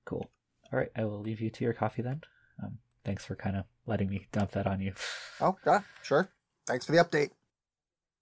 Cool. 0.05 0.29
All 0.71 0.77
right, 0.79 0.91
I 0.95 1.05
will 1.05 1.19
leave 1.19 1.41
you 1.41 1.49
to 1.49 1.63
your 1.63 1.73
coffee 1.73 2.01
then. 2.01 2.21
Um, 2.61 2.77
thanks 3.03 3.25
for 3.25 3.35
kind 3.35 3.55
of 3.55 3.65
letting 3.87 4.09
me 4.09 4.27
dump 4.31 4.51
that 4.51 4.67
on 4.67 4.79
you. 4.81 4.93
Oh, 5.41 5.55
yeah, 5.65 5.79
sure. 6.03 6.27
Thanks 6.67 6.85
for 6.85 6.91
the 6.91 6.97
update. 7.01 7.29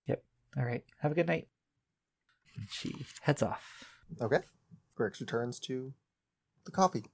Yep. 0.05 0.23
All 0.55 0.63
right, 0.63 0.83
have 1.01 1.11
a 1.11 1.15
good 1.15 1.25
night. 1.27 1.47
And 2.55 2.67
she 2.71 2.93
heads 3.21 3.41
off. 3.41 3.83
Okay. 4.21 4.39
Grix 4.97 5.19
returns 5.19 5.59
to 5.61 5.93
the 6.65 6.71
coffee. 6.71 7.05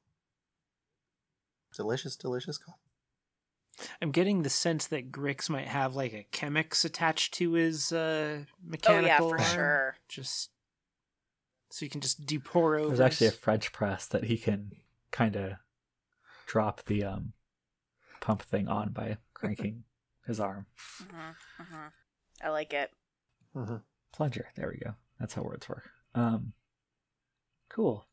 Delicious, 1.76 2.16
delicious 2.16 2.58
coffee. 2.58 2.78
I'm 4.02 4.12
getting 4.12 4.44
the 4.44 4.50
sense 4.50 4.86
that 4.88 5.12
Grix 5.12 5.50
might 5.50 5.68
have 5.68 5.96
like 5.96 6.14
a 6.14 6.28
Chemex 6.32 6.86
attached 6.86 7.34
to 7.36 7.54
his 7.54 7.92
uh, 7.92 7.98
Oh 7.98 8.42
yeah, 8.42 8.46
mechanical 8.66 9.30
for 9.30 9.40
arm. 9.40 9.56
sure. 9.56 9.96
Just 10.08 10.52
so 11.72 11.84
you 11.86 11.90
can 11.90 12.02
just 12.02 12.26
do 12.26 12.40
over. 12.54 12.88
There's 12.88 13.00
actually 13.00 13.28
a 13.28 13.32
French 13.32 13.72
press 13.72 14.06
that 14.08 14.26
he 14.26 14.38
can 14.38 14.72
kind 15.12 15.36
of 15.36 15.54
drop 16.46 16.84
the 16.86 17.04
um 17.04 17.34
pump 18.22 18.44
thing 18.44 18.68
on 18.68 18.90
by 18.90 19.18
cranking 19.34 19.84
his 20.28 20.40
arm. 20.40 20.68
hmm 21.02 21.32
hmm 21.60 21.88
I 22.42 22.50
like 22.50 22.74
it. 22.74 22.92
Mm-hmm. 23.56 23.78
Plunger. 24.12 24.48
There 24.56 24.70
we 24.70 24.78
go. 24.78 24.94
That's 25.20 25.34
how 25.34 25.42
words 25.44 25.68
work. 25.68 25.90
Um, 26.14 26.54
cool. 27.74 28.08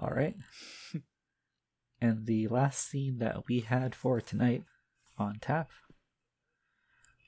All 0.00 0.10
right. 0.10 0.36
and 2.00 2.26
the 2.26 2.48
last 2.48 2.88
scene 2.88 3.18
that 3.18 3.48
we 3.48 3.60
had 3.60 3.94
for 3.94 4.20
tonight 4.20 4.64
on 5.16 5.38
tap 5.40 5.70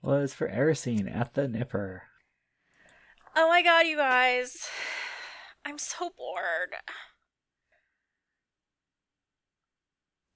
was 0.02 0.34
for 0.34 0.48
Erisine 0.48 1.14
at 1.14 1.34
the 1.34 1.48
Nipper. 1.48 2.04
Oh 3.36 3.48
my 3.48 3.62
god, 3.62 3.86
you 3.86 3.96
guys. 3.96 4.68
I'm 5.64 5.78
so 5.78 6.10
bored. 6.16 6.74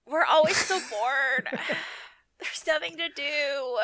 We're 0.06 0.24
always 0.24 0.56
so 0.56 0.78
bored. 0.78 1.48
There's 2.40 2.64
nothing 2.66 2.96
to 2.98 3.08
do. 3.08 3.78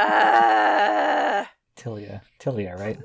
Uh, 0.00 1.44
Tilia. 1.76 2.22
Tilia, 2.38 2.78
right? 2.78 2.98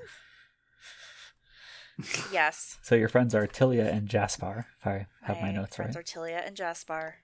yes. 2.32 2.78
So 2.82 2.96
your 2.96 3.10
friends 3.10 3.34
are 3.34 3.48
Tilia 3.48 3.92
and 3.92 4.08
Jasper, 4.08 4.68
if 4.80 4.88
I 4.88 5.08
have 5.24 5.42
my, 5.42 5.52
notes 5.52 5.76
friends 5.76 5.96
right. 5.96 6.02
are 6.02 6.04
Tilia 6.04 6.46
and 6.46 6.56
Jasper. 6.56 7.16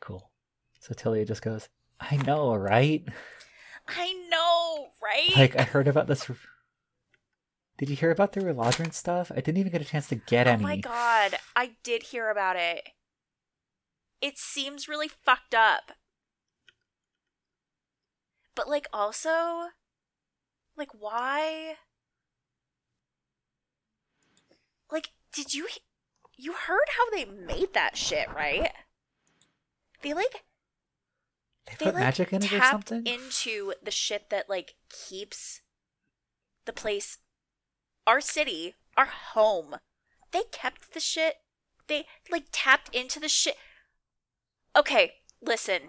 Cool. 0.00 0.30
So 0.80 0.94
Tilia 0.94 1.26
just 1.26 1.42
goes, 1.42 1.68
I 2.00 2.16
know, 2.16 2.54
right? 2.54 3.04
I 3.88 4.12
know, 4.30 4.88
right? 5.02 5.36
Like, 5.36 5.58
I 5.58 5.62
heard 5.62 5.88
about 5.88 6.06
this. 6.06 6.30
Did 7.76 7.90
you 7.90 7.96
hear 7.96 8.10
about 8.10 8.32
the 8.32 8.40
Reladrin 8.40 8.92
stuff? 8.92 9.30
I 9.32 9.36
didn't 9.36 9.58
even 9.58 9.72
get 9.72 9.82
a 9.82 9.86
chance 9.86 10.08
to 10.08 10.14
get 10.14 10.46
oh 10.46 10.50
any. 10.50 10.64
Oh 10.64 10.66
my 10.66 10.76
god, 10.76 11.36
I 11.56 11.72
did 11.82 12.04
hear 12.04 12.30
about 12.30 12.56
it. 12.56 12.90
It 14.20 14.38
seems 14.38 14.88
really 14.88 15.08
fucked 15.08 15.54
up. 15.54 15.92
But 18.60 18.68
like 18.68 18.88
also 18.92 19.70
like 20.76 20.90
why 20.92 21.76
Like 24.92 25.12
did 25.32 25.54
you 25.54 25.66
you 26.36 26.52
heard 26.52 26.84
how 26.98 27.08
they 27.10 27.24
made 27.24 27.72
that 27.72 27.96
shit, 27.96 28.28
right? 28.28 28.70
They 30.02 30.12
like 30.12 30.44
They 31.68 31.76
they 31.78 31.84
put 31.86 31.94
like 31.94 32.04
magic 32.04 32.34
in 32.34 32.42
it 32.42 32.52
or 32.52 32.60
something? 32.60 33.06
into 33.06 33.72
the 33.82 33.90
shit 33.90 34.28
that 34.28 34.50
like 34.50 34.74
keeps 34.90 35.62
the 36.66 36.74
place 36.74 37.16
our 38.06 38.20
city 38.20 38.74
our 38.94 39.06
home 39.06 39.76
they 40.32 40.42
kept 40.52 40.92
the 40.92 41.00
shit 41.00 41.36
they 41.86 42.04
like 42.30 42.44
tapped 42.52 42.94
into 42.94 43.18
the 43.20 43.28
shit 43.30 43.56
okay 44.76 45.14
listen 45.40 45.88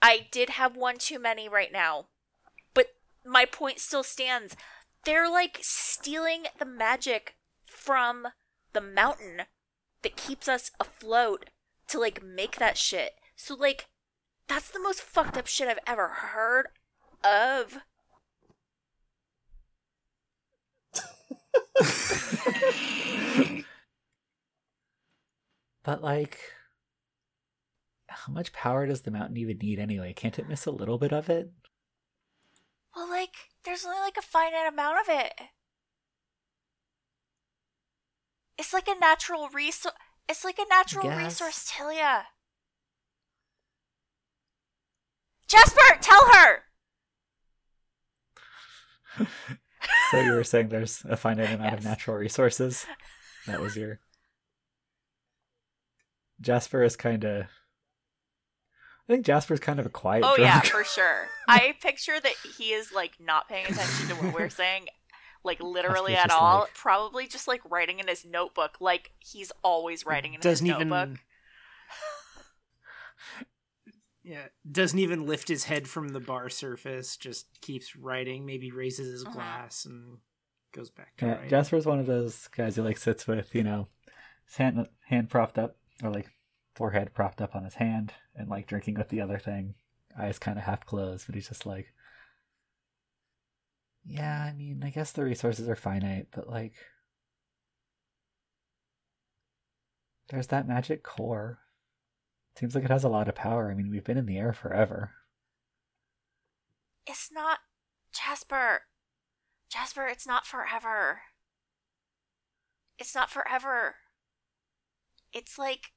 i 0.00 0.26
did 0.30 0.50
have 0.50 0.76
one 0.76 0.98
too 0.98 1.18
many 1.18 1.48
right 1.48 1.72
now 1.72 2.06
but 2.74 2.88
my 3.24 3.44
point 3.44 3.78
still 3.78 4.02
stands 4.02 4.56
they're 5.04 5.30
like 5.30 5.58
stealing 5.60 6.44
the 6.58 6.64
magic 6.64 7.36
from 7.66 8.28
the 8.72 8.80
mountain 8.80 9.42
that 10.02 10.16
keeps 10.16 10.48
us 10.48 10.70
afloat 10.80 11.46
to 11.86 11.98
like 11.98 12.22
make 12.22 12.56
that 12.56 12.76
shit 12.76 13.12
so 13.36 13.54
like 13.54 13.86
that's 14.48 14.70
the 14.70 14.80
most 14.80 15.02
fucked 15.02 15.36
up 15.36 15.46
shit 15.46 15.68
I've 15.68 15.78
ever 15.86 16.08
heard 16.08 16.68
of. 17.22 17.78
But 25.84 26.02
like, 26.02 26.38
how 28.24 28.32
much 28.32 28.52
power 28.52 28.86
does 28.86 29.02
the 29.02 29.10
mountain 29.10 29.36
even 29.36 29.58
need 29.58 29.78
anyway? 29.78 30.12
Can't 30.12 30.38
it 30.38 30.48
miss 30.48 30.66
a 30.66 30.70
little 30.70 30.98
bit 30.98 31.12
of 31.12 31.28
it? 31.28 31.50
Well, 32.94 33.08
like, 33.08 33.34
there's 33.64 33.84
only 33.84 34.00
like 34.00 34.16
a 34.16 34.22
finite 34.22 34.72
amount 34.72 34.98
of 35.00 35.06
it. 35.08 35.32
It's 38.58 38.72
like 38.72 38.88
a 38.88 38.98
natural 38.98 39.48
resource. 39.48 39.94
It's 40.28 40.44
like 40.44 40.58
a 40.58 40.68
natural 40.68 41.08
resource, 41.08 41.70
Tilia. 41.70 42.24
Jasper, 45.46 45.98
tell 46.00 46.26
her. 46.32 46.64
So 50.10 50.20
you 50.20 50.32
were 50.32 50.44
saying 50.44 50.68
there's 50.68 51.04
a 51.08 51.16
finite 51.16 51.52
amount 51.52 51.74
of 51.74 51.84
natural 51.84 52.16
resources. 52.16 52.86
That 53.46 53.60
was 53.60 53.76
your. 53.76 54.00
Jasper 56.40 56.82
is 56.82 56.96
kind 56.96 57.24
of. 57.24 57.46
I 59.08 59.12
think 59.14 59.24
Jasper's 59.24 59.60
kind 59.60 59.80
of 59.80 59.86
a 59.86 59.90
quiet. 59.90 60.22
Oh 60.26 60.36
yeah, 60.38 60.60
for 60.60 60.84
sure. 60.96 61.28
I 61.48 61.74
picture 61.80 62.20
that 62.20 62.34
he 62.58 62.72
is 62.72 62.92
like 62.92 63.12
not 63.18 63.48
paying 63.48 63.64
attention 63.66 64.08
to 64.08 64.14
what 64.16 64.34
we're 64.34 64.50
saying, 64.50 64.86
like 65.44 65.62
literally 65.62 66.12
Jasper's 66.12 66.32
at 66.34 66.38
all. 66.38 66.60
like- 66.60 66.74
Probably 66.74 67.26
just 67.26 67.48
like 67.48 67.62
writing 67.70 68.00
in 68.00 68.08
his 68.08 68.24
notebook, 68.26 68.76
like 68.80 69.12
he's 69.18 69.50
always 69.64 70.04
writing 70.04 70.34
in 70.34 70.40
doesn't 70.40 70.66
his 70.66 70.74
even 70.74 70.88
notebook. 70.88 71.18
yeah 74.22 74.48
doesn't 74.70 74.98
even 74.98 75.26
lift 75.26 75.48
his 75.48 75.64
head 75.64 75.88
from 75.88 76.08
the 76.08 76.20
bar 76.20 76.50
surface. 76.50 77.16
Just 77.16 77.46
keeps 77.62 77.96
writing. 77.96 78.44
Maybe 78.44 78.70
raises 78.70 79.10
his 79.10 79.24
Uh-huh. 79.24 79.34
glass 79.34 79.84
and 79.86 80.18
goes 80.72 80.90
back 80.90 81.16
to 81.16 81.24
Yeah, 81.26 81.32
writing. 81.32 81.48
Jasper's 81.50 81.86
one 81.86 81.98
of 81.98 82.06
those 82.06 82.46
guys 82.48 82.76
who 82.76 82.82
like 82.82 82.98
sits 82.98 83.26
with 83.26 83.54
you 83.54 83.62
know, 83.62 83.88
his 84.46 84.56
hand 84.56 84.86
hand 85.06 85.30
propped 85.30 85.56
up 85.58 85.76
or 86.02 86.10
like 86.10 86.28
forehead 86.78 87.12
propped 87.12 87.42
up 87.42 87.56
on 87.56 87.64
his 87.64 87.74
hand 87.74 88.12
and 88.36 88.48
like 88.48 88.68
drinking 88.68 88.94
with 88.94 89.08
the 89.08 89.20
other 89.20 89.38
thing, 89.38 89.74
eyes 90.16 90.38
kind 90.38 90.56
of 90.56 90.64
half 90.64 90.86
closed, 90.86 91.26
but 91.26 91.34
he's 91.34 91.48
just 91.48 91.66
like, 91.66 91.92
Yeah, 94.06 94.44
I 94.44 94.52
mean, 94.52 94.82
I 94.84 94.90
guess 94.90 95.10
the 95.10 95.24
resources 95.24 95.68
are 95.68 95.76
finite, 95.76 96.28
but 96.34 96.48
like. 96.48 96.74
There's 100.30 100.46
that 100.48 100.68
magic 100.68 101.02
core. 101.02 101.58
Seems 102.56 102.74
like 102.74 102.84
it 102.84 102.90
has 102.90 103.04
a 103.04 103.08
lot 103.08 103.28
of 103.28 103.34
power. 103.34 103.70
I 103.70 103.74
mean, 103.74 103.90
we've 103.90 104.04
been 104.04 104.18
in 104.18 104.26
the 104.26 104.38
air 104.38 104.52
forever. 104.52 105.12
It's 107.06 107.30
not 107.32 107.58
Jasper. 108.12 108.82
Jasper, 109.70 110.06
it's 110.06 110.26
not 110.26 110.46
forever. 110.46 111.22
It's 112.98 113.14
not 113.14 113.30
forever. 113.30 113.96
It's 115.32 115.58
like 115.58 115.92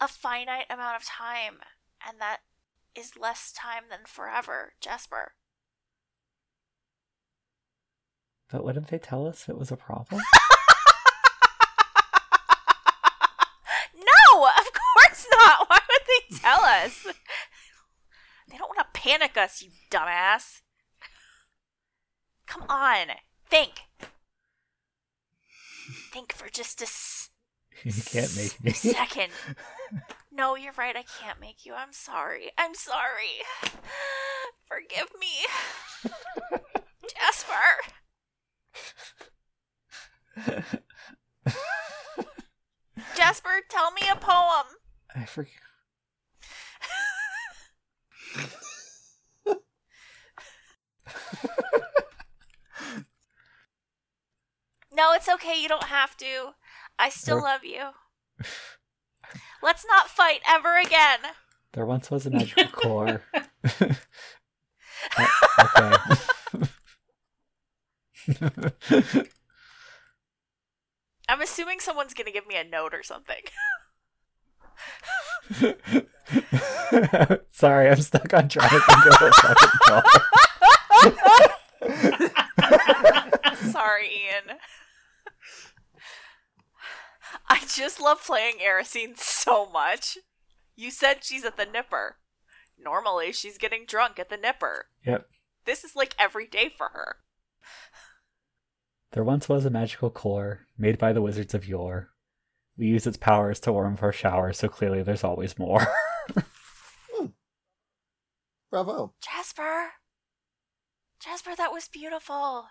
a 0.00 0.08
finite 0.08 0.66
amount 0.70 0.96
of 0.96 1.04
time, 1.04 1.58
and 2.06 2.20
that 2.20 2.38
is 2.94 3.16
less 3.18 3.52
time 3.52 3.84
than 3.90 4.00
forever, 4.06 4.72
Jasper. 4.80 5.32
But 8.50 8.64
wouldn't 8.64 8.88
they 8.88 8.98
tell 8.98 9.26
us 9.26 9.48
it 9.48 9.56
was 9.58 9.70
a 9.70 9.76
problem? 9.76 10.20
no, 13.94 14.44
of 14.46 14.66
course 14.72 15.26
not. 15.30 15.68
Why 15.68 15.78
would 15.88 16.06
they 16.08 16.36
tell 16.38 16.60
us? 16.62 17.06
They 18.50 18.58
don't 18.58 18.68
want 18.74 18.80
to 18.92 19.00
panic 19.00 19.36
us, 19.36 19.62
you 19.62 19.70
dumbass. 19.90 20.62
Come 22.46 22.64
on, 22.68 23.06
think. 23.48 23.82
Think 26.12 26.32
for 26.32 26.48
just 26.48 26.80
a 26.80 26.84
s- 26.84 27.29
you 27.84 27.92
can't 27.92 28.36
make 28.36 28.62
me. 28.62 28.72
second. 28.72 29.30
No, 30.32 30.54
you're 30.54 30.72
right. 30.78 30.96
I 30.96 31.02
can't 31.02 31.40
make 31.40 31.66
you. 31.66 31.74
I'm 31.74 31.92
sorry. 31.92 32.50
I'm 32.56 32.72
sorry. 32.74 33.42
Forgive 34.64 35.10
me, 35.18 35.44
Jasper. 37.14 37.52
Jasper, 43.16 43.60
tell 43.68 43.90
me 43.90 44.02
a 44.10 44.16
poem. 44.16 44.66
I 45.14 45.24
forget. 45.24 45.52
No, 54.92 55.12
it's 55.12 55.28
okay. 55.28 55.60
You 55.60 55.68
don't 55.68 55.84
have 55.84 56.16
to. 56.18 56.54
I 57.00 57.08
still 57.08 57.38
Or- 57.38 57.42
love 57.42 57.64
you. 57.64 57.90
Let's 59.62 59.84
not 59.86 60.08
fight 60.08 60.40
ever 60.48 60.76
again. 60.78 61.20
There 61.72 61.86
once 61.86 62.10
was 62.10 62.26
a 62.26 62.30
magical 62.30 62.66
core. 62.72 63.22
Uh, 65.16 65.98
okay. 68.42 69.24
I'm 71.28 71.40
assuming 71.40 71.78
someone's 71.78 72.12
gonna 72.12 72.32
give 72.32 72.48
me 72.48 72.56
a 72.56 72.64
note 72.64 72.92
or 72.92 73.04
something. 73.04 73.42
Sorry, 77.52 77.88
I'm 77.88 78.00
stuck 78.00 78.34
on 78.34 78.48
trying 78.48 78.68
to 78.70 78.80
think 78.80 79.06
of 79.06 79.22
a 79.22 79.30
fucking 79.32 79.78
call. 79.86 80.02
Sorry, 83.70 84.08
Ian. 84.08 84.58
I 87.50 87.64
just 87.66 88.00
love 88.00 88.24
playing 88.24 88.58
Erisine 88.64 89.18
so 89.18 89.68
much. 89.68 90.16
You 90.76 90.92
said 90.92 91.24
she's 91.24 91.44
at 91.44 91.56
the 91.56 91.66
Nipper. 91.66 92.16
Normally, 92.78 93.32
she's 93.32 93.58
getting 93.58 93.84
drunk 93.86 94.20
at 94.20 94.30
the 94.30 94.36
Nipper. 94.36 94.86
Yep. 95.04 95.28
This 95.64 95.82
is 95.82 95.96
like 95.96 96.14
every 96.16 96.46
day 96.46 96.68
for 96.68 96.90
her. 96.94 97.16
There 99.12 99.24
once 99.24 99.48
was 99.48 99.64
a 99.64 99.70
magical 99.70 100.10
core 100.10 100.68
made 100.78 100.96
by 100.96 101.12
the 101.12 101.20
wizards 101.20 101.52
of 101.52 101.66
yore. 101.66 102.10
We 102.78 102.86
use 102.86 103.04
its 103.04 103.16
powers 103.16 103.58
to 103.60 103.72
warm 103.72 103.98
our 104.00 104.12
showers, 104.12 104.58
so 104.58 104.68
clearly 104.68 105.02
there's 105.02 105.24
always 105.24 105.58
more. 105.58 105.86
Hmm. 107.12 107.26
Bravo. 108.70 109.14
Jasper! 109.20 109.94
Jasper, 111.18 111.56
that 111.56 111.72
was 111.72 111.88
beautiful. 111.88 112.66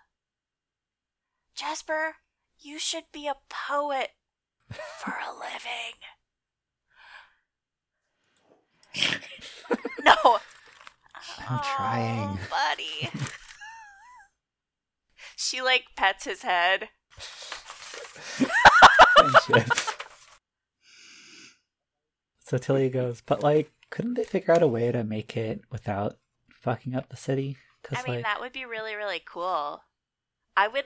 Jasper, 1.54 2.16
you 2.58 2.80
should 2.80 3.04
be 3.12 3.28
a 3.28 3.36
poet 3.50 4.12
for 4.72 5.12
a 5.12 5.32
living. 5.34 5.96
no. 10.04 10.40
I'm 11.48 11.60
trying. 11.76 12.40
Oh, 12.42 12.48
buddy. 12.50 13.10
she 15.36 15.62
like 15.62 15.86
pets 15.96 16.26
his 16.26 16.44
head. 16.44 16.90
So 22.50 22.58
Tilly 22.58 22.90
goes, 22.90 23.22
but 23.22 23.44
like, 23.44 23.72
couldn't 23.92 24.16
they 24.16 24.24
figure 24.24 24.56
out 24.56 24.64
a 24.64 24.68
way 24.68 24.92
to 24.92 25.04
make 25.04 25.38
it 25.38 25.62
without 25.72 26.18
fucking 26.50 26.96
up 26.96 27.10
the 27.10 27.16
city? 27.16 27.58
Cause, 27.84 28.00
I 28.00 28.08
mean, 28.08 28.16
like, 28.16 28.26
that 28.26 28.40
would 28.42 28.54
be 28.54 28.66
really, 28.66 28.96
really 28.96 29.22
cool. 29.24 29.84
I 30.58 30.68
would, 30.68 30.86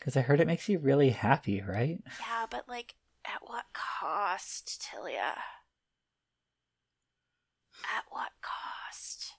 because 0.00 0.16
I 0.16 0.22
heard 0.22 0.40
it 0.40 0.46
makes 0.46 0.68
you 0.68 0.78
really 0.78 1.10
happy, 1.10 1.60
right? 1.60 2.02
yeah, 2.20 2.46
but 2.50 2.68
like, 2.68 2.94
at 3.24 3.42
what 3.42 3.66
cost, 3.74 4.82
Tilia? 4.82 5.36
At 7.84 8.04
what 8.10 8.30
cost? 8.42 9.32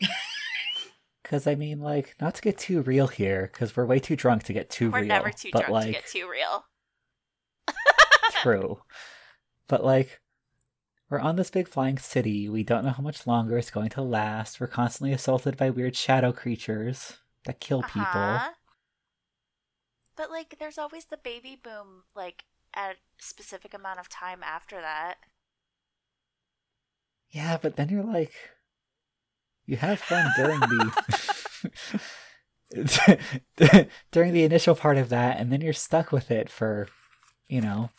Because 1.22 1.46
I 1.46 1.54
mean, 1.54 1.78
like, 1.78 2.16
not 2.20 2.34
to 2.34 2.42
get 2.42 2.58
too 2.58 2.82
real 2.82 3.06
here, 3.06 3.48
because 3.52 3.76
we're 3.76 3.86
way 3.86 4.00
too 4.00 4.16
drunk 4.16 4.42
to 4.44 4.52
get 4.52 4.68
too 4.68 4.86
real. 4.86 5.02
We're 5.02 5.06
never 5.06 5.30
too 5.30 5.50
but 5.52 5.66
drunk 5.66 5.72
like, 5.72 5.86
to 5.86 5.92
get 5.92 6.06
too 6.08 6.28
real. 6.28 6.64
true. 8.42 8.80
But 9.68 9.84
like, 9.84 10.20
we're 11.08 11.20
on 11.20 11.36
this 11.36 11.50
big 11.50 11.68
flying 11.68 11.98
city. 11.98 12.48
We 12.48 12.64
don't 12.64 12.84
know 12.84 12.90
how 12.90 13.04
much 13.04 13.28
longer 13.28 13.56
it's 13.56 13.70
going 13.70 13.90
to 13.90 14.02
last. 14.02 14.58
We're 14.58 14.66
constantly 14.66 15.12
assaulted 15.12 15.56
by 15.56 15.70
weird 15.70 15.94
shadow 15.94 16.32
creatures 16.32 17.19
that 17.44 17.60
kill 17.60 17.82
people. 17.82 18.00
Uh-huh. 18.02 18.50
But 20.16 20.30
like, 20.30 20.56
there's 20.58 20.78
always 20.78 21.06
the 21.06 21.16
baby 21.16 21.58
boom, 21.62 22.04
like 22.14 22.44
at 22.74 22.92
a 22.92 22.96
specific 23.18 23.74
amount 23.74 24.00
of 24.00 24.08
time 24.08 24.42
after 24.42 24.80
that. 24.80 25.16
Yeah, 27.30 27.58
but 27.60 27.76
then 27.76 27.88
you're 27.88 28.02
like, 28.02 28.32
you 29.66 29.76
have 29.76 30.00
fun 30.00 30.30
during 30.36 30.60
the 30.60 30.92
during 34.10 34.32
the 34.32 34.44
initial 34.44 34.74
part 34.74 34.98
of 34.98 35.08
that, 35.10 35.38
and 35.38 35.52
then 35.52 35.60
you're 35.60 35.72
stuck 35.72 36.10
with 36.12 36.30
it 36.30 36.48
for, 36.48 36.88
you 37.48 37.60
know, 37.60 37.90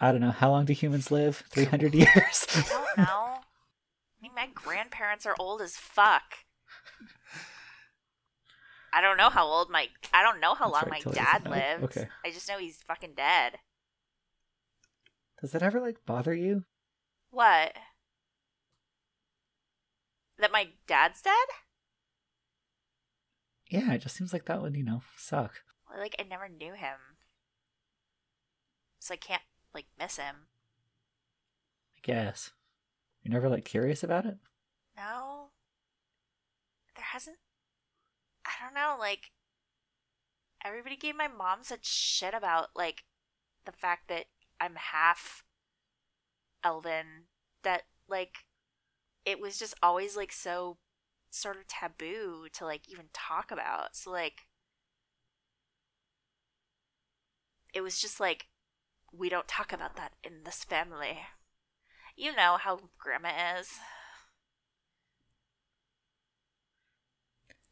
I 0.00 0.12
don't 0.12 0.20
know 0.20 0.30
how 0.30 0.50
long 0.50 0.64
do 0.64 0.72
humans 0.72 1.10
live? 1.10 1.42
Three 1.50 1.66
hundred 1.66 1.94
years. 1.96 2.46
I 2.54 2.64
don't 2.68 2.98
know. 3.06 3.38
I 3.38 4.22
mean, 4.22 4.32
my 4.34 4.48
grandparents 4.54 5.26
are 5.26 5.36
old 5.38 5.60
as 5.60 5.76
fuck. 5.76 6.22
I 8.92 9.00
don't 9.00 9.16
know 9.16 9.30
how 9.30 9.46
old 9.46 9.70
my 9.70 9.88
I 10.12 10.22
don't 10.22 10.40
know 10.40 10.54
how 10.54 10.70
That's 10.70 10.84
long 10.84 10.90
right, 10.92 11.06
my 11.06 11.12
dad 11.12 11.48
lived. 11.48 11.84
Okay. 11.84 12.08
I 12.24 12.30
just 12.30 12.48
know 12.48 12.58
he's 12.58 12.82
fucking 12.82 13.14
dead. 13.16 13.58
Does 15.40 15.52
that 15.52 15.62
ever 15.62 15.80
like 15.80 16.04
bother 16.06 16.34
you? 16.34 16.64
What? 17.30 17.72
That 20.38 20.52
my 20.52 20.68
dad's 20.86 21.22
dead? 21.22 21.32
Yeah, 23.68 23.92
it 23.94 24.02
just 24.02 24.16
seems 24.16 24.32
like 24.32 24.44
that 24.44 24.60
would 24.60 24.76
you 24.76 24.84
know 24.84 25.02
suck. 25.16 25.62
Well, 25.88 25.98
like 25.98 26.14
I 26.18 26.24
never 26.24 26.48
knew 26.48 26.74
him, 26.74 26.98
so 28.98 29.14
I 29.14 29.16
can't 29.16 29.42
like 29.74 29.86
miss 29.98 30.16
him. 30.16 30.48
I 31.96 32.00
guess. 32.02 32.50
You're 33.22 33.32
never 33.32 33.48
like 33.48 33.64
curious 33.64 34.02
about 34.02 34.26
it. 34.26 34.36
No, 34.96 35.50
there 36.94 37.04
hasn't. 37.12 37.38
I 38.46 38.50
don't 38.62 38.74
know. 38.74 38.96
Like 38.98 39.30
everybody 40.64 40.96
gave 40.96 41.16
my 41.16 41.28
mom 41.28 41.62
such 41.62 41.86
shit 41.86 42.34
about 42.34 42.68
like 42.74 43.04
the 43.64 43.72
fact 43.72 44.08
that 44.08 44.26
I'm 44.60 44.76
half 44.76 45.44
Elven. 46.64 47.26
That 47.62 47.82
like 48.08 48.44
it 49.24 49.40
was 49.40 49.58
just 49.58 49.74
always 49.82 50.16
like 50.16 50.32
so 50.32 50.78
sort 51.30 51.56
of 51.56 51.66
taboo 51.68 52.48
to 52.54 52.64
like 52.64 52.88
even 52.88 53.06
talk 53.12 53.50
about. 53.50 53.96
So 53.96 54.10
like 54.10 54.46
it 57.74 57.80
was 57.80 58.00
just 58.00 58.20
like 58.20 58.46
we 59.12 59.28
don't 59.28 59.48
talk 59.48 59.72
about 59.72 59.96
that 59.96 60.12
in 60.24 60.44
this 60.44 60.64
family. 60.64 61.20
You 62.16 62.34
know 62.34 62.58
how 62.60 62.80
grandma 62.98 63.30
is. 63.58 63.68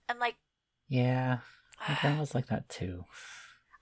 And 0.09 0.19
like 0.19 0.37
Yeah, 0.91 1.39
my 1.89 1.97
grandma's 2.01 2.35
like 2.35 2.49
that 2.49 2.69
too. 2.69 3.05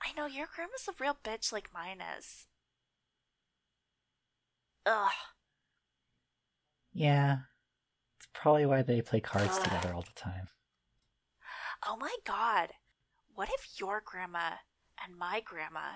I 0.00 0.12
know 0.16 0.26
your 0.26 0.46
grandma's 0.54 0.88
a 0.88 1.02
real 1.02 1.16
bitch 1.24 1.52
like 1.52 1.70
mine 1.74 2.00
is. 2.18 2.46
Ugh. 4.86 5.10
Yeah, 6.92 7.38
it's 8.18 8.28
probably 8.34 8.66
why 8.66 8.82
they 8.82 9.00
play 9.00 9.20
cards 9.20 9.58
together 9.58 9.92
all 9.94 10.02
the 10.02 10.20
time. 10.20 10.48
Oh 11.86 11.96
my 11.96 12.14
god. 12.24 12.70
What 13.34 13.48
if 13.54 13.80
your 13.80 14.02
grandma 14.04 14.58
and 15.02 15.16
my 15.16 15.40
grandma 15.44 15.88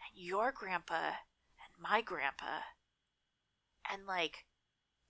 and 0.00 0.14
your 0.14 0.52
grandpa 0.52 1.06
and 1.06 1.80
my 1.80 2.02
grandpa 2.02 2.60
and 3.90 4.06
like 4.06 4.44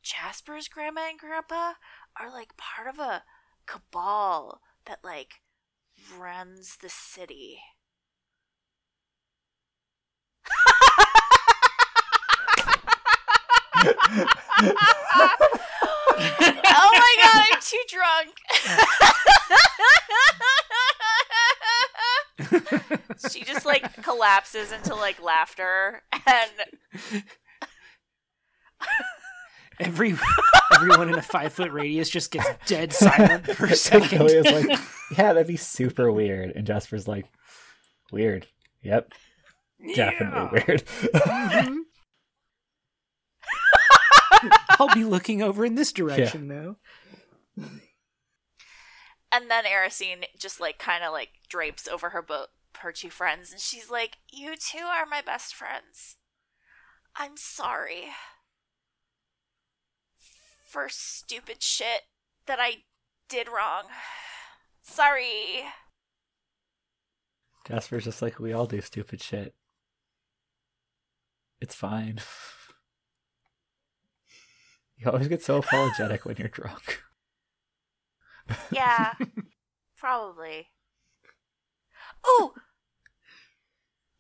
Jasper's 0.03 0.69
grandma 0.69 1.09
and 1.11 1.19
grandpa 1.19 1.73
are 2.21 2.31
like 2.31 2.57
part 2.57 2.87
of 2.87 2.99
a 2.99 3.25
cabal 3.67 4.61
that 4.89 4.99
like 5.05 5.35
runs 6.19 6.79
the 6.81 6.89
city. 6.89 7.59
oh 16.71 16.91
my 16.93 17.17
god, 17.23 17.45
I'm 17.53 17.61
too 17.61 17.83
drunk. 17.89 18.35
she 23.31 23.45
just 23.45 23.67
like 23.67 24.03
collapses 24.03 24.73
into 24.73 24.95
like 24.95 25.23
laughter 25.23 26.03
and 26.27 26.51
Every 29.81 30.15
everyone 30.75 31.09
in 31.09 31.15
a 31.15 31.23
five 31.23 31.53
foot 31.53 31.73
radius 31.73 32.09
just 32.11 32.31
gets 32.31 32.49
dead 32.67 32.93
silent 32.93 33.47
for 33.47 33.67
a 33.67 33.75
second. 33.77 34.19
Chloe 34.19 34.33
is 34.33 34.45
like, 34.45 34.79
yeah, 35.17 35.33
that'd 35.33 35.47
be 35.47 35.57
super 35.57 36.11
weird. 36.13 36.51
And 36.55 36.67
Jasper's 36.67 37.09
like, 37.09 37.27
weird. 38.13 38.47
Yep, 38.83 39.13
definitely 39.95 40.63
weird. 40.67 40.85
Mhm. 41.15 41.79
I'll 44.79 44.95
be 44.95 45.05
looking 45.05 45.43
over 45.43 45.65
in 45.65 45.75
this 45.75 45.91
direction 45.93 46.47
now. 46.47 46.77
and 49.33 49.51
then 49.51 49.65
Erisine 49.65 50.25
just 50.39 50.61
like 50.61 50.79
kind 50.79 51.03
of 51.03 51.13
like 51.13 51.31
drapes 51.49 51.89
over 51.89 52.11
her 52.11 52.23
boat 52.23 52.49
her 52.81 52.93
two 52.93 53.11
friends 53.11 53.51
and 53.51 53.61
she's 53.61 53.91
like, 53.91 54.19
"You 54.31 54.55
two 54.57 54.85
are 54.85 55.05
my 55.05 55.21
best 55.21 55.53
friends. 55.55 56.17
I'm 57.17 57.37
sorry 57.37 58.05
for 60.69 60.89
stupid 60.89 61.63
shit 61.63 62.03
that 62.47 62.59
I 62.61 62.85
did 63.29 63.49
wrong. 63.49 63.85
Sorry." 64.83 65.65
Jasper's 67.67 68.05
just 68.05 68.23
like, 68.23 68.39
we 68.39 68.53
all 68.53 68.67
do 68.67 68.81
stupid 68.81 69.23
shit. 69.23 69.55
It's 71.61 71.75
fine. 71.75 72.21
You 74.97 75.11
always 75.11 75.29
get 75.29 75.43
so 75.43 75.59
apologetic 75.59 76.25
when 76.25 76.37
you're 76.39 76.49
drunk. 76.49 77.03
Yeah, 78.73 79.13
probably. 79.97 80.69
Oh! 82.25 82.55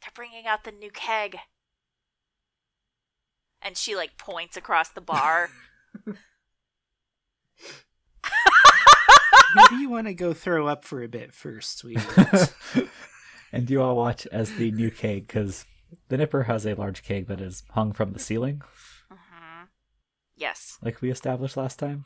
They're 0.02 0.12
bringing 0.14 0.46
out 0.46 0.64
the 0.64 0.70
new 0.70 0.90
keg. 0.90 1.38
And 3.60 3.76
she, 3.76 3.96
like, 3.96 4.18
points 4.18 4.56
across 4.56 4.90
the 4.90 5.00
bar. 5.00 5.50
Maybe 9.54 9.76
you 9.80 9.88
want 9.88 10.06
to 10.06 10.14
go 10.14 10.34
throw 10.34 10.66
up 10.66 10.84
for 10.84 11.02
a 11.02 11.08
bit 11.08 11.32
first, 11.32 11.78
sweetheart. 11.78 12.52
and 13.52 13.68
you 13.70 13.80
all 13.82 13.96
watch 13.96 14.26
as 14.26 14.52
the 14.52 14.70
new 14.70 14.90
keg, 14.90 15.26
because 15.26 15.64
the 16.08 16.18
Nipper 16.18 16.42
has 16.44 16.66
a 16.66 16.74
large 16.74 17.02
keg 17.02 17.28
that 17.28 17.40
is 17.40 17.62
hung 17.70 17.92
from 17.92 18.12
the 18.12 18.18
ceiling, 18.18 18.60
hmm 19.10 19.64
Yes. 20.36 20.76
like 20.82 21.00
we 21.00 21.10
established 21.10 21.56
last 21.56 21.78
time. 21.78 22.04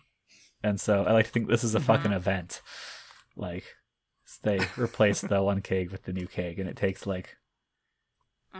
And 0.62 0.80
so 0.80 1.02
I 1.04 1.12
like 1.12 1.26
to 1.26 1.32
think 1.32 1.48
this 1.48 1.64
is 1.64 1.74
a 1.74 1.80
fucking 1.80 2.12
event. 2.12 2.62
Like, 3.36 3.64
they 4.44 4.60
replace 4.78 5.20
the 5.20 5.42
one 5.42 5.60
keg 5.62 5.90
with 5.90 6.04
the 6.04 6.12
new 6.12 6.28
keg, 6.28 6.60
and 6.60 6.68
it 6.68 6.76
takes 6.76 7.06
like 7.06 7.36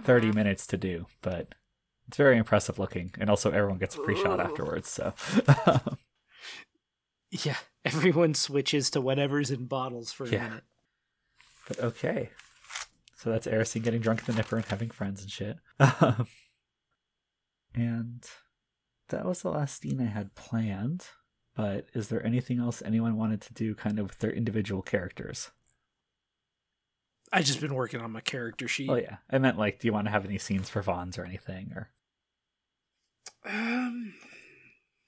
30 0.02 0.30
Mhm. 0.30 0.34
minutes 0.34 0.66
to 0.66 0.76
do, 0.76 1.06
but 1.22 1.54
it's 2.08 2.16
very 2.16 2.36
impressive 2.36 2.80
looking. 2.80 3.12
And 3.20 3.30
also, 3.30 3.52
everyone 3.52 3.78
gets 3.78 3.94
a 3.96 4.02
free 4.02 4.16
shot 4.16 4.40
afterwards, 4.40 4.88
so. 4.90 5.14
yeah, 7.44 7.56
everyone 7.84 8.34
switches 8.34 8.90
to 8.90 9.00
whatever's 9.00 9.50
in 9.50 9.64
bottles 9.66 10.12
for 10.12 10.24
a 10.24 10.28
Yeah. 10.28 10.42
minute. 10.48 10.64
But 11.68 11.80
okay. 11.80 12.30
So 13.16 13.30
that's 13.30 13.46
Erisine 13.46 13.82
getting 13.82 14.00
drunk 14.00 14.20
at 14.20 14.26
the 14.26 14.32
Nipper 14.34 14.56
and 14.56 14.64
having 14.66 14.90
friends 14.90 15.22
and 15.22 15.30
shit. 15.30 15.56
Um, 16.00 16.26
and 17.74 18.22
that 19.08 19.24
was 19.24 19.40
the 19.42 19.50
last 19.50 19.80
scene 19.80 20.00
I 20.00 20.10
had 20.10 20.34
planned. 20.34 21.06
But 21.54 21.86
is 21.94 22.08
there 22.08 22.24
anything 22.24 22.58
else 22.60 22.82
anyone 22.84 23.16
wanted 23.16 23.40
to 23.42 23.54
do 23.54 23.74
kind 23.74 23.98
of 23.98 24.08
with 24.08 24.18
their 24.18 24.30
individual 24.32 24.82
characters? 24.82 25.50
I 27.32 27.42
just 27.42 27.60
been 27.60 27.74
working 27.74 28.00
on 28.02 28.10
my 28.10 28.20
character 28.20 28.68
sheet. 28.68 28.90
Oh 28.90 28.96
yeah. 28.96 29.16
I 29.30 29.38
meant 29.38 29.58
like 29.58 29.78
do 29.78 29.86
you 29.88 29.92
want 29.92 30.06
to 30.06 30.10
have 30.10 30.24
any 30.26 30.36
scenes 30.38 30.68
for 30.68 30.82
Fonz 30.82 31.18
or 31.18 31.24
anything 31.24 31.72
or 31.74 31.90
Um, 33.46 34.14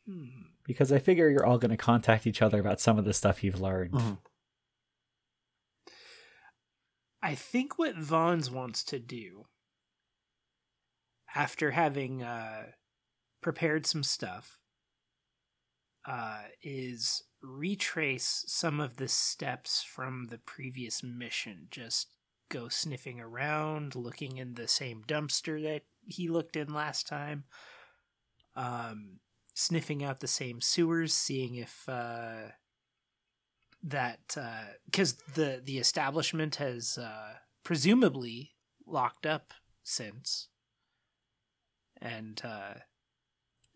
hmm. 0.07 0.29
Because 0.65 0.91
I 0.93 0.99
figure 0.99 1.29
you're 1.29 1.45
all 1.47 1.59
gonna 1.59 1.77
contact 1.77 2.27
each 2.27 2.43
other 2.43 2.59
about 2.59 2.81
some 2.81 2.99
of 2.99 3.05
the 3.05 3.13
stuff 3.13 3.45
you've 3.45 3.61
learned. 3.61 3.93
Mhm. 3.93 4.19
I 7.23 7.35
think 7.35 7.79
what 7.79 7.97
Fonz 7.97 8.51
wants 8.51 8.85
to 8.85 8.99
do, 8.99 9.47
after 11.35 11.71
having 11.71 12.23
uh, 12.23 12.73
prepared 13.41 13.87
some 13.87 14.03
stuff, 14.03 14.59
uh, 16.05 16.43
is 16.63 17.23
retrace 17.43 18.45
some 18.47 18.79
of 18.81 18.97
the 18.97 19.09
steps 19.09 19.83
from 19.83 20.27
the 20.27 20.39
previous 20.39 21.03
mission. 21.03 21.69
Just 21.71 22.09
go 22.51 22.69
sniffing 22.69 23.21
around, 23.21 23.95
looking 23.95 24.37
in 24.37 24.55
the 24.55 24.69
same 24.69 25.03
dumpster 25.05 25.63
that 25.63 25.83
he 26.07 26.29
looked 26.29 26.57
in 26.57 26.73
last 26.73 27.07
time, 27.07 27.45
um, 28.55 29.21
sniffing 29.55 30.05
out 30.05 30.21
the 30.21 30.27
same 30.27 30.61
sewers, 30.61 31.15
seeing 31.15 31.55
if. 31.55 31.89
Uh, 31.89 32.51
that 33.85 34.37
because 34.87 35.15
the 35.35 35.61
the 35.63 35.79
establishment 35.79 36.57
has 36.57 36.99
uh, 36.99 37.35
presumably 37.63 38.53
locked 38.87 39.27
up 39.27 39.53
since, 39.83 40.49
and 42.01 42.41
uh, 42.45 42.75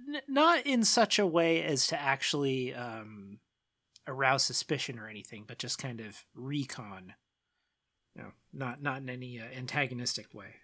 n- 0.08 0.22
not 0.26 0.66
in 0.66 0.82
such 0.82 1.18
a 1.18 1.26
way 1.26 1.62
as 1.62 1.86
to 1.88 2.00
actually 2.00 2.74
um, 2.74 3.38
arouse 4.06 4.44
suspicion 4.44 4.98
or 4.98 5.08
anything, 5.08 5.44
but 5.46 5.58
just 5.58 5.78
kind 5.78 6.00
of 6.00 6.24
recon. 6.34 7.14
No, 8.16 8.32
not 8.52 8.82
not 8.82 9.02
in 9.02 9.10
any 9.10 9.38
uh, 9.38 9.44
antagonistic 9.54 10.32
way. 10.32 10.54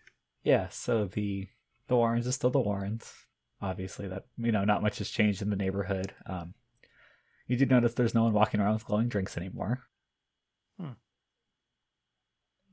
Yeah, 0.43 0.69
so 0.70 1.05
the 1.05 1.49
the 1.86 1.97
Warrens 1.97 2.27
is 2.27 2.35
still 2.35 2.51
the 2.51 2.61
Warrens. 2.61 3.12
Obviously, 3.62 4.09
that 4.09 4.24
you 4.36 4.52
know, 4.52 4.64
not 4.64 4.82
much 4.82 4.98
has 4.98 5.09
changed 5.09 5.40
in 5.40 5.51
the 5.51 5.56
neighborhood. 5.56 6.12
Um, 6.26 6.55
you 7.47 7.56
did 7.56 7.70
notice 7.70 7.94
there's 7.94 8.14
no 8.14 8.24
one 8.24 8.32
walking 8.32 8.60
around 8.60 8.74
with 8.74 8.86
glowing 8.86 9.09
drinks 9.09 9.36
anymore. 9.36 9.81
Hmm. 10.81 10.93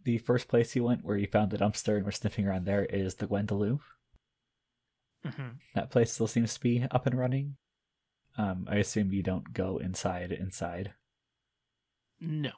The 0.03 0.18
first 0.18 0.48
place 0.48 0.76
you 0.76 0.84
went, 0.84 1.06
where 1.06 1.18
you 1.18 1.28
found 1.28 1.52
the 1.52 1.58
dumpster 1.58 1.95
and 1.95 2.06
were 2.06 2.12
sniffing 2.12 2.48
around 2.48 2.66
there, 2.66 2.86
is 2.86 3.16
the 3.16 3.28
Gwendolyn. 3.28 3.80
Mm-hmm. 5.26 5.49
That 5.76 5.91
place 5.91 6.12
still 6.12 6.28
seems 6.28 6.53
to 6.56 6.60
be 6.60 6.86
up 6.90 7.06
and 7.06 7.18
running. 7.18 7.58
Um, 8.38 8.66
I 8.70 8.78
assume 8.78 9.12
you 9.12 9.24
don't 9.24 9.53
go 9.53 9.78
inside. 9.78 10.32
Inside. 10.32 10.94
No. 12.20 12.52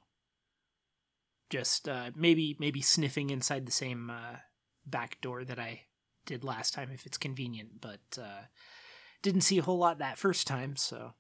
Just 1.50 1.90
uh, 1.90 2.12
maybe 2.16 2.56
maybe 2.60 2.82
sniffing 2.82 3.30
inside 3.30 3.66
the 3.66 3.72
same 3.72 4.10
uh, 4.10 4.38
back 4.86 5.20
door 5.22 5.44
that 5.44 5.60
I 5.60 5.82
did 6.26 6.44
last 6.44 6.74
time 6.74 6.90
if 6.94 7.06
it's 7.06 7.18
convenient, 7.18 7.82
but 7.82 8.02
uh, 8.20 8.44
didn't 9.22 9.42
see 9.42 9.58
a 9.58 9.64
whole 9.64 9.78
lot 9.78 10.00
that 10.00 10.18
first 10.18 10.48
time, 10.48 10.76
so 10.76 11.14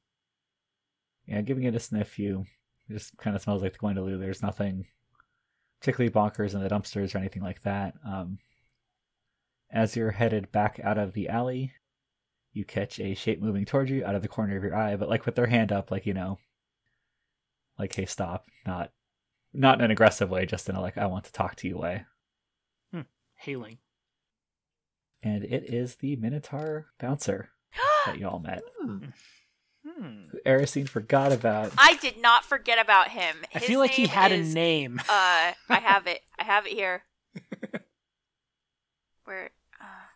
Yeah, 1.25 1.41
giving 1.41 1.63
it 1.63 1.75
a 1.75 1.80
sniff, 1.80 2.19
you 2.19 2.45
it 2.89 2.93
just 2.93 3.17
kind 3.17 3.35
of 3.35 3.41
smells 3.41 3.61
like 3.61 3.73
the 3.73 3.80
Gwendolyn. 3.80 4.19
There's 4.19 4.43
nothing 4.43 4.85
particularly 5.80 6.11
bonkers 6.11 6.53
in 6.53 6.61
the 6.61 6.69
dumpsters 6.69 7.13
or 7.13 7.17
anything 7.19 7.41
like 7.41 7.61
that. 7.63 7.93
Um, 8.05 8.39
as 9.71 9.95
you're 9.95 10.11
headed 10.11 10.51
back 10.51 10.80
out 10.84 10.97
of 10.97 11.13
the 11.13 11.30
alley, 11.30 11.73
you 12.51 12.63
catch 12.63 12.99
a 12.99 13.15
shape 13.15 13.41
moving 13.41 13.65
towards 13.65 13.89
you 13.89 14.05
out 14.05 14.15
of 14.15 14.21
the 14.21 14.27
corner 14.27 14.55
of 14.55 14.63
your 14.63 14.75
eye, 14.75 14.95
but 14.95 15.09
like 15.09 15.25
with 15.25 15.35
their 15.35 15.47
hand 15.47 15.71
up, 15.71 15.91
like 15.91 16.05
you 16.05 16.13
know, 16.13 16.38
like 17.80 17.93
hey, 17.93 18.05
stop, 18.05 18.45
not 18.65 18.91
not 19.53 19.80
in 19.80 19.85
an 19.85 19.91
aggressive 19.91 20.30
way, 20.30 20.45
just 20.45 20.69
in 20.69 20.75
a 20.75 20.81
like 20.81 20.97
I 20.97 21.05
want 21.05 21.25
to 21.25 21.31
talk 21.31 21.55
to 21.57 21.67
you 21.67 21.77
way. 21.77 22.05
hailing. 23.35 23.77
And 25.23 25.43
it 25.43 25.73
is 25.73 25.95
the 25.95 26.17
Minotaur 26.17 26.87
bouncer 26.99 27.49
that 28.05 28.19
you 28.19 28.27
all 28.27 28.39
met. 28.39 28.61
Hmm. 28.79 28.97
Hmm. 29.85 30.27
who 30.31 30.39
Erisine 30.45 30.87
forgot 30.87 31.31
about. 31.31 31.73
I 31.77 31.95
did 32.01 32.17
not 32.21 32.45
forget 32.45 32.79
about 32.79 33.09
him. 33.09 33.35
I 33.53 33.59
feel 33.59 33.79
like 33.79 33.91
he 33.91 34.07
had 34.07 34.31
is, 34.31 34.51
a 34.51 34.55
name. 34.55 34.99
Uh, 34.99 35.51
I 35.69 35.79
have 35.81 36.07
it. 36.07 36.21
I 36.39 36.43
have 36.43 36.65
it 36.65 36.73
here. 36.73 37.03
Where? 39.25 39.51
Uh, 39.79 40.07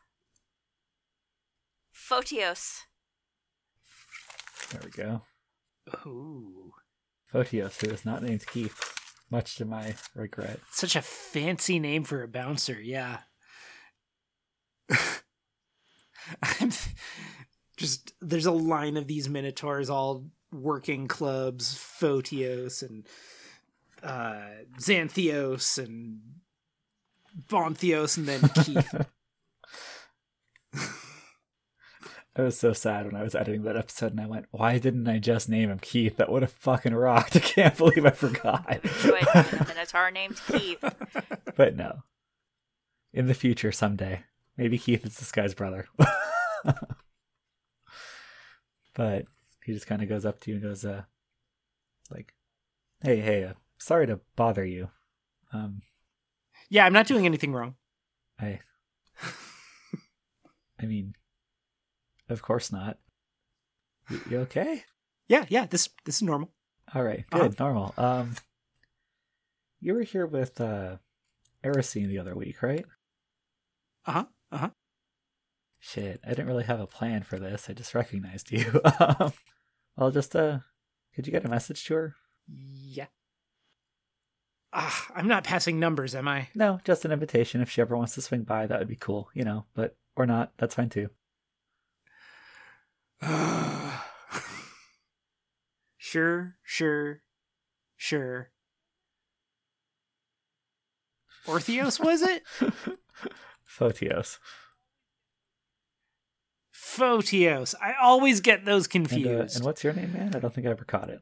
Photios. 1.93 2.81
There 4.71 4.81
we 4.83 4.91
go. 4.91 5.21
Ooh. 6.05 6.73
Photios, 7.33 7.79
who 7.81 7.91
is 7.93 8.05
not 8.05 8.23
named 8.23 8.45
Keith, 8.47 8.79
much 9.29 9.55
to 9.55 9.65
my 9.65 9.95
regret. 10.15 10.59
Such 10.71 10.95
a 10.95 11.01
fancy 11.01 11.79
name 11.79 12.03
for 12.03 12.23
a 12.23 12.27
bouncer, 12.27 12.79
yeah. 12.81 13.19
I'm 14.89 16.71
just 17.77 18.13
there's 18.21 18.45
a 18.45 18.51
line 18.51 18.97
of 18.97 19.07
these 19.07 19.29
minotaurs 19.29 19.89
all 19.89 20.25
working 20.51 21.07
clubs, 21.07 21.75
Photios 21.75 22.81
and 22.87 23.05
uh 24.03 24.63
Xanthios 24.79 25.77
and 25.83 26.19
Bonthios 27.49 28.17
and 28.17 28.27
then 28.27 28.49
Keith. 28.63 29.07
I 32.37 32.43
was 32.43 32.59
so 32.59 32.71
sad 32.71 33.07
when 33.07 33.15
I 33.15 33.23
was 33.23 33.33
editing 33.33 33.63
that 33.63 33.75
episode 33.75 34.11
and 34.11 34.21
I 34.21 34.27
went, 34.27 34.45
why 34.51 34.77
didn't 34.77 35.07
I 35.07 35.17
just 35.17 35.49
name 35.49 35.71
him 35.71 35.79
Keith? 35.79 36.17
That 36.17 36.31
would 36.31 36.43
have 36.43 36.51
fucking 36.51 36.93
rocked. 36.93 37.35
I 37.35 37.39
can't 37.39 37.75
believe 37.75 38.05
I 38.05 38.11
forgot. 38.11 38.79
Enjoyed 38.83 39.23
having 39.33 39.59
a 39.59 39.65
Minotaur 39.65 40.11
named 40.11 40.39
Keith. 40.45 40.83
but 41.55 41.75
no. 41.75 42.03
In 43.11 43.25
the 43.25 43.33
future, 43.33 43.71
someday. 43.71 44.23
Maybe 44.57 44.77
Keith 44.77 45.05
is 45.05 45.17
this 45.17 45.31
guy's 45.31 45.53
brother. 45.53 45.87
but 48.95 49.25
he 49.63 49.73
just 49.73 49.87
kind 49.87 50.01
of 50.01 50.09
goes 50.09 50.25
up 50.25 50.39
to 50.41 50.51
you 50.51 50.57
and 50.57 50.63
goes, 50.63 50.83
uh, 50.85 51.03
like, 52.09 52.33
hey, 53.01 53.19
hey, 53.19 53.43
uh, 53.43 53.53
sorry 53.77 54.07
to 54.07 54.19
bother 54.35 54.65
you. 54.65 54.89
Um, 55.53 55.81
yeah, 56.69 56.85
I'm 56.85 56.93
not 56.93 57.07
doing 57.07 57.25
anything 57.25 57.53
wrong. 57.53 57.75
I, 58.39 58.59
I 60.79 60.85
mean, 60.85 61.15
of 62.29 62.41
course 62.41 62.71
not. 62.71 62.97
You, 64.09 64.21
you 64.29 64.37
okay? 64.39 64.83
Yeah, 65.27 65.45
yeah, 65.49 65.65
this 65.65 65.89
this 66.05 66.15
is 66.17 66.21
normal. 66.21 66.51
All 66.93 67.03
right, 67.03 67.25
good, 67.29 67.59
normal. 67.59 67.93
Um, 67.97 68.35
you 69.81 69.93
were 69.93 70.03
here 70.03 70.25
with 70.25 70.61
uh, 70.61 70.97
Erisine 71.63 72.07
the 72.07 72.19
other 72.19 72.35
week, 72.35 72.61
right? 72.61 72.85
Uh 74.05 74.11
huh. 74.11 74.25
Uh 74.51 74.57
huh. 74.57 74.69
Shit, 75.79 76.21
I 76.25 76.29
didn't 76.29 76.47
really 76.47 76.63
have 76.63 76.79
a 76.79 76.87
plan 76.87 77.23
for 77.23 77.39
this. 77.39 77.69
I 77.69 77.73
just 77.73 77.93
recognized 77.93 78.51
you. 78.51 78.81
well, 79.97 80.11
just 80.11 80.35
uh, 80.35 80.59
could 81.13 81.27
you 81.27 81.31
get 81.31 81.45
a 81.45 81.49
message 81.49 81.85
to 81.85 81.93
her? 81.93 82.15
Yeah. 82.47 83.07
Ah, 84.73 85.07
I'm 85.15 85.27
not 85.27 85.43
passing 85.43 85.79
numbers, 85.79 86.13
am 86.13 86.27
I? 86.27 86.49
No, 86.53 86.79
just 86.83 87.05
an 87.05 87.11
invitation. 87.11 87.61
If 87.61 87.69
she 87.69 87.81
ever 87.81 87.95
wants 87.95 88.15
to 88.15 88.21
swing 88.21 88.43
by, 88.43 88.67
that 88.67 88.79
would 88.79 88.87
be 88.87 88.95
cool, 88.95 89.29
you 89.33 89.43
know. 89.43 89.65
But 89.73 89.95
or 90.15 90.25
not, 90.25 90.51
that's 90.57 90.75
fine 90.75 90.89
too. 90.89 91.09
sure, 95.97 96.55
sure, 96.63 97.21
sure. 97.95 98.51
Orthios, 101.47 102.03
was 102.03 102.21
it? 102.21 102.43
Photios. 103.67 104.39
Photios. 106.73 107.75
I 107.81 107.93
always 108.01 108.39
get 108.41 108.65
those 108.65 108.85
And, 108.93 109.05
uh, 109.05 109.09
confused. 109.09 109.55
and 109.57 109.65
what's 109.65 109.83
your 109.83 109.93
name, 109.93 110.13
man? 110.13 110.35
I 110.35 110.39
don't 110.39 110.53
think 110.53 110.67
I 110.67 110.71
ever 110.71 110.85
caught 110.85 111.09
it. 111.09 111.21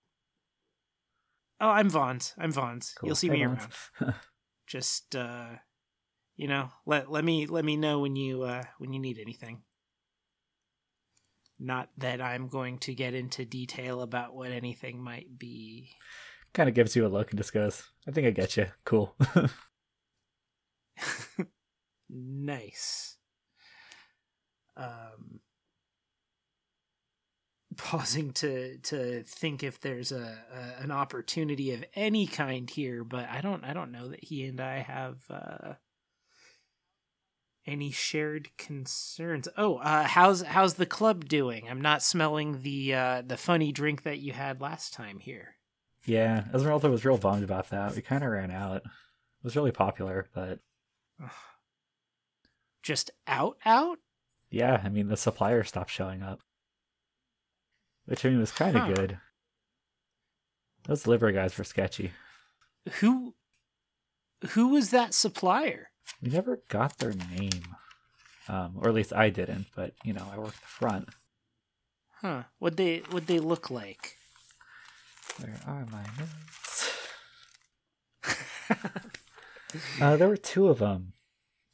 oh, 1.61 1.69
I'm 1.69 1.89
Fonz. 1.89 2.33
I'm 2.37 2.51
Fonz. 2.53 2.93
Cool. 2.95 3.07
You'll 3.07 3.15
see 3.15 3.27
Hey, 3.29 3.33
me 3.37 3.43
around. 3.45 3.67
Just 4.67 5.15
uh 5.15 5.47
you 6.35 6.47
know, 6.47 6.69
let 6.85 7.09
let 7.09 7.23
me 7.23 7.45
let 7.47 7.63
me 7.63 7.77
know 7.77 7.99
when 7.99 8.15
you 8.15 8.43
uh 8.43 8.63
when 8.77 8.91
you 8.93 8.99
need 8.99 9.17
anything. 9.19 9.61
Not 11.57 11.89
that 11.99 12.19
I'm 12.19 12.49
going 12.49 12.79
to 12.79 12.93
get 12.93 13.13
into 13.13 13.45
detail 13.45 14.01
about 14.01 14.35
what 14.35 14.51
anything 14.51 15.01
might 15.01 15.39
be. 15.39 15.91
kind 16.53 16.67
of 16.67 16.75
gives 16.75 16.95
you 16.95 17.05
a 17.05 17.07
look 17.07 17.31
and 17.31 17.37
just 17.39 17.53
goes, 17.53 17.83
"I 18.07 18.11
think 18.11 18.27
I 18.27 18.31
get 18.31 18.57
you. 18.57 18.67
Cool." 18.83 19.15
nice. 22.09 23.17
Um, 24.77 25.39
pausing 27.77 28.31
to 28.33 28.77
to 28.79 29.23
think 29.23 29.63
if 29.63 29.79
there's 29.79 30.11
a, 30.11 30.37
a 30.53 30.83
an 30.83 30.91
opportunity 30.91 31.73
of 31.73 31.83
any 31.95 32.27
kind 32.27 32.69
here, 32.69 33.03
but 33.03 33.27
I 33.29 33.41
don't 33.41 33.63
I 33.63 33.73
don't 33.73 33.91
know 33.91 34.09
that 34.09 34.23
he 34.23 34.45
and 34.45 34.59
I 34.59 34.79
have 34.79 35.17
uh, 35.29 35.73
any 37.65 37.91
shared 37.91 38.49
concerns. 38.57 39.47
Oh, 39.57 39.77
uh, 39.77 40.03
how's 40.03 40.41
how's 40.43 40.75
the 40.75 40.85
club 40.85 41.27
doing? 41.27 41.67
I'm 41.69 41.81
not 41.81 42.03
smelling 42.03 42.61
the 42.61 42.93
uh, 42.93 43.21
the 43.25 43.37
funny 43.37 43.71
drink 43.71 44.03
that 44.03 44.19
you 44.19 44.33
had 44.33 44.61
last 44.61 44.93
time 44.93 45.19
here. 45.19 45.55
yeah, 46.05 46.45
Esmeralda 46.53 46.89
was 46.89 47.05
real 47.05 47.17
bummed 47.17 47.43
about 47.43 47.69
that. 47.69 47.95
We 47.95 48.01
kind 48.01 48.23
of 48.23 48.29
ran 48.31 48.51
out. 48.51 48.77
It 48.77 49.43
was 49.43 49.55
really 49.55 49.71
popular, 49.71 50.27
but 50.33 50.59
Just 52.85 53.09
out 53.25 53.57
out. 53.65 53.97
yeah, 54.51 54.79
I 54.83 54.89
mean 54.89 55.07
the 55.07 55.17
supplier 55.17 55.63
stopped 55.63 55.89
showing 55.89 56.21
up, 56.21 56.41
which 58.05 58.23
I 58.23 58.29
mean 58.29 58.37
was 58.39 58.51
kind 58.51 58.75
of 58.77 58.83
Huh. 58.83 58.93
good. 58.93 59.17
Those 60.83 61.07
livery 61.07 61.33
guys 61.33 61.57
were 61.57 61.63
sketchy. 61.63 62.11
Who 62.99 63.33
who 64.49 64.67
was 64.67 64.91
that 64.91 65.15
supplier? 65.15 65.89
We 66.21 66.29
never 66.29 66.61
got 66.69 66.99
their 66.99 67.13
name, 67.13 67.75
um, 68.47 68.75
or 68.79 68.89
at 68.89 68.93
least 68.93 69.13
I 69.13 69.31
didn't. 69.31 69.65
But 69.75 69.93
you 70.03 70.13
know, 70.13 70.27
I 70.31 70.37
worked 70.37 70.61
the 70.61 70.67
front. 70.67 71.09
Huh? 72.21 72.43
What 72.59 72.77
they 72.77 72.99
what 73.09 73.25
they 73.25 73.39
look 73.39 73.71
like? 73.71 74.15
Where 75.41 75.59
are 75.65 75.87
my 75.91 76.03
notes? 76.19 76.91
Uh, 79.99 80.15
there 80.15 80.29
were 80.29 80.37
two 80.37 80.67
of 80.69 80.79
them. 80.79 81.11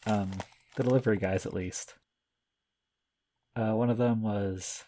Um, 0.08 0.32
the 0.76 0.84
delivery 0.84 1.18
guys, 1.18 1.46
at 1.46 1.54
least. 1.54 1.96
Uh, 3.56 3.74
one 3.74 3.90
of 3.90 3.98
them 3.98 4.22
was, 4.22 4.86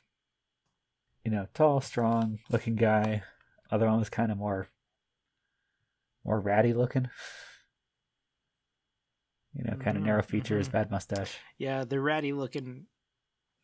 you 1.24 1.32
know, 1.32 1.48
tall, 1.54 1.82
strong 1.82 2.40
looking 2.50 2.76
guy. 2.76 3.24
Other 3.72 3.88
one 3.88 4.00
was 4.00 4.10
kind 4.10 4.32
of 4.32 4.38
more, 4.38 4.70
more 6.24 6.40
ratty 6.40 6.74
looking. 6.74 7.10
You 9.54 9.66
know, 9.66 9.78
kind 9.78 9.98
of 9.98 10.04
Mhm, 10.04 10.08
narrow 10.08 10.24
features, 10.24 10.68
mhm. 10.68 10.72
bad 10.72 10.92
mustache. 10.92 11.38
Yeah, 11.58 11.84
the 11.84 12.00
ratty 12.00 12.34
looking. 12.34 12.88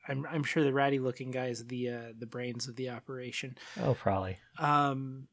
I'm 0.08 0.26
I'm 0.28 0.44
sure 0.44 0.64
the 0.64 0.74
ratty 0.74 1.00
looking 1.00 1.32
guy 1.32 1.48
is 1.48 1.66
the 1.66 1.90
uh, 1.90 2.14
the 2.18 2.28
brains 2.28 2.68
of 2.68 2.76
the 2.76 2.90
operation. 2.90 3.58
Oh, 3.82 3.94
probably. 3.96 4.38
Um, 4.60 5.28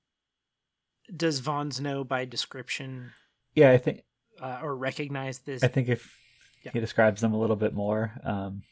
does 1.15 1.41
Fonz 1.41 1.81
know 1.81 2.05
by 2.05 2.25
description 2.25 3.13
Yeah, 3.55 3.71
I 3.71 3.79
think 3.79 4.03
uh, 4.41 4.61
or 4.63 4.77
recognize 4.77 5.41
this? 5.41 5.63
I 5.63 5.69
think 5.69 5.89
if 5.89 6.17
Yeah. 6.67 6.73
he 6.73 6.81
describes 6.81 7.21
them 7.21 7.33
a 7.33 7.39
little 7.39 7.57
bit 7.57 7.75
more, 7.75 8.13
um, 8.25 8.63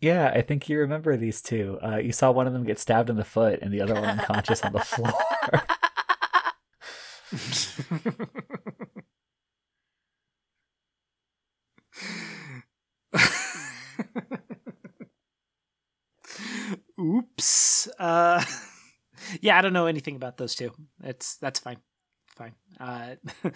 yeah, 0.00 0.32
I 0.34 0.40
think 0.40 0.68
you 0.68 0.78
remember 0.78 1.16
these 1.16 1.42
two. 1.42 1.78
Uh, 1.84 1.96
you 1.98 2.12
saw 2.12 2.30
one 2.30 2.46
of 2.46 2.54
them 2.54 2.64
get 2.64 2.78
stabbed 2.78 3.10
in 3.10 3.16
the 3.16 3.24
foot, 3.24 3.58
and 3.60 3.72
the 3.72 3.82
other 3.82 3.94
one 3.94 4.04
unconscious 4.04 4.62
on 4.62 4.72
the 4.72 4.78
floor. 4.80 5.12
Oops. 16.98 17.88
Uh, 17.98 18.42
yeah, 19.40 19.58
I 19.58 19.62
don't 19.62 19.72
know 19.72 19.86
anything 19.86 20.16
about 20.16 20.36
those 20.38 20.54
two. 20.54 20.72
That's 20.98 21.36
that's 21.36 21.60
fine. 21.60 21.78
Fine. 22.36 22.54
Uh, 22.78 23.16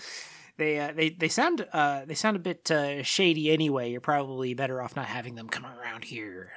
they 0.57 0.79
uh, 0.79 0.93
they 0.93 1.11
they 1.11 1.29
sound 1.29 1.67
uh, 1.73 2.05
they 2.05 2.15
sound 2.15 2.37
a 2.37 2.41
bit 2.41 2.71
uh, 2.71 3.03
shady 3.03 3.51
anyway. 3.51 3.91
You're 3.91 4.01
probably 4.01 4.55
better 4.55 4.81
off 4.81 4.97
not 4.97 5.07
having 5.07 5.35
them 5.35 5.49
come 5.49 5.67
around 5.67 6.05
here. 6.05 6.53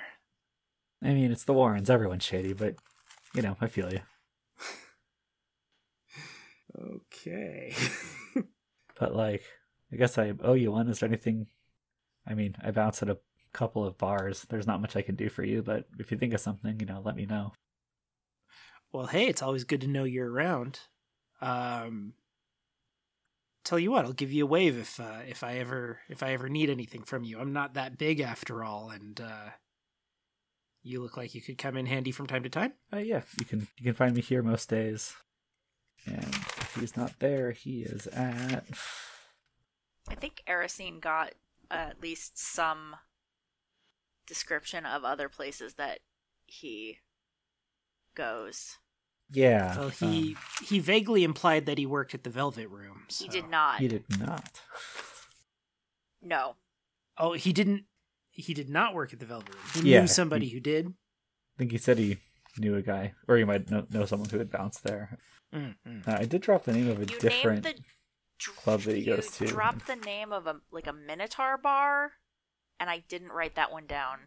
I 1.03 1.13
mean, 1.13 1.31
it's 1.31 1.43
the 1.45 1.53
Warrens. 1.53 1.89
Everyone's 1.89 2.23
shady, 2.25 2.53
but 2.53 2.75
you 3.33 3.41
know, 3.41 3.57
I 3.61 3.67
feel 3.67 3.91
you. 3.91 4.01
Okay. 6.79 7.73
But 8.99 9.15
like, 9.15 9.43
I 9.91 9.95
guess 9.95 10.17
I 10.17 10.33
owe 10.41 10.53
you 10.53 10.71
one. 10.71 10.87
Is 10.89 10.99
there 10.99 11.07
anything? 11.07 11.47
I 12.27 12.33
mean, 12.33 12.55
I 12.63 12.71
bounce 12.71 13.03
at 13.03 13.09
a 13.09 13.19
couple 13.53 13.85
of 13.85 13.97
bars. 13.97 14.45
There's 14.49 14.67
not 14.67 14.81
much 14.81 14.95
I 14.95 15.01
can 15.01 15.15
do 15.15 15.29
for 15.29 15.43
you, 15.43 15.61
but 15.61 15.85
if 15.99 16.11
you 16.11 16.17
think 16.17 16.33
of 16.33 16.39
something, 16.39 16.79
you 16.79 16.85
know, 16.85 17.01
let 17.03 17.15
me 17.15 17.25
know. 17.25 17.53
well, 18.91 19.05
hey, 19.05 19.27
it's 19.27 19.41
always 19.43 19.63
good 19.63 19.81
to 19.81 19.87
know 19.87 20.03
you're 20.03 20.31
around. 20.31 20.79
Um, 21.41 22.13
tell 23.67 23.77
you 23.77 23.91
what, 23.91 24.05
I'll 24.05 24.13
give 24.13 24.31
you 24.31 24.45
a 24.45 24.47
wave 24.47 24.77
if 24.77 24.99
uh, 24.99 25.19
if 25.27 25.43
I 25.43 25.57
ever 25.57 25.99
if 26.09 26.23
I 26.23 26.31
ever 26.31 26.47
need 26.47 26.69
anything 26.69 27.03
from 27.03 27.23
you. 27.23 27.39
I'm 27.39 27.53
not 27.53 27.73
that 27.73 27.97
big 27.97 28.21
after 28.21 28.63
all, 28.63 28.89
and 28.89 29.19
uh, 29.19 29.49
you 30.83 31.01
look 31.01 31.17
like 31.17 31.35
you 31.35 31.41
could 31.41 31.57
come 31.57 31.75
in 31.75 31.85
handy 31.85 32.11
from 32.11 32.27
time 32.27 32.43
to 32.43 32.49
time. 32.49 32.73
Uh, 32.93 32.97
yeah, 32.97 33.21
you 33.37 33.45
can 33.45 33.67
you 33.77 33.83
can 33.83 33.93
find 33.93 34.15
me 34.15 34.21
here 34.21 34.41
most 34.41 34.69
days. 34.69 35.13
And 36.05 36.23
if 36.23 36.77
he's 36.79 36.95
not 36.95 37.19
there, 37.19 37.51
he 37.51 37.81
is 37.81 38.07
at. 38.07 38.63
I 40.09 40.15
think 40.15 40.41
Erisine 40.47 41.01
got 41.01 41.33
uh, 41.69 41.87
at 41.89 42.01
least 42.01 42.39
some 42.39 42.95
description 44.25 44.85
of 44.85 45.03
other 45.03 45.27
places 45.27 45.73
that 45.73 45.99
he 46.45 46.99
goes. 48.15 48.77
Yeah. 49.31 49.77
Well, 49.77 49.89
he 49.89 50.35
um, 50.35 50.41
he 50.63 50.79
vaguely 50.79 51.23
implied 51.23 51.65
that 51.65 51.77
he 51.77 51.85
worked 51.85 52.13
at 52.13 52.23
the 52.23 52.29
Velvet 52.29 52.67
Room. 52.69 53.03
He 53.09 53.27
did 53.27 53.49
not. 53.49 53.79
he 53.79 53.87
did 53.87 54.05
not. 54.19 54.61
No. 56.21 56.55
Oh, 57.17 57.33
he 57.33 57.53
didn't. 57.53 57.85
He 58.31 58.53
did 58.53 58.69
not 58.69 58.93
work 58.93 59.13
at 59.13 59.19
the 59.19 59.25
Velvet 59.25 59.49
Room. 59.53 59.83
He 59.83 59.91
Yeah, 59.91 60.01
knew 60.01 60.07
somebody 60.07 60.47
he- 60.47 60.53
who 60.53 60.59
did. 60.59 60.87
I 60.87 61.57
think 61.57 61.71
he 61.71 61.77
said 61.79 61.97
he 61.97 62.17
knew 62.57 62.75
a 62.75 62.81
guy, 62.83 63.13
or 63.27 63.35
he 63.37 63.43
might 63.43 63.69
know, 63.71 63.85
know 63.89 64.05
someone 64.05 64.29
who 64.29 64.37
had 64.37 64.51
bounced 64.51 64.83
there. 64.83 65.17
Mm, 65.53 65.75
mm. 65.87 66.07
Uh, 66.07 66.17
I 66.19 66.25
did 66.25 66.41
drop 66.41 66.65
the 66.65 66.73
name 66.73 66.87
of 66.89 66.97
a 67.01 67.05
You 67.05 67.19
different. 67.19 67.63
the 67.63 67.73
club 68.57 68.81
that 68.81 68.95
he 68.95 69.01
you 69.03 69.15
goes 69.15 69.31
to. 69.37 69.47
dropped 69.47 69.87
the 69.87 69.95
name 69.95 70.31
of 70.31 70.45
a 70.45 70.57
like 70.71 70.85
a 70.87 70.93
Minotaur 70.93 71.57
bar, 71.57 72.11
and 72.79 72.89
I 72.89 72.99
didn't 73.09 73.31
write 73.31 73.55
that 73.55 73.71
one 73.71 73.87
down. 73.87 74.19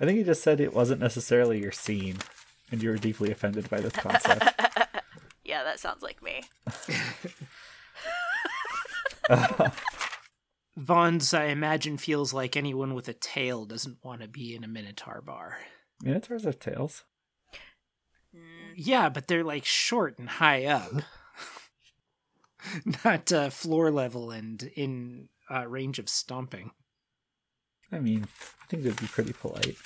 I 0.00 0.04
think 0.04 0.18
he 0.18 0.24
just 0.24 0.42
said 0.42 0.60
it 0.60 0.74
wasn't 0.74 1.00
necessarily 1.00 1.60
your 1.60 1.70
scene, 1.70 2.16
and 2.72 2.82
you're 2.82 2.96
deeply 2.96 3.30
offended 3.30 3.70
by 3.70 3.80
this 3.80 3.92
concept. 3.96 4.42
yeah, 5.44 5.62
that 5.62 5.78
sounds 5.78 6.02
like 6.02 6.20
me. 6.22 6.42
Fonz's, 10.84 11.34
I 11.34 11.44
imagine, 11.46 11.98
feels 11.98 12.32
like 12.32 12.56
anyone 12.56 12.94
with 12.94 13.06
a 13.08 13.12
tail 13.12 13.66
doesn't 13.66 13.98
want 14.02 14.22
to 14.22 14.28
be 14.28 14.54
in 14.54 14.64
a 14.64 14.68
Minotaur 14.68 15.20
bar. 15.24 15.58
Minotaurs 16.02 16.44
have 16.44 16.58
tails. 16.58 17.04
Mm, 18.34 18.72
Yeah, 18.76 19.08
but 19.10 19.28
they're 19.28 19.44
like 19.44 19.64
short 19.66 20.18
and 20.18 20.28
high 20.28 20.64
up, 20.64 20.90
not 23.04 23.30
uh, 23.30 23.50
floor 23.50 23.90
level 23.90 24.30
and 24.30 24.62
in 24.74 25.28
uh, 25.50 25.66
range 25.68 25.98
of 25.98 26.08
stomping. 26.08 26.70
I 27.92 27.98
mean, 27.98 28.26
I 28.62 28.66
think 28.68 28.82
they'd 28.82 28.96
be 28.98 29.06
pretty 29.06 29.34
polite. 29.34 29.76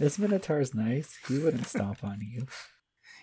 This 0.00 0.18
Minotaur's 0.18 0.74
nice. 0.74 1.16
He 1.28 1.38
wouldn't 1.38 1.66
stomp 1.66 2.02
on 2.02 2.20
you. 2.20 2.46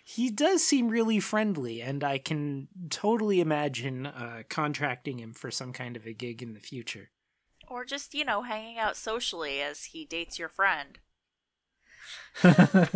He 0.09 0.29
does 0.29 0.63
seem 0.63 0.87
really 0.87 1.19
friendly, 1.19 1.81
and 1.81 2.01
I 2.01 2.17
can 2.17 2.69
totally 2.89 3.41
imagine 3.41 4.05
uh, 4.05 4.43
contracting 4.49 5.19
him 5.19 5.33
for 5.33 5.51
some 5.51 5.73
kind 5.73 5.97
of 5.97 6.05
a 6.05 6.13
gig 6.13 6.41
in 6.41 6.53
the 6.53 6.61
future. 6.61 7.09
or 7.67 7.83
just 7.83 8.13
you 8.13 8.23
know 8.23 8.43
hanging 8.43 8.77
out 8.77 8.95
socially 8.95 9.59
as 9.59 9.83
he 9.83 10.05
dates 10.05 10.39
your 10.39 10.47
friend. 10.47 10.99
there 12.41 12.87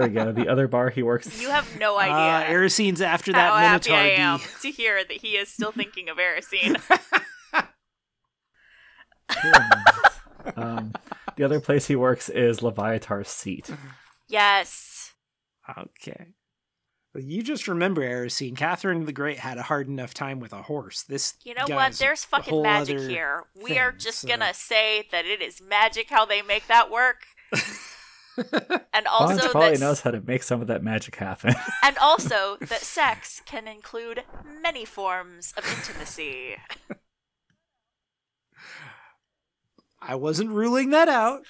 we 0.00 0.08
go. 0.08 0.32
The 0.32 0.46
other 0.48 0.66
bar 0.66 0.88
he 0.88 1.02
works. 1.02 1.42
You 1.42 1.50
have 1.50 1.78
no 1.78 1.98
idea. 1.98 2.14
Uh, 2.14 2.38
idea 2.38 2.56
Erisine's 2.56 3.02
after 3.02 3.30
that 3.32 3.50
how 3.50 3.56
happy 3.56 3.90
Minotaur. 3.90 4.12
I 4.12 4.16
be- 4.16 4.22
am 4.22 4.40
to 4.62 4.70
hear 4.70 5.04
that 5.04 5.20
he 5.20 5.36
is 5.36 5.50
still 5.50 5.72
thinking 5.72 6.08
of 6.08 6.16
Erisine. 6.16 6.80
um, 10.56 10.92
the 11.38 11.44
other 11.44 11.60
place 11.60 11.86
he 11.86 11.96
works 11.96 12.28
is 12.28 12.58
Loviatar's 12.58 13.28
seat. 13.28 13.66
Mm-hmm. 13.66 13.88
yes. 14.28 15.12
Okay. 15.70 16.26
Well, 17.14 17.22
you 17.24 17.42
just 17.42 17.66
remember 17.68 18.02
Erisine. 18.02 18.56
Catherine 18.56 19.06
the 19.06 19.12
Great 19.12 19.38
had 19.38 19.56
a 19.56 19.62
hard 19.62 19.88
enough 19.88 20.12
time 20.12 20.40
with 20.40 20.52
a 20.52 20.62
horse. 20.62 21.04
This 21.04 21.34
You 21.44 21.54
know 21.54 21.64
what? 21.74 21.92
There's 21.94 22.24
fucking 22.24 22.60
magic 22.62 23.00
here. 23.00 23.44
We 23.54 23.78
are 23.78 23.92
just 23.92 24.20
so- 24.20 24.28
gonna 24.28 24.52
say 24.52 25.06
that 25.10 25.24
it 25.24 25.40
is 25.40 25.60
magic 25.62 26.10
how 26.10 26.26
they 26.26 26.42
make 26.42 26.66
that 26.66 26.90
work, 26.90 27.24
and 27.52 29.06
Fonz 29.06 29.06
also 29.06 29.48
probably 29.50 29.70
that 29.72 29.80
knows 29.80 30.00
how 30.02 30.10
to 30.10 30.20
make 30.20 30.42
some 30.42 30.60
of 30.60 30.66
that 30.68 30.82
magic 30.82 31.16
happen. 31.16 31.54
and 31.82 31.96
also 31.98 32.56
that 32.60 32.82
sex 32.82 33.42
can 33.46 33.66
include 33.66 34.24
many 34.62 34.84
forms 34.84 35.54
of 35.56 35.64
intimacy. 35.66 36.56
I 40.00 40.14
wasn't 40.14 40.50
ruling 40.50 40.90
that 40.90 41.08
out. 41.08 41.42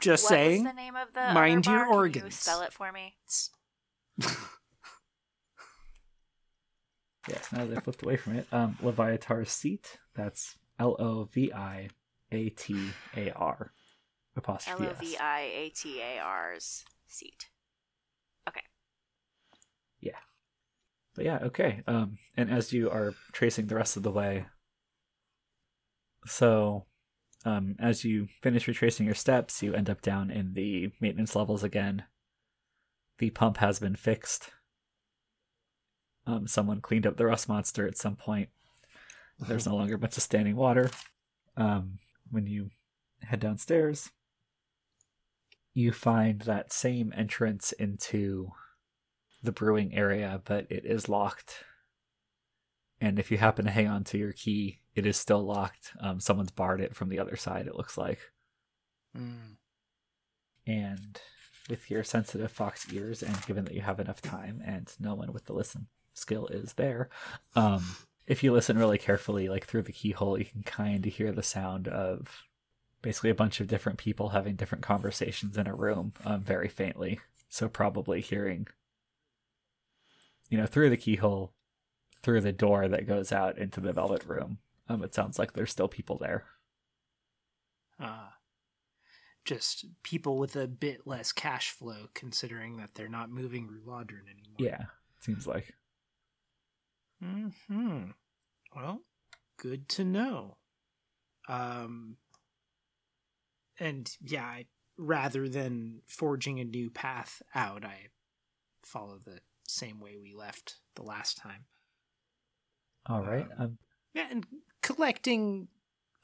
Just 0.00 0.24
what 0.24 0.28
saying. 0.30 0.64
was 0.64 0.72
the 0.72 0.76
name 0.76 0.96
of 0.96 1.12
the 1.12 1.32
mind 1.34 1.66
other 1.66 1.76
your 1.76 1.84
bar? 1.84 1.90
Can 1.90 1.98
organs. 1.98 2.24
You 2.24 2.30
spell 2.30 2.62
it 2.62 2.72
for 2.72 2.92
me. 2.92 3.16
yes, 7.28 7.52
now 7.52 7.64
that 7.66 7.76
I 7.76 7.80
flipped 7.80 8.02
away 8.02 8.16
from 8.16 8.36
it. 8.36 8.46
Um, 8.52 8.78
Loviatar's 8.82 9.50
seat. 9.50 9.98
That's 10.14 10.56
L 10.78 10.96
O 10.98 11.24
V 11.24 11.52
I 11.52 11.88
A 12.30 12.50
T 12.50 12.90
A 13.16 13.32
R 13.32 13.72
Apostrophe 14.36 14.84
L 14.84 14.90
O 14.90 14.94
V 14.94 15.16
I 15.18 15.40
A 15.40 15.70
T 15.70 16.00
A 16.00 16.20
R's 16.20 16.84
seat. 17.08 17.46
Okay. 18.48 18.62
Yeah. 20.00 20.12
But 21.14 21.24
yeah, 21.24 21.38
okay. 21.42 21.82
Um, 21.88 22.18
and 22.36 22.50
as 22.50 22.72
you 22.72 22.88
are 22.90 23.14
tracing 23.32 23.66
the 23.66 23.74
rest 23.74 23.96
of 23.96 24.04
the 24.04 24.12
way, 24.12 24.46
so 26.24 26.86
um, 27.44 27.76
as 27.78 28.04
you 28.04 28.28
finish 28.42 28.66
retracing 28.66 29.06
your 29.06 29.14
steps, 29.14 29.62
you 29.62 29.74
end 29.74 29.88
up 29.88 30.02
down 30.02 30.30
in 30.30 30.54
the 30.54 30.92
maintenance 31.00 31.36
levels 31.36 31.62
again. 31.62 32.04
The 33.18 33.30
pump 33.30 33.58
has 33.58 33.78
been 33.78 33.96
fixed. 33.96 34.50
Um, 36.26 36.46
someone 36.46 36.80
cleaned 36.80 37.06
up 37.06 37.16
the 37.16 37.26
rust 37.26 37.48
monster 37.48 37.86
at 37.86 37.96
some 37.96 38.16
point. 38.16 38.48
There's 39.38 39.66
no 39.66 39.76
longer 39.76 39.94
a 39.94 39.98
bunch 39.98 40.16
of 40.16 40.22
standing 40.22 40.56
water. 40.56 40.90
Um, 41.56 41.98
when 42.30 42.46
you 42.46 42.70
head 43.22 43.40
downstairs, 43.40 44.10
you 45.74 45.92
find 45.92 46.40
that 46.42 46.72
same 46.72 47.12
entrance 47.16 47.72
into 47.72 48.50
the 49.42 49.52
brewing 49.52 49.94
area, 49.94 50.42
but 50.44 50.66
it 50.70 50.84
is 50.84 51.08
locked. 51.08 51.64
And 53.00 53.18
if 53.18 53.30
you 53.30 53.38
happen 53.38 53.64
to 53.64 53.70
hang 53.70 53.86
on 53.86 54.02
to 54.04 54.18
your 54.18 54.32
key, 54.32 54.80
it 54.98 55.06
is 55.06 55.16
still 55.16 55.42
locked. 55.42 55.92
Um, 56.00 56.20
someone's 56.20 56.50
barred 56.50 56.80
it 56.80 56.94
from 56.94 57.08
the 57.08 57.18
other 57.18 57.36
side, 57.36 57.66
it 57.66 57.76
looks 57.76 57.96
like. 57.96 58.18
Mm. 59.16 59.56
And 60.66 61.20
with 61.70 61.90
your 61.90 62.04
sensitive 62.04 62.50
fox 62.50 62.92
ears, 62.92 63.22
and 63.22 63.46
given 63.46 63.64
that 63.64 63.74
you 63.74 63.80
have 63.80 64.00
enough 64.00 64.20
time 64.20 64.62
and 64.64 64.92
no 64.98 65.14
one 65.14 65.32
with 65.32 65.46
the 65.46 65.52
listen 65.52 65.86
skill 66.14 66.46
is 66.48 66.74
there, 66.74 67.08
um, 67.54 67.84
if 68.26 68.42
you 68.42 68.52
listen 68.52 68.76
really 68.76 68.98
carefully, 68.98 69.48
like 69.48 69.66
through 69.66 69.82
the 69.82 69.92
keyhole, 69.92 70.38
you 70.38 70.44
can 70.44 70.62
kind 70.62 71.06
of 71.06 71.12
hear 71.14 71.32
the 71.32 71.42
sound 71.42 71.88
of 71.88 72.42
basically 73.00 73.30
a 73.30 73.34
bunch 73.34 73.60
of 73.60 73.68
different 73.68 73.98
people 73.98 74.30
having 74.30 74.56
different 74.56 74.84
conversations 74.84 75.56
in 75.56 75.66
a 75.66 75.74
room, 75.74 76.12
um, 76.24 76.42
very 76.42 76.68
faintly. 76.68 77.20
So 77.48 77.68
probably 77.68 78.20
hearing, 78.20 78.66
you 80.50 80.58
know, 80.58 80.66
through 80.66 80.90
the 80.90 80.96
keyhole, 80.98 81.54
through 82.22 82.42
the 82.42 82.52
door 82.52 82.88
that 82.88 83.06
goes 83.06 83.32
out 83.32 83.56
into 83.56 83.80
the 83.80 83.92
velvet 83.92 84.24
room. 84.26 84.58
Um, 84.88 85.02
it 85.02 85.14
sounds 85.14 85.38
like 85.38 85.52
there's 85.52 85.70
still 85.70 85.88
people 85.88 86.16
there. 86.18 86.44
Uh, 88.00 88.28
just 89.44 89.86
people 90.02 90.38
with 90.38 90.56
a 90.56 90.66
bit 90.68 91.06
less 91.06 91.32
cash 91.32 91.70
flow, 91.70 92.08
considering 92.14 92.76
that 92.76 92.90
they're 92.94 93.08
not 93.08 93.30
moving 93.30 93.66
Ruladrin 93.68 94.28
anymore. 94.30 94.56
Yeah, 94.58 94.82
it 94.82 95.24
seems 95.24 95.46
like. 95.46 95.74
Hmm. 97.22 98.10
Well, 98.74 99.02
good 99.58 99.88
to 99.90 100.04
know. 100.04 100.56
Um. 101.48 102.16
And 103.80 104.10
yeah, 104.20 104.44
I, 104.44 104.66
rather 104.96 105.48
than 105.48 106.02
forging 106.08 106.58
a 106.58 106.64
new 106.64 106.90
path 106.90 107.42
out, 107.54 107.84
I 107.84 108.08
follow 108.84 109.18
the 109.24 109.38
same 109.68 110.00
way 110.00 110.16
we 110.20 110.34
left 110.34 110.76
the 110.96 111.02
last 111.02 111.36
time. 111.36 111.66
All 113.06 113.22
right. 113.22 113.46
Um, 113.56 113.64
Um, 113.64 113.78
Yeah, 114.14 114.26
and 114.30 114.46
collecting, 114.94 115.68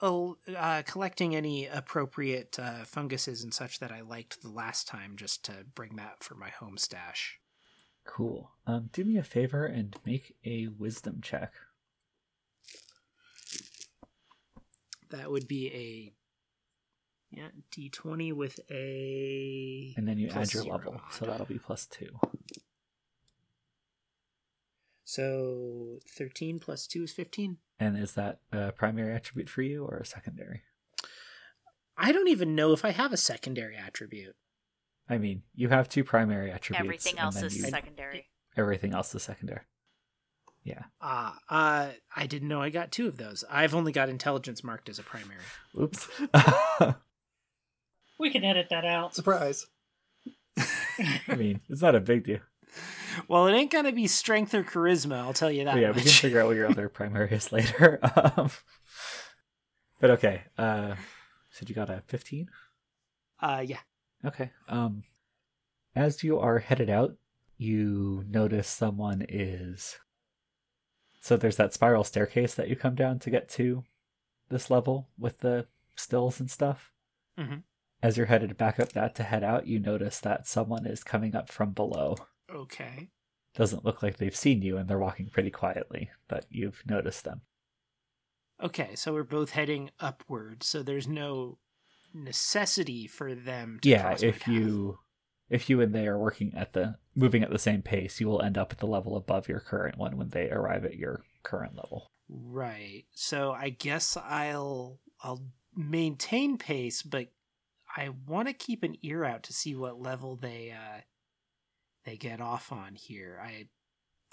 uh, 0.01 0.83
collecting 0.87 1.35
any 1.37 1.67
appropriate 1.67 2.59
uh, 2.59 2.85
funguses 2.85 3.43
and 3.45 3.53
such 3.53 3.79
that 3.81 3.93
I 3.93 4.01
liked 4.01 4.43
the 4.43 4.51
last 4.51 4.89
time, 4.89 5.17
just 5.17 5.45
to 5.47 5.53
bring 5.75 5.97
that 5.97 6.23
for 6.23 6.35
my 6.35 6.51
home 6.51 6.77
stash. 6.79 7.39
cool. 8.07 8.51
Um, 8.67 8.91
do 8.93 9.05
me 9.05 9.17
a 9.19 9.23
favor 9.23 9.65
and 9.67 9.97
make 10.05 10.35
a 10.45 10.69
wisdom 10.79 11.21
check. 11.23 11.53
That 15.11 15.31
would 15.31 15.47
be 15.49 15.69
a 15.73 16.13
yeah 17.37 17.49
D 17.71 17.89
twenty 17.89 18.33
with 18.33 18.59
a 18.71 19.95
And 19.97 20.07
then 20.09 20.19
you 20.19 20.29
add 20.29 20.53
your 20.53 20.63
zero. 20.65 20.77
level. 20.77 21.01
So 21.11 21.25
that'll 21.27 21.47
be 21.47 21.59
plus 21.59 21.87
two. 21.87 22.11
So 25.05 25.99
thirteen 26.09 26.59
plus 26.59 26.87
two 26.87 27.05
is 27.05 27.13
fifteen. 27.13 27.59
And 27.79 27.99
is 27.99 28.13
that 28.13 28.41
a 28.53 28.73
primary 28.73 29.15
attribute 29.15 29.49
for 29.49 29.63
you 29.63 29.85
or 29.85 29.99
a 29.99 30.07
secondary? 30.07 30.63
I 31.97 32.13
don't 32.13 32.29
even 32.29 32.55
know 32.55 32.73
if 32.73 32.85
I 32.85 32.91
have 32.91 33.13
a 33.13 33.17
secondary 33.17 33.77
attribute. 33.77 34.35
I 35.09 35.19
mean, 35.19 35.43
you 35.55 35.69
have 35.69 35.89
two 35.89 36.03
primary 36.03 36.51
attributes. 36.51 36.85
Everything 36.85 37.19
else 37.19 37.43
is 37.43 37.57
you- 37.57 37.65
secondary. 37.65 38.27
Everything 38.57 38.95
else 38.95 39.15
is 39.15 39.23
secondary. 39.23 39.63
Yeah. 40.63 40.85
Ah, 41.01 41.39
uh, 41.51 41.91
I 42.17 42.27
didn't 42.27 42.49
know 42.49 42.63
I 42.63 42.71
got 42.71 42.91
two 42.91 43.07
of 43.07 43.19
those. 43.19 43.45
I've 43.51 43.75
only 43.75 43.93
got 43.93 44.09
intelligence 44.09 44.65
marked 44.65 44.89
as 44.89 44.99
a 44.99 45.03
primary. 45.03 45.43
Oops. 45.79 46.09
We 48.19 48.31
can 48.31 48.45
edit 48.45 48.69
that 48.71 48.85
out. 48.85 49.15
Surprise. 49.15 49.67
I 50.59 51.35
mean, 51.37 51.61
it's 51.69 51.83
not 51.83 51.95
a 51.95 52.01
big 52.01 52.25
deal. 52.25 52.39
Well, 53.29 53.47
it 53.47 53.53
ain't 53.55 53.71
gonna 53.71 53.93
be 53.93 54.07
strength 54.07 54.55
or 54.55 54.63
charisma. 54.65 55.17
I'll 55.17 55.33
tell 55.33 55.51
you 55.51 55.65
that. 55.65 55.75
But 55.75 55.81
yeah, 55.81 55.91
we 55.91 56.01
can 56.03 56.11
figure 56.11 56.41
out 56.41 56.47
what 56.47 56.57
your 56.57 56.69
other 56.69 56.89
primary 57.01 57.31
is 57.33 57.53
later. 57.53 58.01
Um, 58.37 58.51
but 60.01 60.11
okay. 60.11 60.43
Uh, 60.59 60.97
said 61.53 61.69
you 61.69 61.75
got 61.75 61.89
a 61.91 62.03
15? 62.09 62.49
Uh, 63.41 63.63
yeah. 63.67 63.79
Okay. 64.25 64.51
Um, 64.69 65.05
As 65.95 66.23
you 66.25 66.39
are 66.39 66.59
headed 66.59 66.91
out, 66.91 67.15
you 67.57 68.25
notice 68.29 68.69
someone 68.69 69.25
is. 69.29 69.99
So 71.21 71.37
there's 71.37 71.57
that 71.57 71.73
spiral 71.73 72.05
staircase 72.05 72.55
that 72.55 72.69
you 72.69 72.77
come 72.77 72.95
down 72.95 73.19
to 73.21 73.31
get 73.31 73.49
to 73.51 73.85
this 74.51 74.69
level 74.69 75.09
with 75.19 75.39
the 75.39 75.67
stills 75.97 76.41
and 76.41 76.51
stuff. 76.51 76.93
Mhm. 77.39 77.63
As 78.03 78.17
you're 78.19 78.27
headed 78.27 78.57
back 78.59 78.79
up 78.79 78.93
that 78.93 79.15
to 79.15 79.23
head 79.23 79.43
out, 79.43 79.67
you 79.67 79.79
notice 79.79 80.21
that 80.21 80.47
someone 80.47 80.85
is 80.87 81.03
coming 81.03 81.35
up 81.35 81.51
from 81.51 81.71
below. 81.73 82.17
Okay. 82.53 83.09
Doesn't 83.55 83.85
look 83.85 84.03
like 84.03 84.17
they've 84.17 84.35
seen 84.35 84.63
you 84.63 84.77
and 84.77 84.89
they're 84.89 84.99
walking 84.99 85.27
pretty 85.27 85.51
quietly, 85.51 86.11
but 86.29 86.47
you've 86.51 86.83
noticed 86.87 87.25
them. 87.25 87.43
Okay, 88.63 88.95
so 88.95 89.13
we're 89.13 89.25
both 89.25 89.51
heading 89.51 89.91
upward, 90.01 90.63
so 90.63 90.83
there's 90.83 91.09
no 91.09 91.59
necessity 92.13 93.07
for 93.07 93.35
them 93.35 93.79
to 93.83 93.89
yeah, 93.89 94.17
if 94.21 94.47
you 94.47 94.99
if 95.51 95.69
you 95.69 95.81
and 95.81 95.95
they 95.95 96.07
are 96.07 96.19
working 96.19 96.53
at 96.55 96.73
the 96.73 96.97
moving 97.15 97.43
at 97.43 97.51
the 97.51 97.59
same 97.59 97.83
pace, 97.83 98.21
you 98.21 98.29
will 98.29 98.43
end 98.43 98.57
up 98.57 98.73
at 98.73 98.79
the 98.79 98.87
level 98.87 99.17
above 99.17 99.49
your 99.49 99.61
current 99.61 99.99
one 99.99 100.17
when 100.17 100.31
they 100.31 100.51
arrive 100.51 100.85
at 100.85 100.97
your 100.97 101.25
current 101.43 101.77
level. 101.77 102.11
Right. 102.29 103.05
So 103.13 103.53
I 103.53 103.71
guess 103.71 104.17
I'll 104.17 105.01
I'll 105.23 105.43
maintain 105.77 106.57
pace, 106.57 107.03
but 107.03 107.29
I 107.97 108.11
want 108.27 108.49
to 108.49 108.55
keep 108.55 108.83
an 108.83 108.97
ear 109.03 109.25
out 109.25 109.45
to 109.45 109.53
see 109.53 109.75
what 109.75 110.01
level 110.01 110.37
they 110.37 110.73
uh 110.73 111.01
they 112.05 112.17
get 112.17 112.41
off 112.41 112.73
on 112.73 112.95
here. 112.95 113.41
I 113.43 113.69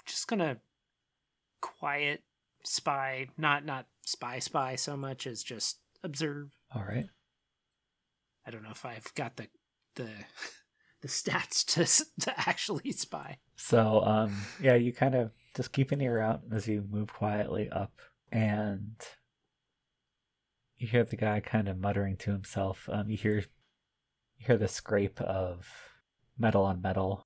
just 0.06 0.28
gonna 0.28 0.58
quiet 1.60 2.22
spy, 2.64 3.28
not 3.36 3.64
not 3.64 3.86
spy 4.04 4.38
spy 4.38 4.76
so 4.76 4.96
much 4.96 5.26
as 5.26 5.42
just 5.42 5.78
observe. 6.02 6.50
All 6.74 6.82
right. 6.82 7.06
I 8.46 8.50
don't 8.50 8.62
know 8.62 8.70
if 8.70 8.84
I've 8.84 9.12
got 9.14 9.36
the 9.36 9.48
the 9.94 10.08
the 11.02 11.08
stats 11.08 11.64
to 11.74 12.24
to 12.24 12.48
actually 12.48 12.92
spy. 12.92 13.38
So, 13.56 14.02
um, 14.04 14.36
yeah, 14.60 14.74
you 14.74 14.92
kind 14.92 15.14
of 15.14 15.30
just 15.54 15.72
keep 15.72 15.92
an 15.92 16.00
ear 16.00 16.20
out 16.20 16.42
as 16.52 16.66
you 16.66 16.84
move 16.90 17.12
quietly 17.12 17.68
up, 17.70 17.92
and 18.30 18.96
you 20.76 20.88
hear 20.88 21.04
the 21.04 21.16
guy 21.16 21.40
kind 21.40 21.68
of 21.68 21.78
muttering 21.78 22.16
to 22.18 22.32
himself. 22.32 22.88
Um, 22.90 23.08
you 23.10 23.16
hear 23.16 23.36
you 23.36 24.46
hear 24.46 24.56
the 24.56 24.68
scrape 24.68 25.20
of 25.20 25.68
metal 26.38 26.64
on 26.64 26.82
metal, 26.82 27.21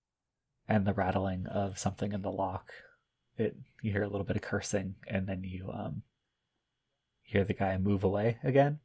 and 0.68 0.86
the 0.86 0.94
rattling 0.94 1.46
of 1.46 1.78
something 1.78 2.12
in 2.12 2.22
the 2.22 2.30
lock. 2.30 2.72
It 3.36 3.56
you 3.82 3.92
hear 3.92 4.02
a 4.02 4.08
little 4.08 4.26
bit 4.26 4.36
of 4.36 4.42
cursing, 4.42 4.96
and 5.06 5.26
then 5.26 5.44
you 5.44 5.70
um 5.72 6.02
hear 7.22 7.44
the 7.44 7.54
guy 7.54 7.76
move 7.76 8.04
away 8.04 8.38
again. 8.42 8.80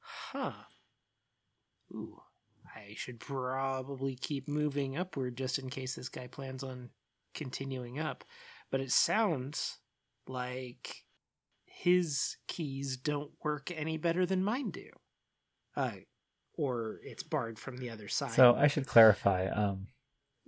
Huh. 0.00 0.52
Ooh. 1.92 2.22
I 2.74 2.94
should 2.96 3.20
probably 3.20 4.14
keep 4.14 4.48
moving 4.48 4.96
upward 4.96 5.36
just 5.36 5.58
in 5.58 5.68
case 5.68 5.94
this 5.94 6.08
guy 6.08 6.26
plans 6.26 6.62
on 6.62 6.90
continuing 7.34 7.98
up. 7.98 8.24
But 8.70 8.80
it 8.80 8.92
sounds 8.92 9.78
like 10.26 11.04
his 11.64 12.36
keys 12.46 12.96
don't 12.96 13.30
work 13.42 13.70
any 13.74 13.96
better 13.96 14.26
than 14.26 14.44
mine 14.44 14.70
do. 14.70 14.90
Uh, 15.76 15.92
or 16.54 17.00
it's 17.02 17.22
barred 17.22 17.58
from 17.58 17.78
the 17.78 17.90
other 17.90 18.08
side. 18.08 18.32
So 18.32 18.54
I 18.54 18.66
should 18.66 18.86
clarify. 18.86 19.46
Um, 19.48 19.88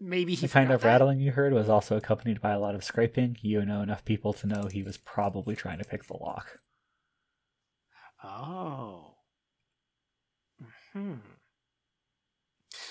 maybe 0.00 0.34
he 0.34 0.46
the 0.46 0.52
kind 0.52 0.72
of 0.72 0.80
that? 0.80 0.86
rattling 0.86 1.20
you 1.20 1.32
heard 1.32 1.52
was 1.52 1.68
also 1.68 1.96
accompanied 1.96 2.40
by 2.40 2.52
a 2.52 2.58
lot 2.58 2.74
of 2.74 2.82
scraping. 2.82 3.36
You 3.40 3.64
know 3.64 3.82
enough 3.82 4.04
people 4.04 4.32
to 4.34 4.46
know 4.46 4.68
he 4.70 4.82
was 4.82 4.96
probably 4.96 5.54
trying 5.54 5.78
to 5.78 5.84
pick 5.84 6.06
the 6.06 6.16
lock. 6.16 6.60
Oh. 8.24 9.14
Hmm. 10.92 11.14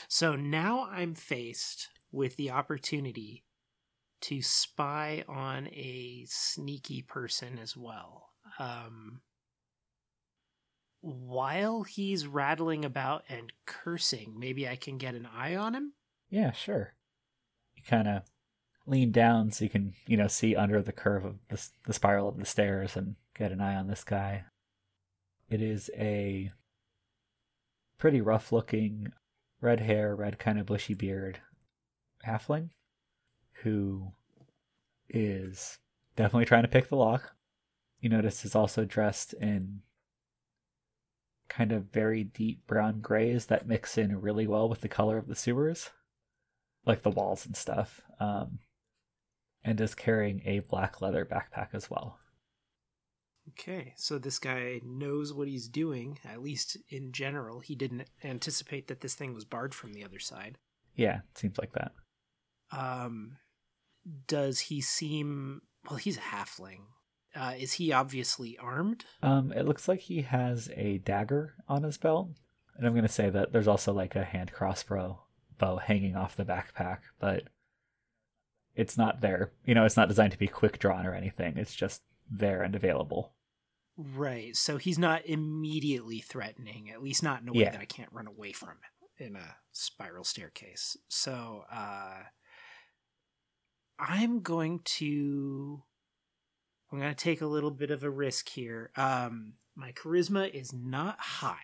So 0.08 0.36
now 0.36 0.88
I'm 0.92 1.14
faced 1.14 1.90
with 2.12 2.36
the 2.36 2.52
opportunity 2.52 3.44
to 4.22 4.42
spy 4.42 5.24
on 5.28 5.68
a 5.68 6.26
sneaky 6.28 7.02
person 7.02 7.60
as 7.62 7.78
well. 7.78 8.30
Um, 8.58 9.22
while 11.02 11.84
he's 11.84 12.28
rattling 12.28 12.84
about 12.84 13.24
and 13.30 13.54
cursing, 13.66 14.36
maybe 14.38 14.68
I 14.68 14.76
can 14.76 14.98
get 14.98 15.16
an 15.16 15.28
eye 15.34 15.56
on 15.56 15.74
him? 15.76 15.94
Yeah, 16.30 16.52
sure. 16.52 16.96
You 17.80 17.86
kind 17.88 18.08
of 18.08 18.24
lean 18.86 19.12
down 19.12 19.52
so 19.52 19.64
you 19.64 19.70
can, 19.70 19.94
you 20.06 20.18
know, 20.18 20.28
see 20.28 20.56
under 20.56 20.82
the 20.82 20.92
curve 20.92 21.24
of 21.24 21.36
the, 21.48 21.66
the 21.86 21.94
spiral 21.94 22.28
of 22.28 22.38
the 22.38 22.46
stairs 22.46 22.96
and 22.96 23.16
get 23.36 23.52
an 23.52 23.62
eye 23.62 23.76
on 23.76 23.88
this 23.88 24.04
guy. 24.04 24.44
It 25.50 25.62
is 25.62 25.90
a 25.98 26.52
pretty 27.98 28.22
rough 28.22 28.52
looking, 28.52 29.14
red 29.62 29.80
hair, 29.80 30.16
red 30.16 30.40
kind 30.40 30.60
of 30.60 30.66
bushy 30.66 30.94
beard 30.94 31.40
halfling 32.28 32.70
who 33.64 34.12
is 35.10 35.80
definitely 36.16 36.46
trying 36.46 36.64
to 36.64 36.68
pick 36.68 36.90
the 36.90 36.96
lock. 36.96 37.36
You 38.00 38.10
notice 38.10 38.46
is 38.46 38.56
also 38.56 38.86
dressed 38.86 39.34
in 39.34 39.82
kind 41.50 41.72
of 41.72 41.92
very 41.92 42.24
deep 42.24 42.66
brown 42.68 43.02
grays 43.02 43.48
that 43.48 43.68
mix 43.68 43.98
in 43.98 44.22
really 44.22 44.48
well 44.48 44.70
with 44.70 44.82
the 44.82 44.88
color 44.88 45.18
of 45.18 45.28
the 45.28 45.36
sewers, 45.36 45.90
like 46.86 47.02
the 47.02 47.10
walls 47.10 47.46
and 47.46 47.56
stuff. 47.56 48.02
Um, 48.20 48.60
and 49.64 49.80
is 49.82 49.96
carrying 49.96 50.42
a 50.46 50.60
black 50.60 51.02
leather 51.02 51.26
backpack 51.26 51.70
as 51.74 51.90
well. 51.90 52.18
Okay, 53.50 53.94
so 53.98 54.18
this 54.18 54.40
guy 54.40 54.80
knows 54.86 55.34
what 55.34 55.48
he's 55.48 55.68
doing, 55.68 56.20
at 56.24 56.42
least 56.42 56.78
in 56.90 57.12
general. 57.12 57.60
He 57.60 57.76
didn't 57.76 58.08
anticipate 58.24 58.88
that 58.88 59.02
this 59.02 59.16
thing 59.16 59.34
was 59.34 59.46
barred 59.46 59.74
from 59.74 59.94
the 59.94 60.04
other 60.04 60.20
side. 60.20 60.58
Yeah, 60.96 61.18
it 61.32 61.38
seems 61.38 61.58
like 61.58 61.74
that. 61.74 61.92
Um, 62.72 63.38
does 64.28 64.60
he 64.60 64.82
seem 64.82 65.62
well? 65.90 65.98
He's 65.98 66.18
a 66.18 66.22
halfling. 66.22 66.82
Uh, 67.36 67.54
is 67.58 67.74
he 67.74 67.92
obviously 67.92 68.58
armed? 68.58 69.06
Um, 69.24 69.52
it 69.52 69.66
looks 69.66 69.88
like 69.88 70.02
he 70.02 70.22
has 70.22 70.70
a 70.76 71.00
dagger 71.00 71.56
on 71.68 71.84
his 71.84 71.98
belt, 71.98 72.30
and 72.78 72.86
I'm 72.86 72.94
gonna 72.94 73.08
say 73.08 73.30
that 73.30 73.52
there's 73.52 73.68
also 73.68 73.94
like 73.94 74.16
a 74.16 74.24
hand 74.24 74.52
crossbow 74.52 75.24
bow 75.60 75.78
hanging 75.78 76.16
off 76.16 76.36
the 76.36 76.46
backpack, 76.46 77.00
but 77.20 77.44
it's 78.76 78.98
not 78.98 79.22
there. 79.22 79.52
You 79.66 79.76
know, 79.76 79.86
it's 79.86 79.98
not 79.98 80.08
designed 80.08 80.32
to 80.32 80.40
be 80.40 80.48
quick 80.48 80.80
drawn 80.80 81.06
or 81.06 81.14
anything. 81.14 81.58
It's 81.58 81.76
just 81.76 82.02
there 82.32 82.64
and 82.64 82.76
available. 82.76 83.34
Right. 83.98 84.56
So 84.56 84.78
he's 84.78 84.98
not 84.98 85.26
immediately 85.26 86.20
threatening, 86.20 86.90
at 86.90 87.04
least 87.04 87.22
not 87.22 87.42
in 87.42 87.50
a 87.50 87.54
way 87.54 87.62
Yeah. 87.62 87.72
that 87.72 87.82
I 87.82 87.86
can't 87.86 88.12
run 88.14 88.28
away 88.28 88.54
from 88.54 88.78
in 89.18 89.36
a 89.36 89.58
spiral 89.74 90.24
staircase. 90.24 90.96
So 91.10 91.66
uh, 91.72 92.22
I'm 94.00 94.40
going 94.42 94.80
to. 94.98 95.84
I'm 96.92 96.98
going 97.00 97.14
to 97.14 97.24
take 97.24 97.42
a 97.42 97.46
little 97.46 97.70
bit 97.70 97.92
of 97.92 98.04
a 98.04 98.10
risk 98.10 98.50
here. 98.50 98.90
Um, 98.96 99.54
my 99.76 99.92
charisma 99.92 100.50
is 100.52 100.74
not 100.74 101.20
high. 101.20 101.58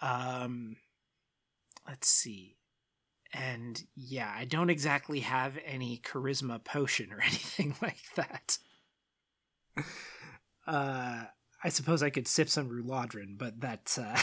um, 0.00 0.76
let's 1.86 2.08
see. 2.08 2.56
And 3.34 3.82
yeah, 3.96 4.32
I 4.36 4.44
don't 4.44 4.68
exactly 4.70 5.20
have 5.20 5.58
any 5.64 6.00
charisma 6.04 6.62
potion 6.62 7.12
or 7.12 7.20
anything 7.22 7.74
like 7.82 8.02
that. 8.16 8.58
Uh, 10.64 11.24
I 11.64 11.68
suppose 11.70 12.04
I 12.04 12.10
could 12.10 12.28
sip 12.28 12.48
some 12.48 12.68
Ruladrin, 12.70 13.36
but 13.36 13.60
that's 13.60 13.98
uh, 13.98 14.16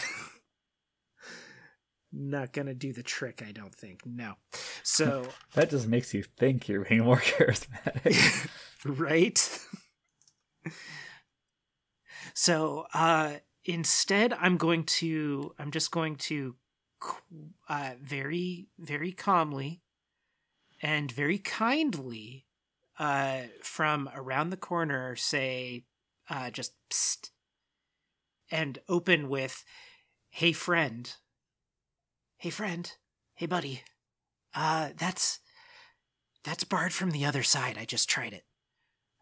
not 2.13 2.53
gonna 2.53 2.73
do 2.73 2.93
the 2.93 3.03
trick. 3.03 3.43
I 3.45 3.51
don't 3.51 3.75
think. 3.75 4.05
No. 4.05 4.35
So 4.83 5.27
That 5.53 5.69
just 5.69 5.87
makes 5.87 6.13
you 6.13 6.23
think 6.23 6.69
you're 6.69 6.85
being 6.85 7.03
more 7.03 7.17
charismatic. 7.17 8.47
right. 8.85 9.59
so 12.33 12.85
uh, 12.93 13.33
instead, 13.65 14.33
I'm 14.33 14.57
going 14.57 14.85
to. 14.85 15.53
I'm 15.59 15.71
just 15.71 15.91
going 15.91 16.15
to, 16.15 16.55
uh, 17.67 17.93
very 18.01 18.69
very 18.77 19.11
calmly, 19.11 19.81
and 20.81 21.11
very 21.11 21.37
kindly, 21.37 22.45
uh, 22.97 23.43
from 23.61 24.09
around 24.13 24.49
the 24.49 24.57
corner, 24.57 25.15
say, 25.15 25.85
uh, 26.29 26.49
just 26.49 26.73
psst, 26.89 27.31
and 28.51 28.79
open 28.87 29.29
with, 29.29 29.63
"Hey 30.29 30.51
friend, 30.53 31.15
hey 32.37 32.49
friend, 32.49 32.95
hey 33.35 33.45
buddy, 33.45 33.83
uh, 34.53 34.91
that's 34.95 35.39
that's 36.43 36.63
barred 36.63 36.93
from 36.93 37.11
the 37.11 37.25
other 37.25 37.43
side. 37.43 37.77
I 37.77 37.85
just 37.85 38.09
tried 38.09 38.33
it, 38.33 38.45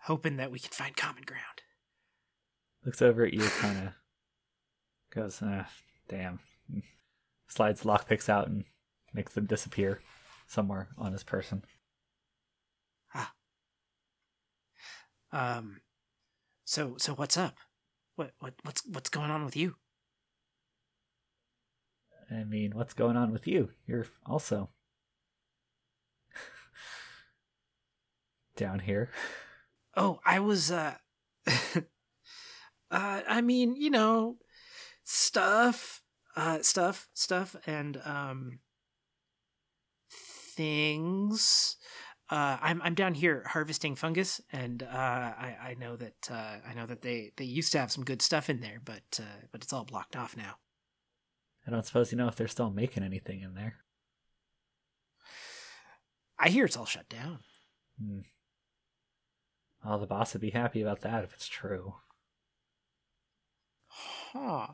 hoping 0.03 0.37
that 0.37 0.51
we 0.51 0.59
can 0.59 0.71
find 0.71 0.95
common 0.95 1.23
ground." 1.23 1.63
Looks 2.85 3.01
over 3.01 3.25
at 3.25 3.33
you, 3.33 3.41
kind 3.59 3.87
of 3.87 3.93
goes, 5.09 5.41
uh, 5.41 5.65
"Damn." 6.07 6.39
Slides 7.47 7.83
lockpicks 7.83 8.29
out 8.29 8.47
and 8.47 8.65
makes 9.13 9.33
them 9.33 9.45
disappear 9.45 10.01
somewhere 10.47 10.89
on 10.97 11.13
his 11.13 11.23
person. 11.23 11.63
Ah. 13.13 13.33
Um, 15.31 15.81
so 16.65 16.95
so 16.97 17.13
what's 17.13 17.37
up? 17.37 17.55
What 18.15 18.31
what 18.39 18.53
what's 18.63 18.85
what's 18.87 19.09
going 19.09 19.31
on 19.31 19.45
with 19.45 19.55
you? 19.55 19.75
I 22.29 22.43
mean, 22.43 22.71
what's 22.73 22.93
going 22.93 23.15
on 23.15 23.31
with 23.31 23.47
you? 23.47 23.69
You're 23.85 24.07
also 24.25 24.69
down 28.57 28.79
here. 28.79 29.11
Oh, 29.95 30.19
I 30.25 30.39
was 30.39 30.71
uh 30.71 30.95
uh 31.47 31.81
I 32.91 33.41
mean, 33.41 33.75
you 33.75 33.89
know, 33.89 34.37
stuff, 35.03 36.01
uh 36.37 36.61
stuff, 36.61 37.09
stuff 37.13 37.55
and 37.65 37.99
um 38.05 38.59
things. 40.55 41.75
Uh 42.29 42.57
I'm 42.61 42.81
I'm 42.83 42.93
down 42.93 43.15
here 43.15 43.43
harvesting 43.47 43.95
fungus 43.95 44.39
and 44.51 44.83
uh 44.83 44.85
I 44.85 45.57
I 45.61 45.75
know 45.79 45.95
that 45.95 46.29
uh 46.31 46.57
I 46.65 46.73
know 46.75 46.85
that 46.85 47.01
they 47.01 47.31
they 47.37 47.45
used 47.45 47.71
to 47.71 47.79
have 47.79 47.91
some 47.91 48.05
good 48.05 48.21
stuff 48.21 48.49
in 48.49 48.61
there, 48.61 48.79
but 48.85 49.19
uh 49.19 49.47
but 49.51 49.63
it's 49.63 49.73
all 49.73 49.83
blocked 49.83 50.15
off 50.15 50.37
now. 50.37 50.55
I 51.65 51.71
don't 51.71 51.85
suppose 51.85 52.11
you 52.11 52.17
know 52.17 52.27
if 52.27 52.35
they're 52.35 52.47
still 52.47 52.69
making 52.69 53.03
anything 53.03 53.41
in 53.41 53.55
there. 53.55 53.77
I 56.39 56.49
hear 56.49 56.65
it's 56.65 56.77
all 56.77 56.85
shut 56.85 57.09
down. 57.09 57.39
Hmm. 57.99 58.19
Well, 59.83 59.97
the 59.99 60.05
boss 60.05 60.33
would 60.33 60.41
be 60.41 60.51
happy 60.51 60.81
about 60.81 61.01
that 61.01 61.23
if 61.23 61.33
it's 61.33 61.47
true. 61.47 61.95
Huh. 63.87 64.67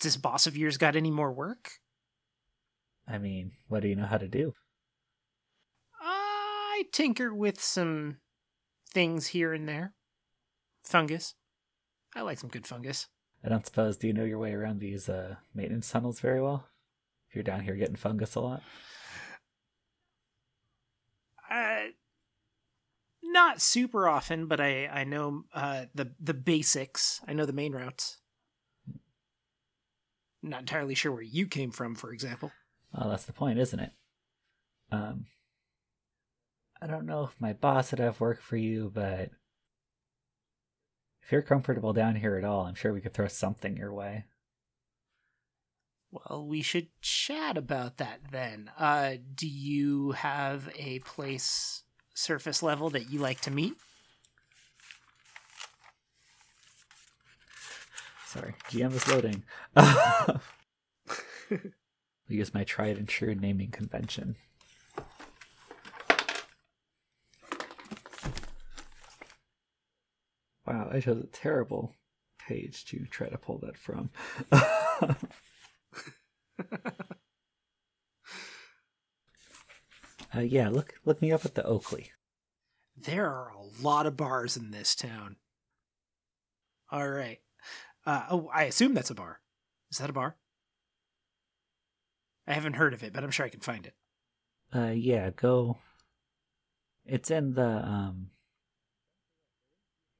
This 0.00 0.16
boss 0.16 0.46
of 0.46 0.56
yours 0.56 0.78
got 0.78 0.96
any 0.96 1.10
more 1.10 1.32
work? 1.32 1.72
I 3.06 3.18
mean, 3.18 3.52
what 3.68 3.80
do 3.80 3.88
you 3.88 3.96
know 3.96 4.06
how 4.06 4.18
to 4.18 4.28
do? 4.28 4.54
I 6.00 6.84
tinker 6.92 7.34
with 7.34 7.60
some 7.60 8.18
things 8.92 9.28
here 9.28 9.52
and 9.52 9.68
there. 9.68 9.94
Fungus. 10.82 11.34
I 12.14 12.22
like 12.22 12.38
some 12.38 12.50
good 12.50 12.66
fungus. 12.66 13.08
I 13.44 13.48
don't 13.48 13.66
suppose 13.66 13.96
do 13.96 14.06
you 14.06 14.12
know 14.12 14.24
your 14.24 14.38
way 14.38 14.52
around 14.52 14.80
these 14.80 15.08
uh, 15.08 15.36
maintenance 15.54 15.90
tunnels 15.90 16.20
very 16.20 16.40
well? 16.40 16.66
If 17.28 17.34
you're 17.34 17.44
down 17.44 17.60
here 17.60 17.74
getting 17.74 17.96
fungus 17.96 18.34
a 18.34 18.40
lot. 18.40 18.62
Uh, 21.50 21.88
not 23.22 23.60
super 23.60 24.08
often, 24.08 24.46
but 24.46 24.60
I 24.60 24.86
I 24.86 25.04
know 25.04 25.44
uh, 25.52 25.86
the 25.94 26.12
the 26.20 26.34
basics. 26.34 27.20
I 27.26 27.32
know 27.32 27.44
the 27.44 27.52
main 27.52 27.72
routes. 27.72 28.19
Not 30.42 30.60
entirely 30.60 30.94
sure 30.94 31.12
where 31.12 31.22
you 31.22 31.46
came 31.46 31.70
from, 31.70 31.94
for 31.94 32.12
example. 32.12 32.50
Well, 32.92 33.10
that's 33.10 33.24
the 33.24 33.32
point, 33.32 33.58
isn't 33.58 33.80
it? 33.80 33.92
Um, 34.90 35.26
I 36.82 36.86
don't 36.86 37.06
know 37.06 37.24
if 37.24 37.40
my 37.40 37.52
boss 37.52 37.90
would 37.90 38.00
have 38.00 38.20
work 38.20 38.40
for 38.42 38.56
you, 38.56 38.90
but 38.92 39.30
if 41.22 41.30
you're 41.30 41.42
comfortable 41.42 41.92
down 41.92 42.16
here 42.16 42.36
at 42.36 42.44
all, 42.44 42.64
I'm 42.64 42.74
sure 42.74 42.92
we 42.92 43.00
could 43.00 43.14
throw 43.14 43.28
something 43.28 43.76
your 43.76 43.92
way. 43.92 44.24
Well, 46.10 46.46
we 46.46 46.62
should 46.62 46.88
chat 47.02 47.56
about 47.56 47.98
that 47.98 48.20
then. 48.32 48.70
Uh, 48.76 49.14
do 49.34 49.46
you 49.46 50.12
have 50.12 50.68
a 50.76 50.98
place 51.00 51.84
surface 52.14 52.62
level 52.62 52.90
that 52.90 53.10
you 53.10 53.20
like 53.20 53.40
to 53.42 53.50
meet? 53.50 53.74
Sorry, 58.30 58.54
GM 58.68 58.92
is 58.92 59.08
loading. 59.08 59.42
we 62.28 62.36
use 62.36 62.54
my 62.54 62.62
tried 62.62 62.96
and 62.96 63.08
true 63.08 63.34
naming 63.34 63.72
convention. 63.72 64.36
Wow, 70.64 70.90
I 70.92 71.00
chose 71.00 71.24
a 71.24 71.26
terrible 71.26 71.96
page 72.38 72.84
to 72.84 73.04
try 73.06 73.28
to 73.28 73.36
pull 73.36 73.58
that 73.64 73.76
from. 73.76 74.10
uh, 80.32 80.38
yeah, 80.38 80.68
look 80.68 80.94
look 81.04 81.20
me 81.20 81.32
up 81.32 81.44
at 81.44 81.56
the 81.56 81.64
Oakley. 81.64 82.12
There 82.96 83.26
are 83.26 83.48
a 83.48 83.82
lot 83.82 84.06
of 84.06 84.16
bars 84.16 84.56
in 84.56 84.70
this 84.70 84.94
town. 84.94 85.34
All 86.92 87.08
right. 87.08 87.40
Uh, 88.10 88.24
oh, 88.28 88.50
I 88.52 88.64
assume 88.64 88.94
that's 88.94 89.10
a 89.10 89.14
bar. 89.14 89.38
Is 89.92 89.98
that 89.98 90.10
a 90.10 90.12
bar? 90.12 90.34
I 92.44 92.54
haven't 92.54 92.72
heard 92.74 92.92
of 92.92 93.04
it, 93.04 93.12
but 93.12 93.22
I'm 93.22 93.30
sure 93.30 93.46
I 93.46 93.50
can 93.50 93.60
find 93.60 93.86
it. 93.86 93.94
Uh, 94.74 94.90
yeah, 94.92 95.30
go. 95.30 95.78
It's 97.06 97.30
in 97.30 97.54
the 97.54 97.68
um. 97.68 98.30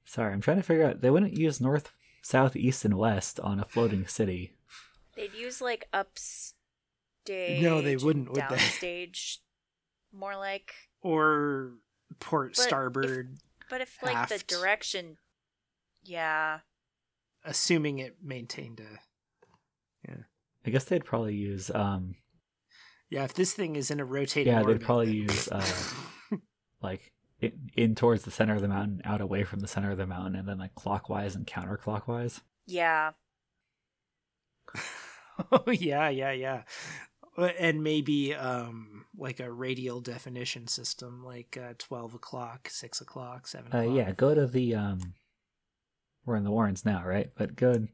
Sorry, 0.05 0.33
I'm 0.33 0.41
trying 0.41 0.59
to 0.59 0.63
figure 0.63 0.87
out. 0.87 1.01
They 1.01 1.11
wouldn't 1.11 1.37
use 1.37 1.61
north, 1.61 1.91
south, 2.23 2.55
east, 2.55 2.85
and 2.85 2.95
west 2.97 3.41
on 3.41 3.59
a 3.59 3.65
floating 3.65 4.07
city. 4.07 4.53
They'd 5.17 5.35
use 5.35 5.61
like 5.61 5.89
upstage. 5.93 7.61
No, 7.61 7.83
they 7.83 7.97
wouldn't, 7.97 8.29
would 8.29 8.37
they? 8.37 8.55
Downstage, 8.57 9.39
more 10.13 10.37
like. 10.37 10.73
Or 11.03 11.73
port 12.21 12.53
But 12.55 12.61
if- 12.63 12.69
starboard, 12.69 13.39
But 13.69 13.81
if 13.81 13.99
like 14.01 14.29
the 14.29 14.39
direction, 14.47 15.17
yeah, 16.05 16.61
assuming 17.45 17.99
it 17.99 18.17
maintained 18.23 18.81
a. 18.81 18.99
Yeah. 20.09 20.23
I 20.67 20.71
guess 20.71 20.85
they'd 20.85 21.05
probably 21.05 21.35
use 21.35 21.71
um. 21.75 22.15
Yeah, 23.09 23.25
if 23.25 23.35
this 23.35 23.53
thing 23.53 23.75
is 23.77 23.91
in 23.91 23.99
a 23.99 24.05
rotating 24.05 24.53
Yeah, 24.53 24.61
orbit, 24.61 24.79
they'd 24.81 24.85
probably 24.87 25.07
then- 25.07 25.15
use 25.17 25.49
uh, 25.49 25.65
like 26.83 27.13
in, 27.41 27.71
in 27.77 27.95
towards 27.95 28.23
the 28.25 28.31
center 28.31 28.55
of 28.55 28.61
the 28.63 28.69
mountain, 28.69 29.01
out 29.05 29.21
away 29.21 29.43
from 29.45 29.61
the 29.61 29.67
center 29.69 29.91
of 29.91 29.99
the 29.99 30.07
mountain, 30.07 30.37
and 30.37 30.47
then 30.49 30.59
like 30.59 30.75
clockwise 30.75 31.35
and 31.35 31.47
counterclockwise. 31.47 32.41
yeah. 32.67 33.13
oh 35.53 35.71
yeah, 35.71 36.09
yeah, 36.09 36.33
yeah. 36.33 36.63
Uh, 37.37 37.45
And 37.59 37.83
maybe 37.83 38.35
um 38.35 39.07
like 39.17 39.41
a 39.41 39.51
radial 39.51 40.01
definition 40.01 40.67
system, 40.69 41.25
like 41.25 41.59
uh, 41.61 41.75
twelve 41.79 42.15
o'clock, 42.15 42.69
six 42.71 43.01
o'clock, 43.01 43.47
seven 43.49 43.73
Uh, 43.75 43.79
o'clock. 43.81 43.97
yeah, 43.97 44.13
go 44.13 44.35
to 44.35 44.47
the 44.47 44.75
um. 44.75 45.15
We're 46.31 46.37
in 46.37 46.45
the 46.45 46.53
Warrens 46.53 46.85
now, 46.85 47.03
right? 47.05 47.29
But 47.37 47.57
go, 47.57 47.89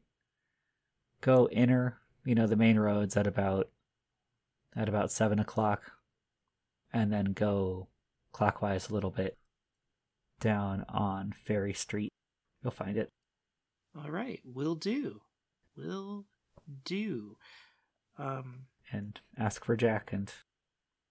go 1.21 1.49
inner. 1.51 1.97
You 2.23 2.35
know 2.35 2.45
the 2.45 2.55
main 2.55 2.77
roads 2.77 3.17
at 3.17 3.25
about, 3.25 3.69
at 4.75 4.87
about 4.87 5.11
seven 5.11 5.39
o'clock, 5.39 5.81
and 6.93 7.11
then 7.11 7.33
go 7.33 7.87
clockwise 8.33 8.89
a 8.89 8.93
little 8.93 9.09
bit 9.09 9.39
down 10.39 10.85
on 10.87 11.33
Ferry 11.45 11.73
Street. 11.73 12.13
You'll 12.61 12.69
find 12.69 12.95
it. 12.95 13.09
All 13.97 14.11
right, 14.11 14.39
will 14.45 14.75
do. 14.75 15.21
Will 15.75 16.25
do. 16.85 17.37
Um 18.19 18.67
and 18.91 19.19
ask 19.35 19.65
for 19.65 19.75
Jack, 19.75 20.13
and 20.13 20.31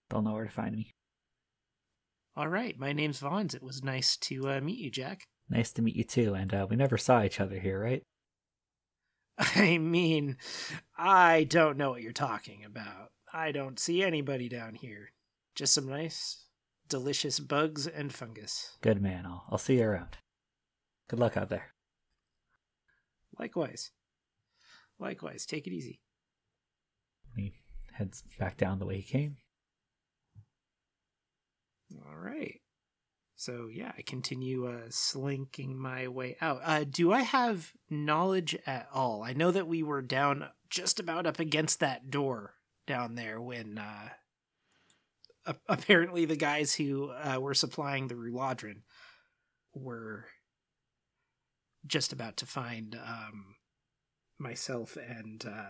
they'll 0.09 0.23
know 0.23 0.35
where 0.35 0.44
to 0.44 0.51
find 0.51 0.77
me. 0.77 0.93
all 2.36 2.47
right, 2.47 2.78
my 2.78 2.93
name's 2.93 3.20
Fonz. 3.20 3.53
It 3.53 3.65
was 3.65 3.82
nice 3.82 4.16
to 4.19 4.48
uh, 4.48 4.61
meet 4.61 4.78
you, 4.78 4.93
Jack. 4.93 5.27
Nice 5.48 5.73
to 5.73 5.82
meet 5.82 5.97
you 5.97 6.05
too, 6.05 6.35
and 6.35 6.52
uh, 6.52 6.66
we 6.68 6.77
never 6.77 6.98
saw 6.98 7.23
each 7.23 7.40
other 7.40 7.59
here, 7.59 7.81
right? 7.81 8.02
I 9.39 9.78
mean, 9.78 10.36
I 10.97 11.44
don't 11.44 11.77
know 11.77 11.90
what 11.90 12.02
you're 12.02 12.12
talking 12.12 12.64
about. 12.64 13.10
I 13.32 13.52
don't 13.52 13.78
see 13.78 14.02
anybody 14.02 14.48
down 14.48 14.74
here. 14.74 15.12
Just 15.55 15.74
some 15.74 15.89
nice, 15.89 16.44
delicious 16.89 17.39
bugs 17.39 17.86
and 17.86 18.12
fungus. 18.12 18.77
Good 18.82 19.01
man. 19.01 19.27
I'll 19.27 19.44
I'll 19.51 19.59
see 19.59 19.78
you 19.78 19.85
around. 19.85 20.16
Good 21.09 21.20
luck 21.20 21.36
out 21.36 21.48
there. 21.48 21.74
Likewise. 23.39 23.93
Likewise. 24.98 25.47
Take 25.47 25.66
it 25.66 25.73
easy. 25.73 26.01
He 27.36 27.55
heads 27.93 28.24
back 28.39 28.56
down 28.56 28.78
the 28.78 28.86
way 28.86 28.97
he 28.97 29.02
came. 29.02 29.36
All 32.06 32.16
right. 32.16 32.60
So 33.37 33.69
yeah, 33.71 33.93
I 33.97 34.01
continue 34.01 34.67
uh, 34.67 34.87
slinking 34.89 35.77
my 35.77 36.09
way 36.09 36.39
out. 36.41 36.63
Uh, 36.65 36.85
do 36.89 37.13
I 37.13 37.21
have 37.21 37.73
knowledge 37.91 38.57
at 38.67 38.89
all? 38.93 39.23
I 39.23 39.35
know 39.35 39.51
that 39.51 39.69
we 39.69 39.83
were 39.83 40.01
down 40.01 40.49
just 40.71 40.99
about 40.99 41.27
up 41.27 41.39
against 41.39 41.79
that 41.81 42.11
door 42.11 42.55
down 42.87 43.15
there 43.15 43.39
when 43.39 43.79
uh, 43.79 44.09
apparently 45.69 46.25
the 46.25 46.37
guys 46.37 46.75
who 46.75 47.11
uh, 47.11 47.39
were 47.39 47.55
supplying 47.55 48.09
the 48.09 48.15
Ruladrin 48.15 48.81
were 49.75 50.25
just 51.87 52.15
about 52.15 52.39
to 52.39 52.47
find 52.47 52.99
um, 53.07 53.57
myself 54.39 54.97
and. 54.97 55.45
Uh, 55.45 55.67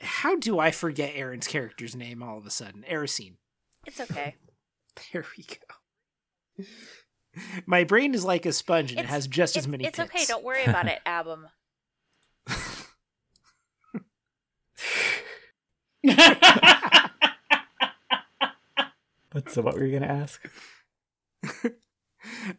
how 0.00 0.34
do 0.34 0.58
I 0.58 0.72
forget 0.72 1.12
Aaron's 1.14 1.46
character's 1.46 1.94
name 1.94 2.24
all 2.24 2.36
of 2.36 2.44
a 2.44 2.50
sudden? 2.50 2.84
Erisine. 2.90 3.36
It's 3.86 4.00
okay. 4.00 4.34
There 5.12 5.24
we 5.36 5.44
go. 5.44 6.64
My 7.66 7.84
brain 7.84 8.14
is 8.14 8.24
like 8.24 8.44
a 8.44 8.52
sponge 8.52 8.90
and 8.90 9.00
it 9.00 9.06
has 9.06 9.26
just 9.26 9.56
as 9.56 9.66
many 9.66 9.84
it's 9.84 9.98
okay. 9.98 10.24
Don't 10.26 10.44
worry 10.44 10.64
about 10.64 10.86
it, 10.86 11.00
Abum. 11.06 11.44
But 19.32 19.50
so, 19.50 19.62
what 19.62 19.74
were 19.74 19.84
you 19.84 19.98
gonna 19.98 20.12
ask? 20.12 20.46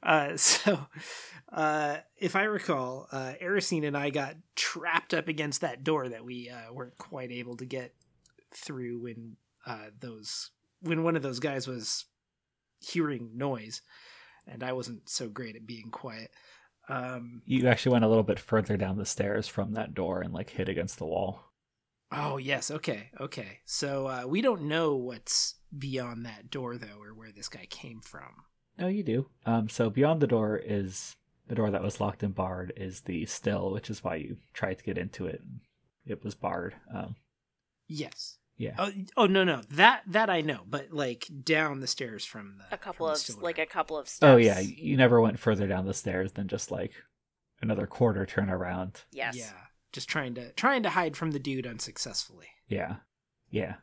uh, 0.03 0.37
so, 0.37 0.87
uh, 1.51 1.97
if 2.17 2.35
I 2.35 2.43
recall, 2.43 3.07
uh, 3.11 3.33
Erisine 3.41 3.85
and 3.85 3.95
I 3.95 4.09
got 4.09 4.35
trapped 4.55 5.13
up 5.13 5.27
against 5.27 5.61
that 5.61 5.83
door 5.83 6.09
that 6.09 6.25
we 6.25 6.49
uh, 6.49 6.73
weren't 6.73 6.97
quite 6.97 7.31
able 7.31 7.55
to 7.57 7.65
get 7.65 7.93
through 8.51 9.03
when 9.03 9.35
uh, 9.67 9.89
those 9.99 10.49
when 10.81 11.03
one 11.03 11.15
of 11.15 11.21
those 11.21 11.39
guys 11.39 11.67
was 11.67 12.05
hearing 12.83 13.31
noise, 13.35 13.81
and 14.47 14.63
I 14.63 14.73
wasn't 14.73 15.09
so 15.09 15.27
great 15.29 15.55
at 15.55 15.65
being 15.67 15.89
quiet. 15.91 16.31
Um, 16.89 17.41
You 17.45 17.67
actually 17.67 17.93
went 17.93 18.05
a 18.05 18.09
little 18.09 18.23
bit 18.23 18.39
further 18.39 18.75
down 18.77 18.97
the 18.97 19.05
stairs 19.05 19.47
from 19.47 19.73
that 19.73 19.93
door 19.93 20.21
and 20.21 20.33
like 20.33 20.49
hit 20.51 20.67
against 20.69 20.97
the 20.97 21.05
wall. 21.05 21.45
oh 22.11 22.37
yes, 22.37 22.69
okay, 22.69 23.09
okay. 23.19 23.59
So 23.65 24.07
uh, 24.07 24.23
we 24.27 24.41
don't 24.41 24.63
know 24.63 24.95
what's 24.95 25.55
beyond 25.77 26.25
that 26.25 26.49
door 26.51 26.77
though, 26.77 26.99
or 27.01 27.13
where 27.13 27.31
this 27.31 27.47
guy 27.49 27.65
came 27.69 28.01
from. 28.01 28.43
No, 28.77 28.87
you 28.87 29.03
do. 29.03 29.29
Um, 29.45 29.69
so 29.69 29.89
beyond 29.89 30.21
the 30.21 30.27
door 30.27 30.57
is 30.57 31.15
the 31.47 31.55
door 31.55 31.71
that 31.71 31.83
was 31.83 31.99
locked 32.01 32.21
and 32.23 32.35
barred 32.35 32.73
is 32.75 33.01
the 33.01 33.25
still, 33.25 33.71
which 33.71 33.89
is 33.89 34.03
why 34.03 34.15
you 34.15 34.37
tried 34.53 34.77
to 34.79 34.83
get 34.83 34.97
into 34.97 35.25
it. 35.25 35.41
and 35.41 35.59
It 36.05 36.23
was 36.23 36.35
barred. 36.35 36.75
Um, 36.93 37.15
Yes. 37.87 38.37
Yeah. 38.63 38.75
Oh, 38.77 38.91
oh 39.17 39.25
no, 39.27 39.43
no, 39.43 39.61
that 39.71 40.03
that 40.07 40.29
I 40.29 40.41
know, 40.41 40.61
but 40.67 40.91
like 40.91 41.27
down 41.43 41.79
the 41.79 41.87
stairs 41.87 42.25
from 42.25 42.57
the 42.57 42.75
A 42.75 42.77
couple 42.77 43.05
from 43.05 43.07
the 43.07 43.11
of 43.13 43.17
distillery. 43.25 43.43
like 43.43 43.59
a 43.59 43.65
couple 43.65 43.97
of 43.97 44.07
steps. 44.09 44.27
Oh 44.29 44.37
yeah, 44.37 44.59
you 44.59 44.97
never 44.97 45.19
went 45.21 45.39
further 45.39 45.67
down 45.67 45.85
the 45.85 45.93
stairs 45.93 46.31
than 46.33 46.47
just 46.47 46.71
like 46.71 46.91
another 47.61 47.87
quarter 47.87 48.25
turn 48.25 48.49
around. 48.49 49.01
Yes. 49.11 49.35
Yeah, 49.37 49.51
just 49.91 50.07
trying 50.09 50.35
to 50.35 50.51
trying 50.53 50.83
to 50.83 50.89
hide 50.89 51.15
from 51.17 51.31
the 51.31 51.39
dude 51.39 51.67
unsuccessfully. 51.67 52.47
Yeah, 52.67 52.95
yeah. 53.49 53.75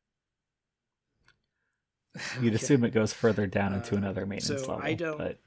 You'd 2.40 2.54
Okay. 2.54 2.64
assume 2.64 2.84
it 2.84 2.90
goes 2.94 3.12
further 3.12 3.46
down 3.46 3.72
into 3.72 3.94
Uh, 3.94 3.98
another 3.98 4.26
maintenance 4.26 4.62
so 4.64 4.68
level. 4.72 4.84
I 4.84 4.94
don't- 4.94 5.18
But 5.18 5.38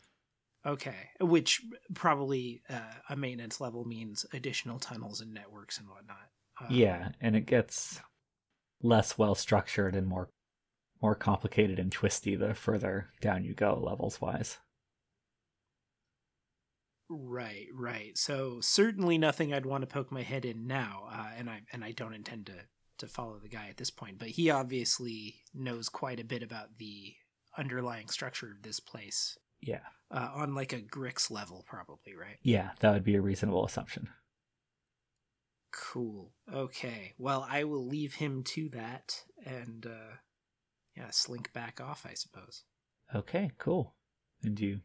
Okay, 0.65 1.10
which 1.19 1.61
probably 1.93 2.64
uh, 2.69 2.80
a 3.10 3.18
maintenance 3.18 3.60
level 3.60 3.84
means 3.84 4.26
additional 4.31 4.80
tunnels 4.80 5.19
and 5.19 5.34
networks 5.34 5.77
and 5.77 5.89
whatnot. 5.89 6.30
Uh, 6.61 6.68
yeah, 6.69 7.10
and 7.19 7.35
it 7.35 7.45
gets 7.45 7.99
less 8.84 9.18
well 9.18 9.34
structured 9.34 9.95
and 9.95 10.05
more 10.05 10.30
more 11.01 11.15
complicated 11.15 11.80
and 11.80 11.91
twisty 11.91 12.35
the 12.35 12.53
further 12.53 13.10
down 13.22 13.43
you 13.43 13.53
go 13.53 13.77
levels 13.77 14.22
wise. 14.22 14.60
Right, 17.10 17.68
right. 17.73 18.18
So 18.18 18.60
certainly 18.61 19.18
nothing 19.18 19.53
I'd 19.53 19.65
want 19.65 19.81
to 19.81 19.88
poke 19.88 20.11
my 20.11 20.22
head 20.23 20.45
in 20.45 20.65
now, 20.68 21.07
uh, 21.11 21.31
and 21.38 21.49
I 21.49 21.61
and 21.72 21.84
I 21.84 21.91
don't 21.91 22.14
intend 22.14 22.45
to 22.47 22.53
to 22.99 23.07
follow 23.07 23.38
the 23.39 23.49
guy 23.49 23.68
at 23.69 23.77
this 23.77 23.91
point. 23.91 24.18
But 24.19 24.30
he 24.30 24.49
obviously 24.49 25.35
knows 25.53 25.89
quite 25.89 26.19
a 26.19 26.23
bit 26.23 26.41
about 26.43 26.77
the 26.77 27.14
underlying 27.57 28.07
structure 28.07 28.51
of 28.51 28.64
this 28.64 28.80
place 28.80 29.38
Yeah, 29.61 29.81
uh, 30.10 30.30
on 30.34 30.55
like 30.55 30.73
a 30.73 30.81
Grix 30.81 31.30
level, 31.30 31.65
probably. 31.68 32.15
Right. 32.15 32.38
yeah, 32.41 32.72
that 32.80 32.93
would 32.93 33.03
be 33.03 33.15
a 33.15 33.22
reasonable 33.22 33.65
assumption. 33.65 34.10
Cool. 35.74 36.32
Okay. 36.54 37.14
Well, 37.18 37.48
I 37.50 37.64
will 37.64 37.86
leave 37.86 38.16
him 38.16 38.44
to 38.44 38.70
that, 38.70 39.24
and 39.44 39.86
uh, 39.86 40.16
yeah, 40.95 41.10
slink 41.10 41.52
back 41.52 41.82
off, 41.82 42.06
I 42.08 42.14
suppose. 42.14 42.64
Okay, 43.14 43.52
cool. 43.58 43.95
And 44.44 44.60
you, 44.60 44.82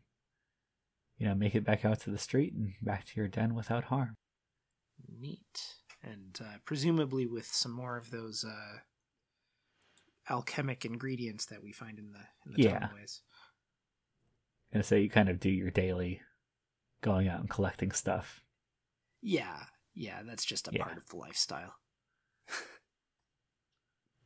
you 1.18 1.26
know, 1.26 1.34
make 1.34 1.54
it 1.54 1.64
back 1.64 1.84
out 1.84 2.00
to 2.00 2.10
the 2.10 2.18
street 2.18 2.54
and 2.54 2.72
back 2.82 3.04
to 3.06 3.12
your 3.16 3.28
den 3.28 3.54
without 3.54 3.84
harm. 3.84 4.14
Neat. 5.20 5.74
And 6.02 6.38
uh, 6.40 6.58
presumably 6.64 7.26
with 7.26 7.46
some 7.46 7.72
more 7.72 7.96
of 7.98 8.10
those 8.10 8.44
uh, 8.44 8.78
alchemic 10.30 10.84
ingredients 10.84 11.46
that 11.46 11.62
we 11.62 11.72
find 11.72 11.98
in 11.98 12.12
the 12.12 12.20
in 12.46 12.52
the 12.54 12.62
Yeah. 12.62 12.78
tunnelways. 12.78 13.20
And 14.72 14.84
so 14.84 14.94
you 14.94 15.10
kind 15.10 15.28
of 15.28 15.40
do 15.40 15.50
your 15.50 15.70
daily 15.70 16.20
going 17.02 17.28
out 17.28 17.40
and 17.40 17.50
collecting 17.50 17.90
stuff. 17.90 18.42
Yeah, 19.20 19.64
yeah, 19.98 20.20
that's 20.24 20.44
just 20.44 20.68
a 20.68 20.72
Yeah. 20.72 20.84
part 20.84 20.96
of 20.96 21.06
the 21.08 21.16
lifestyle. 21.16 21.74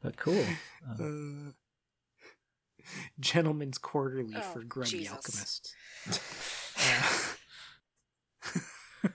But 0.03 0.17
cool. 0.17 0.45
Um, 0.89 1.55
Uh, 2.85 2.89
gentleman's 3.21 3.79
quarterly 3.79 4.35
Oh, 4.37 4.41
for 4.41 4.65
grubby 4.65 4.91
Jesus. 4.91 5.13
alchemists. 5.15 5.75
Uh, 9.05 9.13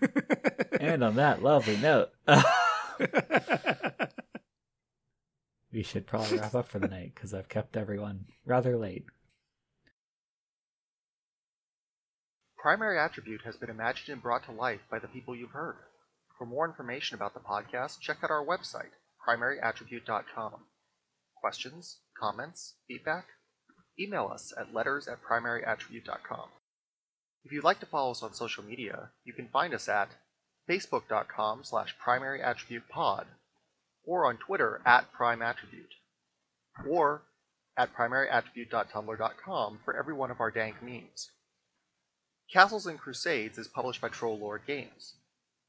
and 0.80 1.04
on 1.04 1.16
that 1.16 1.42
lovely 1.44 1.76
note, 1.78 2.10
we 5.74 5.84
should 5.84 6.06
probably 6.08 6.38
wrap 6.38 6.56
up 6.56 6.68
for 6.68 6.80
the 6.80 6.88
night 6.88 7.14
because 7.16 7.34
I've 7.34 7.50
kept 7.50 7.76
everyone 7.78 8.26
rather 8.46 8.78
late. 8.78 9.06
Primary 12.58 13.00
Attribute 13.00 13.42
has 13.46 13.56
been 13.58 13.70
imagined 13.70 14.10
and 14.10 14.22
brought 14.22 14.44
to 14.46 14.52
life 14.52 14.82
by 14.90 15.00
the 15.00 15.08
people 15.08 15.36
you've 15.36 15.52
heard. 15.52 15.76
For 16.38 16.46
more 16.46 16.68
information 16.68 17.16
about 17.16 17.34
the 17.34 17.40
podcast, 17.40 18.00
check 18.00 18.18
out 18.24 18.32
our 18.32 18.46
website, 18.46 18.92
primaryattribute.com. 19.28 20.66
Questions, 21.42 21.98
comments, 22.20 22.76
feedback? 22.88 23.26
Email 24.00 24.30
us 24.32 24.54
at 24.56 24.74
letters 24.74 25.08
at 25.08 25.24
primaryattribute.com. 25.24 26.50
If 27.44 27.52
you'd 27.52 27.64
like 27.64 27.80
to 27.80 27.86
follow 27.86 28.12
us 28.12 28.22
on 28.22 28.34
social 28.34 28.64
media, 28.64 29.10
you 29.24 29.34
can 29.34 29.48
find 29.48 29.74
us 29.74 29.90
at 29.90 30.10
facebook.com 30.70 31.64
slash 31.64 31.96
primaryattributepod 32.06 33.26
or 34.04 34.26
on 34.26 34.38
Twitter 34.38 34.82
at 34.86 35.12
primeattribute 35.14 35.94
or 36.88 37.24
at 37.78 37.94
primaryattribute.tumblr.com 37.96 39.80
for 39.84 39.98
every 39.98 40.14
one 40.14 40.32
of 40.32 40.40
our 40.40 40.52
dank 40.52 40.82
memes. 40.82 41.32
Castles 42.52 42.86
and 42.86 43.00
Crusades 43.00 43.58
is 43.58 43.68
published 43.68 44.02
by 44.02 44.10
Troll 44.10 44.40
Lord 44.40 44.62
Games. 44.66 45.16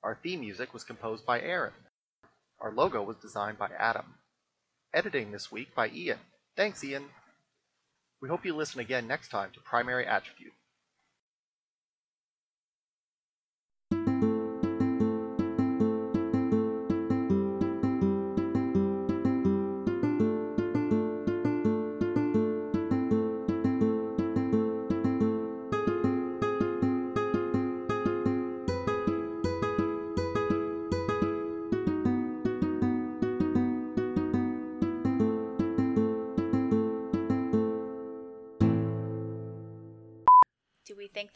Our 0.03 0.19
theme 0.23 0.41
music 0.41 0.73
was 0.73 0.85
composed 0.85 1.27
by 1.27 1.41
Aaron. 1.41 1.73
Our 2.61 2.73
logo 2.73 3.03
was 3.03 3.17
designed 3.17 3.59
by 3.59 3.71
Adam. 3.79 4.15
Editing 4.95 5.33
this 5.33 5.51
week 5.51 5.75
by 5.75 5.89
Ian. 5.89 6.19
Thanks, 6.57 6.83
Ian. 6.85 7.05
We 8.21 8.29
hope 8.29 8.45
you 8.45 8.55
listen 8.55 8.81
again 8.81 9.07
next 9.07 9.29
time 9.29 9.51
to 9.55 9.61
Primary 9.61 10.07
Attribute. 10.07 10.53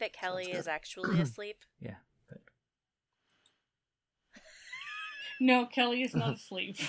That 0.03 0.13
Kelly 0.13 0.51
is 0.51 0.67
actually 0.67 1.19
asleep? 1.21 1.57
Yeah. 1.79 1.95
But 2.29 2.39
No, 5.39 5.65
Kelly 5.65 6.01
is 6.03 6.13
not 6.13 6.33
asleep. 6.35 6.75
you 6.79 6.85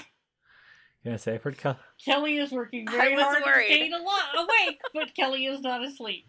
gonna 1.05 1.19
say 1.19 1.35
I've 1.35 1.43
heard 1.43 1.57
Kel- 1.59 1.79
Kelly 2.05 2.39
is 2.39 2.51
working 2.51 2.87
very 2.91 3.13
I 3.13 3.17
was 3.17 3.25
hard 3.25 3.45
worried. 3.45 3.69
to 3.69 3.75
stay 3.75 3.91
a 3.93 3.99
lot 4.03 4.25
awake, 4.37 4.81
but 4.93 5.15
Kelly 5.15 5.47
is 5.47 5.61
not 5.61 5.85
asleep. 5.85 6.27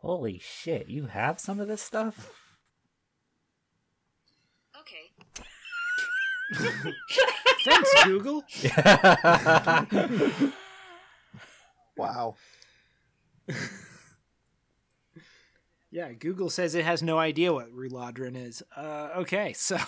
Holy 0.00 0.38
shit, 0.38 0.88
you 0.88 1.06
have 1.06 1.38
some 1.40 1.60
of 1.60 1.68
this 1.68 1.82
stuff? 1.82 2.30
Okay. 4.80 5.10
Thanks, 7.64 8.04
Google. 8.04 8.42
Wow. 11.98 12.36
Yeah, 15.90 16.12
Google 16.12 16.50
says 16.50 16.74
it 16.74 16.84
has 16.84 17.02
no 17.02 17.18
idea 17.18 17.52
what 17.52 17.72
Ruladrin 17.72 18.36
is. 18.36 18.62
Uh, 18.76 19.10
okay, 19.18 19.52
so 19.56 19.78